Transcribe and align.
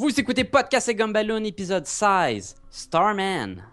Vous 0.00 0.20
écoutez 0.20 0.44
Podcast 0.44 0.88
et 0.88 0.94
Gumballoon, 0.94 1.42
épisode 1.42 1.84
16, 1.84 2.54
Starman. 2.70 3.64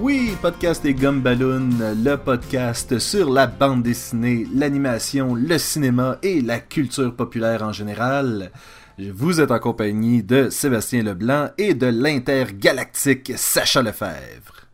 Oui, 0.00 0.36
podcast 0.40 0.84
et 0.84 0.94
Gumballoon, 0.94 1.70
le 2.04 2.14
podcast 2.14 3.00
sur 3.00 3.30
la 3.30 3.48
bande 3.48 3.82
dessinée, 3.82 4.46
l'animation, 4.54 5.34
le 5.34 5.58
cinéma 5.58 6.18
et 6.22 6.40
la 6.40 6.60
culture 6.60 7.16
populaire 7.16 7.64
en 7.64 7.72
général. 7.72 8.52
Vous 8.98 9.40
êtes 9.40 9.50
en 9.50 9.58
compagnie 9.58 10.22
de 10.22 10.50
Sébastien 10.50 11.02
Leblanc 11.02 11.50
et 11.58 11.74
de 11.74 11.86
l'intergalactique 11.86 13.32
Sacha 13.36 13.82
Lefebvre. 13.82 14.66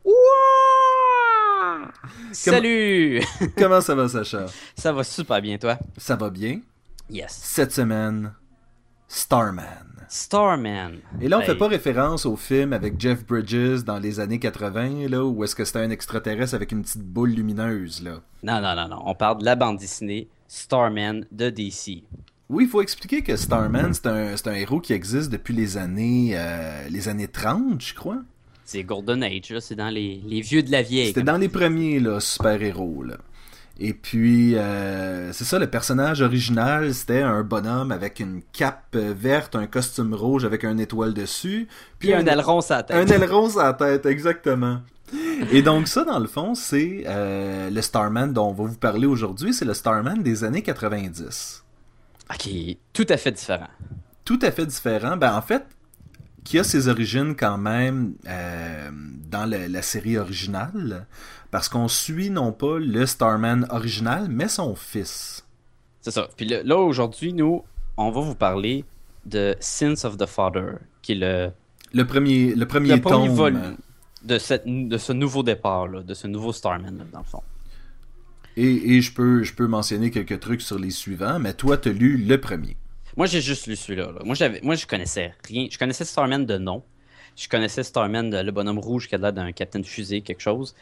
Salut! 2.33 3.21
Comment 3.59 3.81
ça 3.81 3.95
va, 3.95 4.09
Sacha? 4.09 4.47
Ça 4.77 4.93
va 4.93 5.05
super 5.05 5.41
bien, 5.41 5.57
toi? 5.59 5.79
Ça 5.97 6.17
va 6.17 6.29
bien? 6.31 6.61
Yes. 7.09 7.33
Cette 7.43 7.73
semaine, 7.73 8.33
Starman. 9.09 9.87
Starman. 10.09 10.99
Et 11.21 11.29
là, 11.29 11.39
on 11.39 11.41
Ben, 11.41 11.47
fait 11.47 11.55
pas 11.57 11.69
référence 11.69 12.27
au 12.27 12.37
film 12.37 12.73
avec 12.73 13.01
Jeff 13.01 13.25
Bridges 13.25 13.85
dans 13.85 13.99
les 13.99 14.21
années 14.21 14.39
80, 14.39 15.09
là, 15.09 15.25
où 15.25 15.43
est-ce 15.45 15.55
que 15.55 15.65
c'était 15.65 15.81
un 15.81 15.91
extraterrestre 15.91 16.55
avec 16.55 16.73
une 16.73 16.83
petite 16.83 17.03
boule 17.03 17.31
lumineuse, 17.31 18.03
là? 18.03 18.21
Non, 18.43 18.61
non, 18.61 18.75
non, 18.77 18.89
non. 18.89 19.03
On 19.07 19.15
parle 19.15 19.39
de 19.39 19.45
la 19.45 19.57
bande 19.57 19.79
dessinée 19.79 20.29
Starman 20.47 21.25
de 21.33 21.51
DC. 21.51 22.05
Oui, 22.51 22.65
il 22.65 22.69
faut 22.69 22.83
expliquer 22.83 23.23
que 23.23 23.37
Starman, 23.37 23.95
c'est 23.95 24.09
un, 24.09 24.37
c'est 24.37 24.49
un 24.49 24.55
héros 24.55 24.81
qui 24.81 24.93
existe 24.93 25.31
depuis 25.31 25.55
les 25.55 25.79
années, 25.79 26.33
euh, 26.35 26.89
les 26.91 27.09
années 27.09 27.29
30, 27.29 27.81
je 27.81 27.95
crois. 27.95 28.19
C'est 28.65 28.83
Golden 28.83 29.23
Age, 29.23 29.51
là. 29.51 29.61
C'est 29.61 29.77
dans 29.77 29.89
les, 29.89 30.21
les 30.27 30.41
vieux 30.41 30.65
de 30.65 30.73
la 30.73 30.83
vieille. 30.83 31.07
C'était 31.07 31.23
dans 31.23 31.37
les 31.37 31.49
premiers 31.49 32.01
là, 32.01 32.19
super-héros. 32.19 33.05
Là. 33.05 33.19
Et 33.79 33.95
puis, 33.95 34.57
euh, 34.57 35.33
c'est 35.33 35.45
ça, 35.45 35.61
le 35.61 35.69
personnage 35.69 36.23
original, 36.23 36.93
c'était 36.93 37.23
un 37.23 37.45
bonhomme 37.45 37.93
avec 37.93 38.19
une 38.19 38.43
cape 38.53 38.97
verte, 38.97 39.55
un 39.55 39.69
costume 39.69 40.13
rouge 40.13 40.45
avec 40.45 40.65
un 40.65 40.77
étoile 40.79 41.15
dessus. 41.15 41.69
Puis 42.01 42.13
un 42.13 42.27
aileron 42.27 42.63
sur 42.63 42.75
la 42.75 42.83
tête. 42.83 42.97
Un 42.97 43.15
aileron 43.15 43.49
sur 43.49 43.61
la 43.61 43.75
tête, 43.75 44.07
exactement. 44.07 44.81
Et 45.53 45.63
donc 45.63 45.87
ça, 45.87 46.05
dans 46.05 46.19
le 46.19 46.27
fond, 46.27 46.57
c'est 46.57 47.05
euh, 47.07 47.71
le 47.71 47.81
Starman 47.81 48.33
dont 48.33 48.49
on 48.49 48.53
va 48.55 48.65
vous 48.65 48.77
parler 48.77 49.07
aujourd'hui. 49.07 49.55
C'est 49.55 49.65
le 49.65 49.75
Starman 49.75 50.21
des 50.21 50.43
années 50.43 50.63
90. 50.63 51.63
Ok, 52.33 52.49
tout 52.93 53.07
à 53.09 53.17
fait 53.17 53.33
différent. 53.33 53.69
tout 54.25 54.39
à 54.43 54.51
fait 54.53 54.67
différent. 54.67 55.17
Ben, 55.17 55.35
en 55.37 55.43
fait, 55.43 55.65
qui 56.45 56.59
a 56.59 56.65
ses 56.65 56.89
origines 56.89 57.35
quand 57.35 57.59
même 57.59 58.15
euh, 58.29 58.91
dans 59.29 59.47
le- 59.51 59.67
la 59.67 59.83
série 59.83 60.17
originale, 60.17 61.07
parce 61.51 61.69
qu'on 61.69 61.89
suit 61.89 62.31
non 62.31 62.53
pas 62.53 62.79
le 62.79 63.05
Starman 63.07 63.67
original, 63.71 64.29
mais 64.31 64.49
son 64.49 64.75
fils. 64.77 65.45
C'est 66.01 66.13
ça. 66.13 66.29
Puis 66.37 66.47
là, 66.47 66.63
là, 66.63 66.77
aujourd'hui, 66.77 67.33
nous, 67.33 67.65
on 67.97 68.11
va 68.11 68.21
vous 68.21 68.35
parler 68.37 68.85
de 69.27 69.55
Sins 69.61 70.05
of 70.05 70.17
the 70.17 70.27
Father, 70.27 70.75
qui 71.03 71.13
est 71.13 71.17
le, 71.17 71.51
Le 71.93 72.07
premier, 72.07 72.55
le 72.55 72.67
premier, 72.67 72.95
le 72.95 73.01
premier 73.01 73.27
tome. 73.27 73.35
volume 73.37 73.77
de, 74.23 74.39
cette, 74.39 74.63
de 74.67 74.97
ce 74.97 75.13
nouveau 75.13 75.43
départ, 75.43 75.89
là, 75.89 76.03
de 76.03 76.15
ce 76.15 76.27
nouveau 76.27 76.53
Starman, 76.53 76.97
là, 76.99 77.05
dans 77.13 77.19
le 77.19 77.25
fond. 77.25 77.43
Et, 78.57 79.01
je 79.01 79.13
peux, 79.13 79.43
je 79.43 79.55
peux 79.55 79.67
mentionner 79.67 80.11
quelques 80.11 80.41
trucs 80.41 80.63
sur 80.63 80.79
les 80.79 80.91
suivants, 80.91 81.39
mais 81.39 81.55
toi, 81.55 81.77
t'as 81.79 81.93
lu 81.93 82.17
le 82.17 82.41
premier. 82.41 82.77
Moi, 83.17 83.27
j'ai 83.27 83.41
juste 83.41 83.67
lu 83.67 83.77
celui-là. 83.77 84.13
là. 84.13 84.21
Moi, 84.25 84.35
je 84.75 84.87
connaissais 84.87 85.35
rien. 85.47 85.69
Je 85.71 85.79
connaissais 85.79 86.05
Starman 86.05 86.45
de 86.45 86.59
nom. 86.59 86.83
Je 87.37 87.49
connaissais 87.49 87.83
Starman, 87.83 88.29
de, 88.29 88.39
le 88.39 88.53
bonhomme 88.53 88.79
rouge 88.79 89.09
qui 89.09 89.15
a 89.15 89.19
l'air 89.19 89.33
d'un 89.33 89.53
capitaine 89.53 89.85
fusée, 89.85 90.21
quelque 90.21 90.41
chose. 90.41 90.75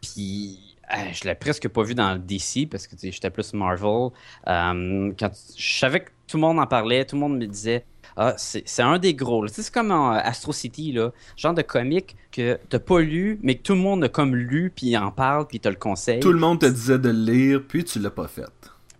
Puis, 0.00 0.58
euh, 0.92 1.12
je 1.12 1.24
l'ai 1.24 1.34
presque 1.34 1.68
pas 1.68 1.82
vu 1.82 1.94
dans 1.94 2.14
le 2.14 2.18
DC 2.18 2.68
parce 2.70 2.86
que 2.86 2.96
tu 2.96 3.12
j'étais 3.12 3.30
plus 3.30 3.52
Marvel. 3.52 4.10
Euh, 4.48 5.12
quand 5.18 5.30
je 5.56 5.78
savais 5.78 6.00
que 6.00 6.10
tout 6.26 6.36
le 6.36 6.40
monde 6.40 6.58
en 6.58 6.66
parlait, 6.66 7.04
tout 7.04 7.16
le 7.16 7.20
monde 7.20 7.38
me 7.38 7.46
disait 7.46 7.84
Ah, 8.16 8.34
c'est, 8.36 8.64
un 8.80 8.98
des 8.98 9.14
gros. 9.14 9.46
c'est 9.48 9.72
comme 9.72 9.90
en 9.90 10.10
Astro 10.10 10.52
City, 10.52 10.92
là, 10.92 11.12
genre 11.36 11.54
de 11.54 11.62
comique 11.62 12.16
que 12.32 12.58
t'as 12.68 12.78
pas 12.78 13.00
lu, 13.00 13.38
mais 13.42 13.56
que 13.56 13.62
tout 13.62 13.74
le 13.74 13.80
monde 13.80 14.04
a 14.04 14.08
comme 14.08 14.34
lu, 14.36 14.72
puis 14.74 14.88
il 14.88 14.96
en 14.96 15.10
parle, 15.10 15.46
puis 15.46 15.60
te 15.60 15.68
le 15.68 15.76
conseille. 15.76 16.20
Tout 16.20 16.32
le 16.32 16.38
monde 16.38 16.60
te 16.60 16.66
disait 16.66 16.98
de 16.98 17.08
le 17.08 17.32
lire, 17.32 17.62
puis 17.66 17.84
tu 17.84 17.98
l'as 17.98 18.10
pas 18.10 18.28
fait. 18.28 18.44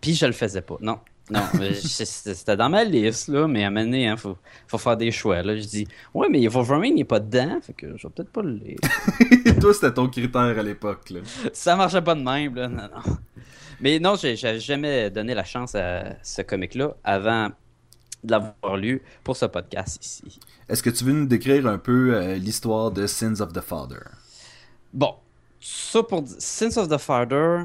Puis 0.00 0.15
je 0.15 0.26
le 0.26 0.32
faisais 0.32 0.62
pas. 0.62 0.76
Non. 0.81 0.99
Non, 1.31 1.43
euh, 1.60 1.75
c'était 1.75 2.56
dans 2.56 2.69
ma 2.69 2.84
liste, 2.84 3.28
là, 3.28 3.47
mais 3.47 3.62
à 3.62 3.69
un 3.69 3.70
moment 3.70 3.84
donné, 3.84 4.09
hein, 4.09 4.16
faut, 4.16 4.37
faut 4.66 4.78
faire 4.78 4.97
des 4.97 5.12
choix. 5.12 5.43
Là. 5.43 5.56
Je 5.56 5.62
dis, 5.62 5.87
ouais, 6.12 6.28
mais 6.28 6.47
Wolverine 6.49 6.97
n'est 6.97 7.04
pas 7.04 7.20
dedans, 7.20 7.60
fait 7.62 7.72
que 7.72 7.97
je 7.97 8.06
vais 8.06 8.12
peut-être 8.15 8.31
pas 8.31 8.43
le 8.43 8.54
lire. 8.54 8.78
toi, 9.60 9.72
c'était 9.72 9.94
ton 9.94 10.09
critère 10.09 10.59
à 10.59 10.62
l'époque. 10.62 11.12
Ça 11.53 11.76
marchait 11.76 12.03
pas 12.03 12.16
de 12.16 12.22
même, 12.22 12.54
là. 12.56 12.69
Non, 12.69 12.82
non. 12.82 13.16
Mais 13.81 13.99
non, 13.99 14.15
j'ai 14.16 14.37
jamais 14.37 15.09
donné 15.10 15.34
la 15.34 15.44
chance 15.44 15.75
à 15.75 16.16
ce 16.22 16.43
comic-là 16.43 16.97
avant 17.03 17.49
de 18.25 18.32
l'avoir 18.32 18.76
lu 18.76 19.03
pour 19.25 19.36
ce 19.36 19.47
podcast 19.47 20.04
ici. 20.04 20.38
Est-ce 20.69 20.82
que 20.82 20.91
tu 20.91 21.04
veux 21.04 21.12
nous 21.12 21.26
décrire 21.26 21.66
un 21.66 21.78
peu 21.78 22.14
euh, 22.14 22.34
l'histoire 22.36 22.91
de 22.91 23.06
Sins 23.06 23.41
of 23.41 23.53
the 23.53 23.60
Father? 23.60 24.00
Bon, 24.92 25.14
ça 25.60 26.03
pour 26.03 26.25
Sins 26.38 26.76
of 26.76 26.88
the 26.88 26.98
Father, 26.98 27.64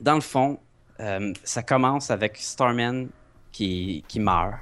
dans 0.00 0.14
le 0.14 0.20
fond, 0.20 0.58
euh, 1.00 1.32
ça 1.44 1.62
commence 1.62 2.10
avec 2.10 2.36
Starman 2.36 3.08
qui, 3.52 4.04
qui 4.08 4.20
meurt. 4.20 4.54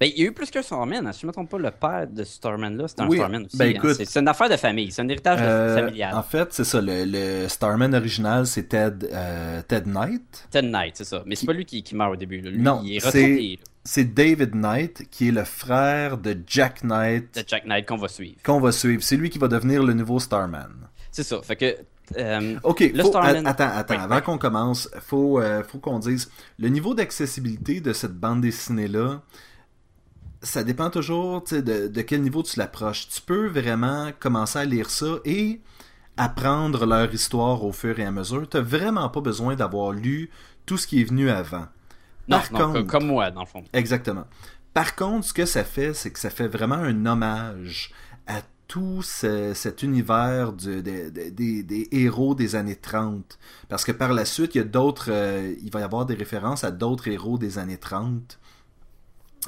Ben, 0.00 0.10
il 0.14 0.20
y 0.20 0.24
a 0.24 0.28
eu 0.28 0.32
plus 0.32 0.50
qu'un 0.50 0.62
Starman. 0.62 1.06
hein. 1.06 1.12
Si 1.12 1.20
je 1.20 1.26
ne 1.26 1.28
me 1.28 1.32
trompe 1.32 1.48
pas, 1.48 1.58
le 1.58 1.70
père 1.70 2.06
de 2.08 2.24
Starman, 2.24 2.76
là, 2.76 2.88
c'est 2.88 3.00
un 3.00 3.06
Oui, 3.08 3.18
Starman 3.18 3.44
aussi. 3.46 3.56
ben, 3.56 3.66
hein. 3.66 3.70
écoute- 3.76 3.94
C'est- 4.04 4.18
une 4.18 4.26
affaire 4.28 4.48
de 4.50 4.56
famille, 4.56 4.90
c'est 4.90 5.00
un 5.00 5.08
héritage 5.08 5.38
Euh, 5.40 5.76
familial. 5.76 6.14
en 6.14 6.22
fait, 6.24 6.52
c'est 6.52 6.64
ça. 6.64 6.80
Le, 6.80 7.04
le 7.06 7.48
Starman 7.48 7.94
original, 7.94 8.46
c'est 8.48 8.64
Ted, 8.68 9.08
euh, 9.12 9.62
Ted 9.62 9.88
Knight. 9.88 10.48
Ted 10.50 10.66
Knight, 10.68 10.96
c'est 10.96 11.04
ça. 11.04 11.22
Mais 11.24 11.36
c'est 11.36 11.46
pas 11.46 11.52
lui 11.52 11.64
qui, 11.64 11.82
qui 11.84 11.94
meurt 11.94 12.12
au 12.12 12.16
début. 12.16 12.40
là. 12.40 12.50
Lui, 12.50 12.58
Non, 12.60 12.82
il 12.84 12.96
est 12.96 13.04
retraité 13.04 13.60
C'est 13.86 14.04
David 14.12 14.54
Knight, 14.54 15.08
qui 15.10 15.28
est 15.28 15.32
le 15.32 15.44
frère 15.44 16.18
de 16.18 16.36
Jack 16.46 16.82
Knight, 16.82 17.34
de 17.36 17.44
Jack 17.46 17.64
Knight 17.66 17.86
qu'on 17.86 17.96
va 17.96 18.08
suivre. 18.08 18.36
qu'on 18.44 18.60
va 18.60 18.72
suivre. 18.72 19.02
C'est 19.02 19.16
lui 19.16 19.30
qui 19.30 19.38
va 19.38 19.46
devenir 19.48 19.82
le 19.84 19.92
nouveau 19.94 20.18
Starman. 20.18 20.88
C'est 21.12 21.22
ça. 21.22 21.40
Fait 21.42 21.56
que. 21.56 21.76
euh, 22.18 22.58
Ok, 22.64 22.80
Le 22.80 23.02
faut- 23.02 23.08
Starman- 23.10 23.46
attends, 23.46 23.70
attends. 23.72 23.94
Oui, 23.94 24.00
avant 24.00 24.16
oui. 24.16 24.22
qu'on 24.22 24.38
commence, 24.38 24.90
faut, 25.00 25.40
euh, 25.40 25.62
faut 25.62 25.78
qu'on 25.78 25.98
dise 26.00 26.30
le 26.58 26.68
niveau 26.68 26.94
d'accessibilité 26.94 27.80
de 27.80 27.92
cette 27.92 28.14
bande 28.14 28.40
dessinée-là. 28.40 29.22
Ça 30.42 30.62
dépend 30.64 30.90
toujours 30.90 31.42
de, 31.50 31.88
de 31.88 32.02
quel 32.02 32.22
niveau 32.22 32.42
tu 32.42 32.58
l'approches. 32.58 33.08
Tu 33.08 33.20
peux 33.22 33.46
vraiment 33.48 34.10
commencer 34.18 34.58
à 34.58 34.64
lire 34.64 34.90
ça 34.90 35.16
et 35.24 35.60
apprendre 36.16 36.86
leur 36.86 37.12
histoire 37.14 37.64
au 37.64 37.72
fur 37.72 37.98
et 37.98 38.04
à 38.04 38.10
mesure. 38.10 38.48
Tu 38.48 38.58
vraiment 38.58 39.08
pas 39.08 39.20
besoin 39.20 39.54
d'avoir 39.56 39.92
lu 39.92 40.30
tout 40.66 40.76
ce 40.76 40.86
qui 40.86 41.00
est 41.00 41.04
venu 41.04 41.30
avant. 41.30 41.66
Non, 42.28 42.38
Par 42.38 42.52
non, 42.52 42.58
contre- 42.72 42.80
co- 42.80 42.86
comme 42.86 43.06
moi, 43.06 43.30
dans 43.30 43.40
le 43.40 43.46
fond. 43.46 43.64
Exactement. 43.72 44.24
Par 44.74 44.94
contre, 44.96 45.26
ce 45.26 45.32
que 45.32 45.46
ça 45.46 45.64
fait, 45.64 45.94
c'est 45.94 46.10
que 46.10 46.18
ça 46.18 46.30
fait 46.30 46.48
vraiment 46.48 46.74
un 46.76 47.06
hommage 47.06 47.92
à 48.26 48.40
tout 48.68 49.00
ce- 49.02 49.54
cet 49.54 49.82
univers 49.84 50.52
de- 50.52 50.80
de- 50.80 51.08
de- 51.10 51.30
des, 51.30 51.62
des 51.62 51.88
héros 51.92 52.34
des 52.34 52.56
années 52.56 52.74
30. 52.76 53.38
Parce 53.68 53.84
que 53.84 53.92
par 53.92 54.12
la 54.12 54.24
suite, 54.24 54.54
il 54.54 54.58
y 54.58 54.60
a 54.60 54.64
d'autres. 54.64 55.10
euh, 55.10 55.54
il 55.62 55.70
va 55.70 55.80
y 55.80 55.82
avoir 55.84 56.04
des 56.04 56.14
références 56.14 56.64
à 56.64 56.70
d'autres 56.72 57.08
héros 57.08 57.38
des 57.38 57.58
années 57.58 57.78
30. 57.78 58.38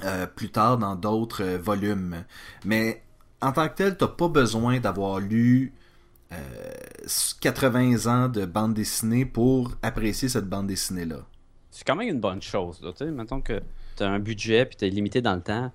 euh, 0.04 0.28
plus 0.28 0.50
tard 0.50 0.78
dans 0.78 0.94
d'autres 0.94 1.42
euh, 1.42 1.58
volumes. 1.58 2.24
Mais 2.64 3.02
en 3.40 3.50
tant 3.50 3.68
que 3.68 3.74
tel, 3.74 3.96
t'as 3.96 4.06
pas 4.06 4.28
besoin 4.28 4.78
d'avoir 4.78 5.18
lu 5.18 5.72
euh, 6.30 6.36
80 7.40 8.06
ans 8.06 8.28
de 8.28 8.44
bande 8.46 8.74
dessinée 8.74 9.24
pour 9.24 9.72
apprécier 9.82 10.28
cette 10.28 10.48
bande 10.48 10.68
dessinée-là. 10.68 11.26
C'est 11.78 11.86
quand 11.86 11.94
même 11.94 12.08
une 12.08 12.18
bonne 12.18 12.42
chose. 12.42 12.80
Là, 12.82 12.90
tu 12.90 13.04
sais, 13.04 13.10
mettons 13.12 13.40
que 13.40 13.60
tu 13.96 14.02
as 14.02 14.08
un 14.10 14.18
budget 14.18 14.66
puis 14.66 14.74
tu 14.76 14.84
es 14.84 14.90
limité 14.90 15.22
dans 15.22 15.36
le 15.36 15.40
temps. 15.42 15.70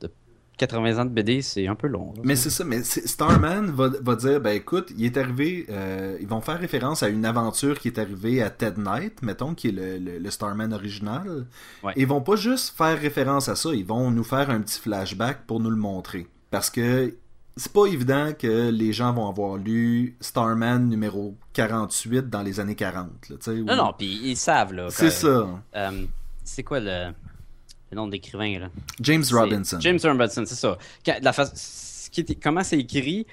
De 0.00 0.10
80 0.58 0.98
ans 1.00 1.04
de 1.04 1.10
BD, 1.10 1.40
c'est 1.40 1.68
un 1.68 1.76
peu 1.76 1.86
long. 1.86 2.12
là, 2.16 2.22
Mais 2.24 2.34
c'est 2.34 2.50
ça, 2.50 2.64
mais 2.64 2.82
Starman 2.82 3.70
va, 3.70 3.90
va 4.02 4.16
dire, 4.16 4.40
ben 4.40 4.50
écoute, 4.56 4.92
il 4.98 5.04
est 5.04 5.16
arrivé, 5.16 5.66
euh, 5.70 6.18
ils 6.20 6.26
vont 6.26 6.40
faire 6.40 6.58
référence 6.58 7.04
à 7.04 7.08
une 7.08 7.24
aventure 7.24 7.78
qui 7.78 7.86
est 7.86 7.98
arrivée 8.00 8.42
à 8.42 8.50
Ted 8.50 8.80
Knight, 8.82 9.22
mettons, 9.22 9.54
qui 9.54 9.68
est 9.68 9.72
le, 9.72 9.98
le- 9.98 10.18
le 10.18 10.30
Starman 10.32 10.72
original. 10.72 11.46
Ouais. 11.84 11.92
Ils 11.96 12.08
vont 12.08 12.22
pas 12.22 12.34
juste 12.34 12.76
faire 12.76 12.98
référence 13.00 13.48
à 13.48 13.54
ça, 13.54 13.72
ils 13.72 13.86
vont 13.86 14.10
nous 14.10 14.24
faire 14.24 14.50
un 14.50 14.60
petit 14.60 14.80
flashback 14.80 15.46
pour 15.46 15.60
nous 15.60 15.70
le 15.70 15.76
montrer. 15.76 16.26
Parce 16.50 16.70
que 16.70 17.14
c'est 17.60 17.72
pas 17.72 17.86
évident 17.86 18.32
que 18.38 18.70
les 18.70 18.92
gens 18.92 19.12
vont 19.12 19.28
avoir 19.28 19.56
lu 19.56 20.16
Starman 20.20 20.88
numéro 20.88 21.34
48 21.52 22.28
dans 22.30 22.42
les 22.42 22.58
années 22.60 22.74
40, 22.74 23.28
là, 23.28 23.36
tu 23.36 23.36
sais. 23.40 23.54
Non, 23.60 23.76
non, 23.76 23.92
puis 23.96 24.20
ils 24.24 24.36
savent. 24.36 24.72
là. 24.72 24.88
C'est 24.90 25.10
ça. 25.10 25.46
euh, 25.76 26.04
c'est 26.44 26.62
quoi 26.62 26.80
le, 26.80 27.12
le 27.90 27.96
nom 27.96 28.06
de 28.06 28.12
l'écrivain 28.12 28.58
là? 28.58 28.68
James 29.00 29.24
Robinson. 29.30 29.78
James 29.80 29.98
Robinson, 30.02 30.44
c'est 30.46 30.54
ça. 30.54 30.78
La 31.22 31.32
fa- 31.32 31.46
ce 31.54 32.10
qui 32.10 32.22
est- 32.22 32.42
comment 32.42 32.64
c'est 32.64 32.78
écrit, 32.78 33.26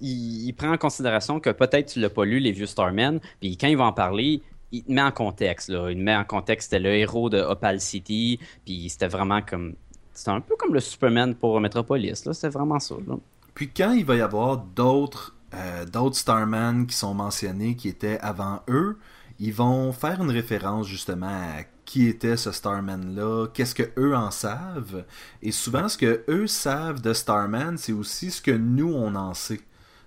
il, 0.00 0.46
il 0.48 0.52
prend 0.52 0.72
en 0.72 0.76
considération 0.78 1.40
que 1.40 1.50
peut-être 1.50 1.92
tu 1.92 2.00
l'as 2.00 2.10
pas 2.10 2.24
lu, 2.24 2.40
les 2.40 2.52
vieux 2.52 2.66
Starmen, 2.66 3.20
puis 3.40 3.56
quand 3.56 3.68
il 3.68 3.76
va 3.76 3.84
en 3.84 3.92
parler, 3.92 4.42
il 4.70 4.84
te 4.84 4.92
met 4.92 5.00
en 5.02 5.12
contexte. 5.12 5.68
Là. 5.70 5.90
Il 5.90 5.96
te 5.96 6.02
met 6.02 6.14
en 6.16 6.24
contexte, 6.24 6.70
c'était 6.70 6.82
le 6.82 6.94
héros 6.94 7.30
de 7.30 7.38
Opal 7.40 7.80
City, 7.80 8.38
puis 8.66 8.88
c'était 8.90 9.08
vraiment 9.08 9.40
comme. 9.40 9.74
c'était 10.12 10.30
un 10.30 10.40
peu 10.42 10.56
comme 10.56 10.74
le 10.74 10.80
Superman 10.80 11.34
pour 11.34 11.58
Metropolis. 11.60 12.24
Là, 12.26 12.34
c'était 12.34 12.50
vraiment 12.50 12.78
ça. 12.80 12.96
Là. 13.06 13.14
Puis 13.58 13.70
quand 13.76 13.90
il 13.90 14.04
va 14.04 14.14
y 14.14 14.20
avoir 14.20 14.58
d'autres 14.58 15.34
euh, 15.52 15.84
d'autres 15.84 16.16
Starman 16.16 16.86
qui 16.86 16.94
sont 16.94 17.12
mentionnés 17.12 17.74
qui 17.74 17.88
étaient 17.88 18.20
avant 18.20 18.62
eux, 18.68 18.98
ils 19.40 19.52
vont 19.52 19.90
faire 19.90 20.22
une 20.22 20.30
référence 20.30 20.86
justement 20.86 21.26
à 21.26 21.64
qui 21.84 22.06
était 22.06 22.36
ce 22.36 22.52
Starman-là, 22.52 23.48
qu'est-ce 23.52 23.74
que 23.74 23.90
eux 23.98 24.14
en 24.14 24.30
savent. 24.30 25.04
Et 25.42 25.50
souvent, 25.50 25.88
ce 25.88 25.98
que 25.98 26.22
eux 26.28 26.46
savent 26.46 27.00
de 27.00 27.12
Starman, 27.12 27.76
c'est 27.78 27.92
aussi 27.92 28.30
ce 28.30 28.40
que 28.40 28.52
nous, 28.52 28.94
on 28.94 29.16
en 29.16 29.34
sait. 29.34 29.60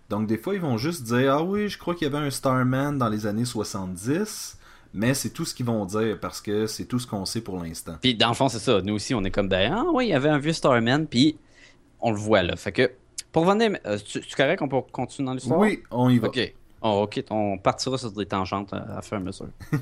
Donc, 0.09 0.27
des 0.27 0.37
fois, 0.37 0.55
ils 0.55 0.61
vont 0.61 0.77
juste 0.77 1.03
dire 1.03 1.33
Ah 1.33 1.43
oui, 1.43 1.67
je 1.67 1.77
crois 1.77 1.93
qu'il 1.93 2.07
y 2.09 2.15
avait 2.15 2.25
un 2.25 2.31
Starman 2.31 2.97
dans 2.97 3.09
les 3.09 3.25
années 3.25 3.43
70. 3.43 4.59
Mais 4.93 5.13
c'est 5.13 5.31
tout 5.31 5.43
ce 5.43 5.53
qu'ils 5.53 5.65
vont 5.65 5.85
dire 5.85 6.17
parce 6.21 6.39
que 6.39 6.67
c'est 6.67 6.85
tout 6.85 6.99
ce 6.99 7.07
qu'on 7.07 7.25
sait 7.25 7.41
pour 7.41 7.61
l'instant. 7.61 7.97
Puis 8.01 8.15
dans 8.15 8.29
le 8.29 8.33
fond, 8.33 8.47
c'est 8.47 8.59
ça. 8.59 8.81
Nous 8.81 8.93
aussi, 8.93 9.13
on 9.13 9.25
est 9.25 9.31
comme 9.31 9.49
ben, 9.49 9.73
ah 9.75 9.83
oui, 9.93 10.05
il 10.05 10.09
y 10.11 10.13
avait 10.13 10.29
un 10.29 10.39
vieux 10.39 10.53
Starman, 10.53 11.05
puis 11.05 11.37
on 11.99 12.11
le 12.11 12.17
voit 12.17 12.43
là. 12.43 12.55
Fait 12.55 12.71
que 12.71 12.89
pour 13.31 13.45
venir, 13.45 13.77
euh, 13.85 13.97
tu, 13.97 14.21
tu 14.21 14.35
correct 14.35 14.59
qu'on 14.59 14.67
peut 14.67 14.81
continuer 14.91 15.27
dans 15.27 15.33
l'histoire? 15.33 15.59
Oui, 15.59 15.81
on 15.91 16.09
y 16.09 16.19
va. 16.19 16.27
Ok. 16.27 16.53
Oh, 16.83 17.07
on 17.29 17.57
partira 17.59 17.97
sur 17.97 18.11
des 18.11 18.25
tangentes 18.25 18.73
à, 18.73 18.97
à 18.97 19.01
faire 19.01 19.19
mesure. 19.19 19.49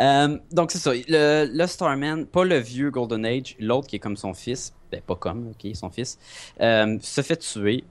Euh, 0.00 0.38
donc 0.50 0.72
c'est 0.72 0.78
ça. 0.78 0.92
Le, 0.92 1.48
le, 1.52 1.66
Starman, 1.68 2.26
pas 2.26 2.44
le 2.44 2.56
vieux 2.58 2.90
Golden 2.90 3.24
Age, 3.24 3.54
l'autre 3.60 3.86
qui 3.86 3.94
est 3.94 4.00
comme 4.00 4.16
son 4.16 4.34
fils, 4.34 4.74
ben 4.90 5.00
pas 5.00 5.14
comme, 5.14 5.50
ok, 5.50 5.70
son 5.76 5.88
fils, 5.88 6.18
euh, 6.60 6.98
se 7.00 7.20
fait 7.20 7.36
tuer. 7.36 7.84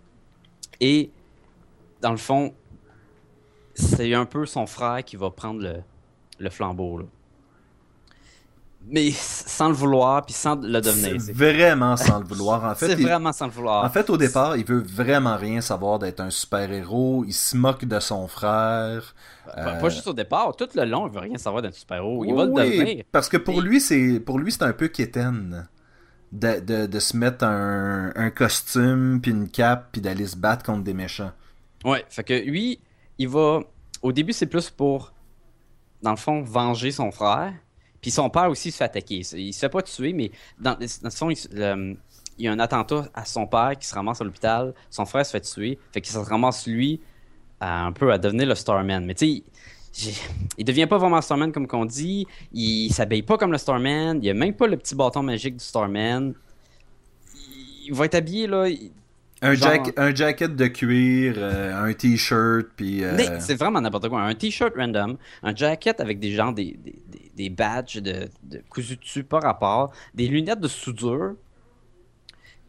Et 0.82 1.10
dans 2.02 2.12
le 2.12 2.18
fond, 2.18 2.54
c'est 3.74 4.14
un 4.14 4.26
peu 4.26 4.46
son 4.46 4.66
frère 4.66 5.02
qui 5.06 5.16
va 5.16 5.30
prendre 5.30 5.62
le, 5.62 5.76
le 6.40 6.50
flambeau. 6.50 6.98
Là. 6.98 7.06
Mais 8.88 9.12
sans 9.12 9.70
le 9.70 9.74
vouloir, 9.74 10.26
puis 10.26 10.34
sans 10.34 10.56
le 10.56 10.82
devenir. 10.82 11.22
C'est 11.22 11.34
vraiment 11.34 11.96
sans 11.96 12.20
le 12.20 12.26
vouloir. 12.26 12.64
En 12.66 12.76
fait, 12.76 12.88
c'est 12.88 12.96
vraiment 13.02 13.32
sans 13.32 13.46
le 13.46 13.52
vouloir. 13.52 13.86
En 13.86 13.90
fait, 13.90 14.10
au 14.10 14.18
départ, 14.18 14.58
il 14.58 14.66
veut 14.66 14.82
vraiment 14.82 15.38
rien 15.38 15.62
savoir 15.62 16.00
d'être 16.00 16.20
un 16.20 16.30
super-héros. 16.30 17.24
Il 17.26 17.34
se 17.34 17.56
moque 17.56 17.86
de 17.86 18.00
son 18.00 18.28
frère. 18.28 19.16
Pas, 19.46 19.76
euh... 19.76 19.80
pas, 19.80 19.90
juste 19.90 20.08
au 20.08 20.14
départ, 20.14 20.56
tout 20.56 20.68
le 20.76 20.86
long, 20.86 21.08
il 21.08 21.14
veut 21.14 21.20
rien 21.20 21.38
savoir 21.38 21.62
d'un 21.62 21.72
super-héros. 21.72 22.26
Il 22.26 22.34
va 22.34 22.46
oui, 22.46 22.64
le 22.64 22.78
devenir. 22.78 23.04
Parce 23.12 23.30
que 23.30 23.38
pour 23.38 23.62
lui, 23.62 23.80
c'est 23.80 24.20
pour 24.20 24.40
lui, 24.40 24.52
c'est 24.52 24.64
un 24.64 24.74
peu 24.74 24.88
quétaine. 24.88 25.68
De, 26.32 26.62
de, 26.62 26.86
de, 26.86 27.00
se 27.00 27.18
mettre 27.18 27.44
un, 27.44 28.14
un 28.16 28.30
costume, 28.30 29.20
puis 29.22 29.32
une 29.32 29.50
cape, 29.50 29.90
puis 29.92 30.00
d'aller 30.00 30.26
se 30.26 30.38
battre 30.38 30.64
contre 30.64 30.86
des 30.86 30.94
méchants. 30.94 31.32
Ouais, 31.84 32.06
fait 32.10 32.24
que 32.24 32.34
lui, 32.34 32.80
il 33.18 33.28
va. 33.28 33.60
Au 34.02 34.12
début, 34.12 34.32
c'est 34.32 34.46
plus 34.46 34.70
pour, 34.70 35.12
dans 36.02 36.12
le 36.12 36.18
fond, 36.18 36.42
venger 36.42 36.92
son 36.92 37.12
frère. 37.12 37.54
Puis 38.02 38.12
son 38.12 38.30
père 38.30 38.50
aussi 38.50 38.72
se 38.72 38.78
fait 38.78 38.86
attaquer. 38.86 39.22
Il 39.34 39.54
se 39.54 39.60
fait 39.60 39.70
pas 39.70 39.82
tuer, 39.82 40.14
mais 40.14 40.32
dans, 40.60 40.74
dans 40.74 40.88
le 41.04 41.10
fond, 41.10 41.30
il, 41.30 41.38
il, 42.38 42.46
y 42.46 42.48
a 42.48 42.52
un 42.52 42.60
attentat 42.60 43.08
à 43.14 43.26
son 43.26 43.46
père 43.46 43.74
qui 43.80 43.88
se 43.88 43.94
ramasse 43.94 44.22
à 44.22 44.24
l'hôpital. 44.24 44.74
Son 44.90 45.06
frère 45.06 45.26
se 45.26 45.32
fait 45.32 45.42
tuer. 45.42 45.78
Fait 45.94 46.02
qu'il 46.02 46.12
se 46.12 46.18
ramasse, 46.18 46.66
lui, 46.66 47.00
à, 47.60 47.86
un 47.86 47.92
peu 47.92 48.12
à 48.12 48.18
devenir 48.18 48.48
le 48.48 48.56
Starman. 48.56 49.06
Mais 49.06 49.14
tu 49.14 49.28
sais, 49.28 49.44
il 50.58 50.66
devient 50.66 50.88
pas 50.88 50.98
vraiment 50.98 51.22
Starman 51.22 51.52
comme 51.52 51.68
qu'on 51.68 51.86
dit. 51.86 52.26
Il 52.54 52.92
s'habille 52.92 53.24
pas 53.24 53.38
comme 53.38 53.52
le 53.52 53.58
Starman. 53.58 54.20
Il 54.22 54.30
a 54.30 54.34
même 54.34 54.54
pas 54.54 54.68
le 54.68 54.78
petit 54.78 54.96
bâton 54.96 55.22
magique 55.22 55.58
du 55.58 55.64
Starman. 55.64 56.34
Il 57.86 57.94
va 57.94 58.06
être 58.06 58.16
habillé, 58.16 58.48
là. 58.48 58.68
Un, 59.44 59.56
Genre... 59.56 59.74
jack, 59.74 59.94
un 59.98 60.14
jacket 60.14 60.56
de 60.56 60.68
cuir, 60.68 61.34
euh, 61.38 61.84
un 61.84 61.94
t-shirt, 61.94 62.68
puis. 62.76 63.04
Euh... 63.04 63.40
C'est 63.40 63.56
vraiment 63.56 63.82
n'importe 63.82 64.08
quoi. 64.08 64.22
Un 64.22 64.36
t-shirt 64.36 64.74
random, 64.76 65.18
un 65.42 65.56
jacket 65.56 66.00
avec 66.00 66.20
des 66.20 66.32
gens, 66.32 66.52
des, 66.52 66.78
des, 66.84 67.01
des 67.42 67.50
badges 67.50 67.98
de, 67.98 68.30
de 68.44 68.62
cousu 68.70 68.98
dessus 68.98 69.24
par 69.24 69.42
rapport, 69.42 69.92
des 70.14 70.28
lunettes 70.28 70.60
de 70.60 70.68
soudure. 70.68 71.34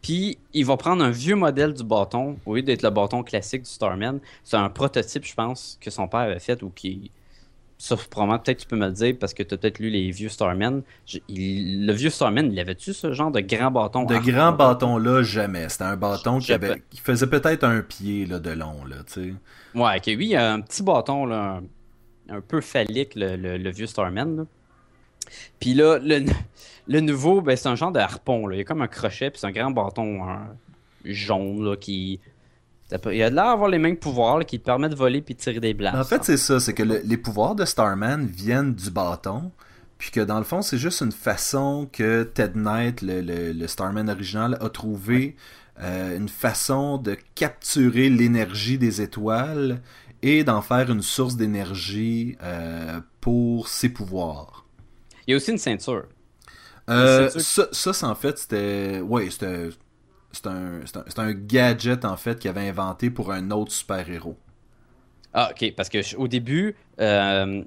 Puis 0.01 0.37
il 0.53 0.65
va 0.65 0.75
prendre 0.77 1.03
un 1.03 1.11
vieux 1.11 1.35
modèle 1.35 1.73
du 1.73 1.83
bâton, 1.83 2.37
au 2.45 2.55
lieu 2.55 2.61
d'être 2.61 2.81
le 2.81 2.89
bâton 2.89 3.23
classique 3.23 3.63
du 3.63 3.69
Starman. 3.69 4.19
C'est 4.43 4.57
un 4.57 4.69
prototype, 4.69 5.23
je 5.25 5.33
pense, 5.33 5.77
que 5.79 5.89
son 5.89 6.07
père 6.07 6.21
avait 6.21 6.39
fait 6.39 6.61
ou 6.63 6.69
qui. 6.69 7.11
Ça, 7.77 7.95
probablement, 8.09 8.39
peut-être 8.39 8.59
tu 8.59 8.67
peux 8.67 8.77
me 8.77 8.85
le 8.85 8.93
dire 8.93 9.15
parce 9.19 9.33
que 9.33 9.43
tu 9.43 9.53
as 9.53 9.57
peut-être 9.57 9.79
lu 9.79 9.89
les 9.89 10.11
vieux 10.11 10.29
Starman. 10.29 10.83
Il... 11.27 11.85
Le 11.85 11.93
vieux 11.93 12.09
Starman, 12.09 12.51
il 12.51 12.59
avait-tu 12.59 12.93
ce 12.93 13.11
genre 13.13 13.31
de 13.31 13.41
grand 13.41 13.71
bâton 13.71 14.05
De 14.05 14.17
grand 14.17 14.53
bâton-là, 14.53 15.23
jamais. 15.23 15.67
C'était 15.69 15.83
un 15.85 15.97
bâton 15.97 16.39
qui, 16.39 16.53
avait... 16.53 16.81
qui 16.89 16.99
faisait 16.99 17.27
peut-être 17.27 17.63
un 17.63 17.81
pied 17.81 18.25
là, 18.25 18.39
de 18.39 18.51
long, 18.51 18.85
là, 18.85 18.97
tu 19.05 19.13
sais. 19.13 19.33
Ouais, 19.75 19.97
ok, 19.97 20.03
oui, 20.07 20.25
il 20.25 20.27
y 20.27 20.35
a 20.35 20.53
un 20.53 20.61
petit 20.61 20.83
bâton, 20.83 21.25
là, 21.25 21.61
un, 22.29 22.35
un 22.37 22.41
peu 22.41 22.61
phallique, 22.61 23.15
le, 23.15 23.35
le, 23.35 23.57
le 23.57 23.69
vieux 23.71 23.87
Starman. 23.87 24.37
Là. 24.37 24.45
Puis 25.59 25.73
là, 25.73 25.99
le, 25.99 26.25
le 26.87 26.99
nouveau, 26.99 27.41
ben, 27.41 27.55
c'est 27.55 27.69
un 27.69 27.75
genre 27.75 27.91
de 27.91 27.99
harpon. 27.99 28.47
Là. 28.47 28.55
Il 28.55 28.59
y 28.59 28.61
a 28.61 28.63
comme 28.63 28.81
un 28.81 28.87
crochet, 28.87 29.29
puis 29.29 29.39
c'est 29.39 29.47
un 29.47 29.51
grand 29.51 29.71
bâton 29.71 30.23
hein, 30.23 30.47
jaune 31.05 31.63
là, 31.63 31.75
qui. 31.75 32.19
Il 32.91 33.23
a 33.23 33.29
l'air 33.29 33.31
d'avoir 33.31 33.69
les 33.69 33.79
mêmes 33.79 33.97
pouvoirs 33.97 34.37
là, 34.37 34.45
qui 34.45 34.59
te 34.59 34.65
permettent 34.65 34.91
de 34.91 34.95
voler 34.95 35.21
puis 35.21 35.33
de 35.33 35.39
tirer 35.39 35.59
des 35.59 35.73
blasts. 35.73 35.97
En 35.97 36.03
fait, 36.03 36.23
c'est 36.23 36.37
ça. 36.37 36.59
C'est 36.59 36.73
que 36.73 36.83
le, 36.83 37.01
les 37.03 37.17
pouvoirs 37.17 37.55
de 37.55 37.65
Starman 37.65 38.27
viennent 38.27 38.73
du 38.73 38.91
bâton. 38.91 39.51
Puis 39.97 40.11
que 40.11 40.19
dans 40.19 40.37
le 40.37 40.43
fond, 40.43 40.61
c'est 40.61 40.77
juste 40.77 41.01
une 41.01 41.13
façon 41.13 41.87
que 41.91 42.23
Ted 42.23 42.53
Knight, 42.55 43.01
le, 43.01 43.21
le, 43.21 43.53
le 43.53 43.67
Starman 43.67 44.09
original, 44.09 44.57
a 44.59 44.69
trouvé 44.69 45.37
euh, 45.81 46.17
une 46.17 46.29
façon 46.29 46.97
de 46.97 47.17
capturer 47.35 48.09
l'énergie 48.09 48.77
des 48.77 49.01
étoiles 49.01 49.81
et 50.21 50.43
d'en 50.43 50.61
faire 50.61 50.91
une 50.91 51.01
source 51.01 51.35
d'énergie 51.35 52.37
euh, 52.43 52.99
pour 53.21 53.67
ses 53.67 53.89
pouvoirs. 53.89 54.52
Il 55.27 55.31
y 55.31 55.33
a 55.33 55.37
aussi 55.37 55.51
une 55.51 55.57
ceinture. 55.57 56.05
Euh, 56.89 57.29
ça, 57.29 57.67
ça 57.71 57.93
c'est 57.93 58.05
en 58.05 58.15
fait, 58.15 58.37
c'était. 58.37 58.99
Ouais, 59.01 59.29
c'était. 59.29 59.69
C'est 60.31 60.47
un, 60.47 60.79
un, 60.79 61.23
un, 61.27 61.33
gadget 61.33 62.05
en 62.05 62.17
fait 62.17 62.39
qu'il 62.39 62.49
avait 62.49 62.67
inventé 62.67 63.11
pour 63.11 63.31
un 63.31 63.51
autre 63.51 63.71
super-héros. 63.71 64.35
Ah, 65.33 65.51
ok, 65.51 65.73
parce 65.75 65.89
que 65.89 66.15
au 66.15 66.27
début, 66.27 66.75
euh, 66.99 67.63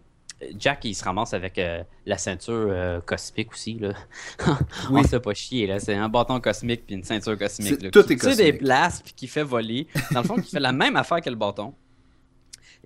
Jack 0.59 0.85
il 0.85 0.95
se 0.95 1.05
ramasse 1.05 1.35
avec 1.35 1.59
euh, 1.59 1.83
la 2.05 2.19
ceinture 2.19 2.69
euh, 2.69 3.01
cosmique 3.01 3.53
aussi. 3.53 3.75
Là. 3.75 3.95
oui. 4.91 5.01
On 5.01 5.03
se 5.03 5.17
pas 5.17 5.35
chier, 5.35 5.67
là. 5.67 5.81
C'est 5.81 5.95
un 5.95 6.09
bâton 6.09 6.39
cosmique 6.41 6.87
puis 6.87 6.95
une 6.95 7.05
ceinture 7.05 7.39
cosmique. 7.39 7.83
Là, 7.83 7.91
tout 7.91 8.03
qui 8.05 8.13
est 8.13 8.17
cosmique. 8.17 8.39
des 8.39 8.53
places 8.53 9.03
puis 9.03 9.15
qui 9.15 9.27
fait 9.27 9.43
voler. 9.43 9.87
Dans 10.13 10.21
le 10.21 10.27
fond, 10.27 10.37
qui 10.37 10.51
fait 10.51 10.61
la 10.61 10.73
même 10.73 10.97
affaire 10.97 11.21
que 11.21 11.31
le 11.31 11.37
bâton. 11.37 11.75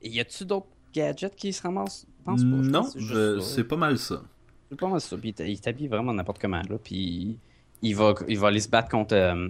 Et 0.01 0.09
y 0.09 0.21
a-tu 0.21 0.45
d'autres 0.45 0.69
gadgets 0.95 1.35
qui 1.35 1.53
se 1.53 1.63
ramassent? 1.63 2.07
Pense 2.25 2.43
pas. 2.43 2.47
Non, 2.47 2.87
c'est 3.41 3.65
pas 3.65 3.77
mal 3.77 3.99
ça. 3.99 4.23
C'est 4.71 4.79
pas 4.79 4.89
mal 4.89 5.01
ça. 5.01 5.17
Puis 5.17 5.35
il 5.39 5.61
t'habille 5.61 5.89
vraiment 5.89 6.13
n'importe 6.13 6.41
comment. 6.41 6.63
Là. 6.69 6.79
Puis 6.83 7.37
il 7.83 7.97
va, 7.97 8.15
il 8.29 8.39
va 8.39 8.49
aller 8.49 8.61
se 8.61 8.69
battre 8.69 8.89
contre 8.89 9.15
euh, 9.15 9.49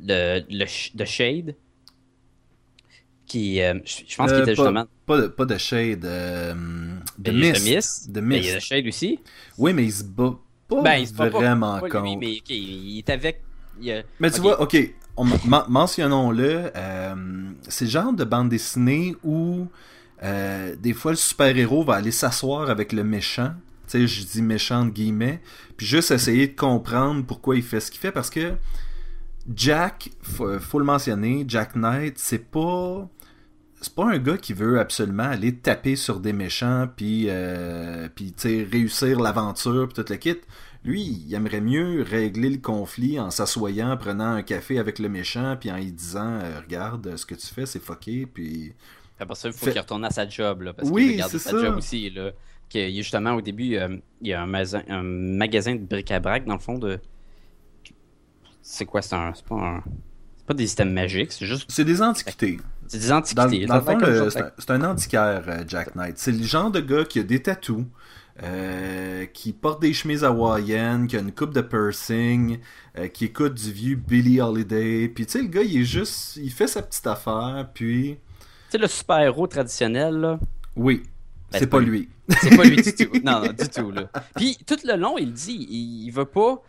le, 0.00 0.42
le, 0.50 0.96
The 0.96 1.04
Shade. 1.04 1.54
Qui, 3.26 3.62
euh, 3.62 3.78
je 3.84 4.16
pense 4.16 4.30
euh, 4.30 4.34
qu'il 4.34 4.42
était 4.42 4.54
justement. 4.54 4.86
Pas 5.06 5.20
de, 5.22 5.26
pas 5.28 5.46
de 5.46 5.56
Shade. 5.56 6.04
Euh, 6.04 6.54
de 7.18 7.30
ben, 7.30 7.36
Mist. 7.36 7.64
Mist. 7.66 8.10
De 8.10 8.20
Mist. 8.20 8.44
Il 8.44 8.50
y 8.50 8.52
a 8.52 8.58
The 8.58 8.60
Shade 8.60 8.86
aussi. 8.86 9.18
Oui, 9.56 9.72
mais 9.72 9.84
il 9.84 9.92
se 9.92 10.04
bat 10.04 10.38
pas 10.68 10.82
ben, 10.82 10.94
il 10.94 11.06
se 11.06 11.14
bat 11.14 11.28
vraiment 11.28 11.80
pas, 11.80 11.88
contre. 11.88 12.04
Lui, 12.04 12.16
mais 12.16 12.38
okay, 12.38 12.56
il 12.56 12.98
est 12.98 13.10
avec. 13.10 13.42
Il 13.80 13.90
a... 13.92 14.02
Mais 14.20 14.30
tu 14.30 14.40
okay. 14.40 14.42
vois, 14.42 14.60
ok, 14.60 14.94
on, 15.16 15.24
men 15.24 15.40
mentionnons-le. 15.68 16.70
c'est 17.68 17.86
le 17.86 17.90
genre 17.90 18.12
de 18.12 18.24
bande 18.24 18.50
dessinée 18.50 19.14
où 19.24 19.68
des 20.22 20.92
fois 20.92 21.12
le 21.12 21.16
super-héros 21.16 21.84
va 21.84 21.94
aller 21.94 22.10
s'asseoir 22.10 22.68
avec 22.68 22.92
le 22.92 23.04
méchant 23.04 23.54
tu 23.92 24.06
sais, 24.06 24.06
je 24.06 24.26
dis 24.26 24.42
méchant 24.42 24.84
de 24.86 24.90
guillemets, 24.90 25.40
puis 25.76 25.86
juste 25.86 26.10
essayer 26.10 26.48
de 26.48 26.56
comprendre 26.56 27.24
pourquoi 27.24 27.56
il 27.56 27.62
fait 27.62 27.80
ce 27.80 27.90
qu'il 27.90 28.00
fait, 28.00 28.12
parce 28.12 28.30
que 28.30 28.54
Jack, 29.54 30.10
faut, 30.22 30.58
faut 30.58 30.78
le 30.78 30.84
mentionner, 30.84 31.44
Jack 31.46 31.74
Knight, 31.74 32.18
c'est 32.18 32.50
pas 32.50 33.08
c'est 33.80 33.94
pas 33.94 34.06
un 34.06 34.18
gars 34.18 34.36
qui 34.36 34.52
veut 34.52 34.78
absolument 34.78 35.24
aller 35.24 35.56
taper 35.56 35.96
sur 35.96 36.20
des 36.20 36.32
méchants 36.32 36.88
puis 36.96 37.26
euh, 37.28 38.08
puis 38.14 38.32
réussir 38.70 39.18
l'aventure 39.20 39.88
puis 39.88 40.02
tout 40.02 40.12
le 40.12 40.16
kit. 40.16 40.36
Lui, 40.84 41.24
il 41.26 41.34
aimerait 41.34 41.60
mieux 41.60 42.02
régler 42.02 42.50
le 42.50 42.58
conflit 42.58 43.18
en 43.20 43.30
s'assoyant, 43.30 43.90
en 43.90 43.96
prenant 43.96 44.32
un 44.32 44.42
café 44.42 44.78
avec 44.78 44.98
le 45.00 45.08
méchant 45.08 45.56
puis 45.58 45.70
en 45.70 45.76
lui 45.76 45.90
disant 45.92 46.38
euh, 46.40 46.60
regarde 46.60 47.16
ce 47.16 47.26
que 47.26 47.34
tu 47.34 47.46
fais 47.48 47.66
c'est 47.66 47.82
fucké 47.82 48.26
puis 48.32 48.72
après 49.18 49.34
ça, 49.34 49.48
il 49.48 49.54
faut 49.54 49.66
fait... 49.66 49.72
qu'il 49.72 49.80
retourne 49.80 50.04
à 50.04 50.10
sa 50.10 50.28
job 50.28 50.62
là, 50.62 50.72
parce 50.72 50.88
oui, 50.88 51.02
qu'il 51.02 51.12
regarde 51.14 51.32
sa 51.32 51.50
ça. 51.50 51.60
job 51.60 51.76
aussi 51.76 52.10
là 52.10 52.30
que 52.72 52.90
justement 52.90 53.34
au 53.34 53.40
début 53.40 53.76
euh, 53.76 53.96
il 54.20 54.28
y 54.28 54.32
a 54.32 54.42
un, 54.42 54.46
magasin, 54.46 54.82
un 54.88 55.02
magasin 55.02 55.74
de 55.74 55.84
bric-à-brac 55.84 56.44
dans 56.44 56.54
le 56.54 56.60
fond 56.60 56.78
de 56.78 56.98
c'est 58.62 58.84
quoi 58.84 59.02
c'est 59.02 59.14
un 59.14 59.32
c'est 59.34 59.44
pas 59.44 59.56
un 59.56 59.82
c'est 60.36 60.46
pas 60.46 60.54
des 60.54 60.66
systèmes 60.66 60.92
magiques 60.92 61.32
c'est 61.32 61.46
juste 61.46 61.70
c'est 61.70 61.84
des 61.84 62.02
antiquités 62.02 62.58
c'est 62.86 62.98
des 62.98 63.12
antiquités 63.12 63.66
dans, 63.66 63.80
dans 63.80 63.92
le 63.92 64.00
fond 64.00 64.06
le, 64.06 64.30
c'est, 64.30 64.70
un, 64.70 64.84
antiquaire 64.84 65.44
euh, 65.48 65.64
Jack 65.66 65.94
Knight 65.94 66.18
c'est 66.18 66.32
le 66.32 66.42
genre 66.44 66.70
de 66.70 66.80
gars 66.80 67.04
qui 67.04 67.18
a 67.18 67.22
des 67.22 67.42
tatous 67.42 67.84
euh, 68.42 69.26
qui 69.26 69.52
porte 69.52 69.82
des 69.82 69.92
chemises 69.92 70.24
hawaïennes, 70.24 71.06
qui 71.06 71.16
a 71.16 71.20
une 71.20 71.32
coupe 71.32 71.52
de 71.52 71.60
piercing, 71.60 72.60
euh, 72.96 73.08
qui 73.08 73.26
écoute 73.26 73.54
du 73.54 73.70
vieux 73.70 73.94
Billie 73.94 74.40
Holiday. 74.40 75.08
Puis 75.08 75.26
tu 75.26 75.32
sais, 75.32 75.42
le 75.42 75.48
gars, 75.48 75.62
il 75.62 75.82
est 75.82 75.84
juste. 75.84 76.36
Il 76.36 76.50
fait 76.50 76.66
sa 76.66 76.80
petite 76.80 77.06
affaire, 77.06 77.68
puis. 77.74 78.16
Tu 78.16 78.70
sais, 78.70 78.78
le 78.78 78.86
super-héros 78.86 79.46
traditionnel, 79.48 80.14
là. 80.14 80.40
Oui. 80.76 81.02
Ben, 81.52 81.58
c'est 81.58 81.66
pas 81.66 81.80
lui. 81.80 82.08
C'est 82.40 82.56
pas 82.56 82.64
lui 82.64 82.76
du 82.76 82.94
tout. 82.94 83.12
Non, 83.24 83.40
non, 83.44 83.52
du 83.52 83.68
tout. 83.68 83.90
Là. 83.90 84.08
Puis 84.36 84.58
tout 84.66 84.78
le 84.84 84.96
long, 84.96 85.18
il 85.18 85.32
dit, 85.32 85.66
il, 85.70 86.06
il 86.06 86.10
veut 86.10 86.24
pas 86.24 86.62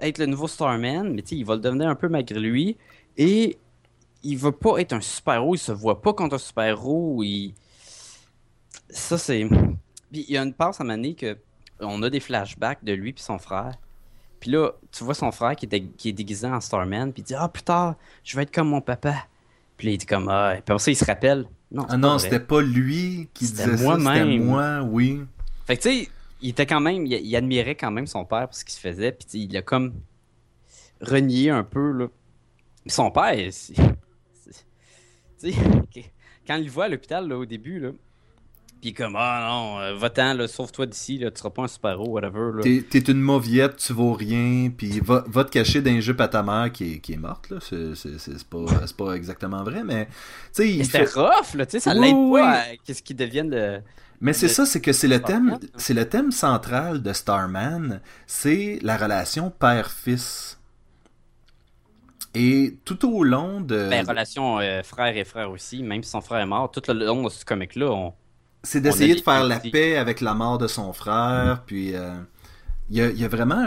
être 0.00 0.18
le 0.18 0.26
nouveau 0.26 0.48
Starman, 0.48 1.12
mais 1.12 1.22
il 1.22 1.44
va 1.44 1.54
le 1.54 1.60
devenir 1.60 1.88
un 1.88 1.94
peu 1.94 2.08
malgré 2.08 2.40
lui. 2.40 2.76
Et 3.16 3.58
il 4.22 4.36
veut 4.36 4.52
pas 4.52 4.78
être 4.78 4.92
un 4.92 5.00
super-héros, 5.00 5.54
il 5.54 5.58
se 5.58 5.72
voit 5.72 6.00
pas 6.00 6.12
contre 6.12 6.36
un 6.36 6.38
super-héros. 6.38 7.22
Il... 7.22 7.54
Ça, 8.88 9.18
c'est. 9.18 9.48
il 10.12 10.30
y 10.30 10.36
a 10.36 10.42
une 10.42 10.54
passe 10.54 10.80
à 10.80 10.84
Mané 10.84 11.14
que 11.14 11.36
on 11.80 12.02
a 12.02 12.10
des 12.10 12.20
flashbacks 12.20 12.84
de 12.84 12.92
lui 12.92 13.10
et 13.10 13.14
son 13.16 13.38
frère. 13.38 13.74
Puis 14.40 14.50
là, 14.50 14.72
tu 14.90 15.04
vois 15.04 15.14
son 15.14 15.30
frère 15.30 15.54
qui, 15.54 15.66
est, 15.70 15.96
qui 15.96 16.08
est 16.08 16.12
déguisé 16.12 16.46
en 16.46 16.60
Starman, 16.60 17.12
puis 17.12 17.22
il 17.22 17.26
dit 17.26 17.34
Ah, 17.34 17.48
plus 17.48 17.62
tard, 17.62 17.96
je 18.24 18.36
vais 18.36 18.42
être 18.42 18.54
comme 18.54 18.68
mon 18.68 18.80
papa. 18.80 19.14
Puis 19.76 19.88
là, 19.88 19.92
il 19.94 19.98
dit 19.98 20.06
comme 20.06 20.28
Ah, 20.28 20.52
puis 20.54 20.60
après 20.60 20.78
ça, 20.78 20.90
il 20.90 20.96
se 20.96 21.04
rappelle. 21.04 21.46
Non, 21.72 21.86
ah 21.88 21.96
non, 21.96 22.18
c'était 22.18 22.38
pas 22.40 22.60
lui 22.60 23.28
qui 23.32 23.46
disait 23.46 23.76
ça, 23.76 23.98
c'était 23.98 24.38
moi, 24.38 24.82
oui. 24.82 25.22
Fait 25.66 25.76
que 25.76 25.82
tu 25.82 25.88
sais, 25.88 26.08
il 26.42 26.50
était 26.50 26.66
quand 26.66 26.80
même, 26.80 27.06
il, 27.06 27.36
admirait 27.36 27.76
quand 27.76 27.90
même 27.90 28.06
son 28.06 28.26
père 28.26 28.48
pour 28.48 28.54
ce 28.54 28.64
qu'il 28.64 28.74
se 28.74 28.80
faisait, 28.80 29.12
puis 29.12 29.26
il 29.34 29.56
a 29.56 29.62
comme 29.62 29.94
renié 31.00 31.48
un 31.48 31.64
peu, 31.64 31.92
là. 31.92 32.08
Son 32.86 33.10
père, 33.10 33.36
tu 33.36 33.50
sais, 33.50 33.74
quand 36.46 36.56
il 36.56 36.64
le 36.64 36.70
voit 36.70 36.84
à 36.84 36.88
l'hôpital, 36.88 37.32
au 37.32 37.46
début, 37.46 37.80
là, 37.80 37.90
puis 38.82 38.92
comme, 38.92 39.14
ah 39.16 39.46
non, 39.48 39.78
euh, 39.78 39.94
va-t'en, 39.94 40.36
sauve-toi 40.48 40.86
d'ici, 40.86 41.16
là, 41.16 41.30
tu 41.30 41.38
seras 41.38 41.50
pas 41.50 41.62
un 41.62 41.68
super-héros, 41.68 42.08
whatever. 42.08 42.50
T'es, 42.62 42.98
une 42.98 43.20
mauviette, 43.20 43.76
tu 43.76 43.92
vaux 43.92 44.12
rien, 44.12 44.70
puis 44.76 44.98
va, 44.98 45.22
va, 45.28 45.44
te 45.44 45.50
cacher 45.50 45.80
d'un 45.80 46.00
jeu 46.00 46.16
à 46.18 46.26
ta 46.26 46.42
mère 46.42 46.72
qui 46.72 46.94
est, 46.94 46.98
qui 46.98 47.12
est 47.12 47.16
morte, 47.16 47.48
là. 47.50 47.58
C'est, 47.60 47.94
c'est, 47.94 48.44
pas, 48.44 48.58
pas, 48.98 49.14
exactement 49.14 49.62
vrai, 49.62 49.84
mais. 49.84 50.08
C'était 50.50 50.82
fait... 50.82 51.14
rough, 51.14 51.54
là, 51.54 51.64
tu 51.64 51.70
sais, 51.70 51.80
ça 51.80 51.94
l'aide 51.94 52.16
pas 52.32 52.64
qu'est-ce 52.84 53.04
qui 53.04 53.14
devienne 53.14 53.50
de. 53.50 53.80
Mais 54.20 54.32
c'est 54.32 54.48
ça, 54.48 54.66
c'est 54.66 54.80
que 54.80 54.92
c'est 54.92 55.08
le 55.08 55.22
thème, 55.22 55.58
c'est 55.76 55.94
le 55.94 56.08
thème 56.08 56.32
central 56.32 57.02
de 57.02 57.12
Starman, 57.12 58.00
c'est 58.26 58.80
la 58.82 58.96
relation 58.96 59.50
père-fils. 59.50 60.58
Et 62.34 62.78
tout 62.84 63.08
au 63.08 63.22
long 63.22 63.60
de. 63.60 63.88
Ben, 63.90 64.04
relation 64.08 64.58
euh, 64.58 64.82
frère 64.82 65.16
et 65.16 65.24
frère 65.24 65.50
aussi, 65.52 65.84
même 65.84 66.02
si 66.02 66.10
son 66.10 66.20
frère 66.20 66.40
est 66.40 66.46
mort, 66.46 66.70
tout 66.72 66.82
le 66.88 67.04
long 67.04 67.22
de 67.22 67.28
ce 67.28 67.44
comic-là, 67.44 67.86
on 67.90 68.14
c'est 68.62 68.80
d'essayer 68.80 69.14
de 69.14 69.20
faire 69.20 69.44
la 69.44 69.58
paix 69.58 69.96
avec 69.96 70.20
la 70.20 70.34
mort 70.34 70.58
de 70.58 70.66
son 70.66 70.92
frère, 70.92 71.62
puis 71.66 71.94
euh, 71.94 72.14
il 72.90 72.96
y, 72.96 73.24
a, 73.24 73.28
vraiment 73.28 73.66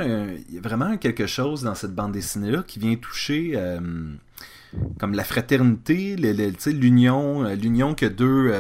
vraiment 0.61 0.97
quelque 0.97 1.27
chose 1.27 1.63
dans 1.63 1.75
cette 1.75 1.93
bande 1.93 2.13
dessinée-là 2.13 2.63
qui 2.63 2.79
vient 2.79 2.95
toucher 2.95 3.53
euh, 3.55 3.79
comme 4.99 5.13
la 5.13 5.23
fraternité, 5.23 6.15
l'union, 6.15 7.45
euh, 7.45 7.55
l'union 7.55 7.93
que 7.93 8.05
deux, 8.05 8.53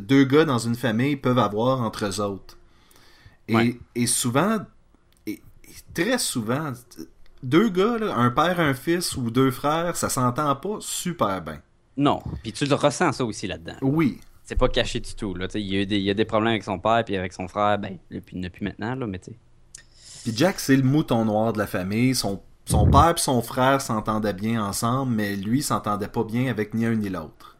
deux 0.00 0.24
gars 0.24 0.44
dans 0.44 0.58
une 0.58 0.76
famille 0.76 1.16
peuvent 1.16 1.38
avoir 1.38 1.80
entre 1.80 2.06
eux 2.06 2.20
autres. 2.20 2.56
Et, 3.48 4.06
souvent, 4.06 4.58
et, 5.26 5.40
très 5.92 6.18
souvent, 6.18 6.72
deux 7.42 7.68
gars, 7.68 7.96
un 8.16 8.30
père, 8.30 8.60
un 8.60 8.74
fils 8.74 9.16
ou 9.16 9.30
deux 9.30 9.50
frères, 9.50 9.96
ça 9.96 10.08
s'entend 10.08 10.54
pas 10.56 10.76
super 10.80 11.42
bien. 11.42 11.60
Non, 11.96 12.22
puis 12.42 12.52
tu 12.52 12.64
le 12.64 12.74
ressens 12.74 13.12
ça 13.12 13.24
aussi 13.24 13.46
là-dedans. 13.46 13.76
Oui, 13.82 14.20
c'est 14.44 14.56
pas 14.56 14.68
caché 14.68 15.00
du 15.00 15.14
tout. 15.14 15.34
Là. 15.34 15.46
Il, 15.54 15.60
y 15.62 15.80
a 15.80 15.84
des, 15.84 15.96
il 15.96 16.02
y 16.02 16.10
a 16.10 16.14
des 16.14 16.24
problèmes 16.24 16.52
avec 16.52 16.64
son 16.64 16.78
père 16.78 17.02
puis 17.04 17.16
avec 17.16 17.32
son 17.32 17.48
frère, 17.48 17.78
ben, 17.78 17.98
depuis, 18.10 18.38
depuis 18.38 18.64
maintenant, 18.64 18.94
là, 18.94 19.06
mais 19.06 19.18
tu 19.18 19.32
Puis 20.22 20.36
Jack, 20.36 20.60
c'est 20.60 20.76
le 20.76 20.82
mouton 20.82 21.24
noir 21.24 21.52
de 21.52 21.58
la 21.58 21.66
famille. 21.66 22.14
Son, 22.14 22.42
son 22.66 22.90
père 22.90 23.14
et 23.16 23.20
son 23.20 23.40
frère 23.40 23.80
s'entendaient 23.80 24.34
bien 24.34 24.62
ensemble, 24.62 25.12
mais 25.14 25.34
lui 25.34 25.62
s'entendait 25.62 26.08
pas 26.08 26.24
bien 26.24 26.50
avec 26.50 26.74
ni 26.74 26.84
un 26.84 26.94
ni 26.94 27.08
l'autre. 27.08 27.56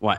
Ouais. 0.00 0.16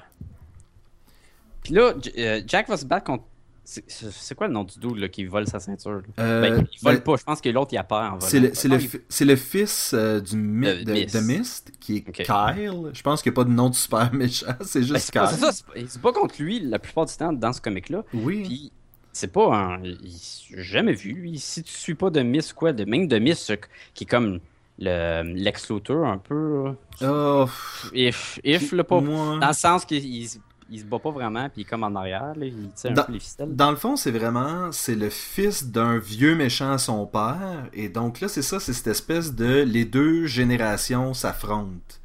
Puis 1.64 1.74
là, 1.74 1.94
euh, 2.18 2.42
Jack 2.48 2.70
va 2.70 2.78
se 2.78 2.86
battre 2.86 3.06
contre 3.06 3.26
c'est 3.66 4.36
quoi 4.36 4.48
le 4.48 4.54
nom 4.54 4.64
du 4.64 4.78
dude 4.80 5.10
qui 5.10 5.26
vole 5.26 5.48
sa 5.48 5.60
ceinture? 5.60 6.02
Euh, 6.20 6.42
ben, 6.42 6.68
il 6.72 6.80
vole 6.84 6.96
ben, 6.96 7.02
pas, 7.02 7.16
je 7.18 7.24
pense 7.24 7.42
que 7.42 7.50
l'autre 7.50 7.74
il 7.74 7.78
a 7.78 7.84
peur 7.84 8.14
en. 8.14 8.20
C'est 8.20 8.40
le, 8.40 8.50
le, 8.50 9.26
le, 9.26 9.36
fils 9.36 9.92
euh, 9.94 10.20
du 10.22 10.36
de, 10.36 11.20
Mist. 11.20 11.72
qui 11.80 11.98
est 11.98 12.12
Kyle. 12.12 12.92
Je 12.94 13.02
pense 13.02 13.24
qu'il 13.24 13.32
n'y 13.32 13.36
a 13.36 13.38
pas 13.38 13.44
de 13.44 13.54
nom 13.54 13.70
de 13.70 13.76
super 13.76 14.14
méchant, 14.14 14.54
c'est 14.62 14.82
ben, 14.82 14.88
juste 14.88 15.12
Kyle. 15.12 15.28
C'est 15.30 15.52
ça, 15.52 15.52
c'est 15.52 16.02
pas 16.02 16.14
contre 16.14 16.36
lui 16.40 16.60
la 16.60 16.78
plupart 16.78 17.06
du 17.06 17.16
temps 17.16 17.34
dans 17.34 17.54
ce 17.54 17.62
comic-là. 17.62 18.04
Oui. 18.14 18.44
Puis 18.44 18.72
c'est 19.12 19.32
pas 19.32 19.56
un. 19.56 19.84
J'ai 19.84 20.64
jamais 20.64 20.94
vu 20.94 21.14
lui. 21.14 21.40
Si 21.40 21.64
tu 21.64 21.74
suis 21.74 21.96
pas 21.96 22.12
de 22.12 22.22
Mist, 22.22 22.54
quoi, 22.54 22.72
de 22.72 22.86
même 22.86 23.08
de 23.08 23.18
Mist, 23.18 23.52
qui 23.94 24.04
est 24.04 24.08
comme 24.08 24.40
le 24.78 25.24
Lex 25.24 25.72
un 25.90 26.18
peu. 26.18 26.74
Oh, 27.02 27.46
if, 27.94 28.40
if, 28.44 28.72
le 28.72 28.84
pas. 28.84 29.02
Dans 29.02 29.40
le 29.40 29.54
sens 29.54 29.86
qu'il 29.86 30.28
il 30.70 30.80
se 30.80 30.86
bat 30.86 31.00
pas 31.00 31.12
vraiment, 31.12 31.48
puis 31.50 31.62
il 31.62 31.62
est 31.62 31.70
comme 31.70 31.84
en 31.84 31.96
arrière, 31.96 32.34
il 32.42 32.70
tire 32.74 32.92
un 32.92 33.04
peu 33.04 33.14
les 33.14 33.20
ficelles. 33.20 33.56
Dans 33.56 33.72
le 33.72 33.78
fond, 33.78 33.96
c'est 33.96 34.12
vraiment, 34.12 34.72
c'est 34.72 34.96
le 34.96 35.10
fils 35.10 35.68
d'un 35.68 35.98
vieux 35.98 36.36
méchant 36.36 36.72
à 36.72 36.78
son 36.78 37.06
père, 37.06 37.70
et 37.74 37.90
donc 37.90 38.20
là, 38.20 38.28
c'est 38.28 38.42
ça, 38.42 38.60
c'est 38.60 38.74
cette 38.74 38.88
espèce 38.88 39.36
de, 39.36 39.62
les 39.62 39.86
deux 39.86 40.26
générations 40.26 41.14
s'affrontent. 41.14 41.96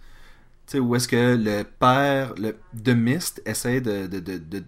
Tu 0.67 0.73
sais, 0.73 0.79
où 0.79 0.95
est-ce 0.95 1.09
que 1.09 1.37
le 1.37 1.65
père 1.65 2.35
le, 2.37 2.57
de 2.75 2.93
Mist 2.93 3.43
essaie 3.47 3.81
de, 3.81 4.07
de, 4.07 4.21
de, 4.21 4.63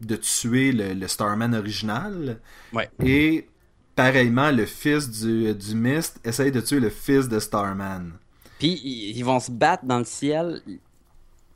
de, 0.00 0.16
tuer 0.16 0.72
le, 0.72 1.08
Starman 1.08 1.54
original, 1.54 2.38
ouais. 2.72 2.90
et 3.02 3.48
pareillement, 3.96 4.50
le 4.50 4.66
fils 4.66 5.10
du, 5.10 5.54
du 5.54 5.74
Mist 5.74 6.20
essaie 6.24 6.50
de 6.50 6.60
tuer 6.60 6.80
le 6.80 6.90
fils 6.90 7.28
de 7.28 7.38
Starman. 7.38 8.12
Puis 8.58 8.80
ils 8.84 9.22
vont 9.22 9.40
se 9.40 9.50
battre 9.50 9.84
dans 9.84 9.98
le 9.98 10.04
ciel, 10.04 10.62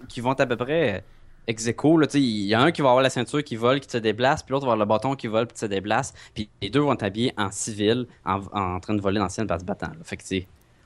qui 0.08 0.20
vont 0.20 0.32
à 0.32 0.46
peu 0.46 0.56
près 0.56 1.04
ex 1.48 1.66
il 2.14 2.20
y 2.20 2.54
a 2.54 2.60
un 2.60 2.70
qui 2.70 2.82
va 2.82 2.90
avoir 2.90 3.02
la 3.02 3.10
ceinture 3.10 3.42
qui 3.42 3.56
vole, 3.56 3.80
qui 3.80 3.90
se 3.90 3.98
déplace, 3.98 4.42
puis 4.42 4.52
l'autre 4.52 4.66
va 4.66 4.72
avoir 4.72 4.86
le 4.86 4.88
bâton 4.88 5.16
qui 5.16 5.26
vole, 5.26 5.46
puis 5.46 5.58
se 5.58 5.66
déplace. 5.66 6.12
Puis 6.34 6.48
les 6.62 6.70
deux 6.70 6.80
vont 6.80 6.92
être 6.92 7.02
habillés 7.02 7.32
en 7.36 7.50
civil, 7.50 8.06
en, 8.24 8.78
train 8.80 8.94
de 8.94 9.00
voler 9.00 9.18
dans 9.18 9.24
le 9.24 9.30
ciel 9.30 9.46
par 9.46 9.58
se 9.58 9.64
battant. 9.64 9.90
Fait 10.04 10.16
que, 10.16 10.22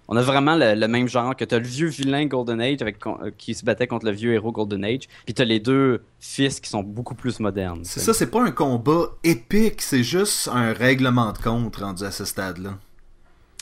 on 0.08 0.16
a 0.16 0.22
vraiment 0.22 0.56
le, 0.56 0.86
même 0.86 1.08
genre 1.08 1.34
que 1.36 1.44
tu 1.44 1.54
as 1.54 1.58
le 1.58 1.66
vieux 1.66 1.88
vilain 1.88 2.26
Golden 2.26 2.60
Age 2.60 2.82
avec, 2.82 3.04
euh, 3.06 3.30
qui 3.36 3.54
se 3.54 3.64
battait 3.64 3.86
contre 3.86 4.06
le 4.06 4.12
vieux 4.12 4.34
héros 4.34 4.52
Golden 4.52 4.84
Age, 4.84 5.08
puis 5.24 5.34
tu 5.34 5.42
as 5.42 5.44
les 5.44 5.60
deux 5.60 6.02
fils 6.20 6.60
qui 6.60 6.68
sont 6.68 6.82
beaucoup 6.82 7.14
plus 7.14 7.40
modernes. 7.40 7.80
C'est 7.84 8.00
ça, 8.00 8.12
c'est 8.12 8.30
pas 8.30 8.42
un 8.42 8.50
combat 8.50 9.10
épique, 9.24 9.82
c'est 9.82 10.02
juste 10.02 10.48
un 10.52 10.72
règlement 10.72 11.32
de 11.32 11.38
compte 11.38 11.76
rendu 11.76 12.04
à 12.04 12.10
ce 12.10 12.24
stade-là. 12.24 12.78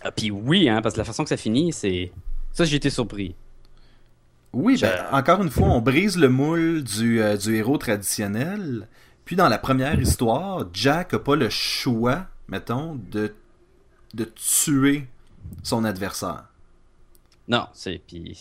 Ah, 0.02 0.10
puis 0.10 0.30
oui, 0.30 0.68
hein, 0.68 0.80
parce 0.82 0.94
que 0.94 1.00
la 1.00 1.04
façon 1.04 1.22
que 1.22 1.28
ça 1.28 1.36
finit, 1.36 1.72
c'est. 1.72 2.10
Ça, 2.52 2.64
j'ai 2.64 2.76
été 2.76 2.90
surpris. 2.90 3.34
Oui, 4.52 4.78
ben, 4.80 5.06
encore 5.12 5.42
une 5.42 5.50
fois, 5.50 5.68
on 5.68 5.80
brise 5.80 6.18
le 6.18 6.28
moule 6.28 6.82
du, 6.82 7.22
euh, 7.22 7.36
du 7.36 7.54
héros 7.54 7.78
traditionnel. 7.78 8.88
Puis 9.24 9.36
dans 9.36 9.48
la 9.48 9.58
première 9.58 10.00
histoire, 10.00 10.66
Jack 10.72 11.12
n'a 11.12 11.18
pas 11.20 11.36
le 11.36 11.48
choix, 11.50 12.26
mettons, 12.48 12.98
de, 13.10 13.32
de 14.14 14.24
tuer 14.24 15.06
son 15.62 15.84
adversaire. 15.84 16.44
Non, 17.48 17.66
c'est 17.72 18.00
puis 18.06 18.38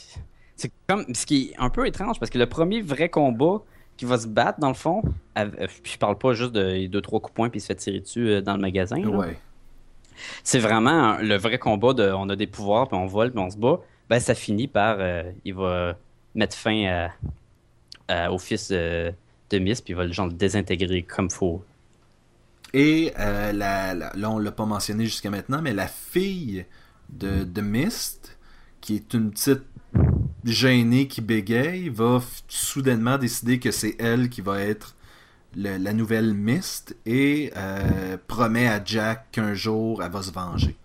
c'est 0.56 0.72
comme 0.88 1.06
ce 1.14 1.26
qui 1.26 1.52
est 1.52 1.60
un 1.60 1.70
peu 1.70 1.88
étrange 1.88 2.20
parce 2.20 2.30
que 2.30 2.38
le 2.38 2.48
premier 2.48 2.82
vrai 2.82 3.10
combat 3.10 3.62
qui 3.98 4.06
va 4.06 4.18
se 4.18 4.28
battre 4.28 4.60
dans 4.60 4.68
le 4.68 4.74
fond, 4.74 5.02
euh, 5.38 5.46
puis 5.84 5.94
je 5.94 5.98
parle 5.98 6.18
pas 6.18 6.34
juste 6.34 6.52
de 6.52 6.88
deux 6.88 7.02
trois 7.02 7.20
coups 7.20 7.32
de 7.32 7.36
poing 7.36 7.50
puis 7.50 7.60
il 7.60 7.62
se 7.62 7.68
fait 7.68 7.76
tirer 7.76 8.00
dessus 8.00 8.30
euh, 8.30 8.42
dans 8.42 8.54
le 8.54 8.62
magasin. 8.62 9.02
Ouais. 9.04 9.38
C'est 10.44 10.60
vraiment 10.60 11.18
le 11.18 11.36
vrai 11.38 11.60
combat 11.60 11.94
de 11.94 12.12
on 12.12 12.30
a 12.30 12.36
des 12.36 12.48
pouvoirs 12.48 12.88
puis 12.88 12.98
on 12.98 13.06
vole 13.06 13.32
puis 13.32 13.40
on 13.40 13.50
se 13.50 13.58
bat 13.58 13.80
ben, 14.10 14.20
ça 14.20 14.36
finit 14.36 14.68
par. 14.68 14.98
Euh, 15.00 15.24
il 15.46 15.54
va 15.54 15.98
mettre 16.36 16.56
fin 16.56 17.10
au 18.30 18.38
fils 18.40 18.72
de 18.72 19.14
Miss, 19.60 19.82
puis 19.82 19.94
il 19.94 19.96
va 19.96 20.06
le, 20.06 20.12
genre, 20.12 20.28
le 20.28 20.34
désintégrer 20.34 21.04
comme 21.04 21.30
faut. 21.30 21.64
Et 22.74 23.14
euh, 23.20 23.52
la, 23.52 23.94
là, 23.94 24.30
on 24.30 24.38
l'a 24.38 24.52
pas 24.52 24.66
mentionné 24.66 25.06
jusqu'à 25.06 25.30
maintenant, 25.30 25.62
mais 25.62 25.74
la 25.74 25.88
fille 25.88 26.66
de, 27.10 27.44
de 27.44 27.62
Mist, 27.62 28.38
qui 28.82 28.96
est 28.96 29.14
une 29.14 29.32
petite 29.32 29.64
gênée 30.44 31.08
qui 31.08 31.22
bégaye, 31.22 31.90
va 31.90 32.22
soudainement 32.48 33.18
décider 33.18 33.60
que 33.60 33.72
c'est 33.72 33.96
elle 34.00 34.30
qui 34.30 34.42
va 34.42 34.62
être 34.62 34.96
la 35.56 35.94
nouvelle 35.94 36.36
Mist 36.36 36.96
et 37.08 37.52
euh, 37.58 38.18
promet 38.28 38.68
à 38.68 38.82
Jack 38.86 39.32
qu'un 39.32 39.56
jour 39.56 40.04
elle 40.04 40.12
va 40.12 40.22
se 40.22 40.32
venger. 40.32 40.78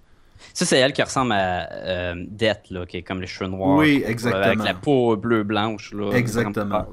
Ça, 0.53 0.65
c'est 0.65 0.79
elle 0.79 0.93
qui 0.93 1.03
ressemble 1.03 1.33
à 1.33 1.73
euh, 1.73 2.15
Death, 2.29 2.71
là, 2.71 2.87
qui 2.87 2.99
est 2.99 3.03
comme 3.03 3.21
les 3.21 3.27
cheveux 3.27 3.51
noirs. 3.51 3.79
Oui, 3.79 4.03
exactement. 4.07 4.45
Avec 4.45 4.59
la 4.63 4.75
peau 4.75 5.17
bleu-blanche. 5.17 5.93
Là, 5.93 6.13
exactement. 6.13 6.87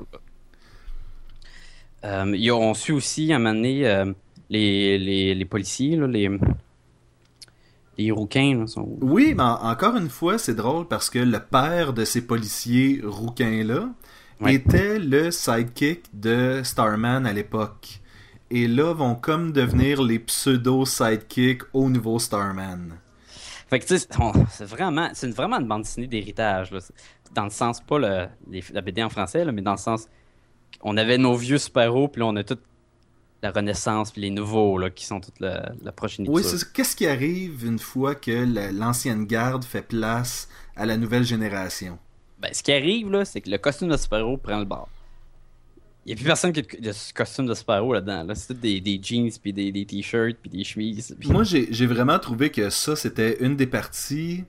Euh, 2.04 2.52
on 2.52 2.74
suit 2.74 2.94
aussi 2.94 3.32
à 3.32 3.36
un 3.36 3.40
moment 3.40 3.54
donné 3.54 3.88
euh, 3.88 4.12
les, 4.50 4.98
les, 4.98 5.36
les, 5.36 5.46
policiers, 5.46 5.96
là, 5.96 6.08
les, 6.08 6.30
les 7.98 8.12
rouquins. 8.12 8.66
sont... 8.68 8.98
Oui, 9.02 9.34
mais 9.36 9.44
encore 9.44 9.96
une 9.96 10.10
fois, 10.10 10.38
c'est 10.38 10.56
drôle 10.56 10.88
parce 10.88 11.10
que 11.10 11.20
le 11.20 11.40
père 11.40 11.94
de 11.94 12.06
ces 12.06 12.26
policiers 12.26 13.02
rouquins-là 13.04 13.90
était 14.48 14.98
le 14.98 15.30
sidekick 15.30 16.06
de 16.14 16.62
Starman 16.64 17.26
à 17.26 17.34
l'époque. 17.34 18.02
Et 18.50 18.68
là, 18.68 18.94
vont 18.94 19.16
comme 19.16 19.52
devenir 19.52 20.02
les 20.02 20.20
pseudo-sidekicks 20.20 21.64
au 21.74 21.90
nouveau 21.90 22.20
Starman. 22.20 22.98
Fait 23.72 23.80
que 23.80 23.86
tu 23.86 23.98
sais, 23.98 24.06
c'est 24.50 24.66
vraiment, 24.66 25.10
c'est 25.14 25.30
vraiment 25.32 25.58
une 25.58 25.66
bande 25.68 25.84
dessinée 25.84 26.06
d'héritage. 26.06 26.72
Dans 27.34 27.46
le 27.46 27.50
sens, 27.50 27.80
pas 27.80 27.98
le, 27.98 28.28
la 28.74 28.82
BD 28.82 29.02
en 29.02 29.08
français, 29.10 29.46
là, 29.46 29.54
mais 29.54 29.62
dans 29.62 29.72
le 29.72 29.78
sens, 29.78 30.08
on 30.82 30.98
avait 30.98 31.18
nos 31.18 31.36
vieux 31.36 31.58
super-héros, 31.58 32.10
puis 32.10 32.20
là, 32.20 32.26
on 32.28 32.36
a 32.36 32.44
tout 32.44 32.58
la 33.42 33.52
Renaissance, 33.52 34.12
puis 34.12 34.22
les 34.22 34.30
nouveaux, 34.30 34.78
là, 34.78 34.90
qui 34.90 35.06
sont 35.06 35.22
toute 35.22 35.40
la, 35.40 35.72
la 35.82 35.92
progéniture. 35.94 36.36
Oui, 36.36 36.44
c'est 36.44 36.58
ça. 36.58 36.66
Qu'est-ce 36.74 36.96
qui 36.98 37.08
arrive 37.08 37.66
une 37.66 37.80
fois 37.80 38.14
que 38.14 38.30
la- 38.32 38.74
l'ancienne 38.74 39.26
garde 39.26 39.64
fait 39.64 39.82
place 39.82 40.50
à 40.76 40.86
la 40.86 40.98
nouvelle 40.98 41.24
génération? 41.24 41.98
Ben, 42.40 42.54
ce 42.54 42.62
qui 42.62 42.74
arrive, 42.74 43.10
là, 43.10 43.24
c'est 43.24 43.40
que 43.40 43.50
le 43.50 43.58
costume 43.58 43.88
de 43.88 43.96
super-héros 43.98 44.36
prend 44.38 44.60
le 44.60 44.66
bord. 44.66 44.90
Il 46.06 46.10
n'y 46.10 46.14
a 46.14 46.16
plus 46.16 46.26
personne 46.26 46.52
qui 46.52 46.62
a 46.62 46.64
de, 46.64 46.90
de 46.90 47.14
costume 47.14 47.46
de 47.46 47.54
super-héros 47.54 47.94
là-dedans. 47.94 48.24
Là. 48.24 48.34
C'est 48.34 48.54
tout 48.56 48.60
des, 48.60 48.82
des 48.82 49.00
jeans, 49.02 49.30
puis 49.42 49.54
des, 49.54 49.72
des 49.72 49.86
t-shirts, 49.86 50.38
puis 50.42 50.50
des 50.50 50.64
chemises. 50.64 51.16
Moi, 51.26 51.44
j'ai 51.44 51.68
j'ai 51.72 51.86
vraiment 51.86 52.18
trouvé 52.18 52.50
que 52.50 52.70
ça, 52.72 52.96
c'était 52.96 53.38
une 53.44 53.56
des 53.56 53.68
parties. 53.68 54.44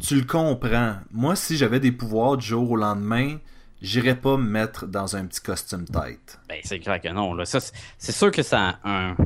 Tu 0.00 0.16
le 0.16 0.24
comprends. 0.24 0.96
Moi, 1.12 1.36
si 1.36 1.56
j'avais 1.56 1.80
des 1.80 1.92
pouvoirs 1.92 2.36
du 2.38 2.46
jour 2.46 2.70
au 2.70 2.76
lendemain, 2.76 3.38
j'irais 3.82 4.16
pas 4.16 4.36
me 4.36 4.48
mettre 4.48 4.86
dans 4.86 5.16
un 5.16 5.26
petit 5.26 5.40
costume 5.42 5.84
tête. 5.84 6.38
Ben, 6.48 6.58
c'est 6.64 6.78
clair 6.80 7.00
que 7.00 7.08
non. 7.08 7.34
Là. 7.34 7.44
Ça, 7.44 7.60
c'est- 7.60 8.12
sûr 8.12 8.30
que 8.30 8.42
ça 8.42 8.78
a 8.82 9.10
un, 9.10 9.16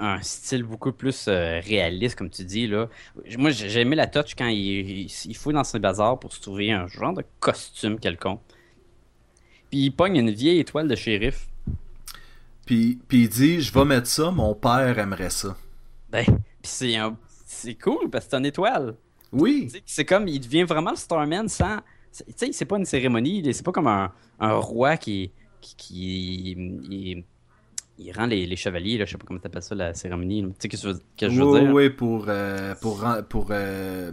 un 0.00 0.22
style 0.22 0.62
beaucoup 0.64 0.92
plus 0.92 1.26
euh, 1.28 1.60
réaliste, 1.60 2.16
comme 2.16 2.30
tu 2.30 2.44
dis. 2.44 2.66
Là. 2.66 2.88
Moi, 3.38 3.50
j'ai 3.50 3.80
aimé 3.80 3.96
la 3.96 4.06
touch 4.06 4.34
quand 4.36 4.46
il, 4.48 5.06
il, 5.10 5.52
dans 5.52 5.64
ses 5.64 5.78
bazars 5.78 6.20
pour 6.20 6.32
se 6.32 6.40
trouver 6.40 6.72
un 6.72 6.86
genre 6.86 7.14
de 7.14 7.24
costume 7.40 7.98
quelconque. 7.98 8.42
Puis 9.70 9.80
il 9.80 9.90
pogne 9.90 10.16
une 10.16 10.30
vieille 10.30 10.60
étoile 10.60 10.88
de 10.88 10.94
shérif. 10.96 11.48
Puis, 12.66 12.98
puis 13.08 13.22
il 13.22 13.28
dit 13.28 13.60
Je 13.60 13.72
vais 13.72 13.84
mettre 13.84 14.06
ça, 14.06 14.30
mon 14.30 14.54
père 14.54 14.98
aimerait 14.98 15.30
ça. 15.30 15.56
Ben, 16.10 16.24
puis 16.24 16.34
c'est 16.62 16.96
un- 16.96 17.16
c'est 17.46 17.74
cool 17.74 18.10
parce 18.10 18.24
que 18.26 18.30
c'est 18.32 18.36
une 18.38 18.46
étoile. 18.46 18.94
Oui. 19.32 19.70
C'est 19.84 20.04
comme, 20.04 20.26
il 20.28 20.40
devient 20.40 20.64
vraiment 20.64 20.90
le 20.90 20.96
Starman 20.96 21.48
sans. 21.48 21.78
Tu 22.16 22.24
sais, 22.36 22.52
c'est 22.52 22.64
pas 22.64 22.78
une 22.78 22.84
cérémonie, 22.86 23.42
c'est 23.52 23.64
pas 23.64 23.72
comme 23.72 23.86
un, 23.86 24.12
un 24.40 24.54
roi 24.54 24.96
qui. 24.96 25.30
qui, 25.60 25.74
qui- 25.76 26.50
il, 26.90 27.24
il 28.00 28.12
rend 28.12 28.26
les, 28.26 28.46
les 28.46 28.56
chevaliers, 28.56 28.96
là, 28.96 29.04
je 29.04 29.10
sais 29.12 29.18
pas 29.18 29.24
comment 29.26 29.40
t'appelles 29.40 29.62
ça, 29.62 29.74
la 29.74 29.92
cérémonie. 29.92 30.42
Tu 30.42 30.54
sais, 30.60 30.68
que 30.68 30.76
je 30.76 30.88
veux, 30.88 31.00
que 31.16 31.28
je 31.28 31.42
veux 31.42 31.46
Oui, 31.46 31.60
dire? 31.60 31.74
oui, 31.74 31.90
pour, 31.90 32.26
euh, 32.28 32.74
pour, 32.80 33.04
pour 33.28 33.48
euh, 33.50 34.12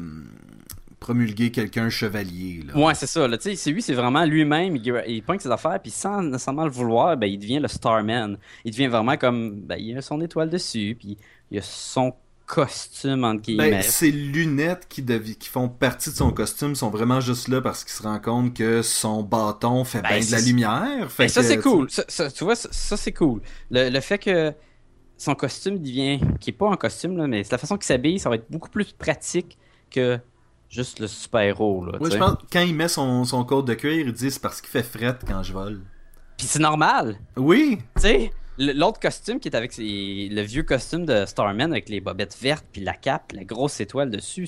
promulguer 1.05 1.51
quelqu'un 1.51 1.87
chevalier. 1.87 2.63
Là. 2.65 2.75
Ouais, 2.75 2.95
c'est 2.95 3.05
ça. 3.05 3.27
Là, 3.27 3.37
c'est 3.39 3.69
lui, 3.69 3.83
c'est 3.83 3.93
vraiment 3.93 4.25
lui-même. 4.25 4.75
Il, 4.75 5.03
il 5.07 5.21
pointe 5.21 5.39
ses 5.39 5.51
affaires, 5.51 5.79
puis 5.79 5.91
sans 5.91 6.23
nécessairement 6.23 6.65
le 6.65 6.71
vouloir, 6.71 7.15
ben, 7.15 7.27
il 7.27 7.37
devient 7.37 7.59
le 7.59 7.67
Starman. 7.67 8.39
Il 8.63 8.71
devient 8.71 8.87
vraiment 8.87 9.15
comme. 9.15 9.61
Ben, 9.61 9.75
il 9.75 9.95
a 9.95 10.01
son 10.01 10.19
étoile 10.21 10.49
dessus, 10.49 10.97
puis 10.99 11.15
il 11.51 11.59
a 11.59 11.61
son 11.61 12.15
costume, 12.47 13.23
entre 13.23 13.43
guillemets. 13.43 13.69
Ben, 13.69 13.81
ses 13.83 14.09
lunettes 14.09 14.87
qui, 14.89 15.05
qui 15.05 15.47
font 15.47 15.69
partie 15.69 16.09
de 16.09 16.15
son 16.15 16.31
costume 16.31 16.73
sont 16.73 16.89
vraiment 16.89 17.21
juste 17.21 17.49
là 17.49 17.61
parce 17.61 17.83
qu'il 17.83 17.93
se 17.93 18.01
rend 18.01 18.19
compte 18.19 18.55
que 18.55 18.81
son 18.81 19.21
bâton 19.21 19.83
fait 19.83 20.01
Ben, 20.01 20.17
bien 20.17 20.25
de 20.25 20.31
la 20.31 20.41
lumière. 20.41 21.11
Fait 21.11 21.25
Ben, 21.25 21.29
ça, 21.29 21.43
c'est 21.43 21.59
cool. 21.59 21.87
Ça, 21.91 22.03
ça, 22.07 22.31
tu 22.31 22.43
vois, 22.43 22.55
ça, 22.55 22.69
ça, 22.71 22.97
c'est 22.97 23.13
cool. 23.13 23.41
Le, 23.69 23.89
le 23.89 23.99
fait 23.99 24.17
que 24.17 24.53
son 25.17 25.35
costume 25.35 25.77
devient. 25.77 26.19
qui 26.39 26.49
est 26.49 26.53
pas 26.53 26.71
un 26.71 26.77
costume, 26.77 27.15
là, 27.15 27.27
mais 27.27 27.43
c'est 27.43 27.51
la 27.51 27.59
façon 27.59 27.75
qu'il 27.75 27.85
s'habille, 27.85 28.17
ça 28.17 28.29
va 28.29 28.37
être 28.37 28.49
beaucoup 28.49 28.71
plus 28.71 28.91
pratique 28.91 29.59
que 29.91 30.19
juste 30.69 30.99
le 30.99 31.07
super-héros. 31.07 31.85
tu 32.03 32.11
je 32.11 32.17
pense 32.17 32.35
que 32.37 32.43
quand 32.51 32.61
il 32.61 32.75
met 32.75 32.87
son, 32.87 33.23
son 33.25 33.43
code 33.43 33.65
de 33.65 33.73
cuir, 33.73 34.05
il 34.07 34.11
dit 34.13 34.31
c'est 34.31 34.41
parce 34.41 34.61
qu'il 34.61 34.69
fait 34.69 34.83
fret 34.83 35.17
quand 35.27 35.43
je 35.43 35.53
vole. 35.53 35.81
Puis 36.37 36.47
c'est 36.47 36.59
normal. 36.59 37.17
Oui, 37.37 37.79
Tu 37.95 38.01
sais, 38.01 38.31
l'autre 38.57 38.99
costume 38.99 39.39
qui 39.39 39.47
est 39.47 39.55
avec 39.55 39.71
ses- 39.71 40.27
le 40.31 40.41
vieux 40.41 40.63
costume 40.63 41.05
de 41.05 41.25
Starman 41.25 41.71
avec 41.71 41.87
les 41.89 42.01
bobettes 42.01 42.37
vertes, 42.41 42.65
puis 42.71 42.81
la 42.81 42.93
cape, 42.93 43.31
la 43.33 43.43
grosse 43.45 43.79
étoile 43.79 44.09
dessus, 44.09 44.47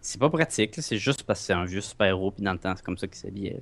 c'est- 0.00 0.18
pas 0.18 0.30
pratique. 0.30 0.76
là. 0.76 0.82
C'est 0.82 0.96
juste 0.96 1.24
parce 1.24 1.40
que 1.40 1.46
c'est 1.46 1.52
un 1.52 1.66
vieux 1.66 1.82
super-héros, 1.82 2.30
puis 2.30 2.42
dans 2.42 2.52
le 2.52 2.58
temps, 2.58 2.72
c'est 2.74 2.84
comme 2.84 2.96
ça 2.96 3.06
qu'il 3.06 3.18
s'habillait. 3.18 3.60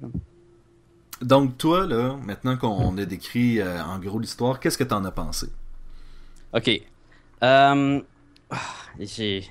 donc 1.20 1.58
toi, 1.58 1.84
là, 1.86 2.16
maintenant 2.24 2.56
qu'on 2.56 2.96
a 2.96 3.04
décrit 3.04 3.60
euh, 3.60 3.82
en 3.82 3.98
gros 3.98 4.20
l'histoire, 4.20 4.60
qu'est-ce 4.60 4.78
que 4.78 4.84
t'en 4.84 5.04
as 5.04 5.10
pensé? 5.10 5.48
Ok. 6.52 6.68
Euh, 7.42 8.00
ah, 8.50 8.56
j'ai... 9.00 9.44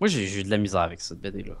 Moi, 0.00 0.08
j'ai 0.08 0.26
j'ai 0.26 0.40
eu 0.40 0.44
de 0.44 0.50
la 0.50 0.58
misère 0.58 0.82
avec 0.82 1.00
cette 1.00 1.20
BD-là. 1.20 1.54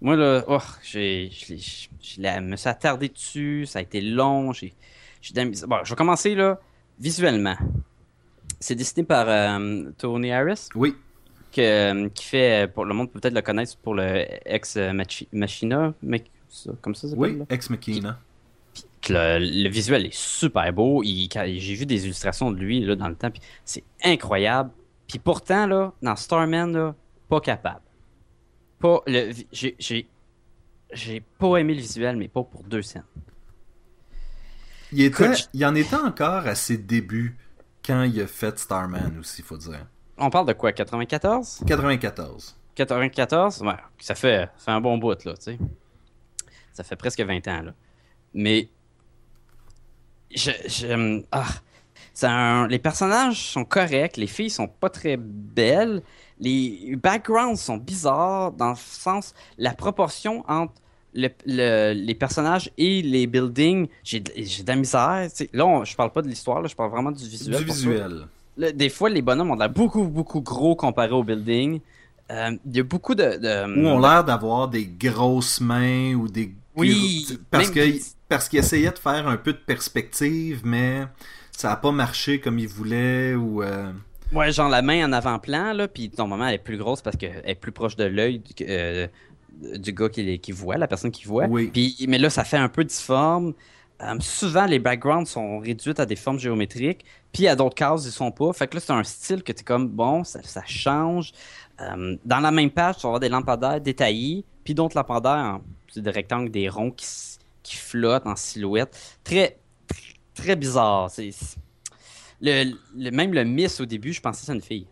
Moi, 0.00 0.16
là, 0.16 0.44
oh, 0.46 0.58
j'ai, 0.82 1.30
je, 1.30 2.40
me 2.40 2.56
suis 2.56 2.68
attardé 2.68 3.08
dessus, 3.08 3.66
ça 3.66 3.80
a 3.80 3.82
été 3.82 4.00
long, 4.00 4.52
j'ai. 4.52 4.72
Bon, 5.66 5.78
je 5.82 5.90
vais 5.90 5.96
commencer, 5.96 6.34
là, 6.34 6.60
visuellement. 7.00 7.56
C'est 8.60 8.74
dessiné 8.74 9.04
par 9.04 9.28
euh, 9.28 9.90
Tony 9.98 10.32
Harris, 10.32 10.68
Oui, 10.74 10.94
que, 11.52 11.60
euh, 11.60 12.08
qui 12.10 12.24
fait, 12.24 12.72
pour 12.72 12.84
le 12.84 12.94
monde 12.94 13.10
peut 13.10 13.20
peut-être 13.20 13.34
le 13.34 13.42
connaître 13.42 13.76
pour 13.78 13.94
le 13.94 14.24
Ex 14.46 14.76
Machi- 14.76 15.28
Machina, 15.32 15.92
mec, 16.02 16.30
comme 16.80 16.94
ça, 16.94 17.08
oui, 17.16 17.38
ex 17.50 17.68
que 19.00 19.12
le, 19.12 19.38
le 19.38 19.68
visuel 19.68 20.06
est 20.06 20.14
super 20.14 20.72
beau. 20.72 21.02
J'ai 21.04 21.74
vu 21.74 21.86
des 21.86 22.04
illustrations 22.04 22.50
de 22.50 22.58
lui 22.58 22.80
là, 22.80 22.96
dans 22.96 23.08
le 23.08 23.14
temps, 23.14 23.30
puis 23.30 23.40
c'est 23.64 23.84
incroyable. 24.04 24.70
Puis 25.06 25.18
pourtant, 25.18 25.66
là, 25.66 25.92
dans 26.02 26.16
Starman, 26.16 26.72
là, 26.72 26.94
pas 27.28 27.40
capable. 27.40 27.80
Pas 28.78 29.00
le, 29.06 29.32
j'ai, 29.52 29.74
j'ai, 29.78 30.08
j'ai 30.92 31.20
pas 31.20 31.56
aimé 31.56 31.74
le 31.74 31.80
visuel, 31.80 32.16
mais 32.16 32.28
pas 32.28 32.42
pour 32.44 32.62
deux 32.62 32.82
scènes. 32.82 33.04
Il, 34.92 35.02
était, 35.02 35.24
Écoute, 35.24 35.50
il 35.52 35.64
en 35.66 35.74
était 35.74 35.96
encore 35.96 36.46
à 36.46 36.54
ses 36.54 36.78
débuts 36.78 37.36
quand 37.84 38.04
il 38.04 38.20
a 38.20 38.26
fait 38.26 38.58
Starman 38.58 39.18
aussi, 39.18 39.42
faut 39.42 39.56
dire. 39.58 39.86
On 40.16 40.30
parle 40.30 40.46
de 40.46 40.52
quoi, 40.52 40.72
94 40.72 41.60
94. 41.66 42.56
94 42.74 43.62
Ouais, 43.62 43.72
ça 43.98 44.14
fait, 44.14 44.48
ça 44.56 44.64
fait 44.64 44.70
un 44.70 44.80
bon 44.80 44.98
bout, 44.98 45.24
là, 45.24 45.34
tu 45.34 45.42
sais. 45.42 45.58
Ça 46.72 46.84
fait 46.84 46.96
presque 46.96 47.20
20 47.20 47.46
ans, 47.48 47.62
là. 47.62 47.74
Mais. 48.34 48.68
Je. 50.34 50.50
je- 50.66 51.22
ah. 51.32 51.46
Les 52.68 52.78
personnages 52.80 53.52
sont 53.52 53.64
corrects, 53.64 54.16
les 54.16 54.26
filles 54.26 54.50
sont 54.50 54.66
pas 54.66 54.90
très 54.90 55.16
belles, 55.16 56.02
les 56.40 56.96
backgrounds 57.02 57.60
sont 57.60 57.76
bizarres 57.76 58.52
dans 58.52 58.70
le 58.70 58.76
sens 58.76 59.34
la 59.58 59.72
proportion 59.74 60.44
entre 60.48 60.72
le- 61.14 61.28
le- 61.46 61.92
les 61.94 62.14
personnages 62.14 62.70
et 62.78 63.02
les 63.02 63.26
buildings, 63.26 63.88
j'ai 64.04 64.20
de 64.20 64.30
la 64.66 64.76
misère. 64.76 65.28
Là, 65.52 65.66
on- 65.66 65.84
je 65.84 65.96
parle 65.96 66.12
pas 66.12 66.22
de 66.22 66.28
l'histoire, 66.28 66.66
je 66.66 66.76
parle 66.76 66.90
vraiment 66.90 67.10
du 67.10 67.24
visuel. 67.26 67.58
Du 67.58 67.64
visuel. 67.64 68.26
Des 68.74 68.88
fois, 68.88 69.08
les 69.08 69.22
bonhommes 69.22 69.50
ont 69.52 69.56
l'air 69.56 69.70
beaucoup, 69.70 70.04
beaucoup 70.04 70.40
gros 70.40 70.74
comparé 70.76 71.12
au 71.12 71.22
building. 71.24 71.80
Euh, 72.30 72.50
Il 72.66 72.76
y 72.76 72.80
a 72.80 72.82
beaucoup 72.82 73.14
de. 73.14 73.38
de- 73.38 73.80
Ou 73.82 73.86
ont 73.88 73.98
l'air 74.00 74.22
d'avoir 74.22 74.68
des 74.68 74.84
grosses 74.86 75.60
mains 75.60 76.12
ou 76.14 76.28
des... 76.28 76.52
Oui, 76.76 77.26
Parce 77.50 77.72
même- 77.74 77.74
que 77.74 77.98
parce 78.28 78.48
qu'il 78.48 78.58
essayait 78.58 78.90
de 78.90 78.98
faire 78.98 79.26
un 79.26 79.36
peu 79.38 79.52
de 79.54 79.58
perspective, 79.58 80.60
mais 80.64 81.04
ça 81.50 81.72
a 81.72 81.76
pas 81.76 81.90
marché 81.90 82.38
comme 82.40 82.58
il 82.58 82.68
voulait 82.68 83.34
ou... 83.34 83.62
euh, 83.62 83.90
Ouais, 84.32 84.52
genre 84.52 84.68
la 84.68 84.82
main 84.82 85.08
en 85.08 85.12
avant-plan, 85.12 85.72
là, 85.72 85.88
puis 85.88 86.10
normalement 86.18 86.46
elle 86.48 86.54
est 86.56 86.58
plus 86.58 86.76
grosse 86.76 87.00
parce 87.00 87.16
qu'elle 87.16 87.42
est 87.44 87.54
plus 87.54 87.72
proche 87.72 87.96
de 87.96 88.04
l'œil 88.04 88.40
du, 88.40 88.52
euh, 88.68 89.06
du 89.78 89.92
gars 89.92 90.08
qui, 90.10 90.38
qui 90.38 90.52
voit, 90.52 90.76
la 90.76 90.86
personne 90.86 91.10
qui 91.10 91.24
voit. 91.24 91.46
Oui. 91.46 91.68
Puis, 91.72 91.96
mais 92.08 92.18
là, 92.18 92.28
ça 92.28 92.44
fait 92.44 92.58
un 92.58 92.68
peu 92.68 92.84
difforme. 92.84 93.54
Euh, 94.02 94.14
souvent, 94.20 94.66
les 94.66 94.78
backgrounds 94.78 95.28
sont 95.28 95.58
réduits 95.58 95.94
à 95.96 96.06
des 96.06 96.14
formes 96.14 96.38
géométriques, 96.38 97.04
puis 97.32 97.48
à 97.48 97.56
d'autres 97.56 97.74
cases, 97.74 98.04
ils 98.04 98.12
sont 98.12 98.30
pas. 98.30 98.52
Fait 98.52 98.68
que 98.68 98.76
là, 98.76 98.80
c'est 98.80 98.92
un 98.92 99.02
style 99.02 99.42
que 99.42 99.50
tu 99.52 99.60
es 99.62 99.64
comme, 99.64 99.88
bon, 99.88 100.22
ça, 100.24 100.40
ça 100.42 100.62
change. 100.66 101.32
Euh, 101.80 102.16
dans 102.24 102.38
la 102.40 102.50
même 102.50 102.70
page, 102.70 102.96
tu 102.96 103.02
vas 103.02 103.08
avoir 103.08 103.20
des 103.20 103.28
lampadaires 103.28 103.80
détaillés, 103.80 104.44
puis 104.62 104.74
d'autres 104.74 104.96
lampadaires, 104.96 105.54
en- 105.56 105.60
c'est 105.88 106.02
des 106.02 106.10
rectangles, 106.10 106.50
des 106.50 106.68
ronds 106.68 106.90
qui, 106.92 107.06
qui 107.62 107.76
flottent 107.76 108.26
en 108.26 108.36
silhouette. 108.36 108.96
Très, 109.24 109.58
très, 110.34 110.54
bizarre. 110.54 111.10
C'est- 111.10 111.30
le, 112.40 112.72
le- 112.96 113.10
même 113.10 113.32
le 113.34 113.44
Miss 113.44 113.80
au 113.80 113.86
début, 113.86 114.12
je 114.12 114.20
pensais 114.20 114.40
que 114.40 114.46
c'était 114.46 114.54
une 114.54 114.62
fille. 114.62 114.86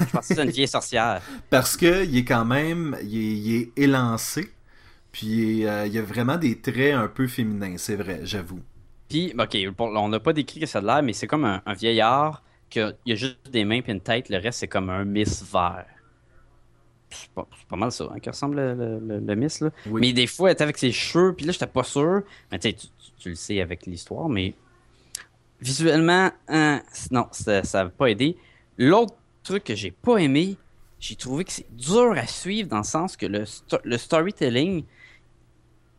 Je 0.00 0.10
pensais 0.12 0.20
que 0.20 0.26
c'était 0.26 0.44
une 0.44 0.50
vieille 0.50 0.68
sorcière. 0.68 1.22
Parce 1.50 1.76
que 1.76 2.04
il 2.04 2.16
est 2.18 2.24
quand 2.24 2.44
même... 2.44 2.96
Il 3.02 3.16
est, 3.16 3.36
il 3.38 3.54
est 3.56 3.72
élancé, 3.78 4.50
puis 5.12 5.66
euh, 5.66 5.86
il 5.86 5.92
y 5.92 5.98
a 5.98 6.02
vraiment 6.02 6.36
des 6.38 6.60
traits 6.60 6.94
un 6.94 7.08
peu 7.08 7.26
féminins, 7.26 7.76
c'est 7.78 7.96
vrai, 7.96 8.20
j'avoue. 8.24 8.60
Puis, 9.08 9.32
ok, 9.38 9.56
on 9.78 10.08
n'a 10.08 10.20
pas 10.20 10.32
décrit 10.32 10.60
que 10.60 10.66
ça 10.66 10.78
a 10.78 10.82
de 10.82 10.86
l'air, 10.86 11.02
mais 11.02 11.12
c'est 11.12 11.26
comme 11.26 11.44
un, 11.44 11.62
un 11.64 11.74
vieillard 11.74 12.42
qu'il 12.70 12.96
y 13.06 13.12
a 13.12 13.14
juste 13.14 13.38
des 13.50 13.64
mains 13.64 13.80
et 13.86 13.90
une 13.92 14.00
tête, 14.00 14.28
le 14.28 14.38
reste 14.38 14.58
c'est 14.60 14.68
comme 14.68 14.90
un 14.90 15.04
Miss 15.04 15.44
vert. 15.52 15.86
C'est 17.10 17.30
pas, 17.68 17.76
mal 17.76 17.92
ça, 17.92 18.08
hein, 18.12 18.18
qui 18.18 18.28
ressemble 18.28 18.56
le, 18.56 18.74
le- 18.74 18.98
le- 18.98 19.20
le 19.20 19.34
Miss, 19.36 19.60
là. 19.60 19.70
Oui. 19.86 20.00
Mais 20.00 20.12
des 20.12 20.26
fois, 20.26 20.48
elle 20.50 20.54
était 20.54 20.64
avec 20.64 20.76
ses 20.76 20.92
cheveux, 20.92 21.34
puis 21.34 21.46
là, 21.46 21.52
j'étais 21.52 21.66
pas 21.66 21.84
sûr. 21.84 22.22
Mais 22.50 22.58
tu, 22.58 22.68
sais, 22.68 22.74
tu- 22.74 22.86
tu- 22.88 23.12
tu 23.18 23.28
le 23.30 23.34
sais 23.36 23.60
avec 23.60 23.86
l'histoire, 23.86 24.28
mais 24.28 24.54
visuellement, 25.60 26.30
hein, 26.48 26.82
non, 27.10 27.26
ça 27.32 27.62
n'a 27.62 27.88
pas 27.90 28.06
aidé. 28.08 28.36
L'autre 28.78 29.14
truc 29.42 29.64
que 29.64 29.74
j'ai 29.74 29.90
pas 29.90 30.18
aimé, 30.18 30.56
j'ai 30.98 31.14
trouvé 31.16 31.44
que 31.44 31.52
c'est 31.52 31.74
dur 31.74 32.12
à 32.16 32.26
suivre 32.26 32.68
dans 32.68 32.78
le 32.78 32.84
sens 32.84 33.16
que 33.16 33.26
le, 33.26 33.44
le 33.84 33.98
storytelling, 33.98 34.84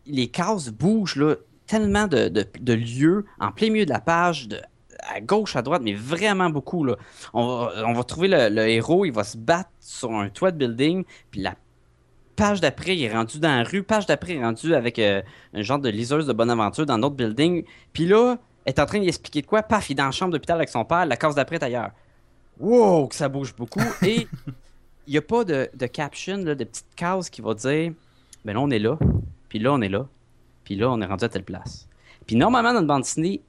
les 0.06 0.28
cases 0.28 0.70
bougent 0.70 1.16
là, 1.16 1.36
tellement 1.66 2.08
de, 2.08 2.30
de- 2.30 2.74
lieux 2.74 3.26
en 3.40 3.52
plein 3.52 3.70
milieu 3.70 3.86
de 3.86 3.92
la 3.92 4.00
page, 4.00 4.48
de, 4.48 4.60
à 5.02 5.22
gauche, 5.22 5.56
à 5.56 5.62
droite, 5.62 5.82
mais 5.84 5.94
vraiment 5.94 6.50
beaucoup. 6.50 6.84
Là. 6.84 6.96
On, 7.34 7.94
va, 7.94 8.04
trouver 8.04 8.28
le, 8.28 8.50
le 8.50 8.68
héros, 8.68 9.06
il 9.06 9.12
va 9.12 9.24
se 9.24 9.38
battre 9.38 9.70
sur 9.80 10.14
un 10.14 10.30
toit 10.30 10.52
de 10.52 10.58
building, 10.58 11.04
puis 11.32 11.42
la 11.42 11.56
page 12.36 12.62
d'après, 12.62 12.96
il 12.96 13.04
est 13.04 13.12
rendu 13.12 13.40
dans 13.40 13.56
la 13.56 13.64
rue, 13.64 13.84
page 13.84 14.06
d'après, 14.06 14.34
il 14.34 14.38
est 14.38 14.44
rendu 14.44 14.74
avec 14.74 15.00
euh, 15.00 15.22
un 15.54 15.62
genre 15.62 15.80
de 15.80 15.90
liseuse 15.90 16.28
de 16.28 16.34
bonne 16.34 16.50
aventure 16.50 16.86
dans 16.86 16.98
notre 16.98 17.16
building. 17.16 17.64
Puis 17.94 18.06
là, 18.06 18.38
est 18.68 18.80
en 18.80 18.86
train 18.86 19.00
d'expliquer 19.00 19.42
de 19.42 19.48
quoi, 19.48 19.64
paf, 19.64 19.90
il 19.90 19.94
est 19.94 19.96
dans 19.96 20.06
la 20.06 20.12
chambre 20.12 20.32
d'hôpital 20.32 20.58
avec 20.58 20.70
son 20.70 20.86
père, 20.86 21.06
la 21.06 21.18
case 21.18 21.36
d'après 21.36 21.56
est 21.56 21.64
ailleurs. 21.64 21.92
Wow, 22.60 23.08
que 23.08 23.16
ça 23.16 23.30
bouge 23.30 23.56
beaucoup. 23.56 23.82
Et 24.04 24.28
il 25.08 25.12
n'y 25.12 25.18
a 25.18 25.22
pas 25.22 25.44
de, 25.44 25.70
de 25.74 25.86
caption, 25.88 26.38
là, 26.38 26.54
de 26.54 26.64
petite 26.64 26.88
case 26.96 27.30
qui 27.30 27.42
va 27.42 27.54
dire 27.54 27.94
ben 28.44 28.54
là, 28.54 28.62
on 28.62 28.70
est 28.70 28.80
là, 28.80 28.98
puis 29.50 29.60
là, 29.60 29.74
on 29.74 29.82
est 29.82 29.90
là, 29.90 30.08
puis 30.64 30.76
là, 30.76 30.90
on 30.92 31.02
est 31.02 31.06
rendu 31.06 31.26
à 31.26 31.30
telle 31.30 31.44
place. 31.44 31.88
Puis 32.26 32.36
normalement, 32.36 32.74
dans 32.74 32.82
une 32.82 32.88
bande 32.88 33.02
dessinée, 33.02 33.42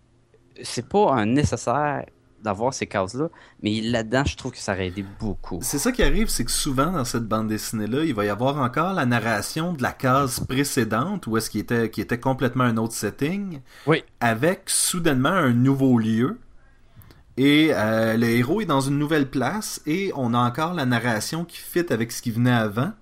c'est 0.63 0.89
pas 0.89 1.13
un 1.13 1.27
nécessaire 1.27 2.05
d'avoir 2.43 2.73
ces 2.75 2.87
cases-là, 2.87 3.29
mais 3.63 3.81
là-dedans, 3.81 4.23
je 4.27 4.37
trouve 4.37 4.53
que 4.53 4.59
ça 4.59 4.73
aurait 4.73 4.89
aidé 4.89 5.05
beaucoup. 5.21 5.59
C'est 5.63 5.79
ça 5.79 5.93
qui 5.93 6.03
arrive, 6.03 6.29
c'est 6.29 6.45
que 6.45 6.51
souvent 6.51 6.93
dans 6.93 7.05
cette 7.05 7.25
bande 7.27 7.49
dessinée-là, 7.49 8.05
il 8.05 8.15
va 8.15 8.25
y 8.25 8.29
avoir 8.29 8.59
encore 8.59 8.93
la 8.95 9.07
narration 9.07 9.73
de 9.73 9.83
la 9.83 9.93
case 9.93 10.41
précédente, 10.41 11.27
où 11.27 11.37
est-ce 11.37 11.51
qu'il 11.51 11.61
était, 11.61 11.91
qui 11.91 12.01
était 12.01 12.19
complètement 12.21 12.65
un 12.65 12.77
autre 12.77 12.95
setting, 12.95 13.61
Oui. 13.87 14.05
avec 14.21 14.63
soudainement 14.67 15.29
un 15.31 15.53
nouveau 15.53 15.99
lieu. 15.99 16.39
Et 17.37 17.71
euh, 17.73 18.17
le 18.17 18.27
héros 18.29 18.61
est 18.61 18.67
dans 18.67 18.81
une 18.81 18.99
nouvelle 18.99 19.31
place 19.31 19.81
et 19.87 20.11
on 20.17 20.35
a 20.35 20.39
encore 20.39 20.75
la 20.75 20.87
narration 20.87 21.45
qui 21.45 21.59
fit 21.59 21.85
avec 21.91 22.11
ce 22.11 22.21
qui 22.21 22.31
venait 22.33 22.51
avant. 22.51 22.93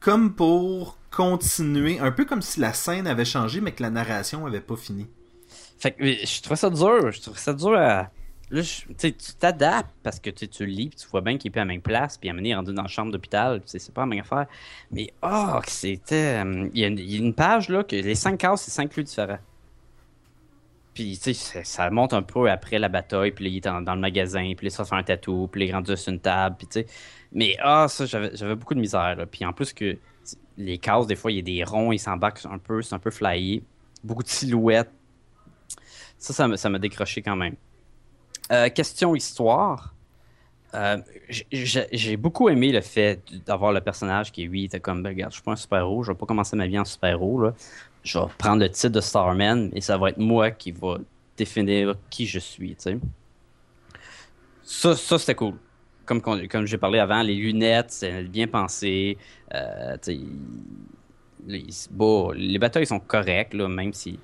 Comme 0.00 0.34
pour 0.34 0.98
continuer, 1.10 1.98
un 1.98 2.10
peu 2.12 2.24
comme 2.26 2.42
si 2.42 2.60
la 2.60 2.72
scène 2.74 3.06
avait 3.06 3.24
changé 3.24 3.60
mais 3.62 3.72
que 3.72 3.82
la 3.82 3.90
narration 3.90 4.46
avait 4.46 4.60
pas 4.60 4.76
fini. 4.76 5.06
Fait 5.78 5.92
que 5.92 6.04
je 6.04 6.42
trouve 6.42 6.56
ça 6.56 6.68
dur. 6.70 7.10
Je 7.10 7.20
trouve 7.22 7.38
ça 7.38 7.54
dur 7.54 7.74
à. 7.78 8.10
Là, 8.50 8.62
tu 8.62 9.12
t'adaptes 9.38 9.94
parce 10.02 10.18
que 10.20 10.30
tu, 10.30 10.64
lis, 10.64 10.90
tu 10.90 11.06
vois 11.08 11.20
bien 11.20 11.36
qu'il 11.36 11.48
est 11.48 11.52
plus 11.52 11.60
à 11.60 11.64
la 11.64 11.66
même 11.66 11.82
place, 11.82 12.16
puis 12.16 12.30
à 12.30 12.34
est 12.34 12.54
rendu 12.54 12.72
dans 12.72 12.82
la 12.82 12.88
chambre 12.88 13.12
d'hôpital, 13.12 13.60
c'est 13.66 13.92
pas 13.92 14.02
la 14.02 14.06
même 14.06 14.20
affaire. 14.20 14.46
Mais, 14.90 15.12
oh, 15.22 15.60
c'était. 15.66 16.42
euh, 16.44 16.68
Il 16.72 16.80
y, 16.80 16.84
a 16.84 17.18
une- 17.18 17.34
page, 17.34 17.68
là, 17.68 17.84
que 17.84 17.94
les 17.96 18.14
cinq 18.14 18.38
cases, 18.38 18.62
c'est 18.62 18.70
cinq 18.70 18.96
lieux 18.96 19.02
différents. 19.02 19.38
Puis, 20.94 21.18
tu 21.22 21.34
sais, 21.34 21.62
ça- 21.62 21.90
monte 21.90 22.14
un 22.14 22.22
peu 22.22 22.50
après 22.50 22.78
la 22.78 22.88
bataille, 22.88 23.32
puis 23.32 23.44
là, 23.44 23.50
il 23.50 23.56
est 23.58 23.84
dans, 23.84 23.94
le 23.94 24.00
magasin, 24.00 24.52
puis 24.56 24.66
là, 24.66 24.70
ça 24.70 24.84
fait 24.84 24.94
un 24.94 25.02
tatou, 25.02 25.46
puis 25.52 25.64
il 25.64 25.68
est 25.70 25.72
rendu 25.72 25.96
sur 25.96 26.12
une 26.12 26.18
table, 26.18 26.56
puis 26.58 26.66
tu 26.66 26.80
sais. 26.80 26.86
Mais, 27.32 27.56
ah, 27.62 27.86
ça, 27.88 28.06
j'avais 28.06 28.54
beaucoup 28.56 28.74
de 28.74 28.80
misère, 28.80 29.14
là. 29.14 29.26
Puis 29.26 29.44
en 29.44 29.52
plus 29.52 29.72
que 29.74 29.98
les 30.56 30.78
cases, 30.78 31.06
des 31.06 31.16
fois, 31.16 31.30
il 31.30 31.36
y 31.36 31.40
a 31.40 31.42
des 31.42 31.64
ronds, 31.64 31.92
ils 31.92 31.98
s'embarquent 31.98 32.46
un 32.46 32.58
peu, 32.58 32.80
c'est 32.82 32.94
un 32.94 32.98
peu 32.98 33.10
flyé. 33.10 33.62
Beaucoup 34.02 34.22
de 34.22 34.28
silhouettes. 34.28 34.90
Ça, 36.18 36.56
ça 36.56 36.68
m'a 36.68 36.78
décroché 36.78 37.22
quand 37.22 37.36
même. 37.36 37.54
Euh, 38.52 38.68
question 38.70 39.14
histoire. 39.14 39.94
Euh, 40.74 40.98
J'ai 41.50 42.16
beaucoup 42.16 42.48
aimé 42.48 42.72
le 42.72 42.80
fait 42.80 43.22
d'avoir 43.46 43.72
le 43.72 43.80
personnage 43.80 44.32
qui, 44.32 44.48
oui, 44.48 44.64
était 44.64 44.80
comme, 44.80 45.02
ben, 45.02 45.10
regarde, 45.10 45.32
je 45.32 45.36
suis 45.36 45.42
pas 45.42 45.52
un 45.52 45.56
super-héros, 45.56 46.02
je 46.02 46.12
vais 46.12 46.18
pas 46.18 46.26
commencer 46.26 46.56
ma 46.56 46.66
vie 46.66 46.78
en 46.78 46.84
super-héros. 46.84 47.52
Je 48.02 48.18
vais 48.18 48.24
prendre 48.36 48.62
le 48.62 48.70
titre 48.70 48.88
de 48.90 49.00
Starman 49.00 49.70
et 49.74 49.80
ça 49.80 49.96
va 49.96 50.10
être 50.10 50.18
moi 50.18 50.50
qui 50.50 50.72
va 50.72 50.98
définir 51.36 51.94
qui 52.10 52.26
je 52.26 52.38
suis. 52.38 52.76
Ça, 54.62 54.94
ça 54.94 55.18
c'était 55.18 55.34
cool. 55.34 55.54
Comme, 56.04 56.22
comme 56.22 56.66
j'ai 56.66 56.78
parlé 56.78 56.98
avant, 56.98 57.22
les 57.22 57.34
lunettes, 57.34 57.90
c'est 57.90 58.22
bien 58.24 58.46
pensé. 58.46 59.18
Euh, 59.54 59.96
les, 61.46 61.66
les 62.34 62.58
batailles 62.58 62.86
sont 62.86 63.00
correctes, 63.00 63.54
là, 63.54 63.68
même 63.68 63.92
si. 63.92 64.18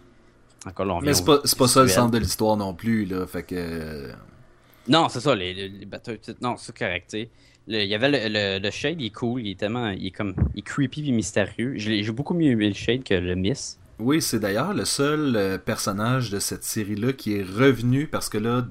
Encore 0.67 0.87
là, 0.87 0.95
on 0.95 1.01
Mais 1.01 1.15
c'est 1.15 1.25
pas, 1.25 1.39
pas 1.39 1.69
ça 1.69 1.83
le 1.83 1.89
centre 1.89 2.11
de 2.11 2.19
l'histoire 2.19 2.57
non 2.57 2.75
plus, 2.75 3.05
là. 3.05 3.27
Fait 3.27 3.43
que. 3.43 3.55
euh, 3.57 4.13
Non, 4.89 5.09
c'est 5.09 5.21
ça, 5.21 5.35
les, 5.35 5.53
les, 5.55 5.71
Non, 6.41 6.57
c'est 6.57 6.77
correct, 6.77 7.07
tu 7.11 7.19
sais. 7.23 7.31
Le- 7.67 7.83
Il 7.83 7.89
y 7.89 7.95
avait 7.95 8.11
le, 8.11 8.59
le, 8.59 8.63
le 8.63 8.71
Shade, 8.71 9.01
il 9.01 9.07
est 9.07 9.11
cool, 9.11 9.43
il 9.43 9.51
est 9.53 9.59
tellement. 9.59 9.91
Il 9.91 10.07
est 10.07 10.11
comme. 10.11 10.35
Il 10.55 10.59
est 10.61 10.63
creepy 10.63 11.09
et 11.09 11.13
mystérieux. 11.13 11.75
J'ai 11.77 12.11
beaucoup 12.13 12.35
mieux 12.35 12.51
aimé 12.53 12.69
le 12.69 12.75
Shade 12.75 13.03
que 13.05 13.15
le 13.15 13.35
Miss. 13.35 13.79
Oui, 13.99 14.21
c'est 14.21 14.41
d'ailleurs 14.41 14.75
le 14.75 14.85
seul 14.85 15.35
euh, 15.37 15.57
personnage 15.59 16.31
de 16.31 16.39
cette 16.41 16.65
série-là 16.65 17.13
qui 17.13 17.37
est 17.37 17.43
revenu 17.45 18.07
parce 18.09 18.29
que 18.29 18.39
là, 18.39 18.67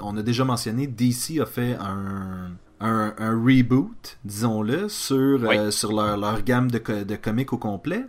on 0.00 0.16
a 0.16 0.22
déjà 0.22 0.44
mentionné, 0.44 0.86
DC 0.86 1.38
a 1.40 1.44
fait 1.46 1.74
un, 1.78 2.52
un, 2.80 3.14
un 3.18 3.30
reboot, 3.44 4.18
disons-le, 4.24 4.88
sur, 4.88 5.40
Oui. 5.42 5.58
euh, 5.58 5.70
sur 5.70 5.92
leur, 5.92 6.16
leur 6.16 6.42
gamme 6.42 6.70
de, 6.70 6.78
de 6.78 7.16
comics 7.16 7.52
au 7.52 7.58
complet. 7.58 8.04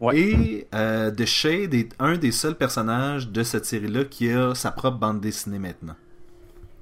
Ouais. 0.00 0.18
Et 0.18 0.66
euh, 0.74 1.10
The 1.10 1.24
Shade 1.24 1.74
est 1.74 1.90
un 1.98 2.16
des 2.16 2.30
seuls 2.32 2.56
personnages 2.56 3.28
de 3.28 3.42
cette 3.42 3.64
série-là 3.64 4.04
qui 4.04 4.30
a 4.30 4.54
sa 4.54 4.70
propre 4.70 4.98
bande 4.98 5.20
dessinée 5.20 5.58
maintenant. 5.58 5.96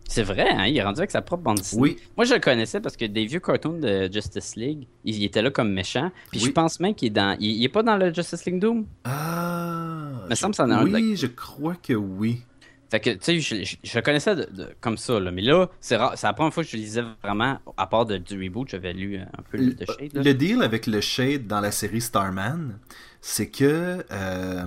C'est 0.08 0.22
vrai, 0.22 0.48
hein, 0.50 0.66
il 0.66 0.76
est 0.76 0.82
rendu 0.84 1.00
avec 1.00 1.10
sa 1.10 1.20
propre 1.22 1.42
bande 1.42 1.56
dessinée. 1.56 1.82
Oui. 1.82 1.96
Moi, 2.16 2.24
je 2.26 2.34
le 2.34 2.40
connaissais 2.40 2.80
parce 2.80 2.96
que 2.96 3.04
des 3.06 3.26
vieux 3.26 3.40
cartoons 3.40 3.78
de 3.80 4.08
Justice 4.12 4.54
League, 4.54 4.86
il, 5.04 5.16
il 5.16 5.24
était 5.24 5.42
là 5.42 5.50
comme 5.50 5.72
méchant. 5.72 6.12
Puis 6.30 6.40
Oui. 6.40 6.46
je 6.46 6.52
pense 6.52 6.78
même 6.78 6.94
qu'il 6.94 7.08
est 7.08 7.10
dans. 7.10 7.36
Il, 7.40 7.50
il 7.50 7.64
est 7.64 7.68
pas 7.68 7.82
dans 7.82 7.96
le 7.96 8.14
Justice 8.14 8.44
League 8.44 8.60
Doom. 8.60 8.86
Ah. 9.04 10.10
Me 10.30 10.34
semble 10.36 10.52
que 10.52 10.56
c'en 10.58 10.70
a 10.70 10.76
un 10.76 10.84
Oui, 10.84 11.16
je 11.16 11.26
crois 11.26 11.74
que 11.74 11.92
oui. 11.94 12.42
Fait 12.90 13.00
que, 13.00 13.10
tu 13.10 13.40
sais, 13.40 13.40
je, 13.64 13.76
je- 13.82 14.00
connaissais 14.00 14.36
de- 14.36 14.48
de- 14.52 14.74
comme 14.80 14.96
ça, 14.96 15.18
là. 15.18 15.30
Mais 15.32 15.42
là, 15.42 15.68
c'est 15.80 15.96
la 15.98 16.32
première 16.34 16.54
fois 16.54 16.62
que 16.62 16.70
je 16.70 16.76
lisais 16.76 17.02
vraiment, 17.22 17.58
à 17.76 17.86
part 17.88 18.06
de, 18.06 18.16
du 18.18 18.40
reboot, 18.40 18.68
j'avais 18.68 18.92
lu 18.92 19.18
un 19.18 19.42
peu 19.50 19.58
le, 19.58 19.74
de 19.74 19.84
Shade. 19.84 20.14
là. 20.14 20.22
Le 20.22 20.34
deal 20.34 20.62
avec 20.62 20.86
le 20.86 21.00
Shade 21.00 21.46
dans 21.48 21.60
la 21.60 21.72
série 21.72 22.00
Starman, 22.00 22.78
c'est 23.20 23.50
que 23.50 24.04
euh, 24.12 24.66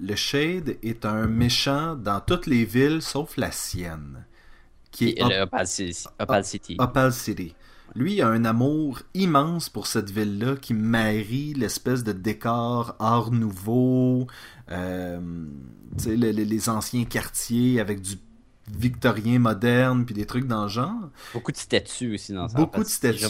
le 0.00 0.14
Shade 0.14 0.76
est 0.82 1.04
un 1.04 1.26
méchant 1.26 1.96
dans 1.96 2.20
toutes 2.20 2.46
les 2.46 2.64
villes 2.64 3.02
sauf 3.02 3.36
la 3.36 3.50
sienne, 3.50 4.24
qui 4.92 5.10
est 5.10 5.22
Opal 6.20 6.44
City. 6.44 6.76
Opal 6.78 7.12
City. 7.12 7.54
Lui 7.96 8.20
a 8.20 8.28
un 8.28 8.44
amour 8.44 9.00
immense 9.14 9.68
pour 9.70 9.86
cette 9.86 10.10
ville-là 10.10 10.56
qui 10.56 10.74
marie 10.74 11.54
l'espèce 11.54 12.04
de 12.04 12.12
décor 12.12 12.94
art 12.98 13.30
nouveau, 13.30 14.26
euh, 14.70 15.18
tu 15.96 16.04
sais, 16.04 16.16
le- 16.16 16.32
le- 16.32 16.42
les 16.44 16.68
anciens 16.68 17.04
quartiers 17.04 17.80
avec 17.80 18.02
du 18.02 18.16
victorien 18.76 19.38
moderne 19.38 20.04
puis 20.04 20.14
des 20.14 20.26
trucs 20.26 20.46
dans 20.46 20.64
le 20.64 20.68
genre. 20.68 21.10
Beaucoup 21.32 21.52
de 21.52 21.56
statues 21.56 22.12
aussi 22.14 22.32
dans 22.32 22.48
ça. 22.48 22.58
Beaucoup 22.58 22.80
de 22.80 22.88
statues. 22.88 23.22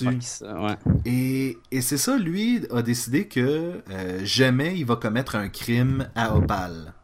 ouais. 0.43 0.77
Et, 1.05 1.59
et 1.71 1.81
c'est 1.83 1.99
ça, 1.99 2.17
lui 2.19 2.63
a 2.75 2.83
décidé 2.83 3.29
que 3.29 3.83
euh, 3.91 4.21
jamais 4.25 4.77
il 4.79 4.85
va 4.87 4.97
commettre 4.97 5.37
un 5.37 5.49
crime 5.49 6.09
à 6.15 6.35
Opal. 6.37 6.95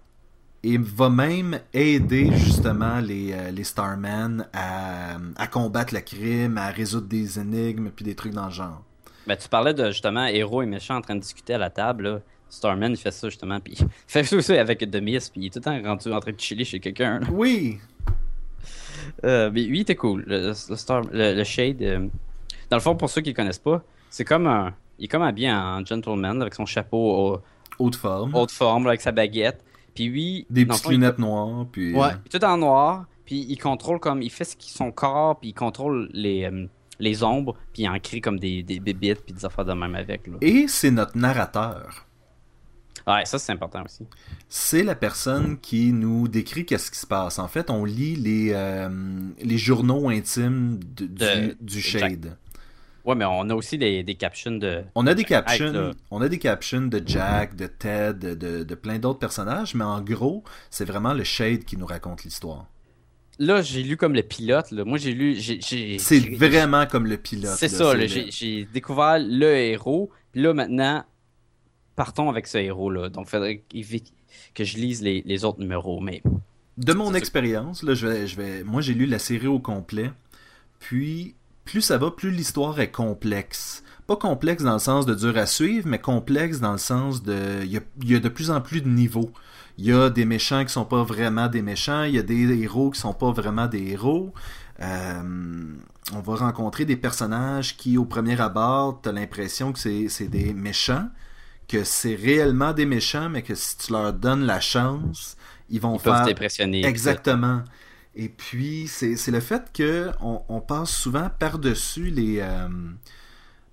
Et 0.64 0.79
va 0.79 1.11
même 1.11 1.59
aider 1.75 2.31
justement 2.37 3.01
les, 3.01 3.33
euh, 3.33 3.51
les 3.51 3.64
Starmen 3.64 4.46
à, 4.53 5.16
à 5.37 5.46
combattre 5.48 5.92
le 5.92 6.01
crime, 6.01 6.57
à 6.57 6.68
résoudre 6.68 7.09
des 7.09 7.40
énigmes, 7.40 7.90
puis 7.90 8.05
des 8.05 8.14
trucs 8.14 8.33
dans 8.33 8.44
le 8.46 8.53
genre. 8.53 8.81
Ben, 9.27 9.37
tu 9.37 9.48
parlais 9.48 9.75
de 9.75 9.87
justement 9.90 10.25
héros 10.27 10.62
et 10.62 10.66
méchants 10.66 10.96
en 10.96 11.01
train 11.01 11.16
de 11.16 11.20
discuter 11.20 11.55
à 11.55 11.59
la 11.59 11.70
table. 11.70 12.05
Là. 12.05 12.20
Starman, 12.48 12.92
il 12.92 12.96
fait 12.96 13.11
ça 13.11 13.29
justement. 13.29 13.59
Puis 13.59 13.75
il 13.81 13.87
fait 14.07 14.22
ça 14.22 14.37
aussi 14.37 14.53
avec 14.57 14.88
The 14.88 14.96
Mist. 15.03 15.33
Puis 15.33 15.42
il 15.42 15.46
est 15.46 15.51
tout 15.51 15.59
le 15.59 15.64
temps 15.64 15.83
rendu 15.88 16.12
en 16.12 16.20
train 16.20 16.33
de 16.33 16.40
chiller 16.40 16.64
chez 16.64 16.79
quelqu'un. 16.79 17.20
Oui, 17.33 17.79
Euh, 19.25 19.51
mais 19.53 19.62
lui, 19.62 19.81
était 19.81 19.96
cool. 19.96 20.22
Le, 20.27 20.48
le 20.48 20.77
Star- 20.77 21.03
le- 21.12 21.35
le 21.35 21.44
Shade. 21.44 21.83
euh, 21.83 22.07
Dans 22.70 22.77
le 22.77 22.81
fond, 22.83 22.94
pour 22.94 23.11
ceux 23.11 23.20
qui 23.20 23.31
le 23.31 23.35
connaissent 23.35 23.59
pas, 23.59 23.83
c'est 24.11 24.25
comme 24.25 24.46
un. 24.46 24.72
Il 24.98 25.07
est 25.07 25.09
comme 25.09 25.22
habillé 25.22 25.51
en 25.51 25.85
gentleman 25.85 26.40
avec 26.40 26.55
son 26.55 26.66
chapeau 26.66 26.98
au- 27.35 27.40
haute 27.79 27.96
forme. 27.96 28.35
haute 28.35 28.53
forme, 28.53 28.85
là, 28.85 28.90
avec 28.90 29.01
sa 29.01 29.11
baguette. 29.12 29.64
Puis 29.95 30.09
lui. 30.09 30.47
des 30.51 30.65
petites 30.67 30.85
il- 30.87 30.91
lunettes 30.93 31.19
noires, 31.19 31.67
puis... 31.71 31.95
Ouais, 31.95 32.09
euh, 32.09 32.29
tout 32.31 32.45
en 32.45 32.57
noir, 32.57 33.07
puis 33.25 33.45
il 33.49 33.59
contrôle 33.59 34.01
comme. 34.01 34.23
Il 34.23 34.31
fait 34.31 34.45
ce 34.45 34.57
qui 34.57 34.71
son 34.73 34.91
corps, 34.91 35.39
puis 35.39 35.51
il 35.51 35.55
contrôle 35.55 36.09
les, 36.13 36.45
euh, 36.45 36.67
les 36.99 37.23
ombres, 37.23 37.55
puis 37.73 37.83
il 37.83 37.89
en 37.89 37.99
crée 37.99 38.21
comme 38.21 38.39
des, 38.39 38.63
des 38.63 38.81
bébites, 38.81 39.21
puis 39.25 39.35
des 39.35 39.45
affaires 39.45 39.65
de 39.65 39.73
même 39.75 39.95
avec. 39.95 40.27
Là. 40.27 40.35
Et 40.41 40.67
c'est 40.69 40.91
notre 40.91 41.17
narrateur. 41.19 42.07
Ouais, 43.07 43.25
ça 43.25 43.39
c'est 43.39 43.51
important 43.53 43.83
aussi. 43.85 44.07
C'est 44.49 44.85
la 44.85 44.95
personne 44.95 45.59
qui 45.59 45.93
nous 45.93 46.29
décrit 46.29 46.65
qu'est-ce 46.65 46.91
qui 46.91 46.99
se 46.99 47.07
passe. 47.07 47.39
En 47.41 47.49
fait, 47.49 47.69
on 47.69 47.85
lit 47.85 48.15
les, 48.15 48.51
euh, 48.53 48.89
les 49.43 49.59
journaux 49.59 50.09
intimes 50.09 50.79
du, 50.79 51.09
De- 51.09 51.57
du 51.61 51.77
de 51.77 51.81
Shade. 51.81 52.37
Ouais, 53.05 53.15
mais 53.17 53.25
on 53.25 53.49
a 53.51 53.55
aussi 53.55 53.79
des, 53.79 54.03
des 54.05 54.15
captions 54.15 54.53
de. 54.53 54.83
On 54.95 55.07
a 55.07 55.15
des 55.15 55.25
captions, 55.25 55.91
on 56.11 56.21
a 56.21 56.29
des 56.29 56.38
captions 56.38 56.83
de 56.83 57.03
Jack, 57.05 57.57
de 57.57 57.67
Ted, 57.67 58.35
de, 58.35 58.62
de- 58.62 58.75
plein 58.75 58.99
d'autres 58.99 59.19
personnages, 59.19 59.75
mais 59.75 59.85
en 59.85 60.01
gros, 60.01 60.45
c'est 60.71 60.85
vraiment 60.85 61.12
le 61.12 61.25
Shade 61.25 61.65
qui 61.65 61.77
nous 61.77 61.87
raconte 61.87 62.23
l'histoire. 62.25 62.67
Là, 63.38 63.61
j'ai 63.62 63.83
lu 63.83 63.97
comme 63.97 64.15
le 64.15 64.23
pilote. 64.23 64.71
Là. 64.71 64.85
Moi, 64.85 64.99
j'ai 64.99 65.12
lu. 65.15 65.37
C'est 65.99 66.19
vraiment 66.37 66.87
comme 66.87 67.07
le 67.07 67.17
pilote. 67.17 67.57
C'est 67.57 67.69
ça, 67.69 67.95
j'ai 68.07 68.69
découvert 68.73 69.19
le 69.19 69.47
héros. 69.57 70.11
Là, 70.35 70.55
maintenant, 70.55 71.05
partons 71.97 72.29
avec 72.31 72.47
ce 72.47 72.59
héros-là. 72.59 73.09
Donc, 73.09 73.27
il 73.27 73.31
faudrait 73.31 73.62
que 74.55 74.65
je 74.65 74.77
lise 74.77 75.03
les, 75.03 75.23
les 75.27 75.45
autres 75.45 75.61
numéros. 75.61 76.01
Mais 76.01 76.23
De 76.79 76.93
mon 76.93 77.15
expérience, 77.15 77.83
là, 77.83 77.95
je 77.95 78.07
vais, 78.07 78.27
je 78.27 78.37
vais, 78.37 78.65
moi 78.65 78.81
j'ai 78.81 78.95
lu 78.95 79.07
la 79.07 79.19
série 79.19 79.47
au 79.47 79.59
complet, 79.59 80.11
puis 80.79 81.35
plus 81.64 81.81
ça 81.81 81.98
va, 81.98 82.11
plus 82.11 82.31
l'histoire 82.31 82.81
est 82.81 82.90
complexe. 82.90 83.83
Pas 84.07 84.16
complexe 84.16 84.62
dans 84.62 84.75
le 84.75 84.79
sens 84.79 85.07
de 85.07 85.14
dur 85.14 85.37
à 85.37 85.46
suivre, 85.46 85.87
mais 85.88 86.01
complexe 86.01 86.61
dans 86.61 86.72
le 86.72 86.79
sens 86.79 87.22
de, 87.22 87.62
il 87.62 87.70
y 87.70 87.77
a, 87.77 87.81
il 88.03 88.11
y 88.11 88.14
a 88.14 88.20
de 88.20 88.29
plus 88.29 88.51
en 88.51 88.61
plus 88.61 88.81
de 88.81 88.88
niveaux. 88.88 89.31
Il 89.79 89.87
y 89.87 89.92
a 89.92 90.11
des 90.11 90.25
méchants 90.25 90.64
qui 90.64 90.72
sont 90.72 90.85
pas 90.85 91.03
vraiment 91.03 91.48
des 91.48 91.62
méchants, 91.62 92.03
il 92.05 92.14
y 92.14 92.18
a 92.18 92.22
des 92.22 92.42
héros 92.61 92.90
qui 92.90 93.01
sont 93.01 93.14
pas 93.14 93.33
vraiment 93.33 93.66
des 93.68 93.92
héros. 93.92 94.35
Euh, 94.81 95.75
on 96.12 96.20
va 96.20 96.35
rencontrer 96.35 96.85
des 96.85 96.96
personnages 96.96 97.77
qui, 97.77 97.96
au 97.96 98.05
premier 98.05 98.38
abord, 98.40 99.01
t'as 99.01 99.12
l'impression 99.12 99.72
que 99.72 99.79
c'est 99.79 100.29
des 100.29 100.53
méchants, 100.53 101.09
que 101.68 101.85
c'est 101.85 102.14
réellement 102.16 102.72
des 102.72 102.87
méchants, 102.87 103.31
mais 103.31 103.42
que 103.42 103.55
si 103.55 103.79
tu 103.79 103.92
leur 103.92 104.12
donnes 104.12 104.44
la 104.44 104.61
chance, 104.61 105.37
ils 105.70 105.81
vont 105.81 105.96
Ils 105.96 106.01
faire... 106.01 106.14
peuvent 106.16 106.27
t'impressionner. 106.27 106.85
Exactement. 106.85 107.62
Et 108.14 108.29
puis, 108.29 108.88
c'est 108.88 109.16
le 109.31 109.40
fait 109.40 109.72
que 109.72 110.11
on, 110.20 110.61
passe 110.61 110.90
souvent 110.90 111.31
par-dessus 111.38 112.11
les... 112.11 112.40
euh, 112.40 112.68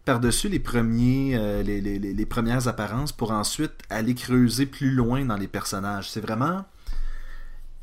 par-dessus 0.06 0.50
les 0.50 0.60
premiers 0.60 1.36
euh, 1.36 1.62
les, 1.62 1.82
les- 1.82 2.00
les- 2.00 2.26
premières 2.26 2.68
apparences 2.68 3.12
pour 3.12 3.32
ensuite 3.32 3.74
aller 3.90 4.16
creuser 4.16 4.66
plus 4.66 4.92
loin 4.92 5.26
dans 5.26 5.36
les 5.36 5.48
personnages. 5.48 6.10
C'est 6.10 6.22
vraiment... 6.22 6.64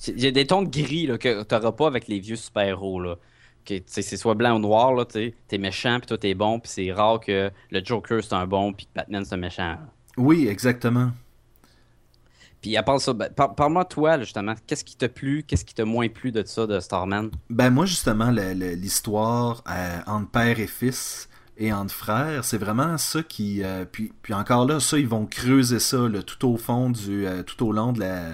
Il 0.08 0.20
y 0.20 0.26
a 0.26 0.30
des 0.30 0.46
tons 0.46 0.62
de 0.62 0.70
gris 0.70 1.06
là, 1.06 1.18
que 1.18 1.42
t'auras 1.42 1.72
pas 1.72 1.86
avec 1.86 2.08
les 2.08 2.20
vieux 2.20 2.36
super-héros. 2.36 3.02
c'est 3.86 4.16
soit 4.16 4.34
blanc 4.34 4.56
ou 4.56 4.58
noir, 4.58 4.92
là, 4.94 5.04
t'es 5.04 5.34
méchant, 5.58 5.98
puis 5.98 6.06
toi 6.06 6.18
t'es 6.18 6.34
bon, 6.34 6.58
puis 6.60 6.70
c'est 6.70 6.92
rare 6.92 7.20
que 7.20 7.50
le 7.70 7.84
Joker 7.84 8.22
c'est 8.22 8.34
un 8.34 8.46
bon, 8.46 8.72
puis 8.72 8.86
que 8.86 8.92
Batman 8.94 9.24
c'est 9.24 9.34
un 9.34 9.38
méchant. 9.38 9.78
Oui, 10.16 10.48
exactement. 10.48 11.10
Puis 12.66 12.76
à 12.76 12.82
part 12.82 13.00
ça, 13.00 13.12
ben, 13.12 13.28
par- 13.30 13.54
parle-moi 13.54 13.84
toi, 13.84 14.18
justement, 14.18 14.56
qu'est-ce 14.66 14.82
qui 14.82 14.96
t'a 14.96 15.08
plu, 15.08 15.44
qu'est-ce 15.46 15.64
qui 15.64 15.72
t'a 15.72 15.84
moins 15.84 16.08
plu 16.08 16.32
de 16.32 16.42
ça, 16.44 16.66
de 16.66 16.80
Starman? 16.80 17.30
Ben 17.48 17.70
moi 17.70 17.86
justement 17.86 18.32
l'histoire 18.32 19.62
euh, 19.70 20.00
entre 20.08 20.28
père 20.32 20.58
et 20.58 20.66
fils 20.66 21.28
et 21.58 21.72
entre 21.72 21.94
frères, 21.94 22.44
c'est 22.44 22.58
vraiment 22.58 22.98
ça 22.98 23.22
qui 23.22 23.62
euh, 23.62 23.84
puis 23.84 24.12
puis 24.20 24.34
encore 24.34 24.66
là 24.66 24.80
ça 24.80 24.98
ils 24.98 25.06
vont 25.06 25.26
creuser 25.26 25.78
ça 25.78 26.08
tout 26.26 26.48
au 26.48 26.56
fond 26.56 26.90
du 26.90 27.24
euh, 27.24 27.44
tout 27.44 27.64
au 27.64 27.70
long 27.70 27.92
de 27.92 28.00
la 28.00 28.32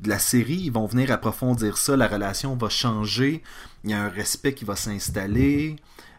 de 0.00 0.08
la 0.10 0.18
série, 0.18 0.60
ils 0.64 0.72
vont 0.72 0.84
venir 0.84 1.10
approfondir 1.10 1.78
ça, 1.78 1.96
la 1.96 2.08
relation 2.08 2.54
va 2.54 2.68
changer, 2.68 3.42
il 3.84 3.90
y 3.90 3.94
a 3.94 4.02
un 4.02 4.10
respect 4.10 4.52
qui 4.52 4.66
va 4.66 4.76
s'installer. 4.76 5.76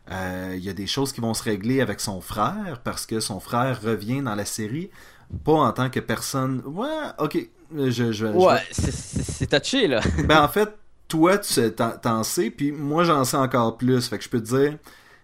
il 0.09 0.63
y 0.63 0.69
a 0.69 0.73
des 0.73 0.87
choses 0.87 1.13
qui 1.13 1.21
vont 1.21 1.35
se 1.35 1.43
régler 1.43 1.81
avec 1.81 1.99
son 1.99 2.19
frère 2.19 2.81
parce 2.83 3.05
que 3.05 3.19
son 3.19 3.39
frère 3.39 3.79
revient 3.79 4.23
dans 4.23 4.33
la 4.33 4.45
série 4.45 4.89
pas 5.43 5.53
en 5.53 5.71
tant 5.71 5.89
que 5.89 5.99
personne 5.99 6.61
ouais 6.65 6.87
ok 7.19 7.49
je, 7.75 7.89
je, 7.89 8.11
je 8.11 8.25
Ouais, 8.27 8.61
c'est- 8.71 9.47
touché, 9.47 9.87
là. 9.87 9.99
ben 10.27 10.43
en 10.43 10.47
fait, 10.47 10.69
toi 11.07 11.37
tu 11.39 11.51
sais- 11.53 11.71
t'en 11.71 11.91
t'en 11.91 12.23
sais, 12.23 12.51
puis 12.51 12.71
moi 12.71 13.03
j'en 13.03 13.23
sais 13.23 13.37
encore 13.37 13.77
plus. 13.77 14.07
Fait 14.07 14.17
que 14.19 14.23
je 14.23 14.29
peux 14.29 14.39
te 14.41 14.55
dire, 14.55 14.77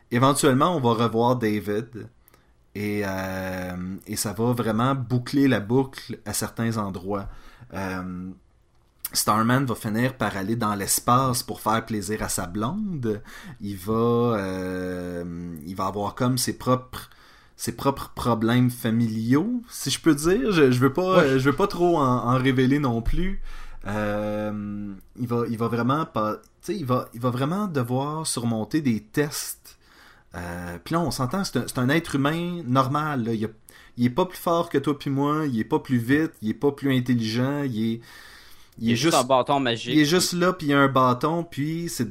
éventuellement 0.09 0.75
on 0.75 0.79
va 0.79 0.93
revoir 1.03 1.35
David. 1.35 2.07
Et, 2.75 3.01
euh, 3.05 3.95
et 4.07 4.15
ça 4.15 4.33
va 4.33 4.53
vraiment 4.53 4.95
boucler 4.95 5.47
la 5.47 5.59
boucle 5.59 6.17
à 6.25 6.33
certains 6.33 6.77
endroits. 6.77 7.27
Euh, 7.73 8.29
Starman 9.11 9.65
va 9.65 9.75
finir 9.75 10.15
par 10.15 10.37
aller 10.37 10.55
dans 10.55 10.75
l'espace 10.75 11.41
pour 11.43 11.61
faire 11.61 11.83
plaisir 11.85 12.21
à 12.23 12.29
sa 12.29 12.45
blonde. 12.45 13.21
Il 13.61 13.75
va, 13.75 13.93
euh, 13.93 15.55
il 15.65 15.75
va 15.75 15.85
avoir 15.87 16.13
comme 16.15 16.37
ses 16.37 16.57
propres, 16.57 17.09
ses 17.61 17.73
propres 17.73 18.11
problèmes 18.15 18.69
familiaux, 18.71 19.61
si 19.69 19.89
je 19.89 19.99
peux 19.99 20.15
dire. 20.15 20.53
Je, 20.53 20.71
je 20.71 20.79
veux 20.79 20.93
pas, 20.93 21.17
Ouais. 21.17 21.23
euh, 21.23 21.39
je 21.39 21.49
veux 21.49 21.55
pas 21.55 21.67
trop 21.67 21.97
en, 21.97 22.03
en 22.33 22.37
révéler 22.37 22.79
non 22.79 23.01
plus. 23.01 23.41
Euh, 23.85 24.93
il 25.19 25.27
va, 25.27 25.43
il 25.49 25.57
va 25.57 25.67
vraiment 25.67 26.05
pas, 26.05 26.37
tu 26.37 26.41
sais, 26.61 26.75
il 26.77 26.85
va, 26.85 27.09
il 27.13 27.19
va 27.19 27.29
vraiment 27.31 27.67
devoir 27.67 28.25
surmonter 28.25 28.79
des 28.79 29.01
tests. 29.01 29.77
Euh, 30.35 30.77
puis 30.83 30.93
là, 30.93 31.01
on 31.01 31.11
s'entend, 31.11 31.43
c'est 31.43 31.57
un, 31.57 31.65
un 31.83 31.89
être 31.89 32.15
humain 32.15 32.61
normal. 32.65 33.25
là. 33.25 33.33
Il, 33.33 33.43
a- 33.43 33.49
il 33.97 34.05
est 34.05 34.09
pas 34.09 34.25
plus 34.25 34.37
fort 34.37 34.69
que 34.69 34.77
toi 34.77 34.97
puis 34.97 35.09
moi. 35.09 35.45
Il 35.47 35.59
est 35.59 35.65
pas 35.65 35.79
plus 35.79 35.97
vite. 35.97 36.31
Il 36.41 36.49
est 36.49 36.53
pas 36.53 36.71
plus 36.71 36.95
intelligent. 36.95 37.63
Il 37.63 37.93
est, 37.95 38.01
Il 38.77 38.91
est 38.91 38.95
juste 38.95 39.15
un 39.17 39.23
bâton 39.25 39.59
magique. 39.59 39.93
il 39.93 39.99
est 39.99 40.05
juste 40.05 40.31
là, 40.31 40.53
puis 40.53 40.67
il 40.67 40.69
y 40.69 40.73
a 40.73 40.79
un 40.79 40.87
bâton, 40.87 41.43
puis 41.43 41.89
c'est 41.89 42.07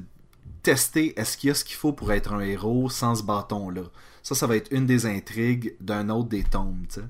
tester 0.62 1.18
est-ce 1.18 1.38
qu'il 1.38 1.48
y 1.48 1.50
a 1.50 1.54
ce 1.54 1.64
qu'il 1.64 1.76
faut 1.76 1.92
pour 1.94 2.12
être 2.12 2.34
un 2.34 2.40
héros 2.40 2.90
sans 2.90 3.14
ce 3.14 3.22
bâton-là? 3.22 3.84
Ça, 4.28 4.34
ça 4.34 4.46
va 4.46 4.56
être 4.56 4.70
une 4.72 4.84
des 4.84 5.06
intrigues 5.06 5.74
d'un 5.80 6.10
autre 6.10 6.28
des 6.28 6.42
sais. 6.42 7.00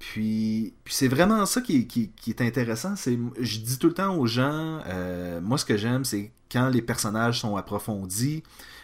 Puis, 0.00 0.74
puis 0.82 0.92
c'est 0.92 1.06
vraiment 1.06 1.46
ça 1.46 1.60
qui 1.60 1.86
est, 2.26 2.40
intéressant. 2.40 2.96
C'est, 2.96 3.16
je 3.38 3.58
dis 3.60 3.78
tout 3.78 3.86
le 3.86 3.94
temps 3.94 4.16
aux 4.16 4.26
gens, 4.26 4.80
euh, 4.88 5.40
moi 5.40 5.58
ce 5.58 5.64
que 5.64 5.76
j'aime, 5.76 6.04
c'est 6.04 6.32
quand 6.50 6.70
les 6.70 6.82
personnages 6.82 7.40
sont 7.40 7.54
approfondis, 7.56 8.42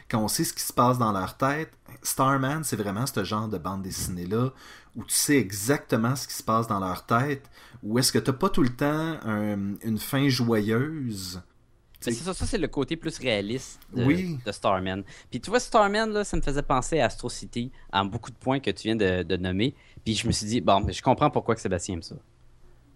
quand 0.08 0.22
on 0.22 0.28
sait 0.28 0.44
ce 0.44 0.52
qui 0.52 0.62
se 0.62 0.72
passe 0.72 0.96
dans 0.96 1.10
leur 1.10 1.36
tête. 1.36 1.72
Starman, 2.04 2.62
c'est 2.62 2.76
vraiment 2.76 3.04
ce 3.04 3.24
genre 3.24 3.48
de 3.48 3.58
bande 3.58 3.82
dessinée-là 3.82 4.52
où 4.94 5.02
tu 5.02 5.14
sais 5.14 5.36
exactement 5.36 6.14
ce 6.14 6.28
qui 6.28 6.34
se 6.34 6.44
passe 6.44 6.68
dans 6.68 6.78
leur 6.78 7.04
tête, 7.04 7.50
où 7.82 7.98
est-ce 7.98 8.12
que 8.12 8.20
t'as 8.20 8.32
pas 8.32 8.48
tout 8.48 8.62
le 8.62 8.68
temps 8.68 9.18
un- 9.26 9.74
une 9.82 9.98
fin 9.98 10.28
joyeuse. 10.28 11.42
C'est 12.00 12.12
ça, 12.12 12.32
ça 12.32 12.46
c'est 12.46 12.56
le 12.58 12.68
côté 12.68 12.96
plus 12.96 13.18
réaliste 13.18 13.80
de, 13.94 14.04
Oui. 14.04 14.38
de 14.44 14.52
Starman. 14.52 15.02
Puis 15.30 15.40
tu 15.40 15.50
vois, 15.50 15.60
Starman, 15.60 16.10
là, 16.12 16.24
ça 16.24 16.36
me 16.36 16.42
faisait 16.42 16.62
penser 16.62 16.98
à 17.00 17.06
Astro 17.06 17.28
City, 17.28 17.70
en 17.92 18.04
beaucoup 18.06 18.30
de 18.30 18.36
points 18.36 18.58
que 18.60 18.70
tu 18.70 18.84
viens 18.88 18.96
de, 18.96 19.22
de 19.22 19.36
nommer. 19.36 19.74
Puis 20.04 20.14
je 20.14 20.26
me 20.26 20.32
suis 20.32 20.46
dit, 20.46 20.60
bon, 20.62 20.80
mais 20.80 20.92
je 20.94 21.02
comprends 21.02 21.30
pourquoi 21.30 21.54
que 21.54 21.60
Sébastien 21.60 21.96
aime 21.96 22.02
ça. 22.02 22.16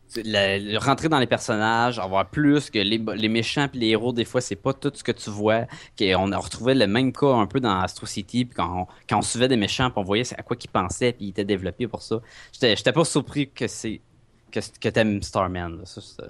C'est 0.07 0.23
le- 0.25 0.73
le- 0.73 0.79
rentrer 0.79 1.09
dans 1.09 1.19
les 1.19 1.27
personnages, 1.27 1.99
avoir 1.99 2.29
plus 2.31 2.71
que 2.71 2.79
les, 2.79 2.99
les 2.99 3.29
méchants 3.29 3.69
puis 3.69 3.81
les 3.81 3.89
héros, 3.89 4.13
des 4.13 4.25
fois, 4.25 4.41
c'est 4.41 4.55
pas 4.57 4.73
tout 4.73 4.93
ce 4.95 5.03
que 5.03 5.13
tu 5.13 5.29
vois. 5.31 5.67
qu'on 5.99 6.31
a 6.33 6.39
retrouvé 6.39 6.75
le 6.75 6.87
même 6.87 7.13
cas 7.13 7.33
un 7.35 7.47
peu 7.47 7.59
dans 7.61 7.79
Astro 7.81 8.07
City, 8.07 8.45
puis 8.45 8.55
quand 8.55 8.83
on, 8.83 8.87
quand 9.09 9.19
on 9.19 9.23
suivait 9.23 9.49
des 9.49 9.57
méchants, 9.57 9.91
puis 9.91 9.99
on 9.99 10.05
voyait 10.05 10.25
à 10.39 10.43
quoi 10.43 10.57
qu'ils 10.57 10.71
pensaient, 10.71 11.13
puis 11.13 11.27
ils 11.27 11.31
étaient 11.31 11.45
développés 11.45 11.89
pour 11.89 12.03
ça. 12.03 12.21
J'étais 12.53 12.77
j'étais 12.77 12.93
pas 12.93 13.05
surpris 13.05 13.51
que 13.51 13.67
c'est 13.67 14.01
que, 14.53 14.61
que 14.81 14.89
t'aimes 14.89 15.23
Starman. 15.23 15.79
là. 15.79 15.85
Ça, 15.87 16.01
c'est- 16.01 16.23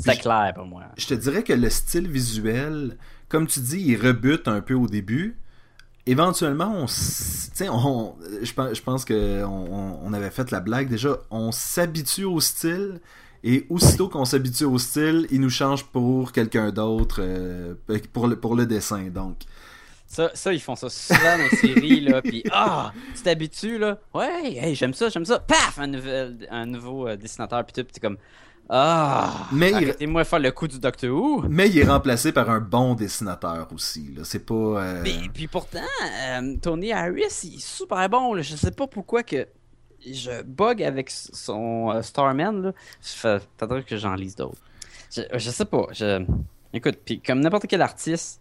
C'était 0.00 0.16
je- 0.16 0.22
clair 0.22 0.52
pour 0.54 0.66
moi. 0.66 0.82
Je 0.96 1.06
te 1.06 1.14
dirais 1.14 1.42
que 1.42 1.52
le 1.52 1.70
style 1.70 2.08
visuel, 2.08 2.96
comme 3.28 3.46
tu 3.46 3.60
dis, 3.60 3.80
il 3.80 3.96
rebute 3.96 4.48
un 4.48 4.60
peu 4.60 4.74
au 4.74 4.86
début. 4.86 5.36
Éventuellement, 6.06 6.72
on, 6.74 6.86
on, 7.68 8.14
je, 8.42 8.52
pense- 8.52 8.74
je 8.74 8.82
pense 8.82 9.04
que 9.04 9.44
on, 9.44 9.98
on 10.02 10.12
avait 10.12 10.30
fait 10.30 10.50
la 10.50 10.60
blague 10.60 10.88
déjà. 10.88 11.18
On 11.30 11.52
s'habitue 11.52 12.24
au 12.24 12.40
style 12.40 13.00
et 13.44 13.66
aussitôt 13.70 14.08
qu'on 14.08 14.24
s'habitue 14.24 14.64
au 14.64 14.78
style, 14.78 15.26
il 15.30 15.40
nous 15.40 15.50
change 15.50 15.84
pour 15.84 16.32
quelqu'un 16.32 16.70
d'autre 16.72 17.20
euh, 17.22 17.74
pour 18.12 18.26
le 18.26 18.36
pour 18.36 18.56
le 18.56 18.66
dessin. 18.66 19.04
Donc, 19.08 19.36
Ça, 20.06 20.30
ça, 20.34 20.52
ils 20.52 20.60
font 20.60 20.74
ça 20.74 20.88
souvent 20.90 21.36
dans 21.38 21.44
les 21.50 21.56
séries, 21.56 22.00
là, 22.00 22.20
pis 22.22 22.42
ah, 22.50 22.92
tu 23.14 23.22
t'habitues, 23.22 23.78
là, 23.78 23.98
ouais, 24.14 24.54
hey, 24.56 24.74
j'aime 24.74 24.92
ça, 24.94 25.08
j'aime 25.10 25.24
ça, 25.24 25.38
paf, 25.38 25.78
un, 25.78 25.86
nouvel, 25.86 26.48
un 26.50 26.66
nouveau 26.66 27.06
euh, 27.08 27.16
dessinateur, 27.16 27.64
pis 27.64 27.72
tout, 27.74 27.82
t'es 27.84 28.00
comme, 28.00 28.16
ah, 28.72 29.48
Mais 29.52 29.70
il- 29.70 29.74
arrêtez-moi 29.74 30.22
de 30.22 30.28
faire 30.28 30.38
le 30.38 30.50
coup 30.52 30.68
du 30.68 30.78
Doctor 30.78 31.10
Who. 31.10 31.44
mais 31.48 31.68
il 31.68 31.78
est 31.78 31.84
remplacé 31.84 32.30
par 32.32 32.48
un 32.50 32.60
bon 32.60 32.94
dessinateur 32.94 33.66
aussi. 33.74 34.12
Là, 34.16 34.22
c'est 34.24 34.46
pas. 34.46 34.54
euh, 34.54 35.00
Mais 35.02 35.28
puis 35.34 35.48
pourtant, 35.48 35.80
euh, 36.28 36.56
Tony 36.62 36.92
Harris, 36.92 37.40
il 37.44 37.54
est 37.56 37.60
super 37.60 38.08
bon, 38.08 38.34
là, 38.34 38.42
je 38.42 38.54
sais 38.56 38.70
pas 38.70 38.86
pourquoi 38.86 39.22
que 39.24 39.46
je 40.06 40.42
bug 40.42 40.82
avec 40.82 41.10
son 41.10 41.90
euh, 41.90 42.02
Starman, 42.02 42.62
là, 42.62 42.72
je 43.02 43.08
fais- 43.08 43.82
que 43.86 43.96
j'en 43.96 44.14
lise 44.14 44.36
d'autres. 44.36 44.62
Je, 45.14 45.22
je 45.34 45.50
sais 45.50 45.64
pas, 45.64 45.86
je... 45.92 46.24
Écoute, 46.72 46.98
puis 47.04 47.20
comme 47.20 47.40
n'importe 47.40 47.66
quel 47.66 47.82
artiste, 47.82 48.40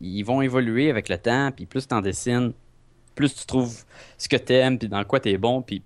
ils 0.00 0.24
vont 0.24 0.42
évoluer 0.42 0.90
avec 0.90 1.08
le 1.08 1.16
temps, 1.16 1.52
puis 1.54 1.66
plus 1.66 1.86
t'en 1.86 2.00
dessines, 2.00 2.52
plus 3.14 3.32
tu 3.34 3.46
trouves 3.46 3.84
ce 4.18 4.28
que 4.28 4.36
t'aimes, 4.36 4.78
puis 4.78 4.88
dans 4.88 5.04
quoi 5.04 5.20
t'es 5.20 5.38
bon, 5.38 5.62
puis 5.62 5.82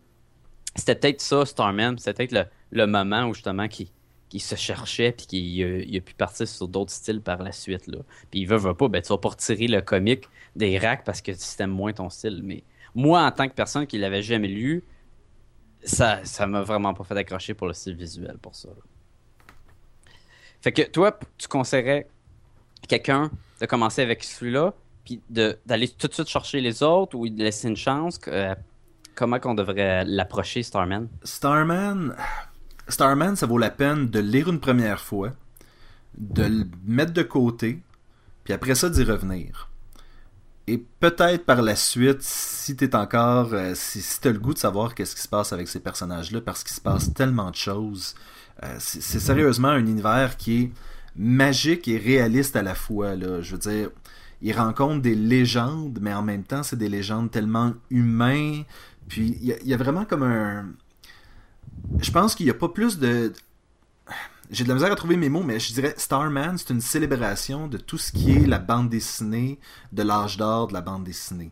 c'était 0.76 0.94
peut-être 0.94 1.20
ça, 1.20 1.44
Starman, 1.46 1.98
c'était 1.98 2.14
peut-être 2.14 2.32
le, 2.32 2.44
le 2.72 2.86
moment 2.86 3.24
où 3.26 3.34
justement 3.34 3.68
qui 3.68 3.90
qui 4.30 4.40
se 4.40 4.56
cherchait 4.56 5.12
puis 5.12 5.26
qu'il 5.26 5.62
a, 5.62 5.78
il 5.78 5.96
a 5.96 6.00
pu 6.00 6.12
partir 6.14 6.48
sur 6.48 6.66
d'autres 6.66 6.90
styles 6.90 7.20
par 7.20 7.40
la 7.40 7.52
suite. 7.52 7.84
Puis 8.30 8.40
il 8.40 8.46
veut, 8.48 8.56
veut 8.56 8.74
pas, 8.74 8.88
ben 8.88 9.00
tu 9.00 9.08
vas 9.10 9.18
pas 9.18 9.28
retirer 9.28 9.68
le 9.68 9.80
comique 9.80 10.24
des 10.56 10.76
racks 10.78 11.04
parce 11.04 11.20
que 11.22 11.30
tu 11.30 11.62
aimes 11.62 11.70
moins 11.70 11.92
ton 11.92 12.10
style. 12.10 12.40
Mais 12.42 12.64
moi, 12.96 13.22
en 13.24 13.30
tant 13.30 13.48
que 13.48 13.54
personne 13.54 13.86
qui 13.86 13.96
l'avait 13.98 14.22
jamais 14.22 14.48
lu, 14.48 14.82
ça 15.84 16.24
ça 16.24 16.46
m'a 16.46 16.62
vraiment 16.62 16.94
pas 16.94 17.04
fait 17.04 17.16
accrocher 17.16 17.54
pour 17.54 17.68
le 17.68 17.74
style 17.74 17.94
visuel 17.94 18.38
pour 18.38 18.54
ça. 18.56 18.70
Fait 20.60 20.72
que 20.72 20.82
toi, 20.82 21.16
tu 21.38 21.46
conseillerais 21.46 22.08
quelqu'un 22.88 23.30
de 23.60 23.66
commencer 23.66 24.02
avec 24.02 24.24
celui-là, 24.24 24.74
puis 25.04 25.22
d'aller 25.28 25.88
tout 25.88 26.08
de 26.08 26.14
suite 26.14 26.28
chercher 26.28 26.60
les 26.60 26.82
autres 26.82 27.16
ou 27.16 27.28
de 27.28 27.42
laisser 27.42 27.68
une 27.68 27.76
chance. 27.76 28.18
euh, 28.28 28.54
comment 29.14 29.38
qu'on 29.38 29.54
devrait 29.54 30.04
l'approcher, 30.04 30.62
Starman? 30.62 31.08
Starman, 31.22 32.14
Starman, 32.88 33.36
ça 33.36 33.46
vaut 33.46 33.58
la 33.58 33.70
peine 33.70 34.08
de 34.08 34.20
lire 34.20 34.48
une 34.48 34.60
première 34.60 35.00
fois, 35.00 35.30
de 36.16 36.42
le 36.42 36.64
mettre 36.84 37.12
de 37.12 37.22
côté, 37.22 37.82
puis 38.44 38.52
après 38.52 38.74
ça 38.74 38.90
d'y 38.90 39.04
revenir. 39.04 39.68
Et 40.66 40.78
peut-être 40.78 41.44
par 41.44 41.60
la 41.60 41.76
suite, 41.76 42.22
si 42.22 42.74
t'es 42.74 42.96
encore, 42.96 43.52
euh, 43.52 43.72
si, 43.74 44.02
t'as 44.20 44.30
le 44.30 44.38
goût 44.38 44.54
de 44.54 44.58
savoir 44.58 44.94
qu'est-ce 44.94 45.14
qui 45.14 45.20
se 45.20 45.28
passe 45.28 45.52
avec 45.52 45.68
ces 45.68 45.80
personnages-là, 45.80 46.40
parce 46.40 46.64
qu'il 46.64 46.74
se 46.74 46.80
passe 46.80 47.12
tellement 47.12 47.50
de 47.50 47.56
choses, 47.56 48.14
euh, 48.62 48.76
c'est 48.78 49.20
sérieusement 49.20 49.68
un 49.68 49.84
univers 49.84 50.36
qui 50.38 50.62
est 50.62 50.70
magique 51.16 51.86
et 51.88 51.98
réaliste 51.98 52.56
à 52.56 52.62
la 52.62 52.74
fois. 52.74 53.14
Je 53.18 53.52
veux 53.52 53.58
dire, 53.58 53.90
il 54.40 54.52
rencontre 54.56 55.02
des 55.02 55.14
légendes, 55.14 55.98
mais 56.00 56.14
en 56.14 56.22
même 56.22 56.44
temps, 56.44 56.62
c'est 56.62 56.76
des 56.76 56.88
légendes 56.88 57.30
tellement 57.30 57.74
humaines. 57.90 58.64
Puis 59.08 59.36
il 59.40 59.68
y, 59.68 59.74
a- 59.74 59.76
vraiment 59.76 60.04
comme 60.04 60.22
un. 60.22 60.66
Je 62.00 62.10
pense 62.10 62.34
qu'il 62.34 62.46
n'y 62.46 62.50
a 62.50 62.54
pas 62.54 62.68
plus 62.68 62.98
de. 62.98 63.32
J'ai 64.50 64.64
de 64.64 64.68
la 64.68 64.74
misère 64.74 64.92
à 64.92 64.96
trouver 64.96 65.16
mes 65.16 65.28
mots, 65.30 65.42
mais 65.42 65.58
je 65.58 65.72
dirais 65.72 65.94
Starman, 65.96 66.58
c'est 66.58 66.70
une 66.70 66.80
célébration 66.80 67.66
de 67.66 67.78
tout 67.78 67.96
ce 67.98 68.12
qui 68.12 68.32
est 68.32 68.46
la 68.46 68.58
bande 68.58 68.90
dessinée, 68.90 69.58
de 69.92 70.02
l'âge 70.02 70.36
d'or 70.36 70.68
de 70.68 70.74
la 70.74 70.82
bande 70.82 71.04
dessinée. 71.04 71.50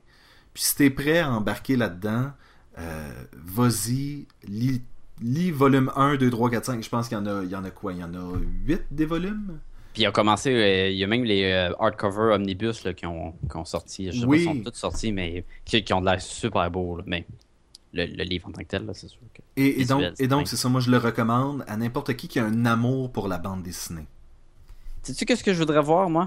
Puis 0.52 0.62
si 0.64 0.76
t'es 0.76 0.90
prêt 0.90 1.20
à 1.20 1.30
embarquer 1.30 1.76
là-dedans, 1.76 2.32
euh, 2.78 3.10
vas-y, 3.34 4.26
lis, 4.46 4.82
lis 5.22 5.50
volume 5.50 5.90
1, 5.96 6.16
2, 6.16 6.30
3, 6.30 6.50
4, 6.50 6.66
5. 6.66 6.82
Je 6.84 6.88
pense 6.90 7.08
qu'il 7.08 7.18
y 7.18 7.48
y 7.50 7.56
en 7.56 7.64
a 7.64 7.70
quoi? 7.70 7.92
Il 7.94 8.00
y 8.00 8.04
en 8.04 8.14
a 8.14 8.36
8 8.66 8.82
des 8.90 9.06
volumes? 9.06 9.58
Puis 9.92 10.02
il 10.02 10.06
a 10.06 10.10
commencé, 10.12 10.50
euh, 10.50 10.88
il 10.88 10.96
y 10.96 11.04
a 11.04 11.06
même 11.06 11.24
les 11.24 11.44
euh, 11.44 11.72
hardcover 11.78 12.32
omnibus 12.34 12.82
là, 12.84 12.94
qui, 12.94 13.04
ont, 13.06 13.32
qui 13.50 13.56
ont 13.56 13.64
sorti. 13.64 14.10
Je 14.10 14.20
sais 14.20 14.24
Oui. 14.26 14.44
pas 14.46 14.52
si 14.52 14.58
sont 14.58 14.70
tous 14.70 14.78
sortis, 14.78 15.12
mais 15.12 15.44
qui, 15.64 15.84
qui 15.84 15.92
ont 15.92 16.00
de 16.00 16.06
l'air 16.06 16.20
super 16.20 16.70
beaux. 16.70 16.96
là. 16.96 17.04
Mais 17.06 17.26
le, 17.92 18.06
le 18.06 18.24
livre 18.24 18.48
en 18.48 18.52
tant 18.52 18.62
que 18.62 18.68
tel, 18.68 18.88
c'est 18.94 19.08
sûr 19.08 19.20
que. 19.34 19.42
Et, 19.56 19.82
et 19.82 19.84
donc, 19.84 20.02
et 20.18 20.46
c'est 20.46 20.56
ça, 20.56 20.68
moi 20.70 20.80
je 20.80 20.90
le 20.90 20.96
recommande 20.96 21.62
à 21.66 21.76
n'importe 21.76 22.14
qui 22.16 22.26
qui 22.26 22.38
a 22.38 22.44
un 22.46 22.64
amour 22.64 23.12
pour 23.12 23.28
la 23.28 23.36
bande 23.36 23.62
dessinée. 23.62 24.06
Sais-tu 25.02 25.26
qu'est-ce 25.26 25.44
que 25.44 25.52
je 25.52 25.58
voudrais 25.58 25.82
voir, 25.82 26.08
moi? 26.08 26.26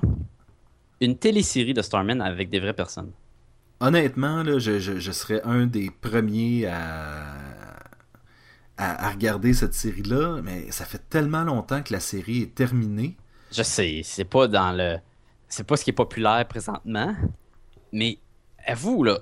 Une 1.01 1.17
télésérie 1.17 1.73
de 1.73 1.81
Starman 1.81 2.21
avec 2.21 2.49
des 2.49 2.59
vraies 2.59 2.73
personnes. 2.73 3.11
Honnêtement, 3.79 4.43
là, 4.43 4.59
je, 4.59 4.79
je, 4.79 4.99
je 4.99 5.11
serais 5.11 5.41
un 5.43 5.65
des 5.65 5.89
premiers 5.89 6.67
à, 6.67 7.33
à, 8.77 9.07
à 9.07 9.09
regarder 9.09 9.53
cette 9.53 9.73
série-là, 9.73 10.41
mais 10.43 10.69
ça 10.71 10.85
fait 10.85 11.01
tellement 11.09 11.43
longtemps 11.43 11.81
que 11.81 11.91
la 11.93 11.99
série 11.99 12.41
est 12.43 12.53
terminée. 12.55 13.17
Je 13.55 13.63
sais, 13.63 14.01
c'est 14.03 14.25
pas 14.25 14.47
dans 14.47 14.75
le. 14.75 14.97
C'est 15.47 15.65
pas 15.65 15.77
ce 15.77 15.85
qui 15.85 15.91
est 15.91 15.93
populaire 15.93 16.45
présentement. 16.45 17.15
Mais 17.93 18.17
avoue, 18.65 19.03
là, 19.03 19.19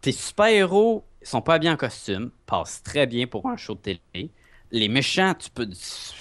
tes 0.00 0.10
super-héros 0.10 1.04
sont 1.22 1.40
pas 1.40 1.60
bien 1.60 1.74
en 1.74 1.76
costume, 1.76 2.32
passent 2.46 2.82
très 2.82 3.06
bien 3.06 3.28
pour 3.28 3.46
un 3.48 3.56
show 3.56 3.74
de 3.74 3.80
télé. 3.80 4.30
Les 4.72 4.88
méchants, 4.88 5.34
tu 5.38 5.50
peux. 5.50 5.68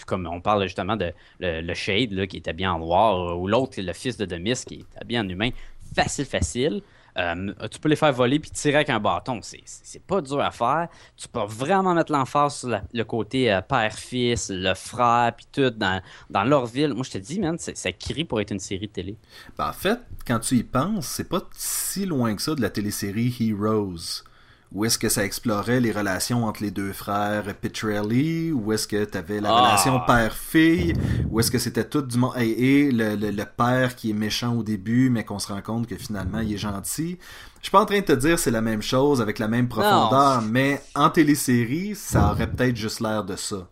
Comme 0.05 0.27
on 0.31 0.41
parle 0.41 0.63
justement 0.63 0.95
de 0.95 1.11
le, 1.39 1.73
Shade, 1.73 2.27
qui 2.27 2.37
est 2.37 2.47
habillé 2.47 2.67
en 2.67 2.77
noir, 2.77 3.35
ou 3.39 3.47
l'autre, 3.47 3.81
le 3.81 3.93
fils 3.93 4.15
de 4.17 4.25
Demis, 4.25 4.63
qui 4.67 4.75
est 4.75 5.01
habillé 5.01 5.19
en 5.19 5.27
humain. 5.27 5.49
Facile, 5.95 6.25
facile. 6.25 6.83
Euh, 7.17 7.53
tu 7.71 7.79
peux 7.79 7.89
les 7.89 7.95
faire 7.95 8.11
voler 8.11 8.39
puis 8.39 8.51
tirer 8.51 8.75
avec 8.75 8.89
un 8.89 8.99
bâton. 8.99 9.39
C'est- 9.41 9.99
pas 10.05 10.21
dur 10.21 10.41
à 10.41 10.51
faire. 10.51 10.87
Tu 11.15 11.27
peux 11.27 11.43
vraiment 11.47 11.93
mettre 11.93 12.11
l'emphase 12.11 12.55
sur 12.57 12.79
le 12.93 13.03
côté 13.03 13.51
euh, 13.51 13.61
père-fils, 13.61 14.51
le 14.53 14.73
frère, 14.73 15.33
puis 15.35 15.47
tout, 15.51 15.69
dans, 15.69 16.01
dans 16.29 16.43
leur 16.43 16.65
ville. 16.65 16.93
Moi, 16.93 17.03
je 17.03 17.11
te 17.11 17.17
dis, 17.17 17.39
man, 17.39 17.57
ça 17.57 17.91
crie 17.93 18.25
pour 18.25 18.41
être 18.41 18.51
une 18.51 18.59
série 18.59 18.87
de 18.87 18.91
télé. 18.91 19.17
Ben, 19.57 19.69
en 19.69 19.73
fait, 19.73 19.99
quand 20.27 20.39
tu 20.39 20.55
y 20.57 20.63
penses, 20.63 21.07
c'est 21.07 21.29
pas 21.29 21.41
si 21.53 22.05
loin 22.05 22.35
que 22.35 22.41
ça 22.41 22.53
de 22.55 22.61
la 22.61 22.69
télésérie 22.69 23.35
Heroes. 23.39 24.23
Où 24.71 24.83
est-ce 24.83 24.97
que 24.97 25.07
ça 25.07 25.23
explorait 25.23 25.79
les 25.79 25.91
relations 25.91 26.43
entre 26.45 26.61
les 26.61 26.71
deux 26.71 26.91
frères 26.91 27.43
Petrelli? 27.55 28.51
Où 28.51 28.73
est-ce 28.73 28.87
que 28.87 29.05
tu 29.05 29.17
avais 29.17 29.39
la 29.39 29.49
Ah. 29.55 29.61
relation 29.61 30.01
père-fille? 30.05 30.93
Où 31.29 31.39
est-ce 31.39 31.49
que 31.51 31.59
c'était 31.59 31.85
tout 31.85 32.01
du 32.01 32.17
monde... 32.17 32.33
Et, 32.37 32.81
et 32.87 32.91
le, 32.91 33.15
le- 33.15 33.31
le 33.31 33.43
père 33.45 33.95
qui 33.95 34.09
est 34.09 34.13
méchant 34.13 34.53
au 34.55 34.63
début, 34.63 35.09
mais 35.09 35.23
qu'on 35.23 35.39
se 35.39 35.47
rend 35.51 35.61
compte 35.61 35.87
que 35.87 35.95
finalement 35.95 36.39
il 36.39 36.53
est 36.53 36.57
gentil. 36.57 37.17
Je 37.59 37.63
suis 37.67 37.71
pas 37.71 37.81
en 37.81 37.85
train 37.85 37.99
de 37.99 38.05
te 38.05 38.11
dire 38.11 38.37
c'est 38.37 38.51
la 38.51 38.61
même 38.61 38.81
chose 38.81 39.21
avec 39.21 39.39
la 39.39 39.47
même 39.47 39.67
profondeur, 39.69 40.41
mais 40.41 40.81
en 40.93 41.09
télésérie, 41.09 41.95
ça 41.95 42.31
aurait 42.31 42.47
peut-être 42.51 42.75
juste 42.75 42.99
l'air 42.99 43.23
de 43.23 43.35
ça. 43.35 43.67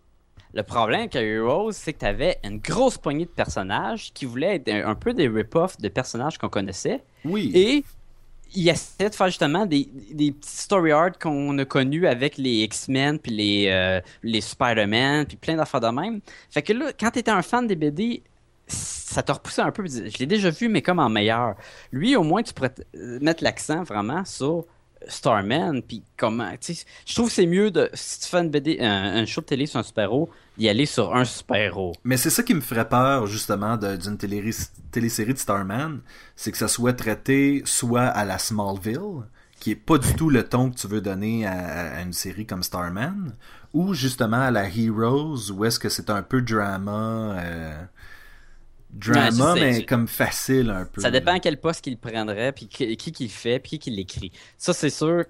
Le 0.53 0.63
problème 0.63 1.01
avec 1.01 1.15
Heroes, 1.15 1.71
c'est 1.71 1.93
que 1.93 1.99
tu 1.99 2.05
avais 2.05 2.37
une 2.43 2.59
grosse 2.59 2.97
poignée 2.97 3.25
de 3.25 3.29
personnages 3.31 4.13
qui 4.13 4.25
voulaient 4.25 4.55
être 4.57 4.69
un, 4.69 4.87
un 4.91 4.95
peu 4.95 5.13
des 5.13 5.27
rip-offs 5.27 5.77
de 5.79 5.89
personnages 5.89 6.37
qu'on 6.37 6.47
connaissait. 6.49 7.03
Oui. 7.25 7.51
Et 7.55 7.83
il 8.55 8.69
essaie 8.69 9.09
de 9.09 9.15
faire 9.15 9.27
justement 9.27 9.65
des, 9.65 9.89
des 10.11 10.31
petits 10.31 10.57
story 10.57 10.91
arcs 10.91 11.21
qu'on 11.21 11.57
a 11.57 11.65
connus 11.65 12.07
avec 12.07 12.37
les 12.37 12.63
X-Men, 12.63 13.19
puis 13.19 13.31
les, 13.31 13.67
euh, 13.69 14.01
les 14.21 14.41
Spider-Man, 14.41 15.25
puis 15.25 15.37
plein 15.37 15.55
d'affaires 15.55 15.81
de 15.81 15.87
même. 15.87 16.21
Fait 16.49 16.61
que 16.61 16.73
là, 16.73 16.91
quand 16.97 17.11
tu 17.11 17.19
étais 17.19 17.31
un 17.31 17.41
fan 17.41 17.67
des 17.67 17.75
BD, 17.75 18.23
ça 18.67 19.23
te 19.23 19.31
repoussait 19.31 19.61
un 19.61 19.71
peu. 19.71 19.85
Je 19.85 20.17
l'ai 20.17 20.25
déjà 20.25 20.49
vu, 20.49 20.69
mais 20.69 20.81
comme 20.81 20.99
en 20.99 21.09
meilleur. 21.09 21.55
Lui, 21.91 22.15
au 22.15 22.23
moins, 22.23 22.43
tu 22.43 22.53
pourrais 22.53 22.73
euh, 22.95 23.19
mettre 23.21 23.43
l'accent 23.43 23.83
vraiment 23.83 24.23
sur 24.25 24.65
Starman, 25.07 25.81
puis 25.81 26.03
comment. 26.17 26.51
Je 26.61 27.13
trouve 27.15 27.27
que 27.27 27.33
c'est 27.33 27.45
mieux 27.45 27.71
de. 27.71 27.89
Si 27.93 28.21
tu 28.21 28.27
fais 28.27 28.43
BD, 28.43 28.79
un, 28.81 29.25
show 29.25 29.41
de 29.41 29.45
télé 29.45 29.65
sur 29.65 29.79
un 29.79 29.83
super-héros, 29.83 30.29
d'y 30.57 30.69
aller 30.69 30.85
sur 30.85 31.15
un 31.15 31.25
super-héros. 31.25 31.93
Mais 32.03 32.17
c'est 32.17 32.29
ça 32.29 32.43
qui 32.43 32.53
me 32.53 32.61
ferait 32.61 32.87
peur, 32.87 33.27
justement, 33.27 33.77
d'une 33.77 34.17
télé- 34.17 34.51
télésérie 34.91 35.33
de 35.33 35.39
Starman, 35.39 36.01
c'est 36.35 36.51
que 36.51 36.57
ça 36.57 36.67
soit 36.67 36.93
traité 36.93 37.61
soit 37.65 38.03
à 38.05 38.25
la 38.25 38.37
Smallville, 38.37 39.23
qui 39.59 39.71
est 39.71 39.75
pas 39.75 39.97
du 39.97 40.13
tout 40.15 40.29
le 40.29 40.43
ton 40.43 40.69
que 40.71 40.75
tu 40.77 40.87
veux 40.87 41.01
donner 41.01 41.45
à, 41.45 41.97
à 41.97 42.01
une 42.01 42.13
série 42.13 42.45
comme 42.45 42.63
Starman, 42.63 43.33
ou 43.73 43.93
justement 43.93 44.41
à 44.41 44.51
la 44.51 44.67
Heroes, 44.67 45.51
où 45.51 45.65
est-ce 45.65 45.79
que 45.79 45.89
c'est 45.89 46.09
un 46.09 46.21
peu 46.23 46.41
drama... 46.41 47.35
euh, 47.39 47.83
drama, 48.93 49.55
sais, 49.55 49.59
mais 49.59 49.85
comme 49.85 50.07
facile 50.07 50.69
un 50.69 50.85
peu. 50.85 51.01
Ça 51.01 51.11
dépend 51.11 51.33
à 51.33 51.39
quel 51.39 51.59
poste 51.59 51.83
qu'il 51.83 51.97
prendrait, 51.97 52.51
puis 52.51 52.67
qui, 52.67 52.95
qui 52.97 53.11
qui 53.11 53.23
le 53.23 53.29
fait, 53.29 53.59
puis 53.59 53.79
qui 53.79 53.91
l'écrit. 53.91 54.31
Ça, 54.57 54.73
c'est 54.73 54.89
sûr 54.89 55.25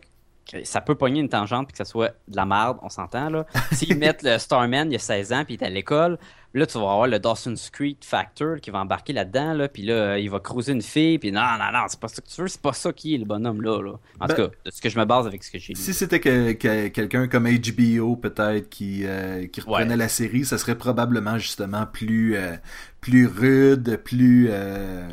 ça 0.63 0.81
peut 0.81 0.95
pogner 0.95 1.19
une 1.19 1.29
tangente, 1.29 1.67
puis 1.67 1.71
que 1.73 1.77
ça 1.77 1.85
soit 1.85 2.09
de 2.27 2.35
la 2.35 2.45
merde, 2.45 2.77
on 2.81 2.89
s'entend, 2.89 3.29
là. 3.29 3.45
S'ils 3.71 3.97
mettent 3.97 4.23
le 4.23 4.37
Starman, 4.37 4.91
il 4.91 4.95
a 4.95 4.99
16 4.99 5.33
ans, 5.33 5.43
puis 5.45 5.55
il 5.55 5.63
est 5.63 5.65
à 5.65 5.69
l'école, 5.69 6.17
là, 6.53 6.65
tu 6.67 6.73
vas 6.77 6.83
avoir 6.91 7.07
le 7.07 7.17
Dawson's 7.19 7.69
Creek 7.71 7.99
Factor 8.05 8.57
qui 8.61 8.69
va 8.69 8.79
embarquer 8.79 9.13
là-dedans, 9.13 9.53
là, 9.53 9.67
puis 9.67 9.83
là, 9.83 10.19
il 10.19 10.29
va 10.29 10.39
cruiser 10.39 10.71
une 10.73 10.81
fille, 10.81 11.17
puis 11.17 11.31
non, 11.31 11.41
non, 11.41 11.71
non, 11.73 11.85
c'est 11.87 11.99
pas 11.99 12.07
ça 12.07 12.21
que 12.21 12.27
tu 12.27 12.41
veux, 12.41 12.47
c'est 12.47 12.61
pas 12.61 12.73
ça 12.73 12.91
qui 12.93 13.15
est 13.15 13.17
le 13.17 13.25
bonhomme, 13.25 13.61
là. 13.61 13.81
là. 13.81 13.93
En 14.19 14.27
Ben- 14.27 14.35
tout 14.35 14.35
cas, 14.35 14.47
de 14.65 14.71
ce 14.71 14.81
que 14.81 14.89
je 14.89 14.99
me 14.99 15.05
base 15.05 15.25
avec 15.25 15.43
ce 15.43 15.49
que 15.51 15.57
j'ai 15.57 15.73
lu. 15.73 15.79
Si 15.79 15.93
c'était 15.93 16.19
que, 16.19 16.51
que- 16.53 16.87
quelqu'un 16.89 17.27
comme 17.27 17.47
HBO 17.47 18.15
peut-être 18.17 18.69
qui, 18.69 19.03
euh, 19.05 19.47
qui 19.47 19.61
reprenait 19.61 19.91
Ouais. 19.91 19.95
la 19.97 20.07
série, 20.09 20.45
ça 20.45 20.57
serait 20.57 20.77
probablement 20.77 21.37
justement 21.37 21.85
plus, 21.85 22.35
euh, 22.35 22.55
plus 23.01 23.25
rude, 23.27 23.97
plus... 24.03 24.47
euh, 24.51 25.07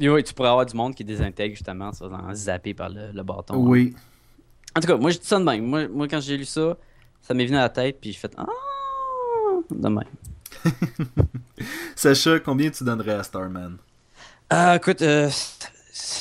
oui, 0.00 0.24
tu 0.24 0.34
pourrais 0.34 0.48
avoir 0.48 0.66
du 0.66 0.76
monde 0.76 0.94
qui 0.94 1.04
désintègre, 1.04 1.54
justement, 1.54 1.92
ça, 1.92 2.06
en 2.06 2.34
zappé 2.34 2.74
par 2.74 2.88
le, 2.88 3.12
le 3.12 3.22
bâton. 3.22 3.54
Oui. 3.56 3.94
En 4.76 4.80
tout 4.80 4.88
cas, 4.88 4.96
moi, 4.96 5.10
je 5.10 5.18
dis 5.18 5.26
ça 5.26 5.38
de 5.38 5.44
même. 5.44 5.64
Moi, 5.64 5.88
moi 5.88 6.08
quand 6.08 6.20
j'ai 6.20 6.36
lu 6.36 6.44
ça, 6.44 6.76
ça 7.22 7.34
m'est 7.34 7.46
venu 7.46 7.56
à 7.56 7.62
la 7.62 7.68
tête, 7.68 7.98
puis 8.00 8.12
j'ai 8.12 8.18
fait 8.18 8.32
Ah, 8.36 8.46
de 9.70 9.88
même. 9.88 10.04
Sacha, 11.96 12.40
combien 12.40 12.70
tu 12.70 12.84
donnerais 12.84 13.12
à 13.14 13.22
Starman? 13.22 13.76
Ah, 14.50 14.76
écoute, 14.76 15.02
euh, 15.02 15.30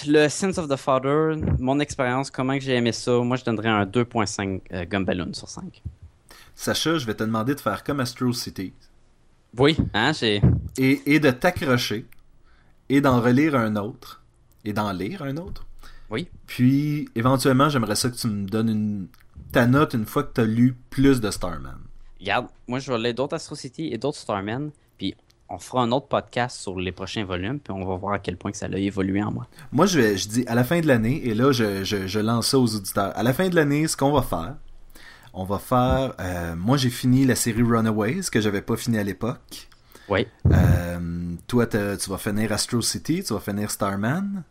le 0.08 0.28
Sins 0.30 0.58
of 0.58 0.68
the 0.70 0.76
Father, 0.76 1.36
mon 1.60 1.80
expérience, 1.80 2.30
comment 2.32 2.58
j'ai 2.60 2.76
aimé 2.76 2.92
ça, 2.92 3.12
moi, 3.20 3.38
je 3.38 3.44
donnerais 3.44 3.70
un 3.70 3.86
2.5 3.86 4.62
euh, 4.72 4.86
Gumballoon 4.86 5.34
sur 5.34 5.50
5. 5.50 5.82
Sacha, 6.56 6.98
je 6.98 7.06
vais 7.06 7.16
te 7.16 7.24
demander 7.24 7.56
de 7.56 7.60
faire 7.60 7.84
comme 7.84 8.00
Astro 8.00 8.32
City 8.34 8.74
Oui, 9.58 9.76
hein, 9.94 10.12
j'ai. 10.14 10.42
et, 10.78 11.02
et 11.16 11.20
de 11.20 11.32
t'accrocher 11.32 12.06
et 12.90 13.02
d'en 13.02 13.20
relire 13.22 13.56
un 13.56 13.76
autre 13.76 14.22
et 14.66 14.74
d'en 14.74 14.92
lire 14.92 15.24
un 15.24 15.38
autre. 15.38 15.66
Oui. 16.14 16.30
Puis, 16.46 17.10
éventuellement, 17.16 17.70
j'aimerais 17.70 17.96
ça 17.96 18.10
que 18.10 18.16
tu 18.16 18.28
me 18.28 18.48
donnes 18.48 18.70
une, 18.70 19.08
ta 19.52 19.66
note 19.66 19.96
une 19.96 20.06
fois 20.06 20.24
que 20.24 20.34
tu 20.34 20.42
as 20.42 20.46
lu 20.46 20.76
plus 20.92 21.20
de 21.20 21.32
Starman. 21.32 21.80
Regarde, 22.20 22.48
moi, 22.68 22.78
je 22.78 22.92
vais 22.92 23.00
lire 23.00 23.16
d'autres 23.16 23.36
Astro 23.36 23.56
City 23.56 23.90
et 23.92 23.98
d'autres 23.98 24.20
Starman, 24.20 24.70
puis 24.98 25.16
on 25.50 25.58
fera 25.58 25.82
un 25.82 25.92
autre 25.92 26.08
podcast 26.08 26.62
sur 26.62 26.80
les 26.80 26.92
prochains 26.92 27.26
volumes, 27.26 27.60
puis 27.60 27.74
on 27.74 27.84
va 27.84 27.96
voir 27.96 28.14
à 28.14 28.20
quel 28.20 28.38
point 28.38 28.52
que 28.52 28.58
ça 28.58 28.68
a 28.68 28.78
évolué 28.78 29.24
en 29.24 29.32
moi. 29.32 29.48
Moi, 29.72 29.88
je, 29.88 30.00
vais, 30.00 30.16
je 30.18 30.30
dis 30.30 30.46
à 30.48 30.54
la 30.54 30.64
fin 30.64 30.80
de 30.82 30.88
l'année, 30.88 31.28
et 31.28 31.34
là, 31.34 31.52
je, 31.52 31.84
je, 31.84 32.06
je 32.06 32.20
lance 32.20 32.50
ça 32.50 32.60
aux 32.60 32.76
auditeurs. 32.76 33.12
À 33.18 33.24
la 33.24 33.34
fin 33.34 33.50
de 33.50 33.56
l'année, 33.56 33.88
ce 33.88 33.98
qu'on 33.98 34.12
va 34.12 34.22
faire, 34.22 34.56
on 35.34 35.46
va 35.46 35.58
faire. 35.58 36.14
euh, 36.20 36.56
moi, 36.56 36.78
j'ai 36.78 36.92
fini 36.92 37.26
la 37.26 37.36
série 37.36 37.64
Runaways, 37.64 38.22
que 38.32 38.40
j'avais 38.40 38.62
pas 38.62 38.78
fini 38.78 39.00
à 39.00 39.04
l'époque. 39.04 39.68
Oui. 40.10 40.28
Euh, 40.52 41.36
toi, 41.48 41.66
tu 41.66 42.10
vas 42.10 42.18
finir 42.18 42.52
Astro 42.52 42.82
City, 42.82 43.24
tu 43.24 43.34
vas 43.34 43.40
finir 43.40 43.72
Starman. 43.72 44.44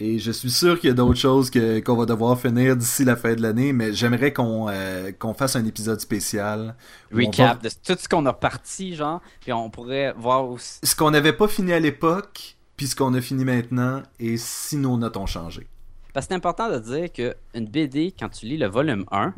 Et 0.00 0.18
je 0.20 0.30
suis 0.30 0.50
sûr 0.50 0.78
qu'il 0.78 0.88
y 0.88 0.90
a 0.92 0.94
d'autres 0.94 1.18
choses 1.18 1.50
que- 1.50 1.80
qu'on 1.80 1.96
va 1.96 2.06
devoir 2.06 2.38
finir 2.38 2.76
d'ici 2.76 3.04
la 3.04 3.16
fin 3.16 3.34
de 3.34 3.42
l'année, 3.42 3.72
mais 3.72 3.92
j'aimerais 3.92 4.32
qu'on 4.32 4.68
euh, 4.68 5.10
qu'on 5.12 5.34
fasse 5.34 5.56
un 5.56 5.64
épisode 5.64 6.00
spécial. 6.00 6.76
Recap 7.12 7.62
va- 7.62 7.68
de 7.68 7.74
tout 7.84 7.96
ce 8.00 8.08
qu'on 8.08 8.24
a 8.26 8.30
reparti, 8.30 8.94
genre, 8.94 9.20
puis 9.40 9.52
on 9.52 9.70
pourrait 9.70 10.12
voir 10.16 10.48
aussi. 10.48 10.78
Ce 10.84 10.94
qu'on 10.94 11.10
n'avait 11.10 11.32
pas 11.32 11.48
fini 11.48 11.72
à 11.72 11.80
l'époque, 11.80 12.56
puis 12.76 12.86
ce 12.86 12.94
qu'on 12.94 13.12
a 13.14 13.20
fini 13.20 13.44
maintenant, 13.44 14.02
et 14.20 14.36
si 14.36 14.76
nos 14.76 14.96
notes 14.96 15.16
ont 15.16 15.26
changé. 15.26 15.66
Parce 16.14 16.26
que 16.26 16.30
c'est 16.32 16.36
important 16.36 16.70
de 16.70 16.78
dire 16.78 17.12
qu'une 17.12 17.66
BD, 17.66 18.14
quand 18.18 18.28
tu 18.28 18.46
lis 18.46 18.56
le 18.56 18.66
volume 18.68 19.04
1, 19.10 19.34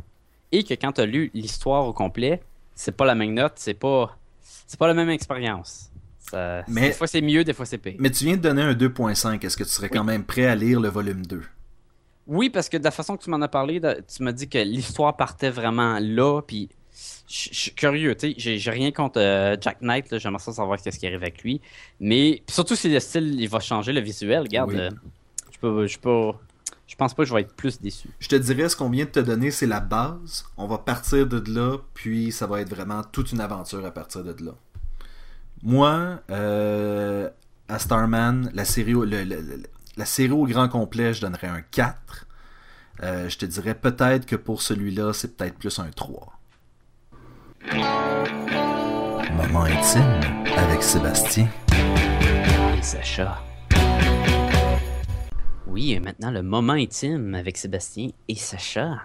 et 0.52 0.62
que 0.62 0.74
quand 0.74 0.92
tu 0.92 1.00
as 1.00 1.06
lu 1.06 1.30
l'histoire 1.32 1.86
au 1.86 1.92
complet, 1.94 2.42
c'est 2.74 2.94
pas 2.96 3.06
la 3.06 3.14
même 3.14 3.32
note, 3.34 3.54
c'est 3.56 3.74
pas. 3.74 4.16
C'est 4.66 4.78
pas 4.78 4.86
la 4.88 4.94
même 4.94 5.10
expérience. 5.10 5.89
Ça- 6.30 6.62
Mais- 6.68 6.88
Des 6.88 6.92
fois 6.92 7.06
c'est 7.06 7.20
mieux, 7.20 7.42
des 7.44 7.52
fois 7.52 7.66
c'est 7.66 7.78
pire. 7.78 7.96
Mais 7.98 8.10
tu 8.10 8.24
viens 8.24 8.36
de 8.36 8.42
donner 8.42 8.62
un 8.62 8.74
2.5. 8.74 9.44
Est-ce 9.44 9.56
que 9.56 9.64
tu 9.64 9.70
serais 9.70 9.88
Oui. 9.90 9.96
quand 9.98 10.04
même 10.04 10.24
prêt 10.24 10.46
à 10.46 10.54
lire 10.54 10.80
le 10.80 10.88
volume 10.88 11.26
2 11.26 11.42
Oui, 12.26 12.50
parce 12.50 12.68
que 12.68 12.76
de 12.76 12.84
la 12.84 12.90
façon 12.92 13.16
que 13.16 13.22
tu 13.24 13.30
m'en 13.30 13.40
as 13.40 13.48
parlé, 13.48 13.80
tu 13.80 14.22
m'as 14.22 14.32
dit 14.32 14.48
que 14.48 14.58
l'histoire 14.58 15.16
partait 15.16 15.50
vraiment 15.50 15.98
là, 16.00 16.40
puis 16.42 16.68
je 17.28 17.48
suis 17.52 17.72
curieux, 17.72 18.14
tu 18.14 18.32
sais, 18.38 18.58
j'ai 18.58 18.70
rien 18.70 18.92
contre 18.92 19.20
euh, 19.20 19.56
Jack 19.60 19.80
Knight, 19.80 20.16
j'aimerais 20.18 20.42
ça 20.42 20.52
savoir 20.52 20.80
qu'est-ce 20.80 20.98
qui 20.98 21.06
arrive 21.06 21.22
avec 21.22 21.42
lui, 21.42 21.60
mais 21.98 22.42
surtout 22.48 22.76
si 22.76 22.88
le 22.92 23.00
style, 23.00 23.40
il 23.40 23.48
va 23.48 23.58
changer, 23.60 23.92
le 23.92 24.00
visuel, 24.00 24.42
regarde, 24.42 24.70
Oui. 24.70 24.78
euh, 24.78 24.90
je 25.52 25.58
peux, 25.58 25.86
je 25.86 25.98
peux, 25.98 26.30
je 26.86 26.94
pense 26.96 27.14
pas 27.14 27.22
que 27.22 27.28
je 27.28 27.34
vais 27.34 27.40
être 27.42 27.54
plus 27.54 27.80
déçu. 27.80 28.08
Je 28.20 28.28
te 28.28 28.36
dirais, 28.36 28.68
ce 28.68 28.76
qu'on 28.76 28.90
vient 28.90 29.04
de 29.06 29.10
te 29.10 29.20
donner, 29.20 29.50
c'est 29.50 29.66
la 29.66 29.80
base. 29.80 30.44
On 30.56 30.66
va 30.66 30.78
partir 30.78 31.26
de 31.26 31.42
là, 31.52 31.78
puis 31.94 32.30
ça 32.32 32.46
va 32.46 32.60
être 32.60 32.70
vraiment 32.70 33.02
toute 33.02 33.32
une 33.32 33.40
aventure 33.40 33.84
à 33.86 33.90
partir 33.92 34.22
de 34.24 34.34
là. 34.44 34.52
Moi, 35.62 36.20
euh, 36.30 37.28
à 37.68 37.78
Starman, 37.78 38.50
la 38.54 38.64
série, 38.64 38.94
au- 38.94 39.04
le- 39.04 39.24
le- 39.24 39.40
le- 39.40 39.62
la 39.96 40.04
série 40.04 40.30
au 40.32 40.46
grand 40.46 40.68
complet, 40.68 41.12
je 41.12 41.20
donnerais 41.20 41.48
un 41.48 41.60
4. 41.62 42.26
Euh, 43.02 43.28
je 43.28 43.38
te 43.38 43.46
dirais 43.46 43.74
peut-être 43.74 44.26
que 44.26 44.36
pour 44.36 44.62
celui-là, 44.62 45.12
c'est 45.12 45.36
peut-être 45.36 45.56
plus 45.58 45.78
un 45.78 45.90
3. 45.94 46.32
Moment 49.36 49.64
intime 49.64 50.20
avec 50.56 50.82
Sébastien. 50.82 51.48
Et 52.78 52.82
Sacha. 52.82 53.42
Oui, 55.66 55.92
et 55.92 56.00
maintenant 56.00 56.30
le 56.30 56.42
moment 56.42 56.72
intime 56.72 57.34
avec 57.34 57.56
Sébastien 57.56 58.08
et 58.28 58.34
Sacha. 58.34 59.02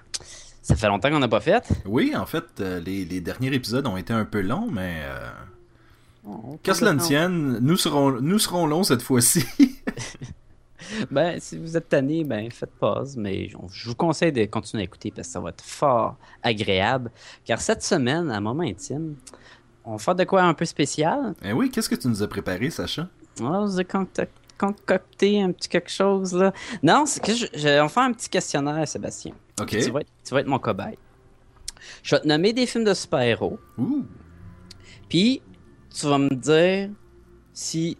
Ça 0.61 0.75
fait 0.75 0.87
longtemps 0.87 1.09
qu'on 1.09 1.19
n'a 1.19 1.27
pas 1.27 1.41
fait. 1.41 1.63
Oui, 1.85 2.13
en 2.15 2.25
fait, 2.25 2.45
euh, 2.59 2.79
les, 2.79 3.05
les 3.05 3.21
derniers 3.21 3.53
épisodes 3.53 3.85
ont 3.85 3.97
été 3.97 4.13
un 4.13 4.25
peu 4.25 4.41
longs, 4.41 4.69
mais 4.71 5.01
euh, 5.03 5.29
qu'à 6.63 6.73
cela 6.73 6.93
ne 6.93 6.99
tienne, 6.99 7.59
nous 7.61 7.77
serons, 7.77 8.19
nous 8.21 8.39
serons 8.39 8.65
longs 8.67 8.83
cette 8.83 9.01
fois-ci. 9.01 9.43
Ben, 11.09 11.39
si 11.39 11.57
vous 11.57 11.75
êtes 11.75 11.89
tanné, 11.89 12.23
ben 12.23 12.51
faites 12.51 12.69
pause, 12.79 13.17
mais 13.17 13.49
je 13.49 13.87
vous 13.89 13.95
conseille 13.95 14.31
de 14.31 14.45
continuer 14.45 14.81
à 14.81 14.85
écouter 14.85 15.09
parce 15.09 15.27
que 15.27 15.31
ça 15.33 15.39
va 15.39 15.49
être 15.49 15.63
fort 15.63 16.15
agréable. 16.43 17.09
Car 17.43 17.59
cette 17.59 17.81
semaine, 17.81 18.29
à 18.29 18.39
moment 18.39 18.61
intime, 18.61 19.15
on 19.83 19.93
va 19.93 19.97
faire 19.97 20.13
de 20.13 20.23
quoi 20.25 20.43
un 20.43 20.53
peu 20.53 20.65
spécial? 20.65 21.33
Eh 21.43 21.53
oui, 21.53 21.71
qu'est-ce 21.71 21.89
que 21.89 21.95
tu 21.95 22.07
nous 22.07 22.21
as 22.21 22.27
préparé, 22.27 22.69
Sacha? 22.69 23.07
On 23.41 23.65
vous 23.65 23.79
a 23.79 23.83
concocté 24.57 25.41
un 25.41 25.51
petit 25.53 25.69
quelque 25.69 25.89
chose 25.89 26.33
là. 26.35 26.53
Non, 26.83 27.05
c'est 27.07 27.23
que 27.23 27.33
je, 27.33 27.47
je- 27.55 27.79
on 27.79 27.83
va 27.83 27.89
faire 27.89 28.03
un 28.03 28.13
petit 28.13 28.29
questionnaire, 28.29 28.87
Sébastien. 28.87 29.33
Ok. 29.59 29.69
Tu, 29.69 29.89
vas 29.89 30.01
être, 30.01 30.11
tu 30.23 30.33
vas 30.35 30.41
être 30.41 30.47
mon 30.47 30.59
cobaye. 30.59 30.99
Je 32.03 32.15
vais 32.15 32.21
te 32.21 32.27
nommer 32.27 32.53
des 32.53 32.67
films 32.67 32.83
de 32.83 32.93
super-héros. 32.93 33.57
Ouh. 33.79 34.05
Puis, 35.09 35.41
tu 35.99 36.07
vas 36.07 36.17
me 36.17 36.29
dire 36.35 36.89
si 37.53 37.97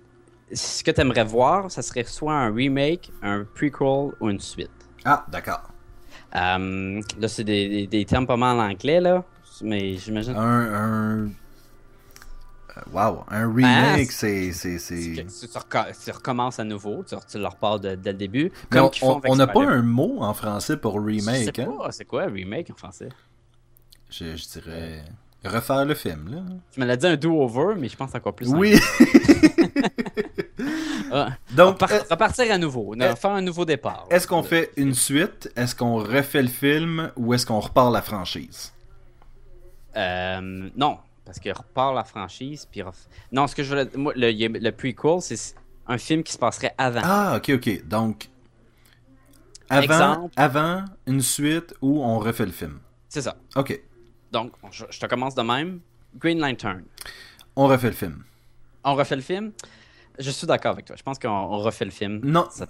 ce 0.53 0.83
que 0.83 0.91
tu 0.91 1.01
aimerais 1.01 1.23
voir, 1.25 1.71
ça 1.71 1.81
serait 1.81 2.03
soit 2.03 2.33
un 2.33 2.53
remake, 2.53 3.11
un 3.21 3.45
prequel 3.55 4.11
ou 4.19 4.29
une 4.29 4.39
suite. 4.39 4.71
Ah, 5.05 5.25
d'accord. 5.29 5.61
Euh, 6.35 7.01
là, 7.19 7.27
c'est 7.27 7.43
des, 7.43 7.69
des- 7.69 7.87
des 7.87 8.05
termes 8.05 8.27
pas 8.27 8.37
mal 8.37 8.57
en 8.59 8.69
anglais, 8.69 8.99
là. 8.99 9.23
Mais 9.61 9.95
j'imagine 9.97 10.33
Un, 10.35 10.73
un... 10.73 11.25
euh, 11.25 11.29
Wow, 12.91 13.23
un 13.29 13.53
remake, 13.53 14.11
Ah, 14.11 14.11
c'est... 14.11 14.51
tu, 16.03 16.11
recommences 16.11 16.59
à 16.59 16.63
nouveau, 16.63 17.03
tu, 17.03 17.15
tu 17.29 17.39
leur 17.39 17.55
parles 17.55 17.79
de- 17.81 17.95
dès 17.95 18.11
le 18.11 18.17
début. 18.17 18.51
Mais 18.71 18.79
Comme 18.79 18.89
on- 19.01 19.35
n'a 19.35 19.47
pas 19.47 19.63
un 19.65 19.81
mot 19.81 20.17
en 20.21 20.33
français 20.33 20.77
pour 20.77 20.95
Je 21.09 21.19
sais 21.19 21.51
remake, 21.51 21.59
hein? 21.59 21.67
pas, 21.77 21.91
c'est 21.91 22.05
quoi 22.05 22.25
remake 22.25 22.69
en 22.71 22.75
français? 22.75 23.09
Je, 24.09 24.35
je 24.35 24.47
dirais... 24.59 25.03
Refaire 25.45 25.85
le 25.85 25.93
film, 25.95 26.27
là. 26.29 26.41
Tu 26.71 26.79
me 26.79 26.85
l'as 26.85 26.97
dit 26.97 27.05
un 27.07 27.15
do-over, 27.15 27.75
mais 27.77 27.87
je 27.87 27.95
pense 27.95 28.13
encore 28.15 28.33
plus. 28.33 28.49
Oui. 28.53 28.75
Ah, 31.11 31.29
Donc, 31.55 31.79
repartir 31.81 32.51
à 32.51 32.57
nouveau, 32.57 32.93
faire 32.97 33.31
un 33.31 33.41
nouveau 33.41 33.63
départ. 33.63 34.05
est-ce 34.09 34.27
qu'on 34.27 34.43
fait 34.43 34.71
une 34.75 34.93
suite? 34.93 35.51
Est-ce 35.55 35.75
qu'on 35.75 35.97
refait 35.97 36.41
le 36.41 36.47
film? 36.49 37.11
Ou 37.15 37.33
est-ce 37.33 37.45
qu'on 37.45 37.59
repart 37.59 37.93
la 37.93 38.01
franchise? 38.01 38.73
Euh, 39.95 40.69
non, 40.75 40.97
parce 41.23 41.39
que 41.39 41.49
repart 41.49 41.95
la 41.95 42.03
franchise, 42.03 42.67
puis 42.69 42.81
ref- 42.81 43.07
Non, 43.31 43.47
ce 43.47 43.55
que 43.55 43.63
je 43.63 43.69
voulais... 43.69 43.87
Moi, 43.95 44.13
le, 44.15 44.59
le 44.59 44.71
prequel, 44.71 45.21
c'est 45.21 45.55
un 45.87 45.97
film 45.97 46.23
qui 46.23 46.33
se 46.33 46.37
passerait 46.37 46.73
avant. 46.77 47.01
Ah, 47.03 47.35
ok, 47.37 47.49
ok. 47.55 47.87
Donc, 47.87 48.29
avant, 49.69 49.83
Exemple. 49.83 50.33
avant 50.35 50.83
une 51.07 51.21
suite 51.21 51.75
où 51.81 52.03
on 52.03 52.19
refait 52.19 52.45
le 52.45 52.51
film. 52.51 52.79
C'est 53.07 53.21
ça. 53.21 53.35
Ok. 53.55 53.79
Donc, 54.31 54.51
je, 54.71 54.85
je 54.89 54.99
te 54.99 55.05
commence 55.05 55.35
de 55.35 55.41
même. 55.41 55.79
Green 56.17 56.39
Lantern. 56.39 56.83
On 57.55 57.67
refait 57.67 57.87
le 57.87 57.93
film. 57.93 58.23
On 58.83 58.95
refait 58.95 59.15
le 59.15 59.21
film? 59.21 59.51
Je 60.17 60.29
suis 60.31 60.47
d'accord 60.47 60.71
avec 60.71 60.85
toi. 60.85 60.95
Je 60.95 61.03
pense 61.03 61.19
qu'on 61.19 61.27
on 61.29 61.57
refait 61.59 61.83
le 61.85 61.91
film. 61.91 62.21
Non. 62.23 62.47
Ça- 62.49 62.67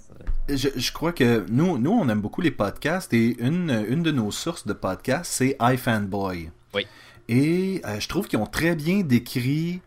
Je, 0.50 0.70
je 0.76 0.92
crois 0.92 1.14
que 1.14 1.46
nous, 1.50 1.78
nous, 1.78 1.92
on 1.92 2.10
aime 2.10 2.22
beaucoup 2.22 2.42
les 2.42 2.50
podcasts 2.52 3.14
et 3.14 3.40
une, 3.40 3.86
une 3.88 4.02
de 4.02 4.12
nos 4.12 4.32
sources 4.32 4.66
de 4.66 4.74
podcasts, 4.74 5.32
c'est 5.32 5.56
iFanboy. 5.62 6.50
Oui. 6.74 6.88
Et 7.30 7.82
euh, 7.86 8.00
je 8.00 8.08
trouve 8.08 8.28
qu'ils 8.28 8.40
ont 8.40 8.48
très 8.48 8.76
bien 8.76 9.02
décrit 9.02 9.82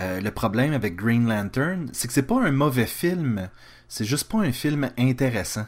euh, 0.00 0.20
le 0.20 0.30
problème 0.30 0.72
avec 0.74 0.94
Green 0.96 1.26
Lantern. 1.26 1.88
C'est 1.92 2.06
que 2.08 2.12
c'est 2.14 2.22
pas 2.26 2.40
un 2.42 2.52
mauvais 2.52 2.86
film, 2.86 3.48
c'est 3.88 4.04
juste 4.04 4.30
pas 4.30 4.38
un 4.38 4.52
film 4.52 4.90
intéressant. 4.98 5.66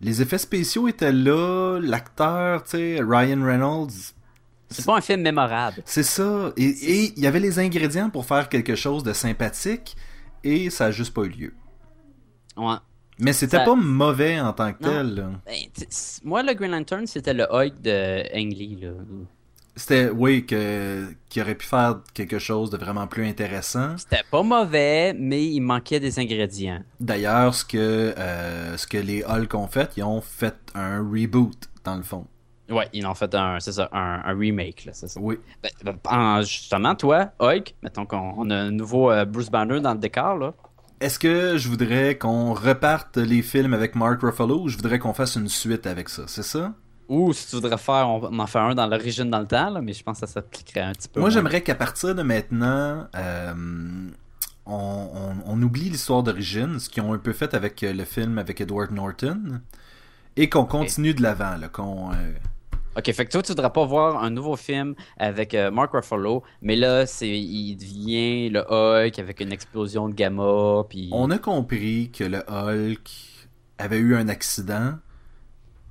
Les 0.00 0.20
effets 0.22 0.38
spéciaux 0.38 0.88
étaient 0.88 1.12
là, 1.12 1.78
l'acteur, 1.82 2.62
tu 2.64 2.70
sais, 2.72 3.00
Ryan 3.02 3.42
Reynolds, 3.42 4.12
C'est 4.68 4.84
pas 4.84 4.96
un 4.96 5.00
film 5.00 5.22
mémorable. 5.22 5.82
c'est 5.86 6.02
ça. 6.02 6.52
Et 6.56 7.12
il 7.16 7.18
y 7.18 7.26
avait 7.26 7.40
les 7.40 7.58
ingrédients 7.58 8.10
pour 8.10 8.26
faire 8.26 8.48
quelque 8.48 8.74
chose 8.74 9.02
de 9.04 9.12
sympathique 9.12 9.96
et 10.44 10.68
ça 10.70 10.86
a 10.86 10.90
juste 10.90 11.14
pas 11.14 11.22
eu 11.22 11.28
lieu. 11.30 11.54
Ouais. 12.56 12.76
Mais 13.18 13.32
c'était 13.32 13.56
Ça- 13.58 13.64
pas 13.64 13.74
mauvais 13.74 14.38
en 14.40 14.52
tant 14.52 14.72
que 14.74 14.82
Non. 14.84 14.90
tel. 14.90 15.14
là. 15.14 15.30
Ben, 15.46 15.54
moi, 16.24 16.42
le 16.42 16.52
Green 16.52 16.70
Lantern, 16.72 17.06
c'était 17.06 17.32
le 17.32 17.44
Hulk 17.50 17.80
de 17.80 18.22
Ang 18.36 18.52
Lee. 18.52 18.78
Là. 18.82 18.90
C'était, 19.78 20.08
oui, 20.08 20.46
que, 20.46 21.06
qu'il 21.28 21.42
aurait 21.42 21.54
pu 21.54 21.66
faire 21.66 22.00
quelque 22.14 22.38
chose 22.38 22.70
de 22.70 22.78
vraiment 22.78 23.06
plus 23.06 23.26
intéressant. 23.26 23.98
C'était 23.98 24.22
pas 24.30 24.42
mauvais, 24.42 25.12
mais 25.12 25.44
il 25.44 25.60
manquait 25.60 26.00
des 26.00 26.18
ingrédients. 26.18 26.82
D'ailleurs, 26.98 27.54
ce 27.54 27.64
que, 27.64 27.76
euh, 28.16 28.76
ce 28.78 28.86
que 28.86 28.96
les 28.96 29.22
Hulk 29.22 29.52
ont 29.54 29.66
fait, 29.68 29.90
ils 29.98 30.02
ont 30.02 30.22
fait 30.22 30.54
un 30.74 30.98
reboot, 31.00 31.68
dans 31.84 31.96
le 31.96 32.02
fond. 32.02 32.26
Ouais, 32.70 32.88
ils 32.94 33.06
ont 33.06 33.14
fait 33.14 33.32
un, 33.34 33.60
c'est 33.60 33.72
ça, 33.72 33.88
un, 33.92 34.22
un 34.24 34.36
remake, 34.36 34.86
là, 34.86 34.92
c'est 34.94 35.08
ça. 35.08 35.20
Oui. 35.20 35.38
Ben, 35.62 35.70
ben, 35.84 35.96
en- 36.10 36.40
justement, 36.42 36.94
toi, 36.94 37.30
Hulk, 37.38 37.74
mettons 37.82 38.06
qu'on 38.06 38.32
on 38.38 38.50
a 38.50 38.56
un 38.56 38.70
nouveau 38.70 39.10
euh, 39.12 39.24
Bruce 39.26 39.50
Banner 39.50 39.80
dans 39.80 39.92
le 39.92 39.98
décor, 40.00 40.36
là. 40.38 40.54
Est-ce 40.98 41.18
que 41.18 41.58
je 41.58 41.68
voudrais 41.68 42.16
qu'on 42.16 42.54
reparte 42.54 43.18
les 43.18 43.42
films 43.42 43.74
avec 43.74 43.94
Mark 43.94 44.22
Ruffalo 44.22 44.62
ou 44.62 44.68
je 44.68 44.76
voudrais 44.76 44.98
qu'on 44.98 45.12
fasse 45.12 45.36
une 45.36 45.48
suite 45.48 45.86
avec 45.86 46.08
ça? 46.08 46.22
C'est 46.26 46.42
ça? 46.42 46.72
Ou 47.08 47.32
si 47.32 47.48
tu 47.48 47.56
voudrais 47.56 47.78
faire, 47.78 48.08
on, 48.08 48.38
en 48.38 48.46
fait 48.46 48.58
un 48.58 48.74
dans 48.74 48.86
l'origine 48.86 49.30
dans 49.30 49.38
le 49.40 49.46
temps, 49.46 49.70
là, 49.70 49.80
mais 49.80 49.92
je 49.92 50.02
pense 50.02 50.20
que 50.20 50.26
ça 50.26 50.32
s'appliquerait 50.32 50.80
un 50.80 50.92
petit 50.92 51.08
peu. 51.08 51.20
Moi, 51.20 51.30
j'aimerais 51.30 51.62
qu'à 51.62 51.74
partir 51.76 52.14
de 52.14 52.22
maintenant, 52.22 53.06
euh, 53.14 53.54
on, 54.66 54.72
on- 54.74 55.36
on 55.46 55.62
oublie 55.62 55.88
l'histoire 55.90 56.22
d'origine, 56.22 56.80
ce 56.80 56.88
qu'ils 56.88 57.02
ont 57.02 57.12
un 57.12 57.18
peu 57.18 57.32
fait 57.32 57.54
avec 57.54 57.82
euh, 57.82 57.92
le 57.92 58.04
film 58.04 58.38
avec 58.38 58.60
Edward 58.60 58.90
Norton, 58.90 59.60
et 60.36 60.48
qu'on 60.48 60.64
continue 60.64 61.14
de 61.14 61.22
l'avant, 61.22 61.56
là, 61.56 61.68
qu'on... 61.68 62.10
euh, 62.12 62.14
Ok, 62.98 63.12
fait 63.12 63.26
que 63.26 63.30
toi, 63.30 63.42
tu 63.42 63.52
voudrais 63.52 63.70
pas 63.72 63.84
voir 63.84 64.24
un 64.24 64.30
nouveau 64.30 64.56
film 64.56 64.94
avec 65.18 65.54
euh, 65.54 65.70
Mark 65.70 65.92
Ruffalo, 65.92 66.42
mais 66.62 66.76
là, 66.76 67.04
c'est 67.06 67.28
il 67.28 67.76
devient 67.76 68.48
le 68.48 68.60
Hulk 68.72 69.18
avec 69.18 69.40
une 69.40 69.52
explosion 69.52 70.08
de 70.08 70.14
gamma, 70.14 70.82
puis... 70.88 71.10
On 71.12 71.30
a 71.30 71.38
compris 71.38 72.10
que 72.10 72.24
le 72.24 72.38
Hulk 72.48 73.10
avait 73.78 73.98
eu 73.98 74.16
un 74.16 74.28
accident, 74.28 74.94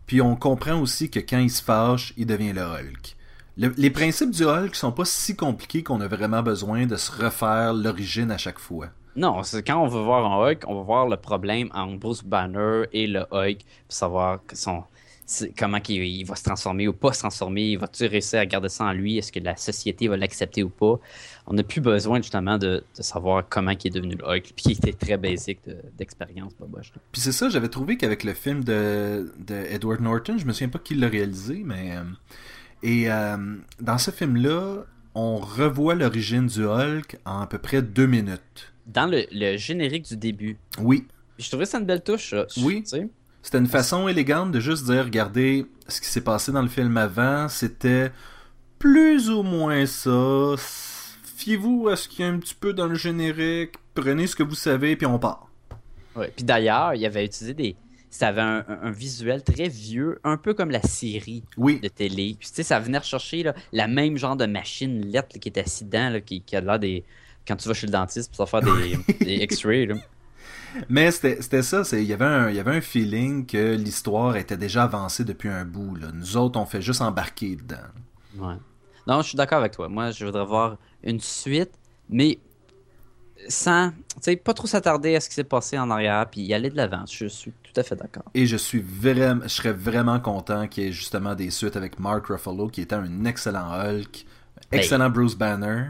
puis 0.06 0.22
on 0.22 0.36
comprend 0.36 0.80
aussi 0.80 1.10
que 1.10 1.20
quand 1.20 1.40
il 1.40 1.50
se 1.50 1.64
fâche, 1.64 2.14
il 2.18 2.26
devient 2.26 2.54
le 2.54 2.62
Hulk. 2.62 3.16
Le- 3.58 3.74
les 3.78 3.90
principes 3.90 4.32
du 4.32 4.44
Hulk 4.46 4.76
sont 4.76 4.92
pas 4.92 5.06
si 5.06 5.36
compliqués 5.36 5.82
qu'on 5.84 6.02
a 6.02 6.08
vraiment 6.08 6.44
besoin 6.44 6.86
de 6.86 6.98
se 6.98 7.12
refaire 7.12 7.74
l'origine 7.74 8.32
à 8.32 8.38
chaque 8.38 8.60
fois. 8.60 8.88
Non, 9.16 9.44
c'est 9.44 9.64
quand 9.66 9.82
on 9.82 9.88
veut 9.88 10.02
voir 10.02 10.26
un 10.30 10.46
Hulk, 10.52 10.64
on 10.68 10.76
va 10.76 10.82
voir 10.82 11.08
le 11.08 11.16
problème 11.16 11.70
entre 11.74 11.98
Bruce 11.98 12.24
Banner 12.24 12.84
et 12.92 13.08
le 13.08 13.22
Hulk, 13.32 13.60
pour 13.88 13.96
savoir 13.96 14.40
que 14.46 14.58
son, 14.58 14.84
comment 15.58 15.80
il 15.90 16.24
va 16.24 16.36
se 16.36 16.44
transformer 16.44 16.88
ou 16.88 16.94
pas 16.94 17.14
se 17.14 17.20
transformer, 17.20 17.72
il 17.72 17.78
va-tu 17.78 18.06
réussir 18.06 18.40
à 18.40 18.46
garder 18.46 18.70
ça 18.70 18.86
en 18.86 18.94
lui, 18.94 19.18
est-ce 19.18 19.32
que 19.32 19.40
la 19.40 19.56
société 19.56 20.08
va 20.08 20.18
l'accepter 20.18 20.62
ou 20.64 20.70
pas? 20.70 21.00
On 21.48 21.54
n'a 21.54 21.64
plus 21.64 21.82
besoin 21.82 22.18
justement 22.22 22.58
de, 22.58 22.84
de 22.98 23.02
savoir 23.04 23.48
comment 23.50 23.72
il 23.72 23.88
est 23.88 23.90
devenu 23.90 24.16
le 24.16 24.24
Hulk, 24.26 24.54
puis 24.56 24.66
il 24.68 24.72
était 24.74 24.94
très 24.94 25.18
basic 25.18 25.60
de- 25.68 25.78
d'expérience, 25.98 26.54
pas 26.54 26.66
boche. 26.66 26.92
Puis 27.12 27.22
c'est 27.22 27.32
ça, 27.32 27.50
j'avais 27.50 27.70
trouvé 27.70 27.98
qu'avec 27.98 28.24
le 28.24 28.34
film 28.34 28.64
de, 28.64 29.32
de 29.40 29.56
Edward 29.70 30.02
Norton, 30.02 30.38
je 30.38 30.46
me 30.46 30.54
souviens 30.54 30.70
pas 30.70 30.80
qui 30.80 30.96
l'a 30.96 31.08
réalisé, 31.08 31.62
mais... 31.66 31.92
euh, 31.98 32.04
et 32.84 33.10
euh, 33.12 33.38
dans 33.80 33.98
ce 33.98 34.12
film-là, 34.12 34.84
on 35.16 35.38
revoit 35.38 35.96
l'origine 35.96 36.46
du 36.46 36.66
Hulk 36.66 37.18
en 37.26 37.40
à 37.42 37.48
peu 37.48 37.58
près 37.58 37.82
deux 37.82 38.06
minutes. 38.06 38.74
Dans 38.86 39.08
le, 39.10 39.26
le 39.32 39.58
générique 39.58 40.08
du 40.08 40.18
début, 40.18 40.58
Oui, 40.80 41.08
je 41.40 41.48
trouvais 41.50 41.66
ça 41.66 41.80
une 41.80 41.86
belle 41.86 42.04
touche, 42.04 42.32
ça. 42.32 42.46
Oui. 42.58 42.84
Tu 42.84 42.90
sais. 42.90 43.08
C'était 43.46 43.60
une 43.60 43.68
façon 43.68 44.08
élégante 44.08 44.52
de 44.52 44.60
juste 44.60 44.86
dire, 44.86 45.04
regardez, 45.04 45.68
ce 45.88 46.02
qui 46.02 46.08
s'est 46.08 46.24
passé 46.24 46.52
dans 46.52 46.64
le 46.64 46.68
film 46.68 46.98
avant, 46.98 47.48
c'était 47.48 48.12
plus 48.80 49.30
ou 49.30 49.44
moins 49.44 49.86
ça. 49.86 50.56
Fiez-vous 51.38 51.90
à 51.90 51.96
ce 51.96 52.10
qu'il 52.10 52.26
y 52.26 52.28
a 52.28 52.32
un 52.32 52.40
petit 52.40 52.56
peu 52.56 52.74
dans 52.74 52.88
le 52.88 52.96
générique, 52.96 53.74
prenez 53.94 54.26
ce 54.26 54.36
que 54.36 54.42
vous 54.42 54.56
savez, 54.56 54.96
puis 54.96 55.06
on 55.06 55.20
part. 55.20 55.48
Ouais. 56.16 56.34
Puis 56.36 56.44
d'ailleurs, 56.44 56.96
il 56.96 57.06
avait 57.06 57.24
utilisé 57.24 57.54
des. 57.54 57.76
Ça 58.10 58.30
avait 58.30 58.42
un, 58.42 58.90
visuel 58.90 59.44
très 59.44 59.70
vieux, 59.70 60.20
un 60.24 60.38
peu 60.38 60.56
comme 60.56 60.72
la 60.72 60.82
série 60.82 61.44
Oui, 61.56 61.80
de 61.80 61.88
télé. 61.88 62.36
Puis 62.40 62.50
tu 62.50 62.56
sais, 62.56 62.64
ça 62.64 62.80
venait 62.80 62.98
rechercher 62.98 63.44
là, 63.44 63.54
la 63.72 63.88
même 63.88 64.18
genre 64.18 64.36
de 64.36 64.48
machine 64.48 65.06
lettre 65.06 65.28
là, 65.36 65.40
qui 65.40 65.50
est 65.50 65.60
assis 65.60 65.86
dedans, 65.86 66.10
là, 66.10 66.20
qui, 66.20 66.42
qui 66.42 66.56
a 66.56 66.62
l'air 66.62 66.80
des. 66.80 67.04
Quand 67.48 67.58
tu 67.58 67.68
vas 67.68 67.76
chez 67.76 67.86
le 67.86 67.94
dentiste 67.94 68.36
pour 68.36 68.50
faire 68.50 68.62
des, 68.62 68.98
des 69.24 69.36
X-rays. 69.44 69.90
Mais 70.90 71.12
c'était 71.12 71.62
ça, 71.62 71.84
il 71.94 72.04
y, 72.04 72.14
avait 72.14 72.26
un, 72.26 72.50
il 72.50 72.56
y 72.56 72.60
avait 72.60 72.76
un 72.76 72.82
feeling 72.82 73.46
que 73.46 73.76
l'histoire 73.76 74.36
était 74.36 74.58
déjà 74.58 74.84
avancée 74.84 75.24
depuis 75.24 75.50
un 75.50 75.66
bout. 75.66 75.96
Là. 75.96 76.08
Nous 76.14 76.38
autres, 76.38 76.60
on 76.60 76.66
fait 76.66 76.82
juste 76.82 77.02
embarquer 77.02 77.56
dedans. 77.56 77.78
Ouais. 78.38 78.56
Non, 79.08 79.22
je 79.22 79.30
suis 79.30 79.38
d'accord 79.38 79.60
avec 79.60 79.74
toi. 79.74 79.88
Moi, 79.88 80.12
je 80.12 80.26
voudrais 80.26 80.46
voir 80.46 80.78
une 81.04 81.20
suite, 81.20 81.72
mais 82.10 82.40
sans, 83.48 83.92
tu 83.92 83.96
sais, 84.22 84.36
pas 84.36 84.54
trop 84.54 84.68
s'attarder 84.68 85.16
à 85.16 85.20
ce 85.20 85.30
qui 85.30 85.36
s'est 85.36 85.44
passé 85.44 85.78
en 85.78 85.90
arrière, 85.92 86.28
puis 86.30 86.42
y 86.42 86.54
aller 86.54 86.70
de 86.70 86.78
l'avant. 86.78 87.06
Je 87.06 87.28
suis 87.28 87.54
tout 87.64 87.80
à 87.80 87.84
fait 87.84 87.96
d'accord. 87.96 88.24
Et 88.34 88.48
je 88.48 88.58
suis 88.58 88.80
vraiment, 88.80 89.44
je 89.44 89.50
serais 89.50 89.74
vraiment 89.74 90.20
content 90.20 90.68
qu'il 90.68 90.84
y 90.84 90.88
ait 90.88 90.92
justement 90.92 91.36
des 91.36 91.52
suites 91.52 91.76
avec 91.76 92.00
Mark 92.00 92.28
Ruffalo, 92.28 92.68
qui 92.70 92.82
était 92.82 92.96
un 92.96 93.26
excellent 93.26 93.72
Hulk, 93.72 94.26
excellent 94.72 95.10
Bruce 95.10 95.36
Banner. 95.36 95.88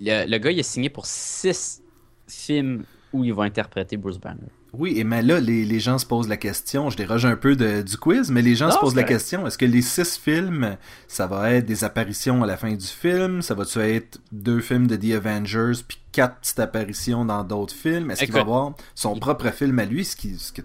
Le, 0.00 0.28
le, 0.30 0.38
gars, 0.38 0.50
il 0.50 0.60
a 0.60 0.62
signé 0.62 0.90
pour 0.90 1.06
six 1.06 1.82
films 2.28 2.84
où 3.12 3.24
il 3.24 3.32
va 3.32 3.44
interpréter 3.44 3.96
Bruce 3.96 4.18
Banner. 4.18 4.48
Oui, 4.72 4.98
et 4.98 5.04
mais 5.04 5.22
là, 5.22 5.40
les, 5.40 5.64
les, 5.64 5.80
gens 5.80 5.96
se 5.96 6.04
posent 6.04 6.28
la 6.28 6.36
question, 6.36 6.90
je 6.90 6.96
déroge 6.96 7.24
un 7.24 7.36
peu 7.36 7.56
de, 7.56 7.80
du 7.82 7.96
quiz, 7.96 8.30
mais 8.30 8.42
les 8.42 8.54
gens 8.54 8.70
se 8.70 8.78
posent 8.78 8.94
la 8.94 9.04
question, 9.04 9.46
est-ce 9.46 9.56
que 9.56 9.64
les 9.64 9.80
six 9.80 10.18
films, 10.18 10.76
ça 11.08 11.26
va 11.26 11.52
être 11.52 11.64
des 11.64 11.82
apparitions 11.82 12.42
à 12.42 12.46
la 12.46 12.56
fin 12.56 12.72
du 12.72 12.86
film, 12.86 13.40
ça 13.40 13.54
va-tu 13.54 13.78
être 13.78 14.20
deux 14.32 14.60
films 14.60 14.86
de 14.86 14.96
The 14.96 15.14
Avengers, 15.14 15.82
puis 15.86 15.98
quatre 16.12 16.40
petites 16.40 16.60
apparitions 16.60 17.24
dans 17.24 17.42
d'autres 17.42 17.74
films, 17.74 18.10
est-ce 18.10 18.24
qu'il 18.24 18.34
va 18.34 18.40
avoir 18.40 18.74
son 18.94 19.18
propre 19.18 19.50
film 19.50 19.78
à 19.78 19.86
lui, 19.86 20.04
ce 20.04 20.16
qui... 20.16 20.36
Ce 20.38 20.52
que... 20.52 20.62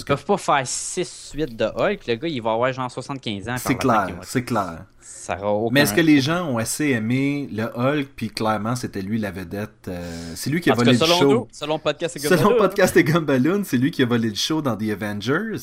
Ils 0.00 0.04
peuvent 0.04 0.24
pas 0.24 0.36
faire 0.36 0.62
six 0.64 1.30
suites 1.30 1.56
de 1.56 1.64
Hulk, 1.64 2.06
le 2.06 2.14
gars, 2.14 2.28
il 2.28 2.42
va 2.42 2.52
avoir 2.52 2.72
genre 2.72 2.90
75 2.90 3.48
ans. 3.48 3.56
C'est 3.58 3.76
clair, 3.76 4.08
c'est 4.22 4.44
clair. 4.44 4.84
Ça 5.00 5.38
aucun... 5.44 5.72
Mais 5.72 5.80
est-ce 5.80 5.94
que 5.94 6.00
les 6.00 6.20
gens 6.20 6.46
ont 6.46 6.58
assez 6.58 6.88
aimé 6.88 7.48
le 7.52 7.64
Hulk, 7.64 8.08
puis 8.16 8.30
clairement, 8.30 8.76
c'était 8.76 9.02
lui 9.02 9.18
la 9.18 9.30
vedette 9.30 9.88
euh, 9.88 10.32
C'est 10.34 10.50
lui 10.50 10.60
qui 10.60 10.70
a 10.70 10.74
volé 10.74 10.92
le 10.92 10.98
show. 10.98 11.30
Nous, 11.30 11.48
selon 11.52 11.78
Podcast 11.78 12.16
et 12.16 12.20
Gumballoon. 12.20 12.42
Selon 12.42 12.58
Podcast 12.58 12.96
et 12.96 13.04
Gumballoon, 13.04 13.64
c'est 13.64 13.76
lui 13.76 13.90
qui 13.90 14.02
a 14.02 14.06
volé 14.06 14.30
le 14.30 14.34
show 14.34 14.62
dans 14.62 14.76
The 14.76 14.90
Avengers. 14.90 15.56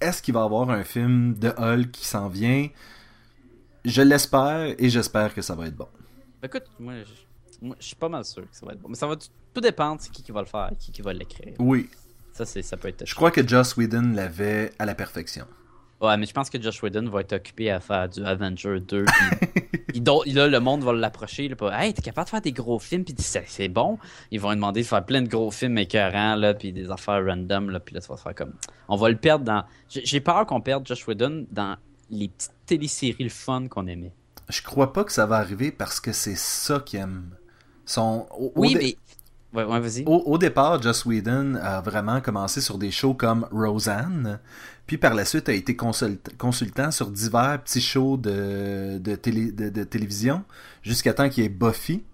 Est-ce 0.00 0.22
qu'il 0.22 0.34
va 0.34 0.40
y 0.40 0.44
avoir 0.44 0.70
un 0.70 0.84
film 0.84 1.34
de 1.34 1.48
Hulk 1.48 1.90
qui 1.90 2.06
s'en 2.06 2.28
vient? 2.28 2.68
Je 3.84 4.02
l'espère, 4.02 4.74
et 4.78 4.88
j'espère 4.88 5.34
que 5.34 5.42
ça 5.42 5.54
va 5.54 5.66
être 5.66 5.76
bon. 5.76 5.88
Écoute, 6.42 6.64
moi 6.78 6.94
je, 7.02 7.66
moi, 7.66 7.76
je 7.80 7.86
suis 7.86 7.96
pas 7.96 8.08
mal 8.08 8.24
sûr 8.24 8.42
que 8.42 8.56
ça 8.56 8.64
va 8.66 8.72
être 8.72 8.80
bon. 8.80 8.88
Mais 8.88 8.94
ça 8.94 9.06
va 9.06 9.16
tout 9.16 9.60
dépendre 9.60 10.00
de 10.02 10.08
qui 10.08 10.22
qui 10.22 10.32
va 10.32 10.40
le 10.40 10.46
faire, 10.46 10.70
qui 10.78 10.92
qui 10.92 11.02
va 11.02 11.12
l'écrire. 11.12 11.54
Oui. 11.58 11.88
Ça, 12.44 12.62
ça 12.62 12.76
peut 12.76 12.88
être. 12.88 13.06
Je 13.06 13.14
crois 13.14 13.30
que 13.30 13.46
Joss 13.46 13.76
Whedon 13.76 14.12
l'avait 14.14 14.72
à 14.78 14.86
la 14.86 14.94
perfection. 14.94 15.46
Ouais, 16.00 16.16
mais 16.16 16.26
je 16.26 16.32
pense 16.32 16.48
que 16.48 16.62
Josh 16.62 16.80
Whedon 16.80 17.08
va 17.10 17.22
être 17.22 17.32
occupé 17.32 17.70
à 17.72 17.80
faire 17.80 18.08
du 18.08 18.24
Avenger 18.24 18.78
2. 18.80 19.04
Puis, 19.88 20.00
là, 20.32 20.46
le 20.46 20.60
monde 20.60 20.84
va 20.84 20.92
l'approcher. 20.92 21.50
Hey, 21.72 21.92
t'es 21.92 22.02
capable 22.02 22.26
de 22.26 22.30
faire 22.30 22.40
des 22.40 22.52
gros 22.52 22.78
films, 22.78 23.04
puis 23.04 23.14
c'est 23.18 23.68
bon. 23.68 23.98
Ils 24.30 24.40
vont 24.40 24.50
lui 24.50 24.56
demander 24.56 24.82
de 24.82 24.86
faire 24.86 25.04
plein 25.04 25.22
de 25.22 25.28
gros 25.28 25.50
films 25.50 25.76
écœurants, 25.78 26.36
là, 26.36 26.54
puis 26.54 26.72
des 26.72 26.90
affaires 26.90 27.24
random. 27.24 27.70
Là, 27.70 27.80
puis 27.80 27.96
là, 27.96 28.00
ça 28.00 28.12
va 28.12 28.16
se 28.16 28.22
faire 28.22 28.34
comme. 28.34 28.52
On 28.88 28.96
va 28.96 29.08
le 29.08 29.16
perdre 29.16 29.44
dans. 29.44 29.64
J'ai 29.88 30.20
peur 30.20 30.46
qu'on 30.46 30.60
perde 30.60 30.86
Josh 30.86 31.06
Whedon 31.08 31.46
dans 31.50 31.76
les 32.10 32.28
petites 32.28 32.52
téléséries 32.66 33.24
le 33.24 33.30
fun 33.30 33.66
qu'on 33.66 33.88
aimait. 33.88 34.12
Je 34.48 34.62
crois 34.62 34.92
pas 34.92 35.02
que 35.02 35.12
ça 35.12 35.26
va 35.26 35.36
arriver 35.36 35.72
parce 35.72 35.98
que 35.98 36.12
c'est 36.12 36.36
ça 36.36 36.80
qu'il 36.80 37.00
aime. 37.00 37.30
Son... 37.84 38.26
oui, 38.54 38.76
mais 38.76 38.96
Ouais, 39.54 39.64
ouais, 39.64 39.80
vas-y. 39.80 40.04
Au, 40.04 40.22
au, 40.26 40.36
départ, 40.36 40.80
Joss 40.82 41.06
Whedon 41.06 41.54
a 41.54 41.80
vraiment 41.80 42.20
commencé 42.20 42.60
sur 42.60 42.76
des 42.76 42.90
shows 42.90 43.14
comme 43.14 43.48
Roseanne, 43.50 44.40
puis 44.86 44.98
par 44.98 45.14
la 45.14 45.24
suite 45.24 45.48
a 45.48 45.52
été 45.52 45.74
consult 45.74 46.36
consultant 46.36 46.90
sur 46.90 47.10
divers 47.10 47.58
petits 47.62 47.80
shows 47.80 48.18
de, 48.18 48.98
de, 48.98 49.14
télé, 49.14 49.50
de, 49.50 49.70
de 49.70 49.84
télévision, 49.84 50.44
jusqu'à 50.82 51.14
temps 51.14 51.30
qu'il 51.30 51.44
y 51.44 51.46
ait 51.46 51.50
Buffy. 51.50 52.04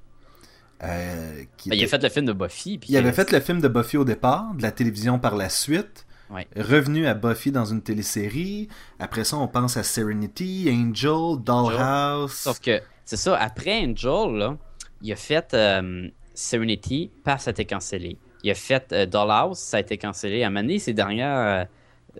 Euh, 0.85 1.43
qui 1.57 1.71
ben, 1.71 1.77
était... 1.77 1.85
Il 1.85 1.87
a 1.87 1.89
fait 1.89 2.03
le 2.03 2.09
film 2.09 2.27
de 2.27 2.33
Buffy. 2.33 2.79
Puis 2.79 2.91
il 2.93 2.97
avait 2.97 3.13
fait 3.13 3.33
le 3.33 3.41
film 3.41 3.61
de 3.61 3.69
Buffy 3.69 3.97
au 3.97 4.05
départ, 4.05 4.55
de 4.55 4.63
la 4.63 4.71
télévision 4.71 5.19
par 5.19 5.35
la 5.35 5.49
suite. 5.49 6.07
Ouais. 6.31 6.47
Revenu 6.57 7.07
à 7.07 7.15
Buffy 7.15 7.51
dans 7.51 7.65
une 7.65 7.83
télésérie. 7.83 8.69
Après 8.99 9.25
ça, 9.25 9.37
on 9.39 9.49
pense 9.49 9.77
à 9.77 9.83
Serenity, 9.83 10.69
Angel, 10.71 11.43
Dollhouse. 11.43 12.33
Sauf 12.33 12.61
que, 12.61 12.81
c'est 13.05 13.17
ça, 13.17 13.37
après 13.37 13.85
Angel, 13.85 14.37
là, 14.37 14.57
il 15.03 15.13
a 15.13 15.17
fait... 15.17 15.53
Euh 15.53 16.11
Serenity, 16.35 17.11
ça 17.25 17.37
a 17.47 17.51
été 17.51 17.65
cancellé. 17.65 18.19
Il 18.43 18.51
a 18.51 18.55
fait 18.55 18.93
euh, 18.93 19.07
Dollhouse, 19.07 19.59
ça 19.59 19.79
a 19.79 19.81
été 19.81 19.97
cancellé. 19.97 20.43
À 20.43 20.51
Mané, 20.51 20.79
ses 20.79 20.93
dernières 20.93 21.67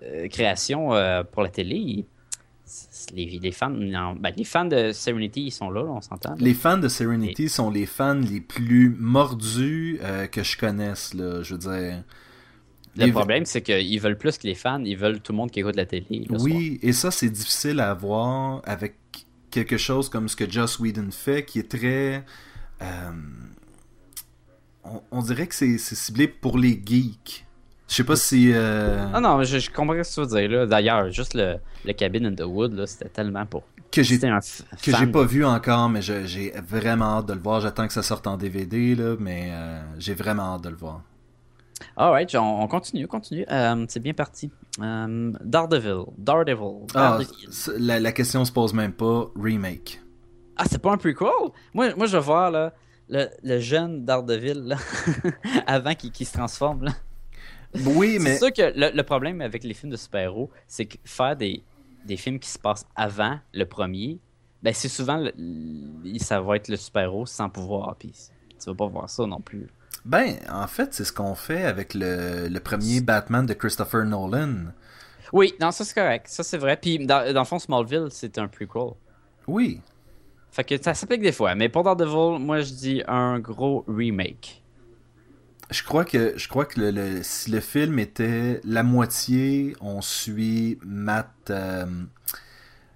euh, 0.03 0.29
créations 0.29 0.95
euh, 0.95 1.23
pour 1.23 1.43
la 1.43 1.51
télé, 1.51 2.07
les, 3.13 3.39
les, 3.43 3.53
fans, 3.53 3.71
ben, 3.71 4.33
les 4.35 4.45
fans 4.45 4.65
de 4.65 4.93
Serenity, 4.93 5.43
ils 5.43 5.51
sont 5.51 5.71
là, 5.71 5.85
on 5.85 6.01
s'entend. 6.01 6.35
Les 6.39 6.55
fans 6.55 6.79
de 6.79 6.89
Serenity 6.89 7.51
sont 7.51 7.71
les 7.71 7.85
fans 7.85 8.15
les 8.15 8.41
plus 8.41 8.89
mordus 8.99 10.01
que 10.33 10.43
je 10.43 10.57
connaisse, 10.57 11.13
là, 11.13 11.43
je 11.43 11.55
veux 11.55 11.61
dire. 11.61 12.03
Le 12.97 13.11
problème, 13.11 13.45
c'est 13.45 13.61
qu'ils 13.61 14.01
veulent 14.01 14.17
plus 14.17 14.39
que 14.39 14.47
les 14.47 14.55
fans, 14.55 14.83
ils 14.83 14.97
veulent 14.97 15.21
tout 15.21 15.33
le 15.33 15.37
monde 15.37 15.51
qui 15.51 15.61
écoute 15.61 15.77
la 15.77 15.85
télé. 15.85 16.27
oui, 16.31 16.79
et 16.83 16.93
ça, 16.93 17.11
c'est 17.11 17.29
difficile 17.29 17.81
à 17.81 17.91
avoir 17.91 18.63
avec 18.65 18.95
quelque 19.51 19.77
chose 19.77 20.09
comme 20.09 20.29
ce 20.29 20.37
que 20.37 20.51
Joss 20.51 20.79
Whedon 20.79 21.11
fait, 21.11 21.45
qui 21.45 21.59
est 21.59 21.71
très 21.71 22.25
on, 25.11 25.23
dirait 25.23 25.47
que 25.47 25.55
c'est 25.55 25.79
ciblé 25.79 26.29
pour 26.29 26.59
les 26.59 26.81
geeks. 26.85 27.47
Je 27.89 27.95
sais 27.95 28.05
pas 28.05 28.17
si. 28.17 28.51
Euh... 28.53 29.07
Ah 29.13 29.21
non, 29.21 29.43
je, 29.43 29.59
je, 29.59 29.71
comprends 29.71 30.03
ce 30.03 30.21
que 30.21 30.27
tu 30.27 30.35
veux 30.35 30.49
dire. 30.49 30.67
D'ailleurs, 30.67 31.11
juste 31.11 31.35
le, 31.35 31.57
le 31.85 31.93
Cabin 31.93 32.25
in 32.25 32.35
the 32.35 32.43
Wood, 32.43 32.87
c'était 32.87 33.09
tellement 33.09 33.47
pour. 33.47 33.63
Que 33.93 34.03
j'ai 34.03 34.19
que 34.19 34.97
j'ai 34.97 35.07
pas 35.07 35.25
vu 35.25 35.45
encore, 35.45 35.89
mais 35.89 36.03
j'ai 36.03 36.53
vraiment 36.69 37.19
hâte 37.19 37.27
de 37.27 37.35
le 37.35 37.41
voir. 37.41 37.61
J'attends 37.61 37.87
que 37.87 37.93
ça 37.93 38.03
sorte 38.03 38.27
en 38.27 38.37
DVD, 38.37 38.97
là, 38.97 39.15
mais 39.21 39.51
euh, 39.53 39.83
j'ai 39.99 40.15
vraiment 40.15 40.55
hâte 40.55 40.63
de 40.63 40.71
le 40.71 40.77
voir. 40.77 41.03
Alright, 41.97 42.35
on, 42.35 42.63
on 42.63 42.67
continue, 42.67 43.05
on 43.05 43.09
continue. 43.09 43.47
Euh, 43.51 43.85
c'est 43.89 44.01
bien 44.01 44.15
parti. 44.15 44.51
Euh, 44.81 45.33
Daredevil. 45.45 46.07
Daredevil. 46.19 46.87
Ah, 46.95 47.19
la, 47.79 48.01
la, 48.01 48.13
question 48.13 48.45
se 48.45 48.51
pose 48.51 48.75
même 48.75 48.93
pas. 48.93 49.31
Remake. 49.41 50.01
Ah, 50.57 50.65
c'est 50.69 50.83
pas 50.83 50.93
un 50.93 50.97
prequel? 50.97 51.29
Moi, 51.73 51.95
moi, 51.97 52.07
je 52.07 52.17
vais 52.17 52.23
voir, 52.23 52.51
là 52.51 52.73
le, 53.09 53.29
le 53.43 53.59
jeune 53.61 54.05
d'Ardeville, 54.05 54.77
avant 55.67 55.95
qu'il 55.95 56.27
se 56.27 56.33
transforme. 56.33 56.85
Là. 56.85 56.93
Oui, 57.87 58.19
mais. 58.21 58.33
C'est 58.33 58.39
sûr 58.39 58.53
que 58.53 58.73
le, 58.75 59.03
problème 59.03 59.41
avec 59.41 59.65
les 59.65 59.75
films 59.75 59.93
de 59.93 59.97
super-héros, 59.97 60.51
c'est 60.67 60.87
que 60.87 60.97
faire 61.05 61.37
des, 61.37 61.63
des 62.05 62.17
films 62.17 62.39
qui 62.39 62.49
se 62.49 62.59
passent 62.59 62.87
avant 62.95 63.39
le 63.53 63.65
premier, 63.65 64.19
ben 64.63 64.73
c'est 64.73 64.89
souvent 64.89 65.19
le, 65.19 66.19
ça 66.19 66.41
va 66.41 66.57
être 66.57 66.69
le 66.69 66.77
super-héros 66.77 67.27
sans 67.27 67.51
pouvoir, 67.51 67.97
puis 67.99 68.13
tu 68.13 68.67
vas 68.67 68.75
pas 68.75 68.87
voir 68.87 69.11
ça 69.11 69.27
non 69.27 69.41
plus. 69.41 69.67
Ben, 70.05 70.37
en 70.51 70.67
fait, 70.67 70.93
c'est 70.93 71.05
ce 71.05 71.13
qu'on 71.13 71.35
fait 71.35 71.65
avec 71.65 71.95
le, 71.95 72.49
le, 72.49 72.61
premier 72.61 73.01
Batman 73.01 73.47
de 73.47 73.55
Christopher 73.55 74.05
Nolan. 74.05 74.67
Oui, 75.33 75.55
non, 75.61 75.71
ça 75.71 75.85
c'est 75.85 75.95
correct, 75.95 76.27
ça 76.29 76.43
c'est 76.43 76.59
vrai. 76.59 76.77
Puis 76.77 77.05
dans, 77.05 77.33
dans 77.33 77.41
le 77.41 77.47
fond, 77.47 77.59
Smallville, 77.59 78.09
c'est 78.11 78.39
un 78.39 78.47
prequel. 78.47 78.93
Oui, 79.47 79.81
fait 80.55 80.63
que 80.63 80.81
ça 80.81 80.95
s'applique 80.95 81.21
des 81.21 81.33
fois. 81.33 81.57
Mais 81.57 81.69
pour 81.69 81.83
Daredevil, 81.83 82.39
moi 82.39 82.61
je 82.61 82.73
dis 82.73 83.03
un 83.09 83.41
gros 83.41 83.85
remake. 83.89 84.63
Je 85.71 85.83
crois 85.83 86.05
que 86.05 86.35
je 86.37 86.49
crois 86.49 86.65
que 86.65 86.81
le, 86.81 87.23
si 87.23 87.51
le 87.51 87.59
film 87.59 87.99
était 87.99 88.61
la 88.63 88.85
moitié, 88.85 89.75
on 89.81 90.01
suit 90.01 90.79
Matt 90.85 91.33
euh, 91.51 91.87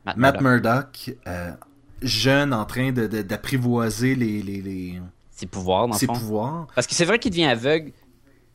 Matt, 0.05 0.17
Matt, 0.17 0.41
Murdock, 0.41 1.17
euh, 1.27 1.51
jeune 2.01 2.55
en 2.55 2.65
train 2.65 2.93
d'apprivoiser 2.93 4.15
de, 4.15 4.21
les, 4.21 4.43
les, 4.43 4.63
les, 4.63 5.03
ses 5.33 5.47
pouvoirs 5.47 5.89
dans 5.89 5.95
ses 5.95 6.07
fond. 6.07 6.13
pouvoirs. 6.13 6.67
Parce 6.77 6.87
que 6.87 6.95
c'est 6.95 7.07
vrai 7.07 7.19
qu'il 7.19 7.33
devient 7.33 7.47
aveugle 7.47 7.93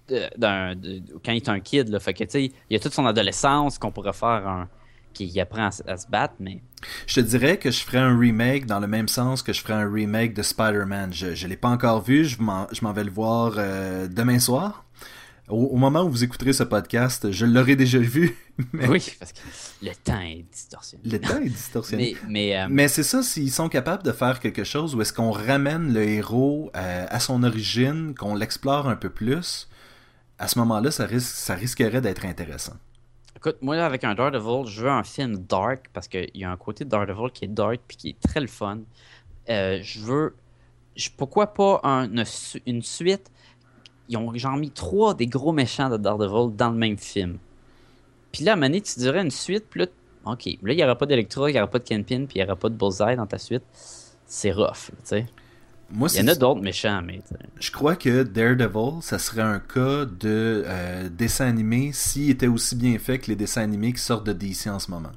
de, 0.08 1.20
quand 1.26 1.34
il 1.34 1.38
est 1.38 1.50
un 1.50 1.60
kid 1.60 1.90
là. 1.90 2.00
Fait 2.00 2.14
que 2.14 2.24
il 2.38 2.52
y 2.70 2.76
a 2.76 2.80
toute 2.80 2.94
son 2.94 3.06
adolescence 3.06 3.78
qu'on 3.78 3.92
pourrait 3.92 4.14
faire 4.14 4.48
un 4.48 4.70
qui 5.14 5.40
apprend 5.40 5.70
à, 5.88 5.98
se 5.98 6.08
battre, 6.08 6.36
mais. 6.40 6.62
Je 7.08 7.16
te 7.16 7.20
dirais 7.22 7.58
que 7.58 7.72
je 7.72 7.80
ferais 7.80 8.00
un 8.00 8.18
remake 8.18 8.66
dans 8.66 8.80
le 8.80 8.88
même 8.88 9.08
sens 9.08 9.42
que 9.42 9.54
je 9.54 9.62
ferais 9.62 9.74
un 9.74 9.90
remake 9.90 10.34
de 10.34 10.42
Spider-Man. 10.44 11.14
Je 11.14 11.28
ne 11.28 11.50
l'ai 11.50 11.58
pas 11.58 11.70
encore 11.70 12.02
vu, 12.02 12.26
je 12.26 12.42
m'en 12.42 12.94
vais 12.94 13.04
le 13.04 13.12
voir 13.12 13.54
euh, 13.58 14.08
demain 14.08 14.40
soir. 14.40 14.84
Au, 15.50 15.76
moment 15.76 16.04
où 16.04 16.10
vous 16.10 16.24
écouterez 16.24 16.54
ce 16.54 16.64
podcast, 16.64 17.30
je 17.32 17.46
l'aurai 17.46 17.76
déjà 17.76 18.00
vu. 18.00 18.38
Mais... 18.74 18.88
Oui, 18.88 19.06
parce 19.20 19.34
que 19.34 19.40
le 19.82 19.92
temps 19.94 20.22
est 20.22 20.46
distorsionné. 20.52 21.04
Le 21.06 21.20
temps 21.20 21.42
est 21.42 21.50
distorsionné. 21.50 22.16
mais 22.24 22.30
mais, 22.30 22.58
euh... 22.58 22.68
mais 22.70 22.88
c'est 22.88 23.04
ça, 23.04 23.22
s'ils 23.24 23.52
sont 23.52 23.68
capables 23.68 24.04
de 24.04 24.14
faire 24.14 24.40
quelque 24.40 24.64
chose 24.64 24.96
où 24.96 25.02
est-ce 25.02 25.12
qu'on 25.12 25.32
ramène 25.32 25.94
le 25.94 26.02
héros 26.04 26.72
euh, 26.76 27.06
à 27.10 27.20
son 27.20 27.44
origine, 27.44 28.16
qu'on 28.18 28.36
l'explore 28.36 28.88
un 28.88 28.96
peu 28.96 29.10
plus, 29.10 29.68
à 30.40 30.48
ce 30.48 30.60
moment-là, 30.60 30.92
ça, 30.92 31.06
risque, 31.06 31.36
ça 31.36 31.56
risquerait 31.56 32.02
d'être 32.02 32.26
intéressant. 32.26 32.78
Écoute, 33.46 33.58
moi, 33.62 33.76
là, 33.76 33.86
avec 33.86 34.06
un 34.06 34.16
Daredevil, 34.16 34.72
je 34.72 34.84
veux 34.84 34.90
un 34.90 35.04
film 35.04 35.36
dark 35.36 35.90
parce 35.92 36.08
qu'il 36.08 36.32
y 36.34 36.46
a 36.46 36.50
un 36.50 36.56
côté 36.56 36.86
de 36.86 36.90
Daredevil 36.90 37.30
qui 37.34 37.44
est 37.44 37.50
dark 37.50 37.82
puis 37.86 37.98
qui 37.98 38.10
est 38.12 38.22
très 38.22 38.40
le 38.40 38.48
fun. 38.48 38.80
Euh, 39.50 39.80
je 39.82 40.00
veux. 40.00 40.36
pourquoi 41.18 41.48
pas 41.48 41.82
une 41.84 42.82
suite? 42.82 43.30
Ils 44.08 44.16
ont 44.16 44.56
mis 44.56 44.72
trois 44.72 45.14
des 45.14 45.28
gros 45.28 45.52
méchants 45.52 45.90
de 45.90 45.98
Daredevil 45.98 46.56
dans 46.56 46.70
le 46.70 46.78
même 46.78 46.98
film. 46.98 47.38
Puis 48.32 48.46
là, 48.46 48.54
à 48.54 48.70
tu 48.70 49.00
dirais 49.00 49.22
une 49.22 49.30
suite, 49.30 49.66
puis 49.70 49.82
là, 49.82 49.88
ok, 50.26 50.46
là, 50.46 50.72
il 50.72 50.78
n'y 50.78 50.84
aura 50.86 50.98
pas 50.98 51.06
d'Electra, 51.06 51.50
il 51.50 51.54
n'y 51.54 51.60
aura 51.60 51.70
pas 51.70 51.80
de 51.80 51.84
Kenpin, 51.84 52.26
puis 52.26 52.36
il 52.36 52.38
n'y 52.38 52.44
aura 52.46 52.56
pas 52.56 52.70
de 52.70 52.76
Bullseye 52.76 53.18
dans 53.18 53.28
ta 53.28 53.40
suite. 53.40 53.64
C'est 54.26 54.54
rough, 54.54 54.88
tu 54.90 54.96
sais. 55.04 55.26
Moi, 55.94 56.10
Il 56.14 56.22
y 56.22 56.24
en 56.24 56.28
a 56.28 56.36
d'autres 56.36 56.62
méchants, 56.62 57.02
mais. 57.06 57.22
Je 57.60 57.72
crois 57.72 57.96
que 57.96 58.24
Daredevil, 58.24 59.02
ça 59.02 59.20
serait 59.20 59.44
un 59.44 59.60
cas 59.60 60.06
de 60.06 60.64
euh, 60.66 61.08
dessin 61.10 61.46
animé 61.46 61.92
s'il 61.94 62.32
était 62.32 62.48
aussi 62.48 62.76
bien 62.76 62.98
fait 62.98 63.20
que 63.20 63.28
les 63.28 63.36
dessins 63.36 63.62
animés 63.62 63.94
qui 63.94 64.02
sortent 64.02 64.26
de 64.26 64.34
DC 64.34 64.68
en 64.68 64.80
ce 64.80 64.90
moment. 64.90 65.12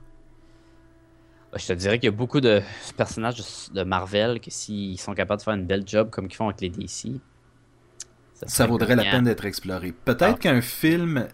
Je 1.57 1.67
te 1.67 1.73
dirais 1.73 1.99
qu'il 1.99 2.09
y 2.09 2.13
a 2.13 2.17
beaucoup 2.17 2.43
de 2.43 2.61
personnages 2.99 3.43
de 3.73 3.83
Marvel 3.85 4.39
que 4.41 4.51
s'ils 4.51 5.01
sont 5.01 5.15
capables 5.15 5.41
de 5.41 5.45
faire 5.45 5.55
une 5.55 5.65
belle 5.65 5.85
job 5.87 6.11
comme 6.11 6.27
ils 6.27 6.35
font 6.35 6.49
avec 6.49 6.61
les 6.61 6.69
DC, 6.69 7.19
ça, 8.47 8.67
vaudrait 8.67 8.97
la 8.97 9.05
peine 9.05 9.25
d'être 9.25 9.47
exploré. 9.47 9.93
Peut-être 9.93 10.35
ah. 10.35 10.39
qu'un 10.39 10.61
film, 10.61 11.27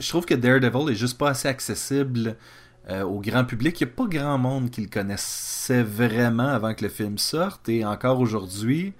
je 0.00 0.08
trouve 0.08 0.26
que 0.26 0.34
Daredevil 0.34 0.90
est 0.90 0.96
juste 0.96 1.16
pas 1.16 1.30
assez 1.30 1.46
accessible 1.46 2.36
euh, 2.90 3.02
au 3.02 3.20
grand 3.20 3.44
public. 3.44 3.80
Il 3.80 3.86
n'y 3.86 3.92
a 3.92 3.94
pas 3.94 4.06
grand 4.06 4.38
monde 4.38 4.70
qui 4.70 4.80
le 4.80 4.88
connaissait 4.88 5.82
vraiment 5.82 6.48
avant 6.48 6.74
que 6.74 6.84
le 6.84 6.90
film 6.90 7.18
sorte, 7.18 7.68
et 7.68 7.84
encore 7.84 8.20
aujourd'hui. 8.20 8.94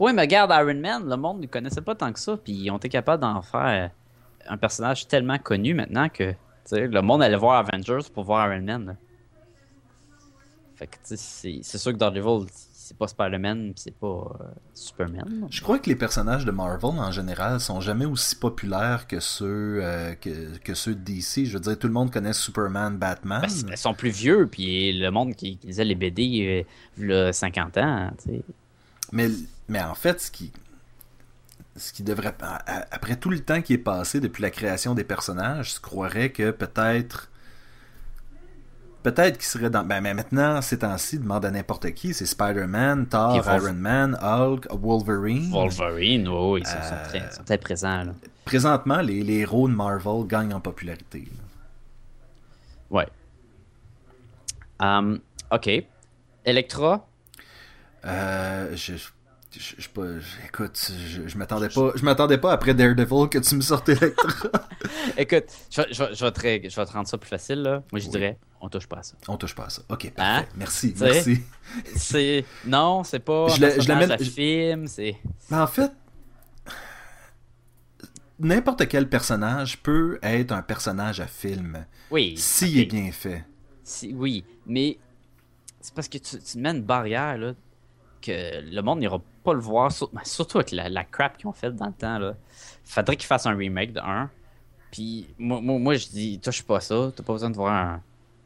Oui, 0.00 0.12
mais 0.12 0.22
regarde 0.22 0.50
Iron 0.50 0.80
Man, 0.80 1.08
le 1.08 1.16
monde 1.16 1.40
ne 1.40 1.46
connaissait 1.46 1.82
pas 1.82 1.94
tant 1.94 2.12
que 2.12 2.18
ça, 2.18 2.36
puis 2.36 2.52
ils 2.52 2.70
ont 2.70 2.78
été 2.78 2.88
capables 2.88 3.20
d'en 3.20 3.42
faire 3.42 3.90
un 4.46 4.56
personnage 4.56 5.06
tellement 5.08 5.38
connu 5.38 5.74
maintenant 5.74 6.08
que 6.08 6.34
le 6.72 7.00
monde 7.00 7.22
allait 7.22 7.36
voir 7.36 7.66
Avengers 7.66 8.08
pour 8.12 8.24
voir 8.24 8.52
Iron 8.52 8.62
Man. 8.62 8.96
Fait 10.76 10.86
que 10.88 10.96
c'est 11.04 11.62
sûr 11.62 11.92
que 11.92 11.98
Daredevil, 11.98 12.46
c'est 12.84 12.98
pas 12.98 13.08
Spider-Man, 13.08 13.72
c'est 13.76 13.94
pas 13.96 14.36
euh, 14.40 14.44
Superman. 14.74 15.46
Je 15.48 15.62
crois 15.62 15.78
que 15.78 15.88
les 15.88 15.96
personnages 15.96 16.44
de 16.44 16.50
Marvel 16.50 16.98
en 16.98 17.10
général 17.10 17.58
sont 17.58 17.80
jamais 17.80 18.04
aussi 18.04 18.36
populaires 18.36 19.06
que 19.06 19.20
ceux 19.20 19.78
euh, 19.82 20.14
que, 20.14 20.74
ceux 20.74 20.94
de 20.94 21.00
DC. 21.00 21.46
Je 21.46 21.54
veux 21.54 21.60
dire, 21.60 21.78
tout 21.78 21.86
le 21.86 21.94
monde 21.94 22.12
connaît 22.12 22.34
Superman, 22.34 22.98
Batman. 22.98 23.40
Ben, 23.40 23.48
ils 23.70 23.76
sont 23.78 23.94
plus 23.94 24.10
vieux, 24.10 24.46
puis 24.46 24.92
le 24.92 25.10
monde 25.10 25.34
qui, 25.34 25.58
lisait 25.64 25.84
les 25.84 25.94
BD 25.94 26.66
il 26.98 27.06
y 27.06 27.12
a 27.12 27.32
50 27.32 27.78
ans. 27.78 28.10
Mais, 29.12 29.30
mais 29.68 29.80
en 29.80 29.94
fait, 29.94 30.20
ce 30.20 30.30
qui, 30.30 30.52
ce 31.76 31.90
qui 31.94 32.02
devrait. 32.02 32.34
Après 32.90 33.16
tout 33.16 33.30
le 33.30 33.40
temps 33.40 33.62
qui 33.62 33.72
est 33.72 33.78
passé 33.78 34.20
depuis 34.20 34.42
la 34.42 34.50
création 34.50 34.94
des 34.94 35.04
personnages, 35.04 35.76
je 35.76 35.80
croirais 35.80 36.30
que 36.30 36.50
peut-être. 36.50 37.30
Peut-être 39.04 39.36
qu'il 39.36 39.46
serait 39.46 39.68
dans. 39.68 39.84
Ben, 39.84 40.00
mais 40.00 40.14
maintenant, 40.14 40.62
ces 40.62 40.78
temps-ci, 40.78 41.18
demande 41.18 41.44
à 41.44 41.50
n'importe 41.50 41.92
qui. 41.92 42.14
C'est 42.14 42.24
Spider-Man, 42.24 43.06
Thor, 43.06 43.36
Iron 43.36 43.74
Man, 43.74 44.18
Hulk, 44.22 44.66
Wolverine. 44.70 45.50
Wolverine, 45.50 46.26
oui, 46.26 46.62
ils 46.62 46.66
sont, 46.66 47.42
très, 47.44 47.58
présents. 47.58 48.14
Présentement, 48.46 49.02
les, 49.02 49.22
les, 49.22 49.40
héros 49.40 49.68
de 49.68 49.74
Marvel 49.74 50.26
gagnent 50.26 50.54
en 50.54 50.60
popularité. 50.60 51.28
Ouais. 52.88 53.06
Um, 54.80 55.20
ok. 55.52 55.84
Electra? 56.46 57.06
Euh, 58.06 58.74
je, 58.74 58.94
je, 59.58 59.74
je, 59.78 60.46
écoute, 60.46 60.92
je, 61.06 61.28
je 61.28 61.38
m'attendais 61.38 61.68
pas, 61.68 61.92
je 61.94 62.04
m'attendais 62.04 62.38
pas 62.38 62.52
après 62.52 62.74
Daredevil 62.74 63.28
que 63.28 63.38
tu 63.38 63.54
me 63.56 63.60
sortes 63.60 63.88
Electra. 63.88 64.50
écoute, 65.16 65.44
je, 65.70 65.82
je, 65.90 66.24
vais 66.24 66.32
te, 66.32 66.68
je 66.68 66.76
vais 66.76 66.86
te 66.86 66.92
rendre 66.92 67.08
ça 67.08 67.18
plus 67.18 67.28
facile 67.28 67.62
là. 67.62 67.82
Moi, 67.92 68.00
je 68.00 68.08
dirais, 68.08 68.38
on 68.60 68.68
touche 68.68 68.86
pas 68.86 68.98
à 68.98 69.02
ça. 69.02 69.14
On 69.28 69.36
touche 69.36 69.54
pas 69.54 69.66
à 69.66 69.70
ça. 69.70 69.82
Ok, 69.88 70.10
parfait. 70.12 70.46
Hein? 70.46 70.52
Merci, 70.56 70.94
merci. 70.98 71.40
C'est 71.96 72.44
non, 72.64 73.04
c'est 73.04 73.20
pas. 73.20 73.48
Je, 73.48 73.88
l'amène. 73.88 74.18
film, 74.18 74.86
c'est. 74.86 75.16
En 75.50 75.66
fait, 75.66 75.92
n'importe 78.38 78.86
quel 78.88 79.08
personnage 79.08 79.82
peut 79.82 80.18
être 80.22 80.52
un 80.52 80.62
personnage 80.62 81.20
à 81.20 81.26
film. 81.26 81.86
Oui. 82.10 82.34
S'il 82.36 82.78
est 82.78 82.86
bien 82.86 83.10
fait. 83.12 83.44
Si, 83.82 84.12
oui, 84.14 84.44
mais 84.66 84.98
c'est 85.80 85.94
parce 85.94 86.08
que 86.08 86.18
tu, 86.18 86.38
tu 86.38 86.58
mets 86.58 86.70
une 86.70 86.82
barrière 86.82 87.36
là 87.38 87.54
que 88.24 88.60
le 88.62 88.80
monde 88.80 89.00
n'ira 89.00 89.20
pas 89.42 89.52
le 89.52 89.60
voir, 89.60 89.92
ben, 90.12 90.20
surtout 90.24 90.58
avec 90.58 90.72
la, 90.72 91.04
crap 91.04 91.36
qu'ils 91.36 91.46
ont 91.46 91.52
fait 91.52 91.74
dans 91.74 91.86
le 91.86 91.92
temps. 91.92 92.18
Là. 92.18 92.34
Faudrait 92.84 93.16
qu'ils 93.16 93.26
fassent 93.26 93.46
un 93.46 93.56
remake 93.56 93.92
de 93.92 94.00
1. 94.00 94.30
Puis 94.90 95.26
moi, 95.38 95.60
moi, 95.60 95.94
je 95.94 96.06
dis, 96.08 96.38
touche 96.38 96.62
pas 96.62 96.80
ça, 96.80 97.12
t'as 97.14 97.22
pas 97.22 97.32
besoin 97.32 97.50
de 97.50 97.56
voir 97.56 97.72
un, 97.72 98.00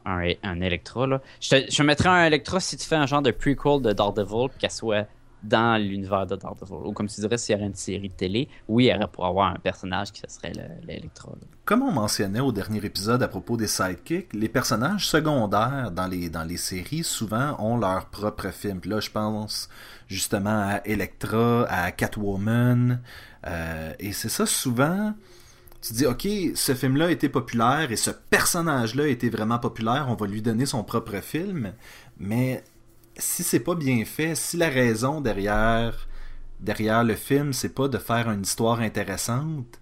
un, 0.05 0.33
un 0.43 0.61
Electra. 0.61 1.07
Là. 1.07 1.21
Je, 1.39 1.49
te, 1.49 1.71
je 1.71 1.83
mettrais 1.83 2.09
un 2.09 2.25
Electra 2.25 2.59
si 2.59 2.75
tu 2.77 2.85
fais 2.85 2.95
un 2.95 3.05
genre 3.05 3.21
de 3.21 3.31
prequel 3.31 3.81
de 3.81 3.93
Daredevil, 3.93 4.49
qu'elle 4.57 4.71
soit 4.71 5.07
dans 5.43 5.81
l'univers 5.81 6.27
de 6.27 6.35
Daredevil. 6.35 6.87
Ou 6.87 6.91
comme 6.91 7.07
tu 7.07 7.21
dirais, 7.21 7.37
s'il 7.37 7.53
y 7.53 7.57
avait 7.57 7.67
une 7.67 7.75
série 7.75 8.09
de 8.09 8.13
télé, 8.13 8.49
oui, 8.67 8.85
il 8.85 8.87
y 8.87 8.91
avoir 8.91 9.53
un 9.53 9.59
personnage 9.59 10.11
qui 10.11 10.21
serait 10.27 10.51
l'Electra. 10.85 11.31
Comme 11.65 11.83
on 11.83 11.91
mentionnait 11.91 12.39
au 12.39 12.51
dernier 12.51 12.83
épisode 12.83 13.21
à 13.23 13.27
propos 13.27 13.55
des 13.55 13.67
sidekicks, 13.67 14.33
les 14.33 14.49
personnages 14.49 15.07
secondaires 15.07 15.91
dans 15.91 16.07
les, 16.07 16.29
dans 16.29 16.43
les 16.43 16.57
séries 16.57 17.03
souvent 17.03 17.55
ont 17.59 17.77
leur 17.77 18.07
propre 18.07 18.49
film. 18.49 18.81
là, 18.85 18.99
je 18.99 19.09
pense 19.11 19.69
justement 20.07 20.69
à 20.69 20.81
Electra, 20.85 21.65
à 21.69 21.91
Catwoman. 21.91 23.01
Euh, 23.47 23.93
et 23.99 24.11
c'est 24.11 24.29
ça, 24.29 24.45
souvent, 24.45 25.13
tu 25.81 25.93
dis, 25.93 26.05
ok, 26.05 26.27
ce 26.55 26.73
film-là 26.73 27.11
été 27.11 27.29
populaire 27.29 27.91
et 27.91 27.95
ce 27.95 28.11
personnage-là 28.11 29.07
été 29.07 29.29
vraiment 29.29 29.59
populaire, 29.59 30.07
on 30.09 30.15
va 30.15 30.27
lui 30.27 30.41
donner 30.41 30.65
son 30.65 30.83
propre 30.83 31.21
film. 31.21 31.73
Mais 32.19 32.63
si 33.19 33.43
c'est 33.43 33.59
pas 33.59 33.75
bien 33.75 34.03
fait, 34.05 34.35
si 34.35 34.57
la 34.57 34.69
raison 34.69 35.21
derrière, 35.21 36.07
derrière 36.59 37.03
le 37.03 37.15
film, 37.15 37.53
c'est 37.53 37.75
pas 37.75 37.87
de 37.87 37.97
faire 37.97 38.29
une 38.29 38.41
histoire 38.41 38.79
intéressante, 38.79 39.79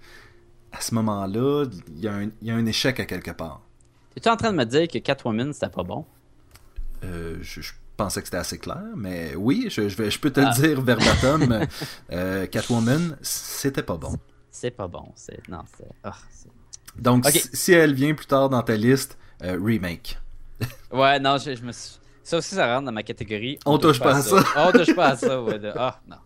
à 0.71 0.81
ce 0.81 0.93
moment-là, 0.95 1.65
il 1.95 2.01
y, 2.01 2.07
a 2.51 2.55
un 2.55 2.65
échec 2.65 2.99
à 2.99 3.05
quelque 3.05 3.31
part. 3.31 3.61
Es-tu 4.15 4.29
en 4.29 4.35
train 4.35 4.51
de 4.51 4.57
me 4.57 4.65
dire 4.65 4.87
que 4.87 4.97
Catwoman, 4.97 5.53
c'était 5.53 5.69
pas 5.69 5.83
bon? 5.83 6.05
Euh, 7.03 7.37
je, 7.41 7.61
pensais 7.95 8.21
que 8.21 8.27
c'était 8.27 8.37
assez 8.37 8.57
clair, 8.59 8.83
mais 8.95 9.35
oui, 9.35 9.67
je, 9.69 9.89
je, 9.89 10.19
peux 10.19 10.31
te 10.31 10.39
le 10.39 10.47
ah. 10.47 10.53
dire 10.53 10.81
verbatim. 10.81 11.67
euh, 12.11 12.45
Catwoman, 12.47 13.17
c'était 13.21 13.83
pas 13.83 13.97
bon. 13.97 14.17
C'est 14.51 14.71
pas 14.71 14.87
bon. 14.87 15.11
C'est... 15.15 15.47
Non, 15.49 15.63
c'est... 15.77 15.87
Ah, 16.03 16.15
Donc, 16.95 17.27
si, 17.27 17.73
elle 17.73 17.93
vient 17.93 18.13
plus 18.13 18.25
tard 18.25 18.49
dans 18.49 18.61
ta 18.61 18.75
liste, 18.75 19.17
euh, 19.43 19.59
remake. 19.61 20.17
ouais, 20.91 21.19
non, 21.19 21.37
je, 21.37 21.63
me 21.63 21.71
suis... 21.71 21.99
Ça 22.27 22.39
aussi, 22.39 22.55
ça 22.55 22.73
rentre 22.73 22.87
dans 22.87 22.91
ma 22.91 23.03
catégorie. 23.03 23.57
On, 23.65 23.77
touche, 23.77 24.01
pas 24.01 24.17
à 24.17 24.21
ça. 24.21 24.43
On 24.57 24.71
touche 24.73 24.93
pas 24.93 25.11
à 25.11 25.15
ça, 25.15 25.41
ouais. 25.43 25.61
Ah, 25.77 26.01
non. 26.05 26.17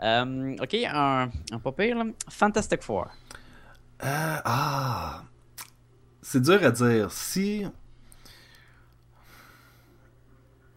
Euh, 0.00 0.56
ok, 0.62 0.74
un, 0.88 1.30
un 1.50 1.58
pas 1.58 1.72
pire, 1.72 1.96
là. 1.96 2.04
Fantastic 2.28 2.80
Four. 2.84 3.08
Euh, 4.04 4.36
ah. 4.44 5.24
C'est 6.22 6.40
dur 6.40 6.62
à 6.62 6.70
dire. 6.70 7.10
Si. 7.10 7.66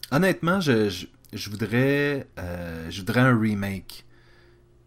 Honnêtement, 0.10 0.60
je, 0.60 1.06
je, 1.32 1.50
voudrais. 1.52 2.28
Euh, 2.40 2.90
je 2.90 3.02
voudrais 3.02 3.22
un 3.22 3.40
remake. 3.40 4.04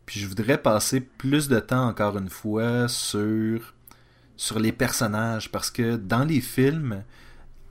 Puis 0.06 0.18
je 0.18 0.26
voudrais 0.26 0.58
passer 0.58 1.00
plus 1.00 1.46
de 1.46 1.60
temps, 1.60 1.86
encore 1.86 2.18
une 2.18 2.30
fois, 2.30 2.88
sur. 2.88 3.74
sur 4.36 4.58
les 4.58 4.72
personnages. 4.72 5.52
Parce 5.52 5.70
que 5.70 5.94
dans 5.94 6.24
les 6.24 6.40
films 6.40 7.04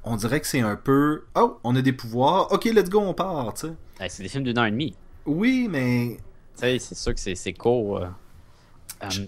on 0.03 0.15
dirait 0.15 0.39
que 0.39 0.47
c'est 0.47 0.61
un 0.61 0.75
peu 0.75 1.23
oh 1.35 1.59
on 1.63 1.75
a 1.75 1.81
des 1.81 1.93
pouvoirs. 1.93 2.51
Ok 2.51 2.65
let's 2.65 2.89
go 2.89 2.99
on 2.99 3.13
part 3.13 3.53
tu 3.53 3.67
sais. 3.67 4.09
C'est 4.09 4.23
des 4.23 4.29
films 4.29 4.43
d'une 4.43 4.57
heure 4.57 4.65
et 4.65 4.71
demie. 4.71 4.95
Oui 5.25 5.67
mais 5.69 6.17
tu 6.55 6.61
sais 6.61 6.79
c'est 6.79 6.95
sûr 6.95 7.13
que 7.13 7.19
c'est 7.19 7.53
court 7.53 7.97
euh, 7.97 8.07
je, 9.09 9.23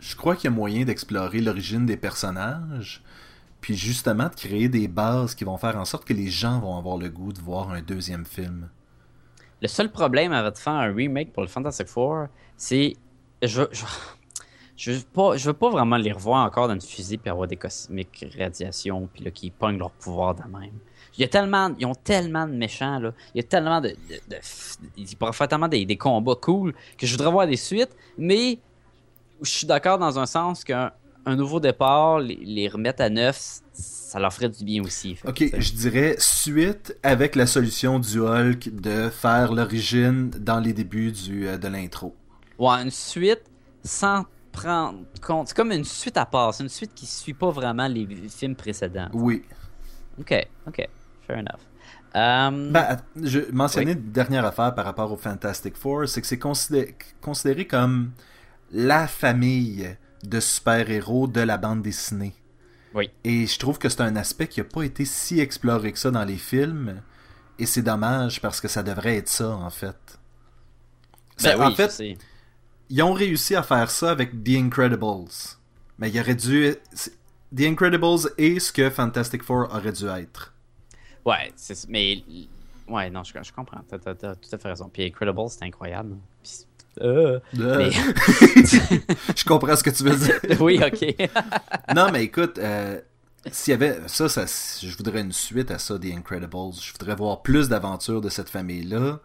je, 0.00 0.16
crois 0.16 0.36
qu'il 0.36 0.50
y 0.50 0.52
a 0.52 0.56
moyen 0.56 0.84
d'explorer 0.84 1.40
l'origine 1.40 1.86
des 1.86 1.96
personnages 1.96 3.02
puis 3.60 3.76
justement 3.76 4.28
de 4.28 4.34
créer 4.34 4.68
des 4.68 4.88
bases 4.88 5.34
qui 5.34 5.44
vont 5.44 5.56
faire 5.56 5.76
en 5.76 5.84
sorte 5.84 6.04
que 6.04 6.14
les 6.14 6.28
gens 6.28 6.58
vont 6.58 6.76
avoir 6.76 6.96
le 6.96 7.08
goût 7.08 7.32
de 7.32 7.40
voir 7.40 7.70
un 7.70 7.80
deuxième 7.80 8.24
film. 8.24 8.68
Le 9.60 9.68
seul 9.68 9.92
problème 9.92 10.32
avec 10.32 10.54
de 10.54 10.58
faire 10.58 10.72
un 10.72 10.92
remake 10.92 11.32
pour 11.32 11.42
le 11.42 11.48
Fantastic 11.48 11.86
Four 11.86 12.26
c'est 12.56 12.96
je, 13.42 13.62
je 13.72 13.84
je 14.82 14.90
veux 14.90 15.02
pas, 15.12 15.36
je 15.36 15.46
veux 15.46 15.52
pas 15.52 15.70
vraiment 15.70 15.96
les 15.96 16.10
revoir 16.10 16.44
encore 16.44 16.66
dans 16.66 16.74
une 16.74 16.80
fusée 16.80 17.16
puis 17.16 17.30
avoir 17.30 17.46
des 17.46 17.54
cosmiques 17.54 18.26
radiations 18.36 19.08
puis 19.12 19.22
là 19.22 19.30
qui 19.30 19.50
pognent 19.50 19.78
leur 19.78 19.92
pouvoir 19.92 20.34
de 20.34 20.42
même. 20.42 20.72
Il 21.16 21.20
y 21.20 21.24
a 21.24 21.28
tellement, 21.28 21.70
ils 21.78 21.86
ont 21.86 21.94
tellement 21.94 22.48
de 22.48 22.52
méchants 22.52 22.98
là. 22.98 23.12
Il 23.32 23.38
y 23.38 23.44
a 23.44 23.46
tellement 23.46 23.80
de, 23.80 23.94
ils 24.96 25.16
pourraient 25.16 25.32
faire 25.32 25.46
tellement 25.46 25.68
des, 25.68 25.96
combats 25.96 26.34
cool 26.34 26.74
que 26.98 27.06
je 27.06 27.12
voudrais 27.12 27.30
voir 27.30 27.46
des 27.46 27.56
suites, 27.56 27.94
mais 28.18 28.58
je 29.40 29.50
suis 29.50 29.66
d'accord 29.68 29.98
dans 29.98 30.18
un 30.18 30.26
sens 30.26 30.64
qu'un 30.64 30.90
un 31.24 31.36
nouveau 31.36 31.60
départ, 31.60 32.18
les, 32.18 32.68
remettre 32.68 33.02
à 33.02 33.08
neuf, 33.08 33.60
ça 33.72 34.18
leur 34.18 34.32
ferait 34.32 34.48
du 34.48 34.64
bien 34.64 34.82
aussi. 34.82 35.16
ok, 35.24 35.44
je 35.56 35.72
dirais 35.74 36.16
suite 36.18 36.96
avec 37.04 37.36
la 37.36 37.46
solution 37.46 38.00
du 38.00 38.18
Hulk 38.18 38.74
de 38.74 39.08
faire 39.10 39.52
l'origine 39.52 40.30
dans 40.30 40.58
les 40.58 40.72
débuts 40.72 41.12
du, 41.12 41.46
euh, 41.46 41.56
de 41.56 41.68
l'intro. 41.68 42.16
Ouais, 42.58 42.82
une 42.82 42.90
suite 42.90 43.42
sans 43.84 44.24
prendre 44.52 45.00
compte. 45.20 45.48
C'est 45.48 45.56
comme 45.56 45.72
une 45.72 45.84
suite 45.84 46.16
à 46.16 46.26
part. 46.26 46.54
C'est 46.54 46.62
une 46.62 46.68
suite 46.68 46.94
qui 46.94 47.06
suit 47.06 47.34
pas 47.34 47.50
vraiment 47.50 47.88
les 47.88 48.06
films 48.28 48.54
précédents. 48.54 49.08
Oui. 49.12 49.42
Ok, 50.20 50.34
ok. 50.66 50.88
Fair 51.26 51.38
enough. 51.38 51.60
Um... 52.14 52.72
Ben, 52.72 52.98
je 53.22 53.40
mentionnais 53.52 53.92
une 53.92 54.12
dernière 54.12 54.44
affaire 54.44 54.74
par 54.74 54.84
rapport 54.84 55.10
au 55.10 55.16
Fantastic 55.16 55.76
Four, 55.76 56.06
c'est 56.06 56.20
que 56.20 56.26
c'est 56.26 56.38
considéré, 56.38 56.94
considéré 57.22 57.66
comme 57.66 58.12
la 58.70 59.06
famille 59.08 59.96
de 60.22 60.38
super-héros 60.38 61.26
de 61.26 61.40
la 61.40 61.56
bande 61.56 61.82
dessinée. 61.82 62.34
Oui. 62.94 63.10
Et 63.24 63.46
je 63.46 63.58
trouve 63.58 63.78
que 63.78 63.88
c'est 63.88 64.02
un 64.02 64.16
aspect 64.16 64.46
qui 64.46 64.60
n'a 64.60 64.64
pas 64.64 64.82
été 64.82 65.06
si 65.06 65.40
exploré 65.40 65.92
que 65.92 65.98
ça 65.98 66.10
dans 66.10 66.24
les 66.24 66.36
films. 66.36 67.00
Et 67.58 67.64
c'est 67.64 67.82
dommage 67.82 68.42
parce 68.42 68.60
que 68.60 68.68
ça 68.68 68.82
devrait 68.82 69.16
être 69.16 69.28
ça, 69.28 69.50
en 69.50 69.70
fait. 69.70 70.18
Ben 71.42 71.58
oui, 71.58 71.64
en 71.64 71.74
fait, 71.74 72.18
ils 72.92 73.02
ont 73.02 73.14
réussi 73.14 73.56
à 73.56 73.62
faire 73.62 73.90
ça 73.90 74.10
avec 74.10 74.44
The 74.44 74.50
Incredibles. 74.50 75.30
Mais 75.98 76.10
il 76.10 76.20
aurait 76.20 76.34
dû. 76.34 76.74
The 77.56 77.60
Incredibles 77.62 78.28
est 78.36 78.58
ce 78.58 78.70
que 78.70 78.90
Fantastic 78.90 79.42
Four 79.42 79.68
aurait 79.72 79.92
dû 79.92 80.06
être. 80.08 80.52
Ouais, 81.24 81.52
mais. 81.88 82.22
Ouais, 82.86 83.08
non, 83.08 83.22
je, 83.24 83.52
comprends. 83.52 83.80
T'as, 83.88 83.96
as, 83.96 84.34
tout 84.34 84.48
à 84.52 84.58
fait 84.58 84.68
raison. 84.68 84.90
Puis 84.92 85.04
Incredibles, 85.04 85.48
c'est 85.48 85.64
incroyable. 85.64 86.16
Euh, 87.00 87.40
Euh, 87.58 87.78
mais- 87.78 87.90
je 89.36 89.44
comprends 89.46 89.74
ce 89.74 89.82
que 89.82 89.88
tu 89.88 90.04
veux 90.04 90.16
dire. 90.16 90.38
oui, 90.60 90.78
ok. 90.84 91.30
Non, 91.96 92.10
mais 92.12 92.24
écoute, 92.24 92.58
euh, 92.58 93.00
s'il 93.50 93.70
y 93.70 93.74
avait 93.74 94.00
ça, 94.06 94.28
ça, 94.28 94.44
je 94.46 94.94
voudrais 94.98 95.22
une 95.22 95.32
suite 95.32 95.70
à 95.70 95.78
ça, 95.78 95.98
The 95.98 96.12
Incredibles. 96.14 96.74
Je 96.78 96.92
voudrais 96.92 97.16
voir 97.16 97.40
plus 97.40 97.70
d'aventures 97.70 98.20
de 98.20 98.28
cette 98.28 98.50
famille-là. 98.50 99.20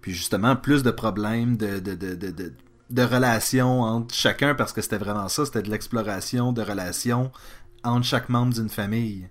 Puis 0.00 0.12
justement, 0.12 0.56
plus 0.56 0.82
de 0.82 0.90
problèmes 0.90 1.56
de, 1.56 1.78
de, 1.78 1.94
de, 1.94 2.14
de, 2.14 2.52
de, 2.90 3.02
relations 3.02 3.80
entre 3.82 4.14
chacun, 4.14 4.54
parce 4.54 4.72
que 4.72 4.80
c'était 4.82 4.98
vraiment 4.98 5.28
ça, 5.28 5.44
c'était 5.46 5.62
de 5.62 5.70
l'exploration 5.70 6.52
de 6.52 6.62
relations 6.62 7.30
entre 7.82 8.04
chaque 8.06 8.28
membre 8.28 8.54
d'une 8.54 8.68
famille. 8.68 9.28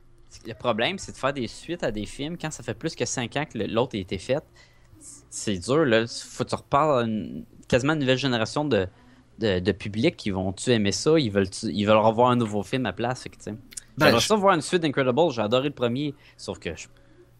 Le 0.47 0.53
problème, 0.53 0.97
c'est 0.97 1.11
de 1.11 1.17
faire 1.17 1.33
des 1.33 1.47
suites 1.47 1.83
à 1.83 1.91
des 1.91 2.05
films 2.05 2.37
quand 2.37 2.51
ça 2.51 2.63
fait 2.63 2.73
plus 2.73 2.95
que 2.95 3.05
5 3.05 3.35
ans 3.37 3.45
que 3.45 3.57
l'autre 3.59 3.95
a 3.95 3.99
été 3.99 4.17
fait. 4.17 4.43
C'est 5.29 5.57
dur, 5.57 5.85
là. 5.85 6.05
Faut 6.07 6.43
que 6.43 6.49
tu 6.49 6.55
reparles 6.55 6.99
à 7.03 7.05
une- 7.05 7.45
quasiment 7.67 7.93
une 7.93 7.99
nouvelle 7.99 8.17
génération 8.17 8.65
de, 8.65 8.87
de, 9.39 9.59
de 9.59 9.71
public 9.71 10.15
qui 10.17 10.31
vont-tu 10.31 10.71
aimer 10.71 10.91
ça? 10.91 11.19
Ils 11.19 11.31
veulent, 11.31 11.47
ils 11.63 11.85
veulent 11.85 11.97
revoir 11.97 12.29
un 12.31 12.35
nouveau 12.35 12.63
film 12.63 12.85
à 12.85 12.93
place. 12.93 13.25
Ben, 13.45 13.57
J'aimerais 13.99 14.19
je- 14.21 14.27
ça 14.27 14.35
voir 14.35 14.55
une 14.55 14.61
suite 14.61 14.81
d'Incredible. 14.81 15.31
J'ai 15.31 15.41
adoré 15.41 15.69
le 15.69 15.73
premier. 15.73 16.15
Sauf 16.37 16.59
que 16.59 16.75
je- 16.75 16.87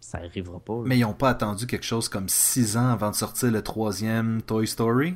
ça 0.00 0.18
arrivera 0.18 0.60
pas. 0.60 0.74
là. 0.74 0.82
Mais 0.84 0.98
ils 0.98 1.02
n'ont 1.02 1.14
pas 1.14 1.30
attendu 1.30 1.66
quelque 1.66 1.84
chose 1.86 2.08
comme 2.08 2.28
6 2.28 2.76
ans 2.76 2.88
avant 2.90 3.10
de 3.10 3.16
sortir 3.16 3.50
le 3.50 3.62
troisième 3.62 4.42
Toy 4.42 4.66
Story? 4.66 5.14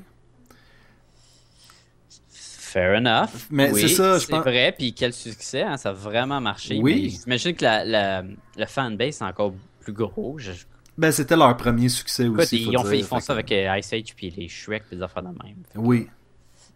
Fair 2.68 2.98
enough. 2.98 3.46
Mais 3.50 3.70
Oui, 3.72 3.80
c'est 3.82 3.88
ça, 3.88 4.14
je 4.14 4.26
c'est 4.26 4.30
pense- 4.30 4.40
vrai. 4.42 4.74
Puis 4.76 4.92
quel 4.92 5.12
succès, 5.12 5.62
hein, 5.62 5.76
ça 5.76 5.90
a 5.90 5.92
vraiment 5.92 6.40
marché. 6.40 6.78
Oui. 6.82 7.18
J'imagine 7.22 7.54
que 7.54 7.64
la, 7.64 7.84
la, 7.84 8.22
le 8.22 8.66
fanbase 8.66 9.20
est 9.20 9.22
encore 9.24 9.54
plus 9.80 9.92
gros. 9.92 10.36
Je- 10.38 10.52
Ben, 10.98 11.10
c'était 11.12 11.36
leur 11.36 11.56
premier 11.56 11.88
succès 11.88 12.26
Écoute, 12.26 12.40
aussi. 12.40 12.58
ils, 12.62 12.64
faut 12.74 12.80
ont 12.80 12.84
fait- 12.84 12.90
dire. 12.90 12.98
ils 12.98 13.04
font 13.04 13.16
Fait 13.16 13.22
ça 13.22 13.32
que- 13.34 13.38
avec 13.38 13.52
euh, 13.52 13.78
Ice 13.78 13.92
Age 13.92 14.14
puis 14.14 14.30
les 14.36 14.48
Shrek 14.48 14.84
puis 14.88 14.96
des 14.96 15.02
affaires 15.02 15.22
de 15.22 15.28
même. 15.28 15.56
Oui. 15.76 16.08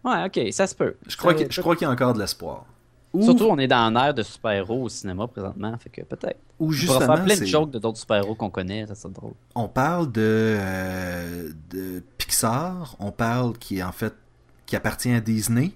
Ouais, 0.05 0.25
ok, 0.25 0.53
ça 0.53 0.67
se 0.67 0.75
peut. 0.75 0.97
Je 1.07 1.17
crois 1.17 1.35
qu'il 1.35 1.47
je 1.51 1.61
crois 1.61 1.77
qu'il 1.77 1.87
y 1.87 1.89
a 1.89 1.93
encore 1.93 2.15
de 2.15 2.19
l'espoir. 2.21 2.65
Ou, 3.13 3.23
Surtout, 3.25 3.45
on 3.51 3.59
est 3.59 3.67
dans 3.69 3.77
un 3.77 3.95
air 4.07 4.15
de 4.15 4.23
super-héros 4.23 4.85
au 4.85 4.89
cinéma 4.89 5.27
présentement, 5.29 5.77
fait 5.77 5.91
que 5.91 6.01
peut-être. 6.01 6.39
ou 6.59 6.65
On 6.65 6.67
pourra 6.69 6.73
justement, 6.77 6.99
faire 7.01 7.25
plein 7.25 7.35
de 7.35 7.39
c'est- 7.41 7.47
jokes 7.47 7.71
de 7.71 7.79
d'autres 7.79 7.99
super-héros 7.99 8.35
qu'on 8.35 8.49
connaît, 8.49 8.87
ça 8.87 8.95
serait 8.95 9.13
drôle. 9.13 9.35
on 9.55 9.69
parle 9.69 10.11
de, 10.11 10.57
euh, 10.59 11.51
de 11.71 12.03
Pixar, 12.17 12.97
on 12.99 13.11
parle 13.11 13.59
qui 13.59 13.79
est 13.79 13.83
en 13.83 13.93
fait 13.93 14.15
qui 14.65 14.77
appartient 14.77 15.13
à 15.13 15.21
Disney, 15.21 15.73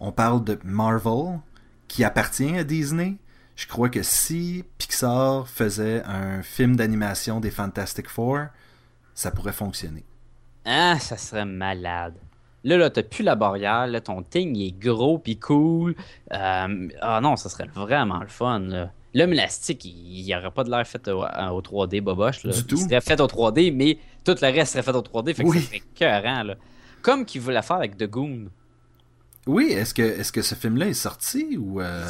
on 0.00 0.12
parle 0.12 0.44
de 0.44 0.58
Marvel 0.64 1.40
qui 1.88 2.04
appartient 2.04 2.56
à 2.56 2.64
Disney. 2.64 3.16
Je 3.56 3.66
crois 3.66 3.88
que 3.88 4.02
si 4.02 4.64
Pixar 4.78 5.48
faisait 5.48 6.02
un 6.04 6.42
film 6.42 6.76
d'animation 6.76 7.40
des 7.40 7.50
Fantastic 7.50 8.08
Four, 8.08 8.46
ça 9.14 9.30
pourrait 9.30 9.52
fonctionner. 9.52 10.04
Ah, 10.64 10.98
ça 11.00 11.16
serait 11.16 11.44
malade. 11.44 12.14
Là, 12.64 12.76
là, 12.76 12.90
t'as 12.90 13.02
plus 13.02 13.22
la 13.24 13.34
barrière, 13.36 13.86
là, 13.86 14.00
ton 14.00 14.22
thing 14.22 14.54
il 14.56 14.66
est 14.68 14.78
gros 14.78 15.18
pis 15.18 15.38
cool. 15.38 15.94
Euh, 16.32 16.88
ah 17.00 17.20
non, 17.22 17.36
ça 17.36 17.48
serait 17.48 17.68
vraiment 17.72 18.20
le 18.20 18.26
fun, 18.28 18.60
là. 18.60 18.92
L'homme 19.14 19.32
élastique, 19.32 19.84
il 19.86 20.22
n'y 20.24 20.36
aurait 20.36 20.50
pas 20.50 20.64
de 20.64 20.70
l'air 20.70 20.86
fait 20.86 21.08
au, 21.08 21.22
au 21.22 21.62
3D 21.62 22.00
boboche. 22.02 22.44
Là. 22.44 22.52
Du 22.52 22.58
il 22.58 22.66
tout. 22.66 22.76
serait 22.76 23.00
fait 23.00 23.20
au 23.20 23.26
3D, 23.26 23.74
mais 23.74 23.98
tout 24.24 24.34
le 24.40 24.48
reste 24.52 24.72
serait 24.72 24.82
fait 24.82 24.94
au 24.94 25.00
3D, 25.00 25.34
fait 25.34 25.44
que 25.44 25.48
Oui. 25.48 25.60
ça 25.60 25.66
serait 25.68 25.76
écœurant, 25.94 26.42
là. 26.42 26.54
Comme 27.00 27.24
qu'il 27.24 27.40
voulait 27.40 27.62
faire 27.62 27.76
avec 27.76 27.96
The 27.96 28.04
Goon. 28.04 28.48
Oui, 29.48 29.68
est-ce 29.72 29.94
que 29.94 30.02
est-ce 30.02 30.30
que 30.30 30.42
ce 30.42 30.54
film-là 30.54 30.88
est 30.88 30.92
sorti 30.94 31.56
ou 31.56 31.80
euh, 31.80 32.06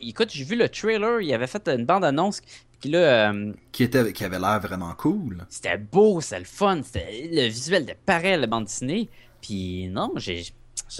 écoute, 0.00 0.30
j'ai 0.32 0.44
vu 0.44 0.56
le 0.56 0.68
trailer, 0.68 1.20
il 1.20 1.32
avait 1.34 1.46
fait 1.46 1.68
une 1.68 1.84
bande-annonce, 1.84 2.40
puis 2.80 2.88
là, 2.90 3.30
euh, 3.30 3.52
qui 3.70 3.82
était 3.84 4.12
qui 4.14 4.24
avait 4.24 4.38
l'air 4.38 4.58
vraiment 4.58 4.94
cool? 4.94 5.44
c'était 5.50 5.76
beau, 5.76 6.22
c'était 6.22 6.38
le 6.38 6.44
fun, 6.46 6.80
c'était 6.82 7.28
le 7.30 7.48
visuel 7.48 7.84
de 7.84 7.92
pareil 8.06 8.32
à 8.32 8.36
la 8.38 8.46
bande 8.46 8.64
dessinée. 8.64 9.10
Puis 9.42 9.88
non, 9.88 10.12
j'ai, 10.16 10.42
je 10.42 10.50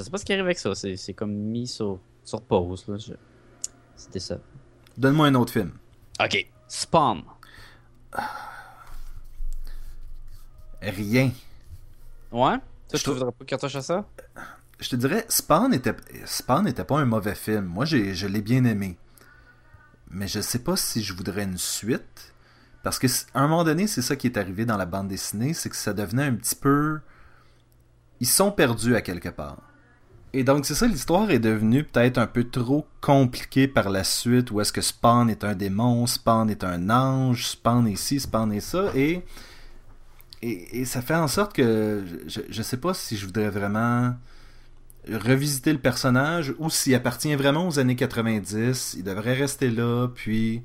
sais 0.02 0.10
pas 0.10 0.18
ce 0.18 0.24
qui 0.26 0.32
arrive 0.34 0.44
avec 0.44 0.58
ça, 0.58 0.74
c'est, 0.74 1.14
comme 1.14 1.32
mis 1.32 1.66
sur, 1.66 1.98
sur 2.24 2.42
pause. 2.42 2.84
Là. 2.86 2.98
Je- 2.98 3.14
C'était 3.96 4.20
ça. 4.20 4.38
Donne-moi 4.98 5.28
un 5.28 5.34
autre 5.34 5.52
film. 5.52 5.72
Ok, 6.22 6.46
Spawn. 6.68 7.22
Rien. 10.82 11.30
Ouais? 12.30 12.58
Toi, 12.58 12.60
Je 12.92 12.96
tu 12.98 13.02
trouve- 13.04 13.14
voudrais 13.18 13.32
pas 13.32 13.44
qu'on 13.44 13.56
touche 13.56 13.76
à 13.76 13.82
ça? 13.82 14.04
Je 14.80 14.90
te 14.90 14.96
dirais, 14.96 15.24
Spawn 15.28 15.74
était, 15.74 15.94
Spawn 16.24 16.64
n'était 16.64 16.84
pas 16.84 16.98
un 16.98 17.04
mauvais 17.04 17.34
film. 17.34 17.64
Moi, 17.64 17.84
j'ai, 17.84 18.14
je 18.14 18.26
l'ai 18.26 18.42
bien 18.42 18.64
aimé. 18.64 18.96
Mais 20.10 20.28
je 20.28 20.40
sais 20.40 20.60
pas 20.60 20.76
si 20.76 21.02
je 21.02 21.12
voudrais 21.12 21.44
une 21.44 21.58
suite. 21.58 22.32
Parce 22.82 22.98
que 22.98 23.08
à 23.34 23.40
un 23.40 23.48
moment 23.48 23.64
donné, 23.64 23.86
c'est 23.86 24.02
ça 24.02 24.16
qui 24.16 24.28
est 24.28 24.38
arrivé 24.38 24.64
dans 24.64 24.76
la 24.76 24.86
bande 24.86 25.08
dessinée, 25.08 25.52
c'est 25.52 25.68
que 25.68 25.76
ça 25.76 25.92
devenait 25.92 26.24
un 26.24 26.34
petit 26.34 26.54
peu. 26.54 27.00
Ils 28.20 28.26
sont 28.26 28.52
perdus 28.52 28.94
à 28.94 29.02
quelque 29.02 29.28
part. 29.28 29.58
Et 30.32 30.44
donc, 30.44 30.66
c'est 30.66 30.74
ça, 30.74 30.86
l'histoire 30.86 31.30
est 31.30 31.38
devenue 31.38 31.84
peut-être 31.84 32.18
un 32.18 32.26
peu 32.26 32.44
trop 32.44 32.86
compliquée 33.00 33.66
par 33.66 33.88
la 33.88 34.04
suite, 34.04 34.50
où 34.50 34.60
est-ce 34.60 34.72
que 34.72 34.82
Spawn 34.82 35.30
est 35.30 35.42
un 35.42 35.54
démon, 35.54 36.06
Spawn 36.06 36.50
est 36.50 36.64
un 36.64 36.90
ange, 36.90 37.46
Spawn 37.46 37.88
est 37.88 37.96
ci, 37.96 38.20
Spawn 38.20 38.52
est 38.52 38.60
ça, 38.60 38.92
et, 38.94 39.24
et, 40.42 40.80
et 40.80 40.84
ça 40.84 41.00
fait 41.00 41.14
en 41.14 41.28
sorte 41.28 41.54
que 41.54 42.04
je, 42.26 42.40
je 42.48 42.62
sais 42.62 42.76
pas 42.76 42.92
si 42.92 43.16
je 43.16 43.24
voudrais 43.24 43.48
vraiment 43.48 44.14
revisiter 45.10 45.72
le 45.72 45.78
personnage 45.78 46.54
ou 46.58 46.70
s'il 46.70 46.94
appartient 46.94 47.34
vraiment 47.34 47.66
aux 47.66 47.78
années 47.78 47.96
90, 47.96 48.96
il 48.98 49.04
devrait 49.04 49.34
rester 49.34 49.70
là, 49.70 50.08
puis... 50.08 50.62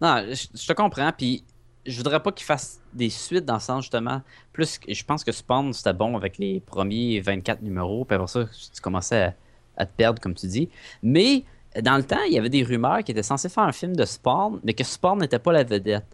Non, 0.00 0.24
je, 0.30 0.66
te 0.66 0.72
comprends, 0.72 1.12
puis 1.16 1.44
je 1.86 1.96
voudrais 1.96 2.20
pas 2.20 2.32
qu'il 2.32 2.44
fasse 2.44 2.80
des 2.92 3.10
suites 3.10 3.44
dans 3.44 3.54
le 3.54 3.60
sens 3.60 3.84
justement. 3.84 4.22
Plus, 4.52 4.80
je 4.88 5.04
pense 5.04 5.22
que 5.22 5.30
Spawn 5.30 5.72
c'était 5.72 5.92
bon 5.92 6.16
avec 6.16 6.38
les 6.38 6.60
premiers 6.60 7.20
24 7.20 7.62
numéros, 7.62 8.04
puis 8.04 8.16
après 8.16 8.26
ça, 8.26 8.44
tu 8.44 8.80
commençais 8.80 9.34
à, 9.76 9.86
te 9.86 9.92
perdre, 9.96 10.20
comme 10.20 10.34
tu 10.34 10.46
dis. 10.46 10.68
Mais 11.02 11.44
dans 11.80 11.96
le 11.96 12.02
temps, 12.02 12.22
il 12.26 12.32
y 12.32 12.38
avait 12.38 12.50
des 12.50 12.64
rumeurs 12.64 13.04
qui 13.04 13.12
étaient 13.12 13.22
censés 13.22 13.48
faire 13.48 13.64
un 13.64 13.72
film 13.72 13.94
de 13.94 14.04
Spawn, 14.04 14.60
mais 14.64 14.74
que 14.74 14.84
Spawn 14.84 15.18
n'était 15.18 15.38
pas 15.38 15.52
la 15.52 15.64
vedette. 15.64 16.06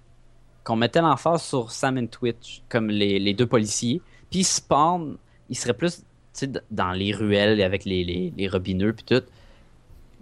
Qu'on 0.64 0.76
mettait 0.76 1.00
l'emphase 1.00 1.42
sur 1.42 1.70
Sam 1.70 1.96
et 1.96 2.08
Twitch, 2.08 2.62
comme 2.68 2.90
les, 2.90 3.18
les 3.18 3.32
deux 3.32 3.46
policiers. 3.46 4.02
Puis 4.30 4.44
Spawn, 4.44 5.16
il 5.48 5.56
serait 5.56 5.72
plus 5.72 6.04
dans 6.70 6.92
les 6.92 7.12
ruelles 7.12 7.60
avec 7.62 7.84
les, 7.84 8.04
les, 8.04 8.32
les 8.36 8.48
robineux, 8.48 8.92
puis 8.92 9.04
tout. 9.04 9.24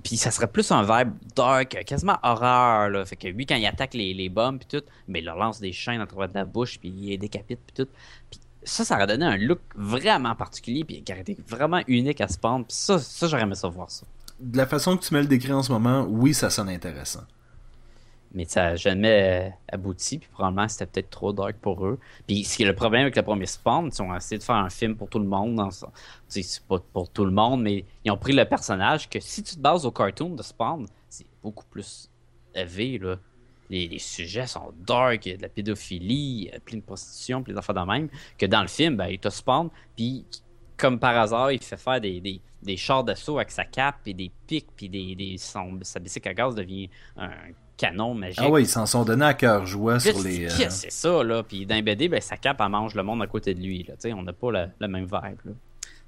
Puis 0.03 0.17
ça 0.17 0.31
serait 0.31 0.47
plus 0.47 0.71
un 0.71 0.83
vibe 0.83 1.15
dark, 1.35 1.83
quasiment 1.85 2.19
horreur. 2.23 2.91
Là. 2.91 3.05
Fait 3.05 3.17
que 3.17 3.29
lui, 3.29 3.45
quand 3.45 3.57
il 3.57 3.67
attaque 3.67 3.95
les, 3.95 4.15
les 4.15 4.29
bombes, 4.29 4.59
puis 4.59 4.79
tout, 4.79 4.87
mais 5.09 5.19
il 5.19 5.25
leur 5.25 5.37
lance 5.37 5.59
des 5.61 5.73
chaînes 5.73 6.01
à 6.01 6.07
travers 6.07 6.29
de 6.29 6.35
la 6.35 6.45
bouche, 6.45 6.79
puis 6.79 6.89
il 6.89 7.09
les 7.09 7.19
décapite, 7.19 7.59
puis 7.67 7.85
tout. 7.85 7.91
Puis 8.31 8.41
ça, 8.63 8.85
ça 8.85 8.97
aurait 8.97 9.07
donné 9.07 9.25
un 9.25 9.37
look 9.37 9.61
vraiment 9.75 10.35
particulier, 10.35 10.85
puis 10.85 11.03
qui 11.03 11.13
aurait 11.13 11.23
été 11.23 11.37
vraiment 11.49 11.81
unique 11.89 12.21
à 12.21 12.29
Spawn. 12.29 12.65
Puis 12.65 12.77
ça, 12.77 12.99
ça 12.99 13.27
j'aurais 13.27 13.43
aimé 13.43 13.55
ça 13.55 13.69
voir 13.69 13.91
ça. 13.91 14.07
De 14.39 14.57
la 14.57 14.67
façon 14.67 14.97
que 14.97 15.05
tu 15.05 15.15
me 15.15 15.21
le 15.21 15.27
décris 15.27 15.53
en 15.53 15.63
ce 15.63 15.73
moment, 15.73 16.07
oui, 16.09 16.35
ça 16.35 16.51
sonne 16.51 16.69
intéressant. 16.69 17.23
Mais 18.35 18.45
ça 18.45 18.63
n'a 18.63 18.77
jamais 18.77 19.49
euh, 19.49 19.51
abouti, 19.73 20.19
puis 20.19 20.29
probablement 20.31 20.69
c'était 20.69 20.87
peut-être 20.87 21.11
trop 21.11 21.33
dark 21.33 21.57
pour 21.57 21.87
eux. 21.87 21.99
Puis 22.27 22.45
ce 22.45 22.57
qui 22.57 22.63
est 22.63 22.67
le 22.67 22.75
problème 22.75 23.03
avec 23.03 23.17
le 23.17 23.23
premier 23.23 23.47
Spawn, 23.47 23.91
ils 23.93 24.03
ont 24.03 24.15
essayé 24.15 24.39
de 24.39 24.43
faire 24.43 24.57
un 24.57 24.71
film 24.71 24.97
pour 24.97 25.09
tout 25.09 25.19
le 25.19 25.27
monde. 25.27 25.57
dans 25.57 25.71
C'est 26.29 26.63
pas 26.67 26.79
pour 26.93 27.09
tout 27.09 27.25
le 27.25 27.31
monde, 27.31 27.63
mais 27.63 27.85
ils 28.05 28.11
ont 28.11 28.19
pris 28.19 28.33
le 28.33 28.45
personnage 28.45 29.09
que 29.09 29.21
si 29.21 29.43
tu 29.43 29.57
te 29.57 29.61
bases 29.61 29.87
au 29.87 29.91
cartoon 29.91 30.31
de 30.31 30.43
Spawn, 30.43 30.87
c'est 31.09 31.27
beaucoup 31.43 31.65
plus 31.67 32.11
élevé. 32.55 32.99
Là. 32.99 33.17
Les, 33.69 33.99
sujets 33.99 34.47
sont 34.47 34.73
dark, 34.87 35.27
il 35.27 35.33
y 35.33 35.35
a 35.35 35.37
de 35.39 35.43
la 35.43 35.49
pédophilie, 35.49 36.51
plein 36.65 36.79
de 36.79 36.83
prostitution, 36.83 37.43
plein 37.43 37.55
d'affaires 37.55 37.75
de 37.75 37.81
même. 37.81 38.09
Que 38.39 38.47
dans 38.47 38.63
le 38.63 38.69
film, 38.69 38.97
ben, 38.97 39.09
il 39.09 39.19
te 39.19 39.29
Spawn, 39.29 39.71
puis 39.97 40.25
comme 40.77 40.99
par 40.99 41.17
hasard, 41.17 41.53
il 41.53 41.63
fait 41.63 41.77
faire 41.77 42.01
des, 42.01 42.21
des, 42.21 42.41
des 42.63 42.77
chars 42.77 43.03
d'assaut 43.03 43.39
avec 43.39 43.51
sa 43.51 43.65
cape, 43.65 44.07
et 44.07 44.15
des 44.15 44.31
pics, 44.47 44.69
puis 44.77 44.89
des, 44.89 45.15
des, 45.15 45.39
son, 45.39 45.79
sa 45.83 46.01
bicycle 46.01 46.29
à 46.29 46.35
gaz 46.35 46.55
devient 46.55 46.91
un 47.17 47.31
canon 47.77 48.15
magique. 48.15 48.41
Ah 48.43 48.49
ouais, 48.51 48.63
ils 48.63 48.69
s'en 48.69 48.87
sont 48.87 49.05
donnés 49.05 49.25
à 49.25 49.35
cœur 49.35 49.67
joie 49.67 50.01
sur 50.01 50.19
les... 50.21 50.47
euh, 50.47 50.67
c'est 50.71 50.91
ça, 50.91 51.23
là? 51.23 51.43
Puis 51.43 51.65
les 51.65 51.83
BD, 51.83 52.09
ben, 52.09 52.21
sa 52.21 52.37
cape, 52.37 52.61
elle 52.61 52.69
mange 52.69 52.95
le 52.95 53.03
monde 53.03 53.23
à 53.23 53.27
côté 53.27 53.55
de 53.55 53.61
lui, 53.61 53.83
là. 53.85 53.95
On 54.17 54.23
n'a 54.23 54.33
pas 54.33 54.51
la, 54.53 54.69
la 54.81 54.89
même 54.89 55.05
vibe, 55.05 55.41
là. 55.45 55.53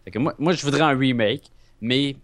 Fait 0.05 0.11
que 0.11 0.19
moi, 0.19 0.35
moi, 0.39 0.53
je 0.53 0.65
voudrais 0.65 0.83
un 0.83 0.97
remake, 0.97 1.51
mais 1.81 2.17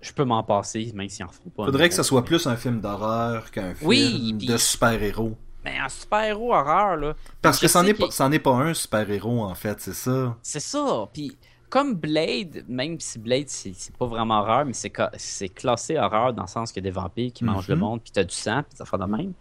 je 0.00 0.12
peux 0.12 0.24
m'en 0.24 0.42
passer, 0.42 0.92
même 0.94 1.08
s'ils 1.08 1.24
en 1.24 1.28
feront 1.28 1.50
pas. 1.50 1.64
Faudrait 1.64 1.88
que 1.88 1.94
ça 1.94 2.02
soit 2.02 2.24
plus 2.24 2.46
un 2.46 2.56
film 2.56 2.80
d'horreur 2.80 3.50
qu'un 3.50 3.74
film 3.74 3.88
Oui, 3.88 4.32
de 4.34 4.56
super-héros. 4.56 5.36
Mais 5.64 5.78
un 5.78 5.88
super-héros 5.88 6.52
horreur, 6.52 6.96
là. 6.96 7.14
Parce 7.40 7.60
que 7.60 7.68
c'en 7.68 7.86
est, 7.86 7.90
est 8.00 8.38
pas 8.40 8.50
un 8.56 8.74
super-héros, 8.74 9.42
en 9.44 9.54
fait, 9.54 9.80
c'est 9.80 9.94
ça. 9.94 10.36
C'est 10.42 10.60
ça. 10.60 11.08
Puis 11.12 11.36
comme 11.72 11.94
Blade, 11.94 12.64
même 12.68 13.00
si 13.00 13.18
Blade, 13.18 13.48
c'est 13.48 13.72
pas 13.98 14.04
vraiment 14.04 14.40
horreur, 14.40 14.66
mais 14.66 14.74
c'est 14.74 15.48
classé 15.48 15.96
horreur 15.96 16.34
dans 16.34 16.42
le 16.42 16.48
sens 16.48 16.70
qu'il 16.70 16.84
y 16.84 16.86
a 16.86 16.90
des 16.90 16.94
vampires 16.94 17.32
qui 17.32 17.44
mangent 17.44 17.68
le 17.68 17.76
Mhm. 17.76 17.80
monde, 17.80 18.00
puis 18.02 18.10
t'as 18.12 18.24
du 18.24 18.34
sang, 18.34 18.62
puis 18.62 18.76
ça 18.76 18.84
fait 18.84 18.98
de 18.98 19.04
même. 19.04 19.32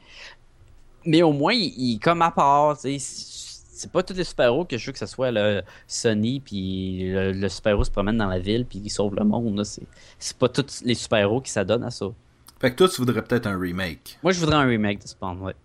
Mais 1.05 1.23
au 1.23 1.34
moins, 1.34 1.51
il, 1.53 1.99
comme 1.99 2.21
à 2.21 2.32
part. 2.32 2.77
C'est 2.77 3.91
pas 3.91 4.01
tous 4.03 4.13
les 4.13 4.23
super-héros 4.23 4.63
que 4.63 4.77
je 4.77 4.86
veux 4.86 4.91
que 4.93 4.99
ce 4.99 5.07
soit 5.07 5.32
le 5.32 5.61
Sony, 5.88 6.39
puis 6.39 7.11
le, 7.11 7.32
le 7.34 7.49
super-héros 7.49 7.84
se 7.84 7.91
promène 7.91 8.15
dans 8.17 8.27
la 8.27 8.39
ville, 8.39 8.65
puis 8.65 8.79
il 8.79 8.89
sauve 8.89 9.15
le 9.15 9.25
monde. 9.25 9.61
C'est 10.19 10.38
pas 10.38 10.47
tous 10.47 10.84
les 10.86 10.93
super-héros 10.93 11.41
qui 11.41 11.51
s'adonnent 11.51 11.84
à 11.84 11.91
ça. 11.91 12.05
Fait 12.61 12.71
que 12.71 12.75
toi, 12.77 12.88
tu 12.88 12.97
voudrais 13.01 13.23
peut-être 13.23 13.47
un 13.47 13.59
remake. 13.59 14.19
Moi, 14.23 14.32
je 14.32 14.39
voudrais 14.39 14.55
un 14.55 14.65
remake 14.67 15.01
de 15.01 15.07
Spawn, 15.07 15.41
ouais. 15.41 15.55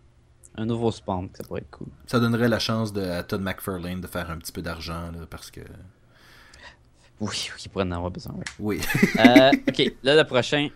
Un 0.56 0.64
nouveau 0.64 0.90
spawn, 0.90 1.28
ça 1.34 1.44
pourrait 1.44 1.60
être 1.60 1.70
cool. 1.70 1.88
Ça 2.06 2.18
donnerait 2.18 2.48
la 2.48 2.58
chance 2.58 2.90
de, 2.92 3.02
à 3.02 3.22
Todd 3.22 3.42
McFarlane 3.42 4.00
de 4.00 4.06
faire 4.06 4.30
un 4.30 4.38
petit 4.38 4.52
peu 4.52 4.62
d'argent, 4.62 5.10
parce 5.28 5.50
que... 5.50 5.60
Oui, 7.20 7.48
oui, 7.54 7.62
il 7.64 7.68
pourrait 7.70 7.84
en 7.84 7.92
avoir 7.92 8.10
besoin, 8.10 8.34
oui. 8.34 8.42
Oui. 8.58 8.80
Euh, 9.18 9.50
ok, 9.68 9.92
là, 10.02 10.16
le 10.16 10.24
prochain, 10.24 10.68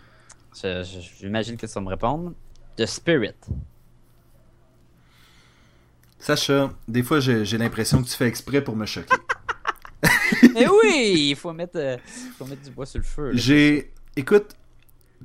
j'imagine 1.19 1.57
que 1.57 1.67
ça 1.67 1.79
va 1.79 1.85
me 1.85 1.89
répondre. 1.89 2.33
The 2.77 2.85
Spirit. 2.85 3.35
Sacha, 6.17 6.71
des 6.87 7.03
fois, 7.03 7.19
j'ai 7.19 7.57
l'impression 7.57 8.01
que 8.01 8.07
tu 8.07 8.15
fais 8.15 8.27
exprès 8.27 8.63
pour 8.63 8.75
me 8.75 8.85
choquer. 8.85 9.15
Eh 10.55 10.65
oui, 10.67 11.27
il 11.31 11.35
faut 11.35 11.51
mettre, 11.53 11.77
euh, 11.77 11.97
faut 12.37 12.45
mettre 12.45 12.61
du 12.63 12.71
bois 12.71 12.85
sur 12.85 12.99
le 12.99 13.03
feu. 13.03 13.31
J'ai... 13.33 13.93
Écoute, 14.15 14.55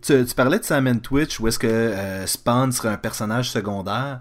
tu, 0.03 0.25
tu 0.25 0.35
parlais 0.35 0.59
de 0.59 0.65
Sam 0.65 1.01
Twitch, 1.01 1.41
où 1.41 1.49
est-ce 1.49 1.59
que 1.59 1.67
euh, 1.67 2.27
Spawn 2.27 2.73
serait 2.73 2.91
un 2.91 2.97
personnage 2.97 3.51
secondaire, 3.51 4.21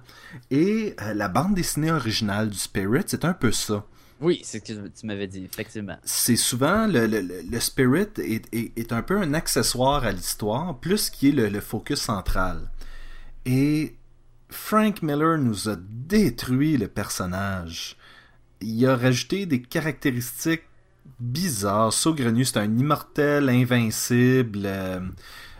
et 0.51 0.95
euh, 1.01 1.13
la 1.13 1.27
bande 1.27 1.53
dessinée 1.53 1.91
originale 1.91 2.49
du 2.49 2.57
Spirit, 2.57 3.03
c'est 3.07 3.25
un 3.25 3.33
peu 3.33 3.51
ça. 3.51 3.83
Oui, 4.21 4.41
c'est 4.43 4.65
ce 4.65 4.73
que 4.73 4.87
tu 4.87 5.05
m'avais 5.05 5.27
dit, 5.27 5.43
effectivement. 5.45 5.97
c'est 6.03 6.37
souvent 6.37 6.87
le, 6.87 7.05
le- 7.05 7.21
le- 7.21 7.59
spirit 7.59 8.07
est, 8.17 8.47
est- 8.53 8.71
est 8.77 8.93
un 8.93 9.01
peu 9.01 9.17
un 9.19 9.33
accessoire 9.33 10.05
à 10.05 10.11
l'histoire, 10.13 10.79
plus 10.79 11.09
qu'il 11.09 11.39
est 11.39 11.43
le, 11.43 11.49
le 11.49 11.59
focus 11.61 11.99
central. 11.99 12.69
Et 13.45 13.95
Frank 14.49 15.01
Miller 15.01 15.37
nous 15.37 15.67
a 15.69 15.75
détruit 15.77 16.77
le 16.77 16.87
personnage. 16.87 17.97
Il 18.61 18.85
a 18.87 18.95
rajouté 18.95 19.45
des 19.45 19.61
caractéristiques 19.61 20.63
bizarres, 21.19 21.93
saugrenues. 21.93 22.45
C'est 22.45 22.57
un 22.57 22.77
immortel, 22.77 23.49
invincible. 23.49 24.61
euh, 24.65 25.01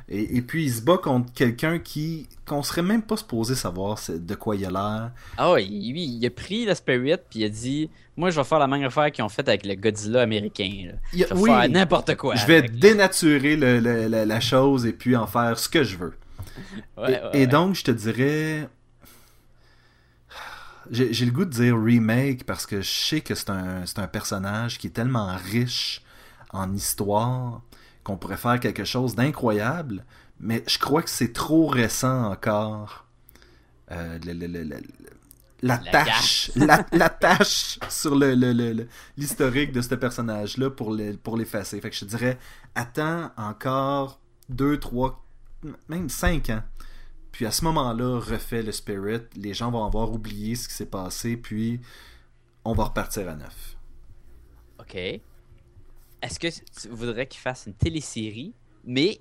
et, 0.07 0.37
et 0.37 0.41
puis 0.41 0.65
il 0.65 0.71
se 0.73 0.81
bat 0.81 0.97
contre 0.97 1.33
quelqu'un 1.33 1.79
qui 1.79 2.27
qu'on 2.45 2.61
serait 2.61 2.83
même 2.83 3.01
pas 3.01 3.17
supposé 3.17 3.55
savoir 3.55 3.99
de 4.07 4.35
quoi 4.35 4.55
il 4.55 4.65
a 4.65 4.69
l'air. 4.69 5.11
Ah 5.37 5.51
oui, 5.53 5.65
il 5.67 6.23
a 6.25 6.29
pris 6.29 6.65
le 6.65 6.75
Spirit, 6.75 7.17
puis 7.29 7.39
il 7.39 7.45
a 7.45 7.49
dit 7.49 7.89
Moi, 8.15 8.29
je 8.29 8.39
vais 8.39 8.43
faire 8.43 8.59
la 8.59 8.67
même 8.67 8.83
affaire 8.83 9.11
qu'ils 9.11 9.23
ont 9.23 9.29
fait 9.29 9.47
avec 9.47 9.65
le 9.65 9.73
Godzilla 9.75 10.21
américain. 10.21 10.69
là. 10.91 10.93
Je 11.11 11.17
vais 11.23 11.33
oui, 11.33 11.49
faire 11.49 11.69
n'importe 11.69 12.15
quoi. 12.15 12.35
je 12.35 12.45
vais 12.45 12.57
avec. 12.57 12.77
dénaturer 12.77 13.55
le- 13.55 13.79
le- 13.79 14.07
la- 14.07 14.25
la 14.25 14.39
chose 14.39 14.85
et 14.85 14.93
puis 14.93 15.15
en 15.15 15.25
faire 15.25 15.57
ce 15.57 15.67
que 15.69 15.83
je 15.83 15.97
veux. 15.97 16.13
Ouais, 16.97 17.11
et, 17.11 17.15
ouais, 17.15 17.29
et 17.33 17.37
ouais. 17.39 17.47
donc, 17.47 17.75
je 17.75 17.83
te 17.83 17.91
dirais. 17.91 18.69
J'ai 20.91 21.13
j'ai 21.13 21.25
le 21.25 21.31
goût 21.31 21.45
de 21.45 21.49
dire 21.49 21.75
remake 21.81 22.43
parce 22.45 22.65
que 22.67 22.81
je 22.81 22.89
sais 22.89 23.21
que 23.21 23.33
c'est 23.33 23.49
un, 23.49 23.85
c'est 23.87 23.99
un 23.99 24.07
personnage 24.07 24.77
qui 24.77 24.87
est 24.87 24.91
tellement 24.91 25.35
riche 25.35 26.01
en 26.51 26.71
histoire 26.73 27.61
qu'on 28.05 28.15
pourrait 28.17 28.37
faire 28.37 28.59
quelque 28.61 28.85
chose 28.85 29.15
d'incroyable, 29.15 30.05
mais 30.39 30.63
je 30.67 30.79
crois 30.79 31.01
que 31.03 31.09
c'est 31.09 31.33
trop 31.33 31.67
récent 31.67 32.31
encore. 32.31 33.05
Euh, 33.91 34.17
le- 34.25 34.33
le- 34.33 34.47
le- 34.47 34.63
le- 34.63 34.75
le- 34.77 34.83
la, 35.61 35.81
La 35.83 35.91
tâche, 35.91 36.51
la, 36.55 36.85
la 36.91 37.09
tâche 37.09 37.79
sur 37.89 38.15
l'historique 38.15 39.71
de 39.71 39.81
ce 39.81 39.95
personnage-là 39.95 40.69
pour, 40.69 40.93
le- 40.93 41.17
pour 41.17 41.35
l'effacer. 41.35 41.81
Fait 41.81 41.89
que 41.89 41.95
je 41.95 42.05
dirais, 42.05 42.37
attends 42.75 43.31
encore 43.37 44.19
2, 44.49 44.79
3, 44.79 45.25
même 45.89 46.07
5 46.09 46.49
ans. 46.51 46.63
Puis 47.31 47.45
à 47.45 47.51
ce 47.51 47.63
moment-là, 47.65 48.19
refais 48.19 48.61
le 48.61 48.71
Spirit. 48.71 49.21
Les 49.35 49.53
gens 49.53 49.71
vont 49.71 49.83
avoir 49.85 50.11
oublié 50.11 50.55
ce 50.55 50.67
qui 50.67 50.73
s'est 50.75 50.85
passé, 50.85 51.35
puis 51.37 51.81
on 52.63 52.73
va 52.73 52.85
repartir 52.85 53.27
à 53.29 53.35
neuf. 53.35 53.75
Ok. 54.79 54.95
Est-ce 56.21 56.39
que 56.39 56.47
tu 56.47 56.87
voudrais 56.89 57.27
qu'il 57.27 57.41
fasse 57.41 57.65
une 57.67 57.73
télésérie, 57.73 58.53
mais. 58.85 59.19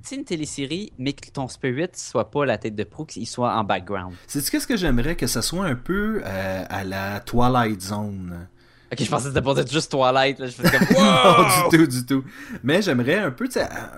Sais, 0.00 0.14
une 0.14 0.24
télésérie, 0.24 0.92
mais 0.96 1.12
que 1.12 1.28
ton 1.28 1.48
Spirit 1.48 1.88
soit 1.94 2.30
pas 2.30 2.46
la 2.46 2.56
tête 2.56 2.76
de 2.76 2.84
proue, 2.84 3.04
qu'il 3.04 3.26
soit 3.26 3.52
en 3.56 3.64
background. 3.64 4.14
C'est 4.28 4.48
qu'est-ce 4.48 4.66
que 4.66 4.76
j'aimerais 4.76 5.16
que 5.16 5.26
ça 5.26 5.42
soit 5.42 5.66
un 5.66 5.74
peu 5.74 6.22
euh, 6.24 6.64
à 6.68 6.84
la 6.84 7.18
Twilight 7.18 7.80
Zone? 7.80 8.48
Ok, 8.90 9.02
je 9.02 9.10
pensais 9.10 9.24
que 9.24 9.28
c'était 9.28 9.42
pour 9.42 9.58
être 9.58 9.70
juste 9.70 9.90
Twilight. 9.90 10.38
Là. 10.38 10.46
Je 10.46 10.52
faisais 10.52 10.78
comme. 10.78 10.96
non, 10.98 11.68
du 11.68 11.76
tout, 11.76 11.86
du 11.86 12.06
tout. 12.06 12.24
Mais 12.62 12.80
j'aimerais 12.80 13.16
un 13.18 13.30
peu, 13.30 13.46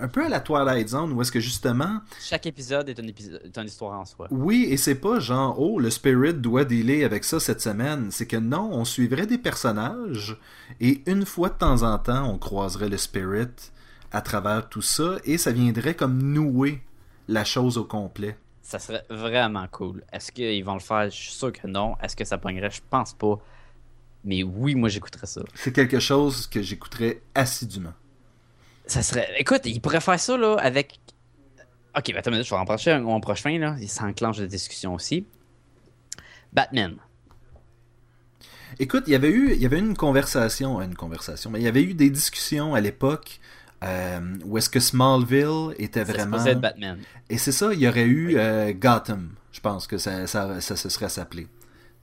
un 0.01 0.07
peu 0.09 0.25
à 0.25 0.29
la 0.29 0.41
Twilight 0.41 0.89
Zone 0.89 1.13
où 1.13 1.21
est-ce 1.21 1.31
que 1.31 1.39
justement, 1.39 2.01
Chaque 2.19 2.45
épisode 2.45 2.89
est, 2.89 2.99
un 2.99 3.07
épisode, 3.07 3.41
est 3.45 3.57
une 3.57 3.67
histoire 3.67 3.97
en 3.97 4.05
soi. 4.05 4.27
oui, 4.31 4.67
et 4.69 4.75
c'est 4.75 4.95
pas 4.95 5.19
genre, 5.19 5.57
oh, 5.59 5.79
le 5.79 5.89
Spirit 5.89 6.33
doit 6.33 6.65
dealer 6.65 7.05
avec 7.05 7.23
ça 7.23 7.39
cette 7.39 7.61
semaine. 7.61 8.09
C'est 8.11 8.25
que 8.25 8.37
non, 8.37 8.69
on 8.73 8.83
suivrait 8.83 9.27
des 9.27 9.37
personnages 9.37 10.37
et 10.81 11.01
une 11.05 11.25
fois 11.25 11.49
de 11.49 11.55
temps 11.55 11.83
en 11.83 11.97
temps, 11.97 12.29
on 12.29 12.37
croiserait 12.37 12.89
le 12.89 12.97
Spirit 12.97 13.47
à 14.11 14.21
travers 14.21 14.67
tout 14.67 14.81
ça 14.81 15.15
et 15.23 15.37
ça 15.37 15.51
viendrait 15.51 15.95
comme 15.95 16.21
nouer 16.21 16.81
la 17.29 17.45
chose 17.45 17.77
au 17.77 17.85
complet. 17.85 18.37
Ça 18.61 18.79
serait 18.79 19.03
vraiment 19.09 19.67
cool. 19.71 20.03
Est-ce 20.11 20.31
qu'ils 20.31 20.63
vont 20.63 20.75
le 20.75 20.79
faire? 20.79 21.05
Je 21.09 21.15
suis 21.15 21.31
sûr 21.31 21.51
que 21.51 21.67
non. 21.67 21.95
Est-ce 22.01 22.15
que 22.15 22.23
ça 22.23 22.37
pognerait? 22.37 22.69
Je 22.69 22.81
pense 22.89 23.13
pas. 23.13 23.39
Mais 24.23 24.43
oui, 24.43 24.75
moi 24.75 24.89
j'écouterais 24.89 25.27
ça. 25.27 25.41
C'est 25.55 25.73
quelque 25.73 25.99
chose 25.99 26.47
que 26.47 26.61
j'écouterais 26.61 27.21
assidûment. 27.33 27.93
Ça 28.85 29.01
serait. 29.01 29.29
Écoute, 29.37 29.61
ils 29.65 29.81
pourraient 29.81 30.01
faire 30.01 30.19
ça 30.19 30.37
là 30.37 30.55
avec. 30.59 30.99
Ok, 31.97 32.05
ben, 32.07 32.17
attends 32.17 32.31
je 32.31 32.49
vais 32.49 32.55
en 32.55 32.65
prochain, 32.65 32.99
mon 32.99 33.19
prochain 33.19 33.57
là. 33.57 33.75
Il 33.79 33.89
s'enclenche 33.89 34.37
de 34.37 34.45
discussion 34.45 34.93
aussi. 34.93 35.25
Batman. 36.53 36.95
Écoute, 38.79 39.03
il 39.07 39.11
y 39.11 39.15
avait 39.15 39.29
eu, 39.29 39.51
il 39.53 39.61
y 39.61 39.65
avait 39.65 39.79
une 39.79 39.95
conversation, 39.95 40.81
une 40.81 40.95
conversation, 40.95 41.49
mais 41.49 41.59
il 41.59 41.63
y 41.63 41.67
avait 41.67 41.83
eu 41.83 41.93
des 41.93 42.09
discussions 42.09 42.73
à 42.73 42.79
l'époque 42.79 43.39
euh, 43.83 44.19
où 44.45 44.57
est-ce 44.57 44.69
que 44.69 44.79
Smallville 44.79 45.75
était 45.77 46.05
Ça 46.05 46.13
vraiment. 46.13 46.45
être 46.45 46.61
Batman. 46.61 46.99
Et 47.29 47.37
c'est 47.37 47.51
ça, 47.51 47.73
il 47.73 47.79
y 47.79 47.87
aurait 47.87 48.05
eu 48.05 48.37
euh, 48.37 48.73
Gotham, 48.73 49.31
je 49.51 49.59
pense 49.59 49.87
que 49.87 49.97
ça, 49.97 50.27
ça, 50.27 50.61
ça 50.61 50.75
se 50.75 50.89
serait 50.89 51.09
s'appelé. 51.09 51.47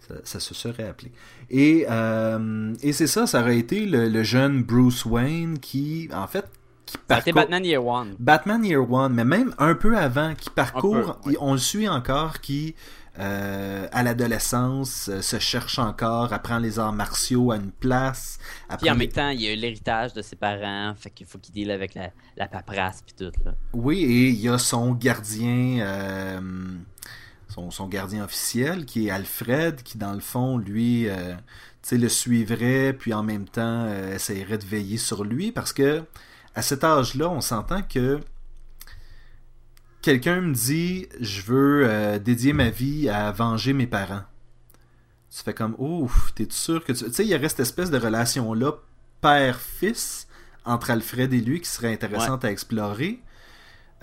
Ça, 0.09 0.15
ça 0.25 0.41
se 0.41 0.55
serait 0.55 0.89
appelé. 0.89 1.13
Et, 1.51 1.85
euh, 1.89 2.75
et 2.83 2.93
c'est 2.93 3.07
ça, 3.07 3.27
ça 3.27 3.41
aurait 3.43 3.59
été 3.59 3.85
le, 3.87 4.09
le 4.09 4.23
jeune 4.23 4.63
Bruce 4.63 5.05
Wayne 5.05 5.59
qui, 5.59 6.09
en 6.15 6.27
fait, 6.27 6.47
qui 6.87 6.97
parcourt- 7.07 7.35
Batman 7.35 7.65
Year 7.65 7.85
One. 7.85 8.17
Batman 8.19 8.65
Year 8.65 8.91
One, 8.91 9.13
mais 9.13 9.25
même 9.25 9.55
un 9.59 9.75
peu 9.75 9.99
avant, 9.99 10.35
qui 10.35 10.49
parcourt, 10.49 11.21
on 11.41 11.53
le 11.53 11.59
suit 11.59 11.89
encore, 11.89 12.41
qui 12.41 12.75
euh, 13.21 13.89
à 13.91 14.05
l'adolescence 14.05 15.09
euh, 15.13 15.21
se 15.21 15.41
cherche 15.41 15.81
encore, 15.81 16.33
apprend 16.33 16.59
les 16.59 16.79
arts 16.79 16.93
martiaux 16.93 17.51
à 17.51 17.57
une 17.57 17.73
place. 17.73 18.39
Puis 18.81 18.89
en 18.89 18.95
même 18.95 19.09
temps, 19.09 19.31
il 19.31 19.43
y 19.43 19.49
a 19.49 19.53
eu 19.53 19.57
l'héritage 19.57 20.13
de 20.15 20.23
ses 20.23 20.37
parents. 20.37 20.95
Fait 20.97 21.11
qu'il 21.11 21.27
faut 21.27 21.39
qu'il 21.39 21.53
deal 21.53 21.71
avec 21.73 21.95
la, 21.95 22.11
la 22.37 22.47
paperasse 22.47 23.03
puis 23.03 23.15
tout 23.19 23.33
là. 23.45 23.55
Oui, 23.73 24.05
et 24.05 24.29
il 24.29 24.41
y 24.41 24.49
a 24.49 24.57
son 24.57 24.93
gardien, 24.93 25.81
euh, 25.81 26.41
son, 27.59 27.71
son 27.71 27.89
gardien 27.89 28.25
officiel, 28.25 28.85
qui 28.85 29.09
est 29.09 29.11
Alfred, 29.11 29.83
qui 29.83 29.99
dans 29.99 30.13
le 30.13 30.21
fond, 30.21 30.59
lui, 30.59 31.09
euh, 31.09 31.35
tu 31.83 31.91
sais, 31.91 31.99
le 31.99 32.09
suivrait, 32.09 32.93
puis 32.93 33.13
en 33.13 33.23
même 33.23 33.47
temps, 33.47 33.87
euh, 33.89 34.15
essayerait 34.15 34.59
de 34.59 34.65
veiller 34.65 34.99
sur 34.99 35.25
lui, 35.25 35.53
parce 35.53 35.73
que 35.73 36.03
à 36.55 36.63
cet 36.63 36.85
âge-là, 36.85 37.29
on 37.29 37.41
s'entend 37.41 37.83
que 37.83 38.21
quelqu'un 40.03 40.41
me 40.41 40.55
dit, 40.55 41.09
je 41.21 41.43
veux 41.43 41.83
euh, 41.85 42.19
dédier 42.19 42.53
ma 42.53 42.71
vie 42.71 43.09
à 43.09 43.31
venger 43.33 43.73
mes 43.73 43.87
parents. 43.87 44.23
Tu 45.31 45.43
fais 45.43 45.55
comme, 45.55 45.75
ouf, 45.79 46.33
t'es 46.35 46.47
sûr 46.51 46.85
que 46.85 46.93
tu... 46.93 47.05
Tu 47.05 47.13
sais, 47.13 47.25
il 47.25 47.29
y 47.29 47.35
aurait 47.35 47.49
cette 47.49 47.61
espèce 47.61 47.91
de 47.91 47.99
relation-là, 47.99 48.73
père-fils, 49.21 50.27
entre 50.65 50.91
Alfred 50.91 51.33
et 51.33 51.41
lui, 51.41 51.61
qui 51.61 51.69
serait 51.69 51.93
intéressante 51.93 52.45
à 52.45 52.51
explorer. 52.51 53.21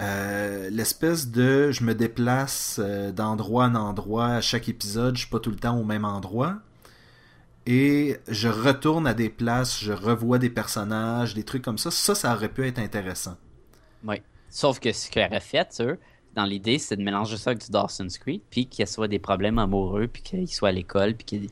Euh, 0.02 0.70
l'espèce 0.70 1.30
de 1.30 1.72
je 1.72 1.84
me 1.84 1.96
déplace 1.96 2.80
euh, 2.84 3.12
d'endroit 3.12 3.66
en 3.66 3.76
endroit 3.76 4.28
à 4.28 4.42
chaque 4.42 4.68
épisode, 4.68 5.16
je 5.16 5.22
suis 5.22 5.30
pas 5.30 5.40
tout 5.40 5.52
le 5.52 5.56
temps 5.56 5.78
au 5.80 5.84
même 5.84 6.06
endroit. 6.06 6.58
Et 7.66 8.18
je 8.28 8.48
retourne 8.48 9.08
à 9.08 9.14
des 9.14 9.30
places, 9.30 9.80
je 9.80 9.92
revois 9.92 10.38
des 10.38 10.50
personnages, 10.50 11.34
des 11.34 11.44
trucs 11.44 11.64
comme 11.64 11.78
ça. 11.78 11.90
Ça, 11.90 12.14
ça 12.14 12.34
aurait 12.34 12.50
pu 12.50 12.68
être 12.68 12.78
intéressant. 12.78 13.38
Oui. 14.04 14.22
Sauf 14.50 14.80
que 14.80 14.92
ce 14.92 15.10
qu'ils 15.10 15.24
auraient 15.24 15.40
fait, 15.40 15.68
eux, 15.80 15.98
dans 16.36 16.46
l'idée, 16.46 16.78
c'est 16.78 16.96
de 16.96 17.02
mélanger 17.02 17.38
ça 17.38 17.52
avec 17.52 17.66
du 17.66 17.72
Dawson's 17.72 18.18
Creek, 18.20 18.44
puis 18.52 18.68
qu'il 18.68 18.86
y 18.86 18.88
soit 18.88 19.08
des 19.08 19.18
problèmes 19.18 19.58
amoureux, 19.58 20.08
puis 20.08 20.22
qu'il 20.22 20.48
soit 20.48 20.70
à 20.70 20.72
l'école, 20.74 21.16
puis 21.16 21.26
qu'il 21.26 21.50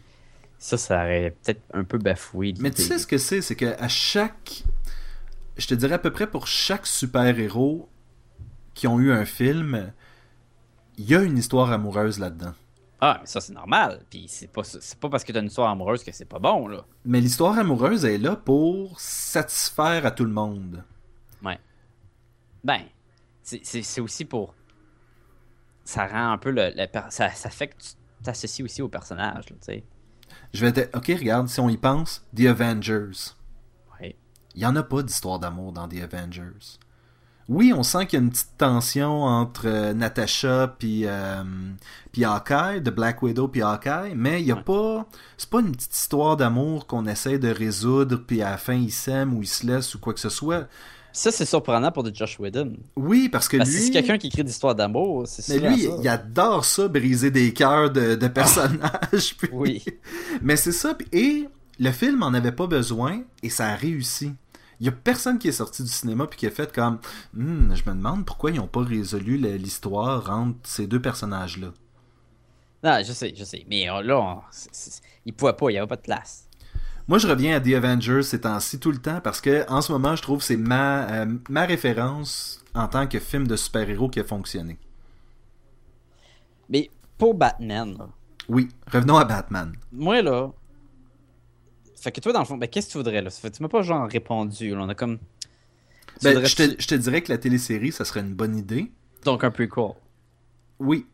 ça, 0.63 0.77
ça 0.77 1.03
aurait 1.03 1.35
peut-être 1.43 1.61
un 1.73 1.83
peu 1.83 1.97
bafoué. 1.97 2.53
Mais 2.59 2.71
tu 2.71 2.83
sais 2.83 2.97
ce 2.97 3.05
que 3.05 3.17
c'est, 3.17 3.41
c'est 3.41 3.55
que 3.55 3.75
à 3.77 3.89
chaque, 3.89 4.63
je 5.57 5.67
te 5.67 5.73
dirais 5.73 5.95
à 5.95 5.99
peu 5.99 6.11
près 6.11 6.25
pour 6.25 6.47
chaque 6.47 6.87
super-héros 6.87 7.89
qui 8.73 8.87
ont 8.87 8.99
eu 8.99 9.11
un 9.11 9.25
film, 9.25 9.93
il 10.97 11.05
y 11.09 11.15
a 11.15 11.21
une 11.21 11.37
histoire 11.37 11.71
amoureuse 11.71 12.19
là-dedans. 12.19 12.53
Ah, 13.01 13.17
mais 13.21 13.27
ça, 13.27 13.41
c'est 13.41 13.53
normal. 13.53 14.01
Puis 14.09 14.27
c'est 14.29 14.47
pas, 14.47 14.63
c'est 14.63 14.97
pas 14.97 15.09
parce 15.09 15.23
que 15.23 15.31
t'as 15.33 15.41
une 15.41 15.47
histoire 15.47 15.69
amoureuse 15.69 16.03
que 16.03 16.11
c'est 16.13 16.25
pas 16.25 16.39
bon, 16.39 16.67
là. 16.67 16.85
Mais 17.05 17.19
l'histoire 17.19 17.57
amoureuse 17.57 18.05
est 18.05 18.17
là 18.17 18.35
pour 18.37 18.99
satisfaire 18.99 20.05
à 20.05 20.11
tout 20.11 20.23
le 20.23 20.31
monde. 20.31 20.83
Ouais. 21.43 21.59
Ben, 22.63 22.81
c'est- 23.41 23.59
c'est 23.63 23.81
c'est 23.81 23.99
aussi 24.01 24.23
pour. 24.25 24.55
Ça 25.83 26.07
rend 26.07 26.31
un 26.31 26.37
peu 26.37 26.51
le. 26.51 26.71
ça, 27.09 27.29
ça 27.29 27.49
fait 27.49 27.67
que 27.67 27.75
tu 27.77 27.89
t'associes 28.23 28.63
aussi 28.63 28.81
au 28.81 28.87
personnage, 28.87 29.47
tu 29.47 29.55
sais. 29.59 29.83
Je 30.53 30.65
vais 30.65 30.71
te... 30.71 30.97
Ok, 30.97 31.07
regarde, 31.07 31.49
si 31.49 31.59
on 31.59 31.67
y 31.67 31.77
pense, 31.77 32.25
The 32.35 32.45
Avengers. 32.45 33.33
Ouais. 33.99 34.15
Il 34.55 34.59
n'y 34.59 34.65
en 34.65 34.75
a 34.77 34.83
pas 34.83 35.03
d'histoire 35.03 35.39
d'amour 35.39 35.73
dans 35.73 35.89
The 35.89 35.97
Avengers. 36.03 36.77
Oui, 37.49 37.73
on 37.75 37.83
sent 37.83 38.05
qu'il 38.05 38.19
y 38.19 38.21
a 38.21 38.25
une 38.25 38.31
petite 38.31 38.57
tension 38.57 39.23
entre 39.23 39.63
euh, 39.67 39.93
Natasha 39.93 40.75
puis 40.79 41.01
euh, 41.05 41.43
puis 42.11 42.23
Hawkeye, 42.23 42.79
de 42.81 42.89
Black 42.89 43.21
Widow 43.21 43.47
puis 43.49 43.61
Hawkeye, 43.61 44.13
mais 44.15 44.41
il 44.41 44.47
y 44.47 44.51
a 44.51 44.55
pas 44.55 45.05
c'est 45.37 45.49
pas 45.49 45.59
une 45.59 45.71
petite 45.73 45.93
histoire 45.95 46.37
d'amour 46.37 46.87
qu'on 46.87 47.05
essaie 47.05 47.39
de 47.39 47.49
résoudre 47.49 48.15
puis 48.25 48.41
à 48.41 48.51
la 48.51 48.57
fin 48.57 48.75
ils 48.75 48.91
s'aiment 48.91 49.33
ou 49.33 49.41
ils 49.43 49.47
se 49.47 49.65
laissent 49.67 49.93
ou 49.95 49.99
quoi 49.99 50.13
que 50.13 50.19
ce 50.21 50.29
soit. 50.29 50.67
Ça, 51.15 51.29
c'est 51.31 51.45
surprenant 51.45 51.91
pour 51.91 52.01
de 52.01 52.11
Josh 52.15 52.39
Whedon. 52.39 52.73
Oui, 52.95 53.29
parce 53.29 53.47
que 53.47 53.57
Parce 53.57 53.69
lui... 53.69 53.77
que 53.77 53.83
c'est 53.83 53.91
quelqu'un 53.91 54.17
qui 54.17 54.27
écrit 54.27 54.43
d'histoires 54.43 54.73
d'amour, 54.73 55.27
c'est 55.27 55.47
Mais 55.49 55.57
souvent 55.59 55.75
lui, 55.75 55.81
ça. 55.83 55.89
il 56.01 56.07
adore 56.07 56.65
ça, 56.65 56.87
briser 56.87 57.29
des 57.29 57.53
cœurs 57.53 57.91
de, 57.91 58.15
de 58.15 58.27
personnages. 58.27 59.35
puis- 59.37 59.49
Oui. 59.51 59.85
Mais 60.41 60.55
c'est 60.55 60.71
ça. 60.71 60.97
Et 61.11 61.47
le 61.79 61.91
film 61.91 62.23
en 62.23 62.33
avait 62.33 62.51
pas 62.51 62.65
besoin 62.65 63.21
et 63.43 63.49
ça 63.49 63.67
a 63.67 63.75
réussi. 63.75 64.31
Il 64.83 64.87
y 64.87 64.89
a 64.89 64.91
personne 64.91 65.39
qui 65.39 65.47
est 65.47 65.53
sorti 65.53 65.81
du 65.81 65.87
cinéma 65.87 66.27
puis 66.27 66.37
qui 66.37 66.45
a 66.45 66.51
fait 66.51 66.73
comme 66.75 66.99
Hmm, 67.33 67.73
je 67.73 67.89
me 67.89 67.95
demande 67.95 68.25
pourquoi 68.25 68.51
ils 68.51 68.57
n'ont 68.57 68.67
pas 68.67 68.81
résolu 68.83 69.37
l'histoire 69.37 70.29
entre 70.29 70.59
ces 70.63 70.87
deux 70.87 71.01
personnages-là. 71.01 71.69
Non, 72.83 72.97
je 73.01 73.13
sais, 73.13 73.33
je 73.33 73.45
sais. 73.45 73.65
Mais 73.69 73.89
euh, 73.89 74.01
là, 74.01 74.19
on- 74.19 74.41
il 75.25 75.31
pouvait 75.33 75.53
pas, 75.53 75.69
il 75.69 75.75
n'y 75.75 75.77
avait 75.77 75.87
pas 75.87 75.95
de 75.95 76.01
place. 76.01 76.49
Moi, 77.07 77.17
je 77.17 77.29
reviens 77.29 77.55
à 77.55 77.61
The 77.61 77.75
Avengers 77.75 78.23
ces 78.23 78.41
temps-ci 78.41 78.77
tout 78.77 78.91
le 78.91 78.97
temps 78.97 79.21
parce 79.21 79.39
que 79.39 79.65
en 79.71 79.79
ce 79.79 79.93
moment, 79.93 80.17
je 80.17 80.21
trouve 80.21 80.39
que 80.39 80.43
c'est 80.43 80.57
ma, 80.57 81.07
euh, 81.11 81.33
ma 81.49 81.63
référence 81.63 82.61
en 82.73 82.89
tant 82.89 83.07
que 83.07 83.19
film 83.19 83.47
de 83.47 83.55
super-héros 83.55 84.09
qui 84.09 84.19
a 84.19 84.25
fonctionné. 84.25 84.77
Mais 86.67 86.89
pour 87.17 87.35
Batman, 87.35 87.95
là, 87.97 88.09
Oui, 88.49 88.67
revenons 88.91 89.15
à 89.17 89.23
Batman. 89.23 89.73
moi 89.93 90.21
là. 90.21 90.51
Fait 92.03 92.11
que 92.11 92.19
toi, 92.19 92.33
dans 92.33 92.39
le 92.39 92.45
fond, 92.45 92.57
ben, 92.57 92.67
qu'est-ce 92.67 92.87
que 92.87 92.91
tu 92.91 92.97
voudrais 92.97 93.21
là? 93.21 93.29
Fait 93.29 93.49
que 93.49 93.55
tu 93.55 93.63
m'as 93.63 93.69
pas 93.69 93.81
genre 93.81 94.05
répondu. 94.09 94.71
là. 94.75 94.81
On 94.81 94.89
a 94.89 94.95
comme. 94.95 95.19
Ben, 96.21 96.33
voudrais- 96.33 96.47
je, 96.49 96.55
te, 96.57 96.81
je 96.81 96.87
te 96.87 96.95
dirais 96.95 97.21
que 97.21 97.31
la 97.31 97.37
télésérie, 97.37 97.93
ça 97.93 98.03
serait 98.03 98.19
une 98.19 98.33
bonne 98.33 98.57
idée. 98.57 98.91
Donc 99.23 99.43
un 99.45 99.51
prequel. 99.51 99.91
Oui. 100.79 101.05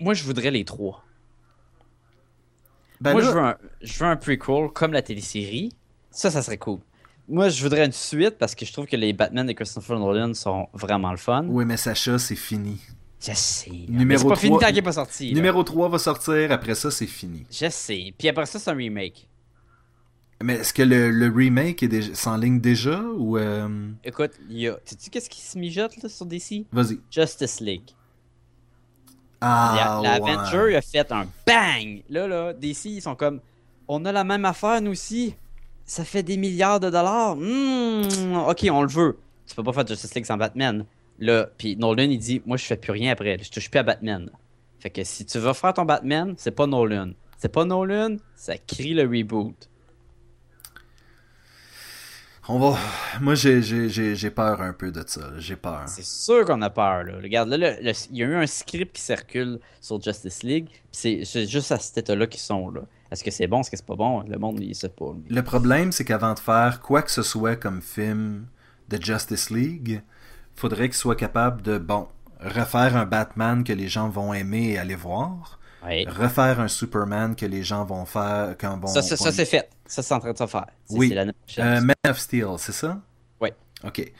Moi, 0.00 0.14
je 0.14 0.24
voudrais 0.24 0.50
les 0.50 0.64
trois. 0.64 1.04
Ben 3.00 3.12
Moi, 3.12 3.20
là- 3.20 3.26
je, 3.28 3.32
veux 3.34 3.40
un, 3.44 3.56
je 3.82 3.98
veux 3.98 4.06
un 4.10 4.16
prequel 4.16 4.68
comme 4.72 4.92
la 4.94 5.02
télésérie. 5.02 5.72
Ça, 6.10 6.30
ça 6.30 6.40
serait 6.40 6.56
cool. 6.56 6.78
Moi, 7.28 7.50
je 7.50 7.62
voudrais 7.62 7.84
une 7.84 7.92
suite 7.92 8.38
parce 8.38 8.54
que 8.54 8.64
je 8.64 8.72
trouve 8.72 8.86
que 8.86 8.96
les 8.96 9.12
Batman 9.12 9.46
de 9.46 9.52
Christopher 9.52 9.98
Nolan 9.98 10.32
sont 10.32 10.68
vraiment 10.72 11.10
le 11.10 11.16
fun. 11.18 11.44
Oui, 11.48 11.64
mais 11.66 11.76
Sacha, 11.76 12.18
c'est 12.18 12.36
fini. 12.36 12.80
Je 13.20 13.32
sais. 13.34 13.70
Numéro 13.88 14.04
mais 14.04 14.16
c'est 14.18 14.28
pas 14.28 14.36
fini 14.36 14.50
3 14.52 14.60
tant 14.60 14.66
qu'il 14.68 14.78
est 14.78 14.82
pas 14.82 14.92
sorti. 14.92 15.28
là. 15.30 15.34
Numéro 15.34 15.62
3 15.64 15.88
va 15.88 15.98
sortir, 15.98 16.52
après 16.52 16.74
ça, 16.74 16.90
c'est 16.90 17.06
fini. 17.06 17.44
Je 17.50 17.68
sais. 17.68 18.14
Puis 18.16 18.28
après 18.28 18.46
ça, 18.46 18.58
c'est 18.58 18.70
un 18.70 18.74
remake. 18.76 19.26
Mais 20.42 20.54
est-ce 20.56 20.74
que 20.74 20.82
le, 20.82 21.10
le 21.10 21.28
remake 21.34 21.82
est 21.82 21.88
déjà, 21.88 22.14
s'enligne 22.14 22.60
déjà 22.60 23.00
ou. 23.02 23.38
euh, 23.38 23.68
Écoute, 24.04 24.32
y 24.50 24.68
a. 24.68 24.76
Sais-tu 24.84 25.08
qu'est-ce 25.10 25.30
qui 25.30 25.40
se 25.40 25.58
mijote 25.58 25.96
là, 26.02 26.08
sur 26.08 26.26
DC 26.26 26.66
Vas-y. 26.72 26.98
Justice 27.10 27.60
League. 27.60 27.88
Ah, 29.40 30.00
la, 30.02 30.18
la 30.18 30.24
ouais. 30.24 30.74
A 30.76 30.80
fait 30.82 31.10
un 31.12 31.26
bang. 31.46 32.02
Là, 32.08 32.26
là, 32.26 32.52
DC, 32.52 32.86
ils 32.86 33.02
sont 33.02 33.14
comme. 33.14 33.40
On 33.88 34.04
a 34.04 34.12
la 34.12 34.24
même 34.24 34.44
affaire, 34.44 34.80
nous 34.80 34.90
aussi. 34.92 35.34
Ça 35.84 36.04
fait 36.04 36.22
des 36.22 36.36
milliards 36.36 36.80
de 36.80 36.90
dollars. 36.90 37.36
Hmm, 37.36 38.34
ok, 38.48 38.66
on 38.70 38.82
le 38.82 38.88
veut. 38.88 39.16
Tu 39.46 39.54
peux 39.54 39.62
pas 39.62 39.72
faire 39.72 39.86
Justice 39.86 40.14
League 40.14 40.24
sans 40.26 40.36
Batman. 40.36 40.84
Là, 41.18 41.48
puis 41.56 41.76
Nolan, 41.76 42.02
il 42.10 42.18
dit 42.18 42.42
Moi, 42.44 42.56
je 42.56 42.64
fais 42.64 42.76
plus 42.76 42.92
rien 42.92 43.12
après. 43.12 43.38
Je 43.40 43.50
touche 43.50 43.70
plus 43.70 43.78
à 43.78 43.82
Batman. 43.84 44.28
Fait 44.80 44.90
que 44.90 45.04
si 45.04 45.24
tu 45.24 45.38
veux 45.38 45.52
faire 45.52 45.72
ton 45.74 45.84
Batman, 45.84 46.34
c'est 46.36 46.50
pas 46.50 46.66
Nolan. 46.66 47.10
C'est 47.38 47.52
pas 47.52 47.64
Nolan, 47.64 48.16
ça 48.34 48.58
crie 48.58 48.94
le 48.94 49.02
reboot. 49.02 49.68
On 52.48 52.58
va. 52.60 52.78
Moi, 53.20 53.34
j'ai, 53.34 54.30
peur 54.30 54.60
un 54.60 54.72
peu 54.72 54.92
de 54.92 55.02
ça. 55.06 55.30
J'ai 55.38 55.56
peur. 55.56 55.82
C'est 55.86 56.04
sûr 56.04 56.44
qu'on 56.44 56.62
a 56.62 56.70
peur, 56.70 57.02
là. 57.02 57.14
Regarde, 57.20 57.48
là, 57.48 57.56
le- 57.56 57.82
le- 57.82 57.92
il 58.12 58.16
y 58.18 58.22
a 58.22 58.26
eu 58.26 58.34
un 58.36 58.46
script 58.46 58.94
qui 58.94 59.02
circule 59.02 59.58
sur 59.80 60.00
Justice 60.00 60.42
League. 60.44 60.68
C'est 60.92 61.24
juste 61.48 61.72
à 61.72 61.78
cet 61.78 61.98
état-là 61.98 62.26
qu'ils 62.28 62.40
sont, 62.40 62.70
là. 62.70 62.82
Est-ce 63.10 63.24
que 63.24 63.30
c'est 63.30 63.46
bon, 63.46 63.60
est-ce 63.60 63.70
que 63.70 63.76
c'est 63.76 63.86
pas 63.86 63.96
bon? 63.96 64.22
Le 64.28 64.38
monde, 64.38 64.60
il 64.60 64.74
sait 64.74 64.88
pas. 64.88 65.14
Le 65.28 65.42
problème, 65.42 65.90
c'est 65.92 66.04
qu'avant 66.04 66.34
de 66.34 66.38
faire 66.38 66.80
quoi 66.82 67.02
que 67.02 67.10
ce 67.10 67.22
soit 67.22 67.56
comme 67.56 67.80
film 67.82 68.46
de 68.88 69.02
Justice 69.02 69.50
League, 69.50 70.02
faudrait 70.54 70.88
qu'il 70.88 70.96
soit 70.96 71.16
capable 71.16 71.62
de, 71.62 71.78
bon, 71.78 72.08
refaire 72.40 72.96
un 72.96 73.06
Batman 73.06 73.64
que 73.64 73.72
les 73.72 73.88
gens 73.88 74.08
vont 74.08 74.32
aimer 74.34 74.70
et 74.72 74.78
aller 74.78 74.96
voir, 74.96 75.58
Ouais. 75.84 76.04
refaire 76.08 76.58
un 76.60 76.66
Superman 76.68 77.36
que 77.36 77.46
les 77.46 77.62
gens 77.62 77.84
vont 77.84 78.04
faire 78.06 78.56
quand 78.58 78.76
vont. 78.78 78.88
Ça, 78.88 79.02
ça, 79.02 79.16
ça, 79.16 79.30
c'est 79.30 79.44
fait. 79.44 79.68
Ça, 79.86 80.02
c'est 80.02 80.14
en 80.14 80.20
train 80.20 80.32
de 80.32 80.38
se 80.38 80.46
faire. 80.46 80.66
Oui. 80.90 81.14
prochaine. 81.44 81.64
Euh, 81.66 81.80
Man 81.80 81.94
of 82.08 82.18
Steel, 82.18 82.46
c'est 82.58 82.72
ça? 82.72 83.00
Ouais. 83.40 83.52
OK. 83.84 84.12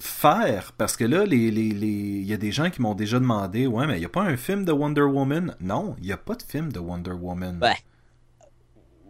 Faire, 0.00 0.72
parce 0.78 0.96
que 0.96 1.04
là, 1.04 1.24
les, 1.24 1.50
les, 1.50 1.70
les... 1.70 1.86
il 1.86 2.26
y 2.26 2.32
a 2.32 2.36
des 2.36 2.52
gens 2.52 2.70
qui 2.70 2.80
m'ont 2.80 2.94
déjà 2.94 3.18
demandé 3.18 3.66
Ouais, 3.66 3.86
mais 3.86 3.96
il 3.96 4.00
n'y 4.00 4.04
a 4.06 4.08
pas 4.08 4.22
un 4.22 4.36
film 4.36 4.64
de 4.64 4.70
Wonder 4.70 5.02
Woman? 5.02 5.56
Non, 5.60 5.96
il 5.98 6.04
n'y 6.04 6.12
a 6.12 6.16
pas 6.16 6.36
de 6.36 6.42
film 6.42 6.72
de 6.72 6.78
Wonder 6.78 7.10
Woman. 7.12 7.58
Ben, 7.58 7.74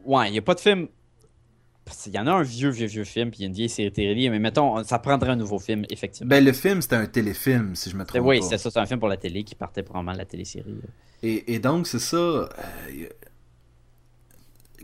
Ouais, 0.04 0.28
il 0.28 0.32
n'y 0.32 0.38
a 0.38 0.42
pas 0.42 0.54
de 0.54 0.60
film. 0.60 0.88
Qu'il 2.02 2.14
y 2.14 2.18
en 2.18 2.26
a 2.26 2.32
un 2.32 2.42
vieux, 2.42 2.68
vieux, 2.70 2.86
vieux 2.86 3.04
film, 3.04 3.30
puis 3.30 3.40
il 3.40 3.42
y 3.42 3.44
a 3.44 3.48
une 3.48 3.54
vieille 3.54 3.68
série 3.70 3.90
télé, 3.92 4.28
mais 4.28 4.38
mettons, 4.38 4.82
ça 4.84 4.98
prendrait 4.98 5.30
un 5.30 5.36
nouveau 5.36 5.58
film, 5.58 5.84
effectivement. 5.90 6.28
Ben, 6.28 6.44
le 6.44 6.52
film, 6.52 6.82
c'était 6.82 6.96
un 6.96 7.06
téléfilm, 7.06 7.74
si 7.74 7.88
je 7.90 7.96
me 7.96 8.04
trompe 8.04 8.22
oui, 8.24 8.42
c'est 8.42 8.58
ça, 8.58 8.70
c'est 8.70 8.78
un 8.78 8.84
film 8.86 8.98
pour 9.00 9.08
la 9.08 9.16
télé 9.16 9.42
qui 9.42 9.54
partait 9.54 9.82
probablement 9.82 10.12
de 10.12 10.18
la 10.18 10.26
télésérie. 10.26 10.76
Et, 11.22 11.54
et 11.54 11.58
donc, 11.58 11.86
c'est 11.86 11.98
ça. 11.98 12.16
euh, 12.16 12.48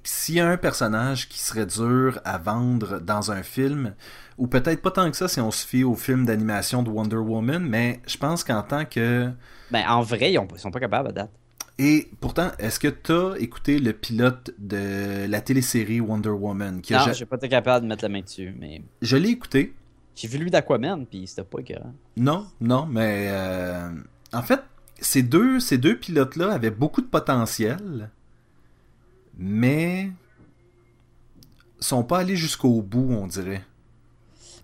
S'il 0.05 0.35
y 0.37 0.41
a 0.41 0.49
un 0.49 0.57
personnage 0.59 1.29
qui 1.29 1.39
serait 1.41 1.67
dur 1.67 2.21
à 2.25 2.37
vendre 2.39 3.01
dans 3.01 3.31
un 3.33 3.43
film, 3.43 3.95
ou 4.39 4.47
peut-être 4.47 4.83
pas 4.83 4.91
tant 4.91 5.11
que 5.11 5.17
ça 5.17 5.29
si 5.29 5.41
on 5.41 5.51
se 5.51 5.67
fie 5.67 5.83
au 5.83 5.95
film 5.95 6.27
d'animation 6.27 6.83
de 6.83 6.91
Wonder 6.91 7.17
Woman, 7.17 7.65
mais 7.67 8.01
je 8.07 8.17
pense 8.19 8.45
qu'en 8.45 8.63
tant 8.63 8.85
que. 8.85 9.31
Ben, 9.71 9.85
en 9.89 10.03
vrai, 10.03 10.33
ils, 10.33 10.39
ont- 10.39 10.47
ils 10.53 10.59
sont 10.59 10.71
pas 10.71 10.81
capables 10.81 11.09
à 11.09 11.13
date. 11.13 11.31
Et 11.79 12.09
pourtant, 12.21 12.51
est-ce 12.59 12.79
que 12.79 12.87
t'as 12.89 13.35
écouté 13.37 13.79
le 13.81 13.93
pilote 13.95 14.53
de 14.59 15.27
la 15.27 15.41
télésérie 15.41 16.01
Wonder 16.01 16.29
Woman 16.29 16.81
qui 16.83 16.93
Non, 16.93 17.01
j'ai 17.13 17.25
pas 17.27 17.37
été 17.37 17.49
capable 17.49 17.85
de 17.85 17.89
mettre 17.89 18.05
la 18.05 18.11
main 18.11 18.21
dessus, 18.21 18.55
mais 18.61 18.83
Je 19.03 19.17
l'ai 19.17 19.31
écouté. 19.31 19.75
j'ai 20.15 20.29
vu 20.29 20.39
lui 20.39 20.51
d'Aquaman, 20.51 21.05
puis 21.07 21.27
c'était 21.27 21.43
pas 21.43 21.59
écœurant. 21.61 21.93
Non, 22.17 22.47
non, 22.61 22.87
mais 22.87 23.27
euh, 23.31 23.89
en 24.33 24.43
fait, 24.43 24.61
ces 25.01 25.23
deux, 25.25 25.59
ces 25.59 25.79
deux 25.79 25.97
pilotes-là 25.99 26.53
avaient 26.53 26.71
beaucoup 26.71 27.01
de 27.01 27.09
potentiel, 27.09 28.11
mais 29.37 30.11
sont 31.81 32.03
pas 32.03 32.21
allés 32.21 32.37
jusqu'au 32.37 32.83
bout, 32.83 33.09
on 33.11 33.27
dirait. 33.27 33.63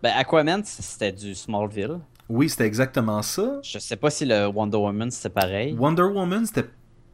Ben, 0.03 0.13
Aquaman, 0.17 0.63
c'était 0.65 1.13
du 1.13 1.35
Smallville. 1.35 1.99
Oui, 2.29 2.49
c'était 2.49 2.67
exactement 2.67 3.23
ça. 3.23 3.61
Je 3.63 3.79
sais 3.79 3.97
pas 3.97 4.11
si 4.11 4.25
le 4.25 4.47
Wonder 4.47 4.79
Woman, 4.79 5.11
c'était 5.11 5.29
pareil. 5.29 5.75
Wonder 5.79 6.05
Woman, 6.05 6.47
c'était 6.47 6.69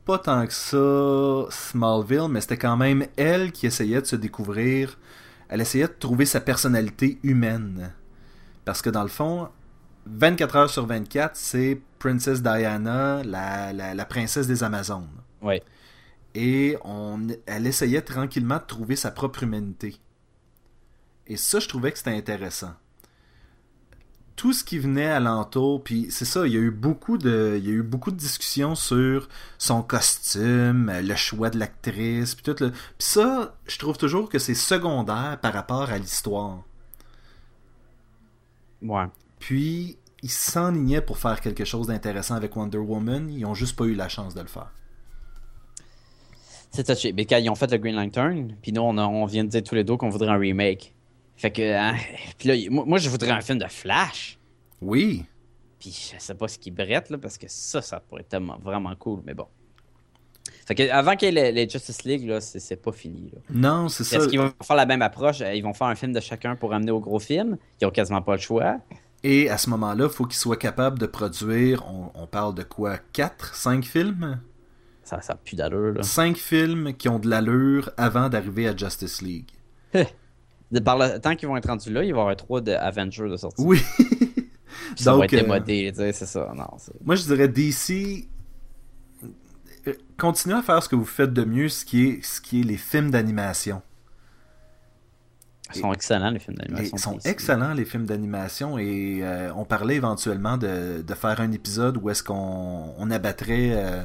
pas 0.04 0.18
tant 0.18 0.46
que 0.46 0.52
ça 0.52 1.46
Smallville, 1.50 2.28
mais 2.30 2.40
c'était 2.40 2.58
quand 2.58 2.76
même 2.76 3.06
elle 3.16 3.50
qui 3.50 3.66
essayait 3.66 4.00
de 4.00 4.06
se 4.06 4.16
découvrir. 4.16 4.98
Elle 5.48 5.60
essayait 5.60 5.88
de 5.88 5.94
trouver 5.98 6.26
sa 6.26 6.40
personnalité 6.40 7.18
humaine. 7.22 7.92
Parce 8.64 8.82
que 8.82 8.90
dans 8.90 9.02
le 9.02 9.08
fond, 9.08 9.48
24 10.06 10.56
heures 10.56 10.70
sur 10.70 10.86
24, 10.86 11.34
c'est 11.34 11.80
Princess 11.98 12.42
Diana, 12.42 13.22
la, 13.24 13.72
la, 13.72 13.94
la 13.94 14.04
princesse 14.04 14.46
des 14.46 14.62
Amazones. 14.62 15.08
Ouais. 15.42 15.62
Et 16.38 16.76
on, 16.84 17.28
elle 17.46 17.66
essayait 17.66 18.02
tranquillement 18.02 18.58
de 18.58 18.66
trouver 18.66 18.94
sa 18.94 19.10
propre 19.10 19.42
humanité. 19.42 19.96
Et 21.26 21.38
ça, 21.38 21.60
je 21.60 21.66
trouvais 21.66 21.90
que 21.92 21.96
c'était 21.96 22.10
intéressant. 22.10 22.74
Tout 24.36 24.52
ce 24.52 24.62
qui 24.62 24.78
venait 24.78 25.06
alentour, 25.06 25.82
puis 25.82 26.08
c'est 26.10 26.26
ça, 26.26 26.46
il 26.46 26.52
y 26.52 26.58
a 26.58 26.60
eu 26.60 26.70
beaucoup 26.70 27.16
de, 27.16 27.54
il 27.56 27.66
y 27.66 27.70
a 27.70 27.72
eu 27.72 27.82
beaucoup 27.82 28.10
de 28.10 28.18
discussions 28.18 28.74
sur 28.74 29.30
son 29.56 29.82
costume, 29.82 30.92
le 30.94 31.14
choix 31.14 31.48
de 31.48 31.58
l'actrice, 31.58 32.34
puis 32.34 32.44
tout 32.44 32.62
le, 32.62 32.70
puis 32.70 32.80
ça, 32.98 33.56
je 33.66 33.78
trouve 33.78 33.96
toujours 33.96 34.28
que 34.28 34.38
c'est 34.38 34.52
secondaire 34.52 35.38
par 35.40 35.54
rapport 35.54 35.88
à 35.88 35.96
l'histoire. 35.96 36.64
Ouais. 38.82 39.06
Puis 39.38 39.96
ils 40.22 40.30
s'enlignaient 40.30 41.00
pour 41.00 41.16
faire 41.16 41.40
quelque 41.40 41.64
chose 41.64 41.86
d'intéressant 41.86 42.34
avec 42.34 42.54
Wonder 42.56 42.76
Woman, 42.76 43.30
ils 43.30 43.46
ont 43.46 43.54
juste 43.54 43.74
pas 43.74 43.86
eu 43.86 43.94
la 43.94 44.10
chance 44.10 44.34
de 44.34 44.42
le 44.42 44.48
faire. 44.48 44.70
C'est 46.76 46.84
touché. 46.94 47.12
Mais 47.12 47.24
quand 47.24 47.38
ils 47.38 47.48
ont 47.50 47.54
fait 47.54 47.70
le 47.70 47.78
Green 47.78 47.96
Lantern, 47.96 48.54
puis 48.62 48.72
nous, 48.72 48.82
on, 48.82 48.96
a- 48.98 49.06
on 49.06 49.24
vient 49.26 49.44
de 49.44 49.48
dire 49.48 49.62
tous 49.62 49.74
les 49.74 49.82
deux 49.84 49.96
qu'on 49.96 50.10
voudrait 50.10 50.30
un 50.30 50.38
remake. 50.38 50.94
Fait 51.36 51.50
que, 51.50 51.74
hein, 51.74 51.94
puis 52.38 52.48
là, 52.48 52.54
moi, 52.70 52.84
moi, 52.86 52.98
je 52.98 53.08
voudrais 53.08 53.30
un 53.30 53.40
film 53.40 53.58
de 53.58 53.66
Flash. 53.66 54.38
Oui, 54.82 55.24
Puis 55.80 55.90
je 56.14 56.20
sais 56.22 56.34
pas 56.34 56.48
ce 56.48 56.58
qui 56.58 56.70
brette, 56.70 57.10
là, 57.10 57.18
parce 57.18 57.38
que 57.38 57.46
ça, 57.48 57.80
ça 57.82 57.98
pourrait 58.00 58.20
être 58.22 58.28
tellement- 58.28 58.58
vraiment 58.62 58.94
cool, 58.96 59.20
mais 59.24 59.34
bon. 59.34 59.46
Fait 60.66 60.74
que 60.74 60.90
avant 60.90 61.14
qu'il 61.16 61.32
y 61.34 61.38
ait 61.38 61.52
les, 61.52 61.64
les 61.64 61.68
Justice 61.68 62.02
League, 62.04 62.26
là, 62.28 62.40
c'est 62.40 62.76
pas 62.82 62.92
fini. 62.92 63.30
Là. 63.32 63.40
non, 63.50 63.88
c'est 63.88 64.02
ça. 64.04 64.16
Est-ce 64.18 64.28
qu'ils 64.28 64.40
vont 64.40 64.52
faire 64.62 64.76
la 64.76 64.86
même 64.86 65.02
approche? 65.02 65.40
Ils 65.40 65.62
vont 65.62 65.72
faire 65.72 65.86
un 65.86 65.94
film 65.94 66.12
de 66.12 66.20
chacun 66.20 66.56
pour 66.56 66.74
amener 66.74 66.90
au 66.90 67.00
gros 67.00 67.18
film? 67.20 67.56
Ils 67.80 67.86
ont 67.86 67.90
quasiment 67.90 68.20
pas 68.22 68.34
le 68.34 68.40
choix. 68.40 68.78
Et 69.22 69.48
à 69.48 69.58
ce 69.58 69.70
moment-là, 69.70 70.04
il 70.04 70.10
faut 70.12 70.24
qu'ils 70.24 70.38
soient 70.38 70.56
capables 70.56 70.98
de 70.98 71.06
produire, 71.06 71.84
on, 71.88 72.10
on 72.20 72.26
parle 72.26 72.54
de 72.54 72.62
quoi 72.64 72.98
4, 73.12 73.54
5 73.54 73.84
films? 73.84 74.40
Ça 75.06 75.20
ça 75.22 75.32
a 75.32 75.36
plus 75.36 75.56
d'allure. 75.56 76.04
5 76.04 76.36
films 76.36 76.92
qui 76.94 77.08
ont 77.08 77.18
de 77.18 77.28
l'allure 77.30 77.90
avant 77.96 78.28
d'arriver 78.28 78.68
à 78.68 78.76
Justice 78.76 79.22
League. 79.22 79.48
Eh. 79.94 80.04
De, 80.72 80.80
par 80.80 80.98
le 80.98 81.18
temps 81.20 81.36
qu'ils 81.36 81.48
vont 81.48 81.56
être 81.56 81.68
rendus 81.68 81.92
là, 81.92 82.02
il 82.02 82.12
va 82.12 82.18
y 82.18 82.20
avoir 82.20 82.36
trois 82.36 82.60
de 82.60 82.72
Avengers 82.72 83.28
de 83.30 83.36
sortie. 83.36 83.62
Oui. 83.62 83.80
Ça 84.96 85.16
va 85.16 85.24
être 85.24 85.30
démodé, 85.30 85.90
tu 85.92 85.98
sais, 86.00 86.12
c'est 86.12 86.26
ça. 86.26 86.52
Non, 86.56 86.66
Moi, 87.04 87.14
je 87.16 87.22
dirais 87.24 87.48
DC. 87.48 88.28
euh, 89.86 89.92
Continuez 90.18 90.56
à 90.56 90.62
faire 90.62 90.82
ce 90.82 90.88
que 90.88 90.96
vous 90.96 91.04
faites 91.04 91.32
de 91.32 91.44
mieux, 91.44 91.68
ce 91.68 91.84
qui 91.84 92.06
est, 92.08 92.24
ce 92.24 92.40
qui 92.40 92.60
est 92.60 92.64
les 92.64 92.76
films 92.76 93.10
d'animation. 93.10 93.82
Ils 95.74 95.80
sont 95.80 95.92
excellents, 95.92 96.30
les 96.30 96.38
films 96.38 96.56
d'animation. 96.56 96.96
Ils 96.96 97.00
sont 97.00 97.18
excellents, 97.24 97.74
les 97.74 97.84
films 97.84 98.06
d'animation, 98.06 98.78
et 98.78 99.20
euh, 99.22 99.52
on 99.56 99.64
parlait 99.64 99.96
éventuellement 99.96 100.56
de, 100.56 101.02
de 101.02 101.14
faire 101.14 101.40
un 101.40 101.50
épisode 101.52 101.96
où 102.00 102.08
est-ce 102.10 102.22
qu'on 102.22 102.94
on 102.96 103.10
abattrait 103.10 103.70
euh, 103.72 104.04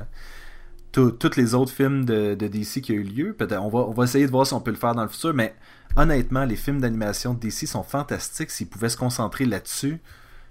tous 0.91 1.35
les 1.37 1.53
autres 1.53 1.71
films 1.71 2.05
de, 2.05 2.35
de 2.35 2.47
DC 2.47 2.81
qui 2.81 2.91
a 2.91 2.95
eu 2.95 3.03
lieu. 3.03 3.33
Peut-être 3.33 3.61
on 3.61 3.69
va, 3.69 3.79
on 3.79 3.91
va 3.91 4.03
essayer 4.03 4.25
de 4.25 4.31
voir 4.31 4.45
si 4.45 4.53
on 4.53 4.61
peut 4.61 4.71
le 4.71 4.77
faire 4.77 4.93
dans 4.95 5.03
le 5.03 5.09
futur, 5.09 5.33
mais 5.33 5.55
honnêtement, 5.95 6.45
les 6.45 6.55
films 6.55 6.81
d'animation 6.81 7.33
de 7.33 7.39
DC 7.39 7.67
sont 7.67 7.83
fantastiques. 7.83 8.51
S'ils 8.51 8.67
pouvaient 8.67 8.89
se 8.89 8.97
concentrer 8.97 9.45
là-dessus, 9.45 10.01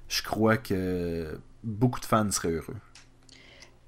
je 0.08 0.22
crois 0.22 0.56
que 0.56 1.38
beaucoup 1.62 2.00
de 2.00 2.04
fans 2.04 2.30
seraient 2.30 2.52
heureux. 2.52 2.76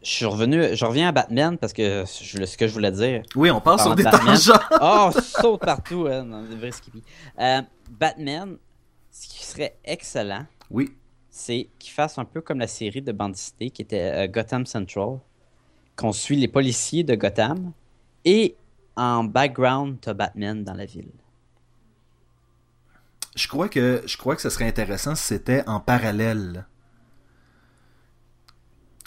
Je 0.02 0.10
suis 0.10 0.24
revenu, 0.24 0.74
je 0.74 0.84
reviens 0.84 1.08
à 1.08 1.12
Batman 1.12 1.56
parce 1.56 1.72
que 1.72 2.04
je, 2.20 2.44
ce 2.44 2.56
que 2.56 2.66
je 2.66 2.72
voulais 2.72 2.90
dire. 2.90 3.22
Oui, 3.36 3.50
on 3.50 3.60
part 3.60 3.80
sur 3.80 3.94
des 3.94 4.02
de 4.02 4.10
Batman. 4.10 4.34
tangents. 4.34 4.60
Oh, 4.80 5.10
on 5.14 5.20
saute 5.20 5.60
partout, 5.60 6.08
hein, 6.10 6.24
dans 6.24 6.42
vrais 6.42 6.72
skippy. 6.72 7.02
Euh, 7.38 7.62
Batman, 7.88 8.56
ce 9.12 9.28
qui 9.28 9.44
serait 9.44 9.78
excellent, 9.84 10.46
Oui, 10.70 10.96
c'est 11.30 11.68
qu'il 11.78 11.92
fasse 11.92 12.18
un 12.18 12.24
peu 12.24 12.40
comme 12.40 12.58
la 12.58 12.66
série 12.66 13.00
de 13.00 13.12
bandicité 13.12 13.70
qui 13.70 13.82
était 13.82 14.26
euh, 14.26 14.26
Gotham 14.26 14.66
Central, 14.66 15.18
qu'on 15.96 16.12
suit 16.12 16.36
les 16.36 16.48
policiers 16.48 17.04
de 17.04 17.14
Gotham 17.14 17.72
et 18.24 18.56
en 18.96 19.24
background, 19.24 19.98
t'as 20.00 20.14
Batman 20.14 20.64
dans 20.64 20.74
la 20.74 20.84
ville. 20.86 21.10
je 23.34 23.48
crois 23.48 23.68
que 23.68 24.02
je 24.06 24.16
crois 24.16 24.36
que 24.36 24.42
ce 24.42 24.50
serait 24.50 24.66
intéressant 24.66 25.14
si 25.14 25.24
c'était 25.24 25.66
en 25.66 25.80
parallèle. 25.80 26.66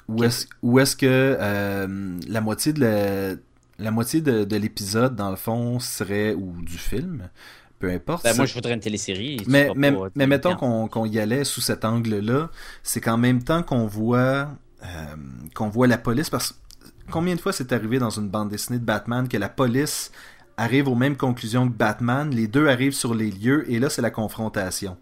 Ou 0.08 0.24
est-ce 0.24 0.96
que 0.96 1.06
euh, 1.40 2.20
la 2.28 2.42
moitié 2.42 2.74
de 2.74 2.82
la, 2.82 3.36
la 3.80 3.92
moitié 3.92 4.22
de, 4.22 4.44
de 4.44 4.56
l'épisode 4.56 5.16
dans 5.16 5.32
le 5.32 5.36
fond 5.36 5.80
serait 5.80 6.36
ou 6.36 6.62
du 6.62 6.78
film, 6.78 7.30
peu 7.80 7.90
importe. 7.90 8.24
Ben, 8.24 8.36
moi, 8.36 8.46
je 8.46 8.54
voudrais 8.54 8.74
une 8.74 8.80
télésérie. 8.80 9.42
mais 9.48 9.72
mais, 9.76 9.92
pas 9.92 10.10
mais 10.16 10.26
des 10.26 10.30
mettons 10.30 10.56
qu'on 10.56 11.06
y 11.06 11.20
allait 11.20 11.44
sous 11.44 11.62
cet 11.62 11.86
angle-là, 11.86 12.52
c'est 12.84 13.02
qu'en 13.02 13.18
même 13.18 13.44
temps 13.44 13.64
qu'on 13.64 13.88
voit 13.88 14.50
euh, 14.84 15.16
qu'on 15.56 15.70
voit 15.70 15.88
la 15.88 15.98
police 15.98 16.30
parce 16.30 16.52
que 16.52 16.58
combien 17.12 17.36
de 17.36 17.42
fois 17.42 17.54
c'est 17.54 17.72
arrivé 17.72 18.00
dans 18.00 18.10
une 18.10 18.30
bande 18.30 18.50
dessinée 18.50 18.80
de 18.80 18.86
Batman 18.86 19.28
que 19.28 19.38
la 19.38 19.50
police 19.50 20.12
arrive 20.58 20.88
aux 20.88 20.96
mêmes 20.96 21.18
conclusions 21.18 21.68
que 21.68 21.74
Batman, 21.74 22.30
les 22.30 22.48
deux 22.48 22.68
arrivent 22.68 22.94
sur 22.94 23.14
les 23.14 23.30
lieux 23.32 23.70
et 23.72 23.80
là 23.80 23.90
c'est 23.90 24.02
la 24.02 24.12
confrontation. 24.12 24.98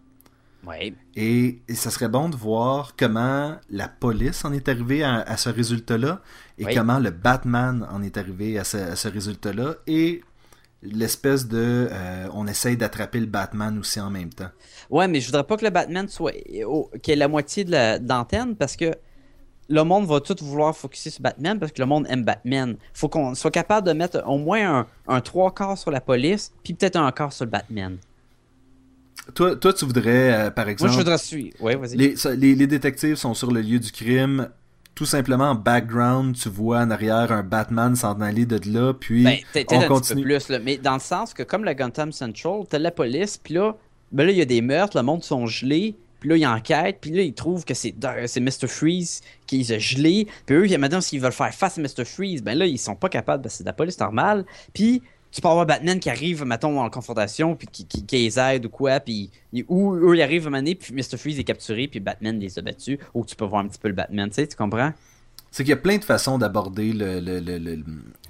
Ouais. 0.65 0.93
Et, 1.15 1.61
et 1.67 1.75
ça 1.75 1.91
serait 1.91 2.07
bon 2.07 2.29
de 2.29 2.37
voir 2.37 2.95
comment 2.97 3.57
la 3.69 3.89
police 3.89 4.45
en 4.45 4.53
est 4.53 4.69
arrivée 4.69 5.03
à, 5.03 5.15
à 5.21 5.35
ce 5.35 5.49
résultat-là 5.49 6.21
et 6.57 6.73
comment 6.73 6.99
le 6.99 7.09
Batman 7.11 7.85
en 7.91 8.01
est 8.01 8.17
arrivé 8.17 8.57
à 8.57 8.63
ce, 8.63 8.77
à 8.77 8.95
ce 8.95 9.09
résultat-là 9.09 9.75
et 9.87 10.23
l'espèce 10.81 11.47
de 11.47 11.87
euh, 11.91 12.27
on 12.33 12.47
essaye 12.47 12.77
d'attraper 12.77 13.19
le 13.19 13.25
Batman 13.25 13.77
aussi 13.77 13.99
en 13.99 14.09
même 14.09 14.29
temps. 14.29 14.49
Ouais, 14.89 15.07
mais 15.07 15.19
je 15.21 15.27
voudrais 15.27 15.43
pas 15.43 15.57
que 15.57 15.65
le 15.65 15.71
Batman 15.71 16.07
soit 16.07 16.31
qu'il 17.01 17.13
ait 17.13 17.15
la 17.17 17.27
moitié 17.27 17.63
de 17.65 17.71
la- 17.71 17.99
d'antenne 17.99 18.55
parce 18.55 18.75
que 18.77 18.93
le 19.69 19.83
monde 19.83 20.05
va 20.05 20.19
tout 20.19 20.35
vouloir 20.41 20.75
focuser 20.75 21.09
sur 21.09 21.21
Batman 21.21 21.57
parce 21.59 21.71
que 21.71 21.81
le 21.81 21.87
monde 21.87 22.05
aime 22.09 22.23
Batman. 22.23 22.75
Faut 22.93 23.09
qu'on 23.09 23.33
soit 23.35 23.51
capable 23.51 23.87
de 23.87 23.93
mettre 23.93 24.23
au 24.27 24.37
moins 24.37 24.79
un, 24.79 24.87
un 25.07 25.21
trois 25.21 25.53
quarts 25.53 25.77
sur 25.77 25.91
la 25.91 26.01
police, 26.01 26.51
puis 26.63 26.73
peut-être 26.73 26.95
un 26.97 27.11
quart 27.11 27.31
sur 27.33 27.45
le 27.45 27.51
Batman. 27.51 27.97
Toi, 29.35 29.55
toi 29.55 29.71
tu 29.73 29.85
voudrais, 29.85 30.33
euh, 30.33 30.51
par 30.51 30.65
Moi, 30.65 30.71
exemple, 30.73 30.91
je 30.91 30.97
voudrais 30.97 31.17
suivre. 31.17 31.55
Ouais, 31.61 31.75
vas-y. 31.75 31.95
les, 31.95 32.15
ça- 32.17 32.35
les, 32.35 32.55
les 32.55 32.67
détectives 32.67 33.15
sont 33.15 33.33
sur 33.33 33.51
le 33.51 33.61
lieu 33.61 33.79
du 33.79 33.91
crime. 33.91 34.49
Tout 34.95 35.05
simplement 35.05 35.51
en 35.51 35.55
background, 35.55 36.35
tu 36.35 36.49
vois 36.49 36.79
en 36.81 36.91
arrière 36.91 37.31
un 37.31 37.41
Batman 37.41 37.95
s'en 37.95 38.21
aller 38.21 38.45
de 38.45 38.59
là, 38.71 38.93
puis 38.93 39.23
Ben, 39.23 39.37
on 39.55 39.59
un 39.59 39.63
petit 39.63 39.77
peu 39.79 39.87
continue. 39.87 40.21
plus, 40.23 40.49
là, 40.49 40.59
mais 40.59 40.77
dans 40.77 40.93
le 40.93 40.99
sens 40.99 41.33
que 41.33 41.41
comme 41.41 41.63
le 41.65 41.73
Gotham 41.73 42.11
Central, 42.11 42.61
t'as 42.69 42.77
la 42.77 42.91
police, 42.91 43.37
puis 43.37 43.55
là, 43.55 43.75
ben 44.11 44.25
là, 44.25 44.31
il 44.31 44.37
y 44.37 44.41
a 44.41 44.45
des 44.45 44.61
meurtres, 44.61 44.95
le 44.95 45.01
monde 45.03 45.23
sont 45.23 45.47
gelés, 45.47 45.95
puis 46.23 46.29
là, 46.29 46.37
ils 46.37 46.47
enquêtent, 46.47 46.99
puis 47.01 47.11
là, 47.11 47.21
ils 47.21 47.33
trouvent 47.33 47.65
que 47.65 47.73
c'est 47.73 47.93
Mr. 48.39 48.67
Freeze 48.69 49.19
qui 49.45 49.57
les 49.57 49.73
a 49.73 49.77
gelés, 49.77 50.25
puis 50.45 50.55
eux, 50.55 50.77
maintenant, 50.77 51.01
s'ils 51.01 51.19
veulent 51.19 51.33
faire 51.33 51.53
face 51.53 51.77
à 51.77 51.81
Mr. 51.81 52.05
Freeze, 52.05 52.41
ben 52.41 52.57
là, 52.57 52.65
ils 52.65 52.77
sont 52.77 52.95
pas 52.95 53.09
capables, 53.09 53.43
parce 53.43 53.55
que 53.55 53.57
c'est 53.57 53.63
de 53.65 53.67
la 53.67 53.73
police 53.73 53.99
normale, 53.99 54.45
puis 54.73 55.01
tu 55.33 55.41
peux 55.41 55.49
avoir 55.49 55.65
Batman 55.65 55.99
qui 55.99 56.09
arrive, 56.09 56.45
mettons, 56.45 56.79
en 56.79 56.89
confrontation, 56.89 57.57
puis 57.57 57.67
qui, 57.69 57.85
qui, 57.85 58.15
les 58.15 58.39
aide 58.39 58.67
ou 58.67 58.69
quoi, 58.69 59.01
puis 59.01 59.31
ou 59.67 59.95
eux, 59.95 60.15
ils 60.15 60.21
arrivent 60.21 60.47
à 60.47 60.49
maner, 60.49 60.75
puis 60.75 60.93
Mr. 60.93 61.17
Freeze 61.17 61.37
est 61.39 61.43
capturé, 61.43 61.89
puis 61.89 61.99
Batman 61.99 62.39
les 62.39 62.57
a 62.57 62.61
battus, 62.61 62.97
ou 63.13 63.25
tu 63.25 63.35
peux 63.35 63.43
voir 63.43 63.61
un 63.65 63.67
petit 63.67 63.79
peu 63.79 63.89
le 63.89 63.93
Batman, 63.95 64.29
tu 64.29 64.35
sais, 64.35 64.47
tu 64.47 64.55
comprends? 64.55 64.93
C'est 65.51 65.63
qu'il 65.63 65.69
y 65.71 65.73
a 65.73 65.77
plein 65.77 65.97
de 65.97 66.03
façons 66.03 66.39
d'aborder 66.39 66.93
le, 66.93 67.19
le- 67.19 67.39
le- 67.39 67.59
le- 67.59 67.83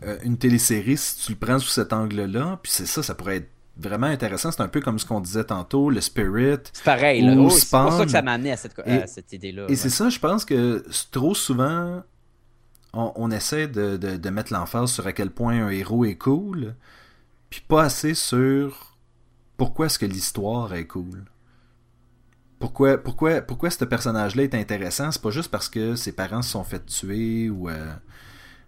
euh, 0.04 0.18
une 0.26 0.38
télésérie 0.38 0.98
si 0.98 1.24
tu 1.26 1.32
le 1.34 1.38
prends 1.38 1.58
sous 1.58 1.70
cet 1.70 1.94
angle-là. 1.94 2.60
Puis 2.62 2.74
c'est 2.74 2.86
ça, 2.86 3.02
ça 3.02 3.16
pourrait 3.16 3.38
être 3.38 3.50
vraiment 3.78 4.08
intéressant. 4.08 4.52
C'est 4.52 4.62
un 4.62 4.68
peu 4.68 4.82
comme 4.82 5.00
ce 5.00 5.06
qu'on 5.06 5.22
disait 5.22 5.44
tantôt, 5.46 5.90
le 5.90 6.02
spirit. 6.02 6.58
C'est 6.74 6.84
pareil, 6.84 7.22
là. 7.22 7.36
Oh, 7.38 7.50
c'est 7.50 7.70
pour 7.70 7.92
ça 7.94 8.06
que 8.06 8.12
ça 8.12 8.22
m'a 8.22 8.34
amené 8.34 8.52
à 8.52 8.58
cette, 8.58 9.34
idée-là. 9.34 9.64
Et 9.64 9.70
ouais. 9.70 9.76
c'est 9.76 9.90
ça, 9.90 10.10
je 10.10 10.20
pense 10.20 10.46
que 10.46 10.84
trop 11.12 11.34
souvent, 11.34 12.04
on, 12.94 13.12
on 13.16 13.32
essaie 13.32 13.68
de, 13.68 13.98
de- 13.98 14.18
de 14.18 14.30
mettre 14.30 14.54
l'emphase 14.54 14.92
sur 14.92 15.08
à 15.08 15.14
quel 15.14 15.32
point 15.32 15.66
un 15.66 15.70
héros 15.70 16.06
est 16.06 16.16
cool, 16.18 16.76
puis 17.50 17.62
pas 17.68 17.84
assez 17.84 18.14
sur 18.14 18.98
pourquoi 19.58 19.88
est-ce 19.88 20.00
que 20.00 20.06
l'histoire 20.06 20.74
est 20.74 20.88
cool. 20.88 21.26
Pourquoi, 22.60 22.98
pourquoi, 22.98 23.42
pourquoi 23.42 23.70
ce 23.70 23.84
personnage-là 23.84 24.44
est 24.44 24.56
intéressant, 24.56 25.12
c'est 25.12 25.22
pas 25.22 25.32
juste 25.32 25.52
parce 25.52 25.68
que 25.68 25.96
ses 25.96 26.14
parents 26.14 26.42
se 26.42 26.52
sont 26.52 26.64
fait 26.64 26.86
tuer 26.86 27.50
ou... 27.50 27.70
euh, 27.70 27.94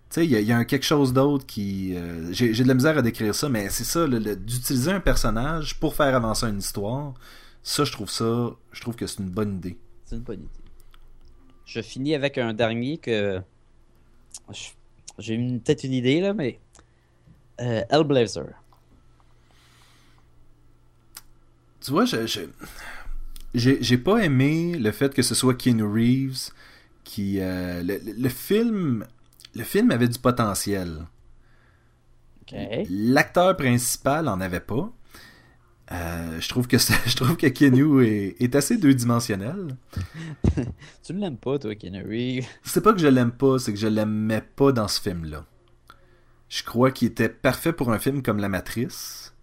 tu 0.10 0.22
sais, 0.22 0.26
il 0.26 0.32
y, 0.32 0.36
a- 0.54 0.62
y 0.62 0.66
quelque 0.68 0.84
chose 0.86 1.14
d'autre 1.14 1.46
qui... 1.46 1.94
euh, 1.96 2.32
J'ai 2.32 2.52
de 2.54 2.68
la 2.68 2.74
misère 2.74 2.98
à 2.98 3.02
décrire 3.02 3.34
ça, 3.36 3.50
mais 3.50 3.70
c'est 3.70 3.84
ça, 3.84 4.08
d'utiliser 4.08 4.92
un 4.92 5.00
personnage 5.00 5.80
pour 5.80 5.96
faire 5.96 6.16
avancer 6.16 6.46
une 6.48 6.60
histoire, 6.60 7.14
ça, 7.64 7.84
je 7.84 7.92
trouve 7.92 8.10
ça... 8.10 8.52
Je 8.72 8.82
trouve 8.82 8.96
que 8.96 9.08
c'est 9.08 9.20
une 9.20 9.30
bonne 9.30 9.56
idée. 9.58 9.78
C'est 10.06 10.16
une 10.16 10.22
bonne 10.22 10.40
idée. 10.42 10.50
Je 11.66 11.82
finis 11.82 12.14
avec 12.14 12.38
un 12.38 12.54
dernier 12.54 13.00
que. 13.00 13.42
J'ai 15.18 15.38
peut-être 15.38 15.84
une 15.84 15.94
idée, 15.94 16.22
là, 16.22 16.34
mais. 16.36 16.60
Euh, 17.60 17.82
Hellblazer. 17.90 18.54
Tu 21.84 21.92
vois, 21.92 22.06
je, 22.06 22.18
j'ai, 23.54 23.82
j'ai 23.82 23.98
pas 23.98 24.20
aimé 24.24 24.78
le 24.78 24.92
fait 24.92 25.14
que 25.14 25.22
ce 25.22 25.34
soit 25.36 25.56
Keanu 25.56 25.84
Reeves 25.84 26.50
qui. 27.04 27.40
euh, 27.40 27.82
le, 27.84 27.98
le- 27.98 28.14
le 28.14 28.30
film. 28.30 29.06
Le 29.56 29.64
film 29.64 29.92
avait 29.92 30.08
du 30.08 30.20
potentiel. 30.20 31.08
L'acteur 32.90 33.56
principal 33.58 34.28
en 34.28 34.40
avait 34.42 34.60
pas. 34.60 34.92
Euh, 35.92 36.42
je 36.42 36.50
trouve 36.50 36.68
que 36.68 36.78
je 37.06 37.16
trouve 37.16 37.38
que 37.38 37.48
Keanu 37.48 38.04
est, 38.06 38.42
est 38.42 38.56
assez 38.56 38.78
deux-dimensionnel. 38.78 39.78
Tu 41.04 41.14
ne 41.14 41.20
l'aimes 41.20 41.38
pas, 41.38 41.60
toi, 41.60 41.76
Keanu. 41.76 42.44
C'est 42.64 42.82
pas 42.82 42.94
que 42.94 43.00
je 43.00 43.08
l'aime 43.08 43.32
pas, 43.32 43.60
c'est 43.60 43.72
que 43.72 43.80
je 43.80 43.88
l'aimais 43.88 44.42
pas 44.42 44.72
dans 44.72 44.88
ce 44.88 45.00
film-là. 45.00 45.46
Je 46.50 46.64
crois 46.64 46.92
qu'il 46.92 47.10
était 47.10 47.30
parfait 47.30 47.74
pour 47.74 47.92
un 47.92 48.00
film 48.00 48.24
comme 48.24 48.40
La 48.40 48.50
Matrice. 48.50 49.36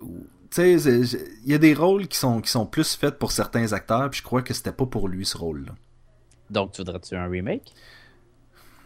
Tu 0.00 0.08
sais, 0.50 0.74
il 0.74 1.50
y 1.50 1.54
a 1.54 1.58
des 1.58 1.74
rôles 1.74 2.08
qui 2.08 2.18
sont, 2.18 2.40
qui 2.40 2.50
sont 2.50 2.66
plus 2.66 2.94
faits 2.96 3.18
pour 3.18 3.32
certains 3.32 3.72
acteurs, 3.72 4.10
puis 4.10 4.18
je 4.18 4.24
crois 4.24 4.42
que 4.42 4.54
c'était 4.54 4.72
pas 4.72 4.86
pour 4.86 5.08
lui 5.08 5.24
ce 5.24 5.36
rôle-là. 5.36 5.74
Donc, 6.50 6.72
tu 6.72 6.80
voudrais-tu 6.82 7.16
un 7.16 7.28
remake? 7.28 7.72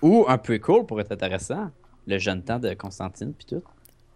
Ou 0.03 0.25
un 0.29 0.39
prequel 0.39 0.85
pour 0.87 1.01
être 1.01 1.13
intéressant 1.13 1.71
Le 2.07 2.19
jeune 2.19 2.43
temps 2.43 2.59
de 2.59 2.75
Constantine, 2.75 3.33
puis 3.33 3.47
tout. 3.47 3.63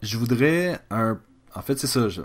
Je 0.02 0.18
voudrais 0.18 0.78
un. 0.90 1.18
En 1.54 1.62
fait, 1.62 1.78
c'est 1.78 1.86
ça. 1.86 2.08
je- 2.08 2.22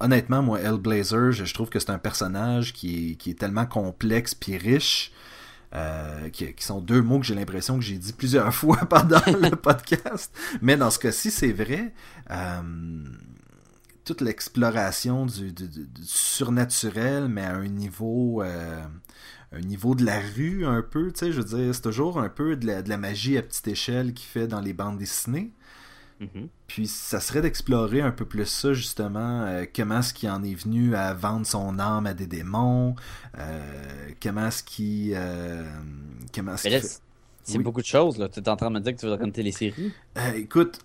Honnêtement, 0.00 0.42
moi, 0.42 0.60
Hellblazer, 0.60 1.32
je, 1.32 1.44
je 1.44 1.54
trouve 1.54 1.70
que 1.70 1.80
c'est 1.80 1.90
un 1.90 1.98
personnage 1.98 2.72
qui 2.72 3.12
est, 3.12 3.14
qui 3.16 3.30
est 3.30 3.34
tellement 3.38 3.66
complexe 3.66 4.34
puis 4.34 4.56
riche. 4.56 5.10
euh, 5.74 6.30
qui, 6.30 6.54
qui 6.54 6.64
sont 6.64 6.80
deux 6.80 7.02
mots 7.02 7.18
que 7.18 7.26
j'ai 7.26 7.34
l'impression 7.34 7.76
que 7.78 7.84
j'ai 7.84 7.98
dit 7.98 8.12
plusieurs 8.14 8.54
fois 8.60 8.76
pendant 8.88 9.20
le 9.26 9.50
podcast. 9.56 10.32
Mais 10.62 10.76
dans 10.76 10.90
ce 10.90 10.98
cas-ci, 10.98 11.30
c'est 11.30 11.52
vrai. 11.52 11.92
euh, 12.30 12.62
toute 14.04 14.20
l'exploration 14.22 15.26
du, 15.26 15.52
du- 15.52 15.68
du- 15.68 15.86
du 15.86 16.02
surnaturel, 16.04 17.28
mais 17.28 17.44
à 17.44 17.56
un 17.56 17.66
niveau. 17.68 18.42
euh, 18.42 18.82
un 19.52 19.60
niveau 19.60 19.94
de 19.94 20.04
la 20.04 20.20
rue 20.36 20.66
un 20.66 20.82
peu, 20.82 21.10
tu 21.12 21.20
sais, 21.20 21.32
je 21.32 21.40
veux 21.40 21.44
dire, 21.58 21.74
c'est 21.74 21.82
toujours 21.82 22.20
un 22.20 22.28
peu 22.28 22.56
de 22.56 22.66
la, 22.66 22.82
de 22.82 22.88
la 22.88 22.98
magie 22.98 23.38
à 23.38 23.42
petite 23.42 23.66
échelle 23.68 24.12
qu'il 24.14 24.26
fait 24.26 24.46
dans 24.46 24.60
les 24.60 24.72
bandes 24.74 24.98
dessinées. 24.98 25.50
Mhm. 26.20 26.48
Puis 26.66 26.86
ça 26.88 27.20
serait 27.20 27.40
d'explorer 27.42 28.00
un 28.00 28.10
peu 28.10 28.24
plus 28.24 28.44
ça, 28.44 28.72
justement, 28.74 29.42
euh, 29.44 29.64
comment 29.74 30.00
est-ce 30.00 30.12
qu'il 30.12 30.28
en 30.28 30.42
est 30.42 30.54
venu 30.54 30.94
à 30.96 31.14
vendre 31.14 31.46
son 31.46 31.78
âme 31.78 32.06
à 32.06 32.12
des 32.14 32.26
démons, 32.26 32.96
euh, 33.38 34.10
comment 34.22 34.48
est-ce 34.48 34.62
qu'il... 34.64 35.12
euh, 35.14 35.64
comment 36.34 36.54
est-ce 36.54 36.64
Mais 36.64 36.70
là, 36.70 36.80
qu'il 36.80 36.88
fait- 36.88 37.00
c'est 37.44 37.58
Oui. 37.58 37.64
beaucoup 37.64 37.80
de 37.80 37.86
choses, 37.86 38.18
là. 38.18 38.28
Tu 38.28 38.40
es 38.40 38.48
en 38.48 38.56
train 38.56 38.68
de 38.68 38.74
me 38.74 38.80
dire 38.80 38.94
que 38.94 39.00
tu 39.00 39.06
voudrais 39.06 39.24
une 39.24 39.32
télésérie? 39.32 39.94
Euh, 40.18 40.32
écoute, 40.34 40.80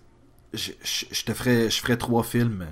je, 0.54 0.70
je- 0.82 1.06
je 1.10 1.24
te 1.24 1.34
ferais, 1.34 1.68
je 1.68 1.80
ferais 1.80 1.96
trois 1.98 2.22
films. 2.22 2.68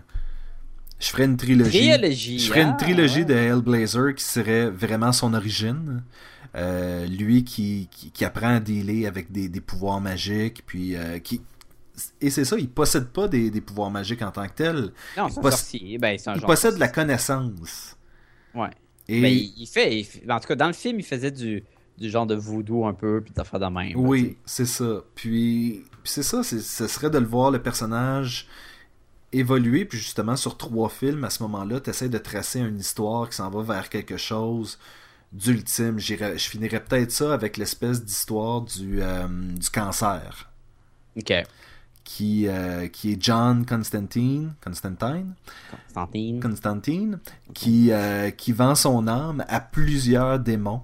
Je 1.02 1.08
ferais 1.08 1.24
une 1.24 1.36
trilogie. 1.36 1.90
Trilogie, 1.90 2.38
Je 2.38 2.46
ferais 2.48 2.62
une 2.62 2.68
ah, 2.68 2.72
trilogie 2.78 3.18
ouais. 3.18 3.24
de 3.24 3.34
Hellblazer 3.34 4.14
qui 4.14 4.22
serait 4.24 4.70
vraiment 4.70 5.10
son 5.12 5.34
origine. 5.34 6.04
Euh, 6.54 7.06
lui 7.06 7.44
qui, 7.44 7.88
qui, 7.90 8.10
qui 8.12 8.24
apprend 8.24 8.54
à 8.56 8.60
dealer 8.60 9.06
avec 9.06 9.32
des, 9.32 9.48
des 9.48 9.60
pouvoirs 9.60 10.00
magiques, 10.00 10.62
puis 10.66 10.94
euh, 10.96 11.18
qui... 11.18 11.40
Et 12.20 12.30
c'est 12.30 12.44
ça, 12.44 12.56
il 12.58 12.68
possède 12.68 13.08
pas 13.08 13.26
des, 13.26 13.50
des 13.50 13.60
pouvoirs 13.60 13.90
magiques 13.90 14.22
en 14.22 14.30
tant 14.30 14.46
que 14.46 14.52
tel. 14.54 14.92
Non, 15.16 15.28
c'est 15.28 15.38
un 15.38 15.42
poss-. 15.42 15.72
Ben, 15.98 16.16
Il 16.36 16.42
possède 16.42 16.74
de 16.74 16.80
la 16.80 16.88
connaissance. 16.88 17.96
Ouais. 18.54 18.70
Et 19.08 19.20
Ben, 19.20 19.32
il, 19.32 19.52
il 19.56 19.66
fait, 19.66 19.98
il 19.98 20.04
fait- 20.04 20.30
En 20.30 20.38
tout 20.40 20.46
cas, 20.46 20.54
dans 20.54 20.66
le 20.68 20.72
film, 20.72 21.00
il 21.00 21.04
faisait 21.04 21.30
du, 21.32 21.64
du 21.98 22.10
genre 22.10 22.26
de 22.26 22.34
voodoo 22.36 22.86
un 22.86 22.94
peu, 22.94 23.20
puis 23.22 23.32
d'affaires 23.34 23.58
de 23.60 23.66
même. 23.66 23.92
oui, 23.96 24.36
c'est 24.44 24.66
ça. 24.66 25.02
Puis, 25.14 25.82
puis 26.02 26.12
c'est 26.12 26.22
ça, 26.22 26.42
ce 26.44 26.60
serait 26.86 27.10
de 27.10 27.18
le 27.18 27.26
voir 27.26 27.50
le 27.50 27.60
personnage 27.62 28.46
évoluer, 29.32 29.84
puis 29.84 29.98
justement 29.98 30.36
sur 30.36 30.56
trois 30.56 30.88
films, 30.88 31.24
à 31.24 31.30
ce 31.30 31.42
moment-là, 31.44 31.80
tu 31.80 31.90
essaies 31.90 32.08
de 32.08 32.18
tracer 32.18 32.60
une 32.60 32.78
histoire 32.78 33.28
qui 33.28 33.36
s'en 33.36 33.50
va 33.50 33.62
vers 33.62 33.88
quelque 33.88 34.16
chose 34.16 34.78
d'ultime. 35.32 35.98
Je 35.98 36.36
finirais 36.36 36.84
peut-être 36.84 37.10
ça 37.10 37.32
avec 37.32 37.56
l'espèce 37.56 38.04
d'histoire 38.04 38.62
du, 38.62 39.02
euh, 39.02 39.26
du 39.28 39.70
cancer. 39.70 40.50
Ok. 41.16 41.32
qui, 42.04 42.48
euh, 42.48 42.88
qui 42.88 43.12
est 43.12 43.22
John 43.22 43.64
Constantine, 43.64 44.54
Constantine, 44.62 45.34
Constantine. 45.70 46.40
Constantine 46.40 47.20
qui, 47.54 47.92
euh, 47.92 48.30
qui 48.30 48.52
vend 48.52 48.74
son 48.74 49.06
âme 49.06 49.44
à 49.48 49.60
plusieurs 49.60 50.38
démons 50.38 50.82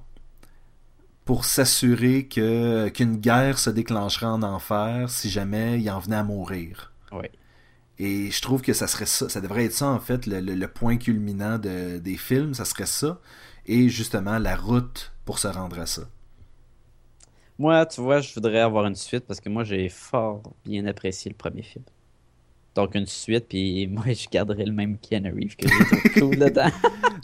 pour 1.25 1.45
s'assurer 1.45 2.27
que 2.27 2.89
qu'une 2.89 3.17
guerre 3.17 3.59
se 3.59 3.69
déclencherait 3.69 4.27
en 4.27 4.43
enfer 4.43 5.11
si 5.11 5.29
jamais 5.29 5.81
il 5.81 5.91
en 5.91 5.99
venait 5.99 6.17
à 6.17 6.25
mourir. 6.25 6.93
Ouais. 7.13 7.31
Et 8.01 8.31
je 8.31 8.41
trouve 8.43 8.63
que 8.63 8.73
ça 8.73 8.87
serait 8.87 9.07
ça, 9.07 9.29
ça 9.29 9.41
devrait 9.41 9.65
être 9.65 9.73
ça 9.73 9.89
en 9.89 9.99
fait, 9.99 10.27
le, 10.27 10.41
le- 10.41 10.55
le 10.55 10.69
point 10.69 10.97
culminant 10.99 11.59
de- 11.59 11.99
des 11.99 12.17
films, 12.17 12.55
ça 12.55 12.65
serait 12.65 12.87
ça, 12.87 13.21
et 13.67 13.89
justement 13.89 14.39
la 14.39 14.55
route 14.57 15.13
pour 15.25 15.39
se 15.39 15.49
rendre 15.49 15.79
à 15.81 15.87
ça. 15.87 16.03
Moi, 17.59 17.85
tu 17.87 18.01
vois, 18.01 18.21
je 18.21 18.33
voudrais 18.35 18.61
avoir 18.61 18.87
une 18.87 18.95
suite 18.95 19.25
parce 19.27 19.41
que 19.41 19.49
moi, 19.49 19.65
j'ai 19.65 19.89
fort 19.89 20.43
bien 20.65 20.87
apprécié 20.87 21.29
le 21.31 21.37
premier 21.37 21.63
film. 21.63 21.85
Donc, 22.77 22.95
une 22.95 23.07
suite, 23.07 23.47
puis 23.49 23.87
moi, 23.91 24.05
je 24.13 24.29
garderais 24.31 24.65
le 24.65 24.73
même 24.73 24.97
Keanu 24.99 25.33
Reeves 25.33 25.57
que 25.57 25.67
j'ai 25.67 26.21
cool 26.21 26.37
dedans. 26.39 26.71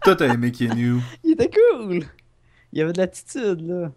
Toi, 0.02 0.16
t'as 0.16 0.34
aimé 0.34 0.50
Keanu. 0.50 0.96
Il 1.22 1.32
était 1.32 1.50
cool! 1.50 2.04
Il 2.72 2.80
avait 2.82 2.92
de 2.92 2.98
l'attitude, 2.98 3.60
là. 3.60 3.92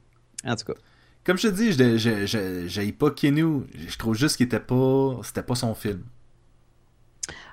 En 0.45 0.56
tout 0.56 0.66
cas. 0.66 0.80
Comme 1.24 1.38
je 1.40 1.48
te 1.48 1.54
dis, 1.54 1.72
je, 1.72 2.66
j'haïs 2.68 2.91
pas 2.94 3.10
Keanu. 3.10 3.64
Je 3.76 3.98
trouve 3.98 4.14
juste 4.16 4.38
qu'il 4.38 4.45
était 4.45 4.60
pas, 4.60 5.20
c'était 5.24 5.41
pas 5.41 5.56
son 5.56 5.74
film. 5.74 6.04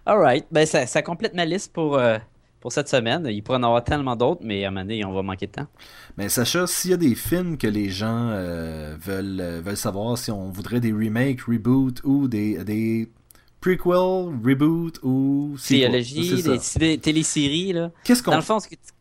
Alright. 0.06 0.46
Ben, 0.50 0.66
ça, 0.66 0.86
ça 0.86 1.02
complète 1.02 1.34
ma 1.34 1.44
liste 1.44 1.72
pour, 1.72 1.96
euh, 1.96 2.18
pour 2.60 2.72
cette 2.72 2.88
semaine. 2.88 3.26
Il 3.30 3.42
pourrait 3.42 3.58
en 3.58 3.62
avoir 3.62 3.84
tellement 3.84 4.16
d'autres, 4.16 4.42
mais 4.44 4.64
à 4.64 4.68
un 4.68 4.70
moment 4.70 4.82
donné, 4.82 5.04
on 5.04 5.12
va 5.12 5.22
manquer 5.22 5.46
de 5.46 5.52
temps. 5.52 5.66
Mais 6.16 6.28
Sacha, 6.28 6.66
s'il 6.66 6.90
y 6.90 6.94
a 6.94 6.98
des 6.98 7.14
films 7.14 7.56
que 7.56 7.66
les 7.66 7.88
gens 7.88 8.28
euh, 8.30 8.96
veulent, 9.00 9.40
euh, 9.40 9.60
veulent 9.62 9.76
savoir, 9.76 10.18
si 10.18 10.30
on 10.30 10.50
voudrait 10.50 10.80
des 10.80 10.92
remakes, 10.92 11.42
reboots 11.42 12.02
ou 12.04 12.28
des, 12.28 12.62
des 12.64 13.08
prequels, 13.60 14.34
reboots 14.44 14.98
ou 15.02 15.56
Théologie, 15.66 16.42
des, 16.42 16.58
des 16.78 16.98
téléséries, 16.98 17.72
là. 17.72 17.90
Qu'est-ce 18.04 18.22
qu'on 18.22 18.32
Dans 18.32 18.36
le 18.36 18.42
fond, 18.42 18.60
ce 18.60 18.68
que 18.68 18.74
tu... 18.74 18.92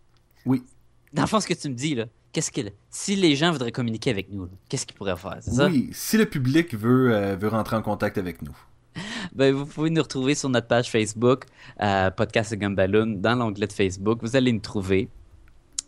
Oui. 0.45 0.63
Dans 1.11 1.23
le 1.23 1.27
fond, 1.27 1.39
ce 1.41 1.47
que 1.47 1.53
tu 1.53 1.69
me 1.69 1.75
dis, 1.75 1.95
là, 1.95 2.05
qu'est-ce 2.31 2.49
que... 2.49 2.61
Si 2.89 3.17
les 3.17 3.35
gens 3.35 3.51
voudraient 3.51 3.73
communiquer 3.73 4.09
avec 4.09 4.31
nous, 4.31 4.47
qu'est-ce 4.69 4.85
qu'ils 4.85 4.95
pourraient 4.95 5.17
faire, 5.17 5.37
c'est 5.41 5.51
ça? 5.51 5.67
Oui, 5.67 5.89
si 5.91 6.17
le 6.17 6.25
public 6.25 6.73
veut, 6.75 7.13
euh, 7.13 7.35
veut 7.35 7.49
rentrer 7.49 7.75
en 7.75 7.81
contact 7.81 8.17
avec 8.17 8.41
nous. 8.41 8.55
Ben, 9.33 9.53
vous 9.53 9.65
pouvez 9.65 9.89
nous 9.89 10.01
retrouver 10.01 10.35
sur 10.35 10.49
notre 10.49 10.67
page 10.67 10.91
Facebook, 10.91 11.45
euh, 11.81 12.11
Podcast 12.11 12.53
et 12.53 12.57
Gumballoon, 12.57 13.19
dans 13.19 13.35
l'onglet 13.35 13.67
de 13.67 13.73
Facebook. 13.73 14.19
Vous 14.21 14.35
allez 14.35 14.51
nous 14.51 14.59
trouver. 14.59 15.09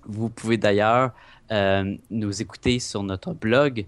Vous 0.07 0.29
pouvez 0.29 0.57
d'ailleurs 0.57 1.11
euh, 1.51 1.95
nous 2.09 2.41
écouter 2.41 2.79
sur 2.79 3.03
notre 3.03 3.33
blog, 3.33 3.85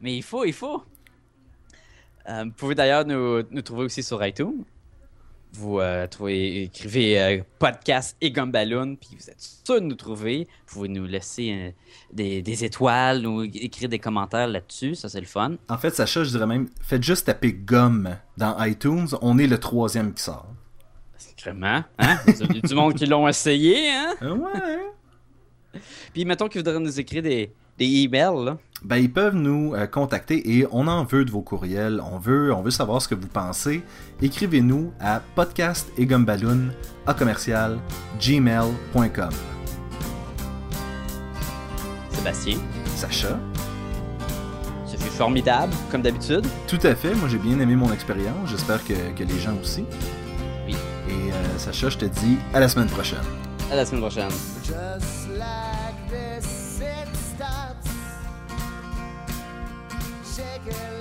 Mais 0.00 0.16
il 0.16 0.22
faut, 0.22 0.46
il 0.46 0.54
faut. 0.54 0.82
Euh, 2.26 2.44
vous 2.44 2.52
pouvez 2.52 2.74
d'ailleurs 2.74 3.04
nous, 3.04 3.42
nous 3.50 3.60
trouver 3.60 3.84
aussi 3.84 4.02
sur 4.02 4.24
iTunes. 4.24 4.64
Vous 5.52 5.80
euh, 5.80 6.06
trouvez, 6.06 6.62
écrivez 6.62 7.20
euh, 7.20 7.42
podcast 7.58 8.16
et 8.22 8.30
Gumballoon, 8.30 8.96
puis 8.96 9.10
vous 9.20 9.28
êtes 9.28 9.42
sûr 9.42 9.74
de 9.74 9.86
nous 9.86 9.94
trouver. 9.94 10.48
Vous 10.68 10.76
pouvez 10.76 10.88
nous 10.88 11.04
laisser 11.04 11.74
des, 12.14 12.40
des 12.40 12.64
étoiles 12.64 13.26
ou 13.26 13.42
écrire 13.42 13.90
des 13.90 13.98
commentaires 13.98 14.48
là-dessus, 14.48 14.94
ça 14.94 15.10
c'est 15.10 15.20
le 15.20 15.26
fun. 15.26 15.56
En 15.68 15.76
fait, 15.76 15.94
Sacha, 15.94 16.24
je 16.24 16.30
dirais 16.30 16.46
même, 16.46 16.70
faites 16.80 17.02
juste 17.02 17.26
taper 17.26 17.52
gomme 17.52 18.16
dans 18.38 18.56
iTunes. 18.64 19.08
On 19.20 19.36
est 19.36 19.46
le 19.46 19.58
troisième 19.58 20.14
qui 20.14 20.22
sort. 20.22 20.55
Vraiment, 21.46 21.84
hein? 22.00 22.16
Il 22.26 22.56
y 22.56 22.58
a 22.58 22.60
du 22.68 22.74
monde 22.74 22.94
qui 22.94 23.06
l'ont 23.06 23.28
essayé, 23.28 23.88
hein? 23.92 24.14
Ah 24.20 24.32
ouais. 24.32 25.80
Puis 26.12 26.24
mettons 26.24 26.48
qu'ils 26.48 26.60
voudraient 26.64 26.80
nous 26.80 26.98
écrire 26.98 27.22
des, 27.22 27.52
des 27.78 27.84
emails, 27.84 28.44
là. 28.44 28.58
Ben, 28.82 28.96
ils 28.96 29.12
peuvent 29.12 29.36
nous 29.36 29.72
euh, 29.74 29.86
contacter 29.86 30.58
et 30.58 30.66
on 30.72 30.88
en 30.88 31.04
veut 31.04 31.24
de 31.24 31.30
vos 31.30 31.42
courriels. 31.42 32.02
On 32.12 32.18
veut, 32.18 32.52
on 32.52 32.62
veut 32.62 32.72
savoir 32.72 33.00
ce 33.00 33.06
que 33.06 33.14
vous 33.14 33.28
pensez. 33.28 33.82
Écrivez-nous 34.20 34.92
à 34.98 35.22
podcast 35.36 35.88
et 35.96 36.04
gumballoon 36.04 36.70
à 37.06 37.14
commercial 37.14 37.78
gmail.com. 38.20 39.30
Sébastien, 42.10 42.58
Sacha, 42.96 43.38
ce 44.84 44.96
fut 44.96 45.10
formidable, 45.10 45.72
comme 45.92 46.02
d'habitude. 46.02 46.44
tout 46.66 46.78
à 46.82 46.94
fait. 46.96 47.14
Moi, 47.14 47.28
j'ai 47.28 47.38
bien 47.38 47.58
aimé 47.60 47.76
mon 47.76 47.92
expérience. 47.92 48.50
J'espère 48.50 48.84
que, 48.84 48.94
que 49.16 49.22
les 49.22 49.38
gens 49.38 49.56
aussi. 49.62 49.84
Et 51.16 51.32
euh, 51.32 51.58
Sacha, 51.58 51.88
je 51.88 51.98
te 51.98 52.04
dis 52.04 52.38
à 52.52 52.60
la 52.60 52.68
semaine 52.68 52.88
prochaine. 52.88 53.24
À 53.70 53.76
la 53.76 53.86
semaine 53.86 54.00
prochaine. 54.02 54.30
Just 54.62 55.28
like 55.30 56.08
this, 56.10 56.80
it 56.80 57.08
stops. 57.16 57.90
Shake 60.24 60.66
it 60.66 60.74
like 60.74 60.95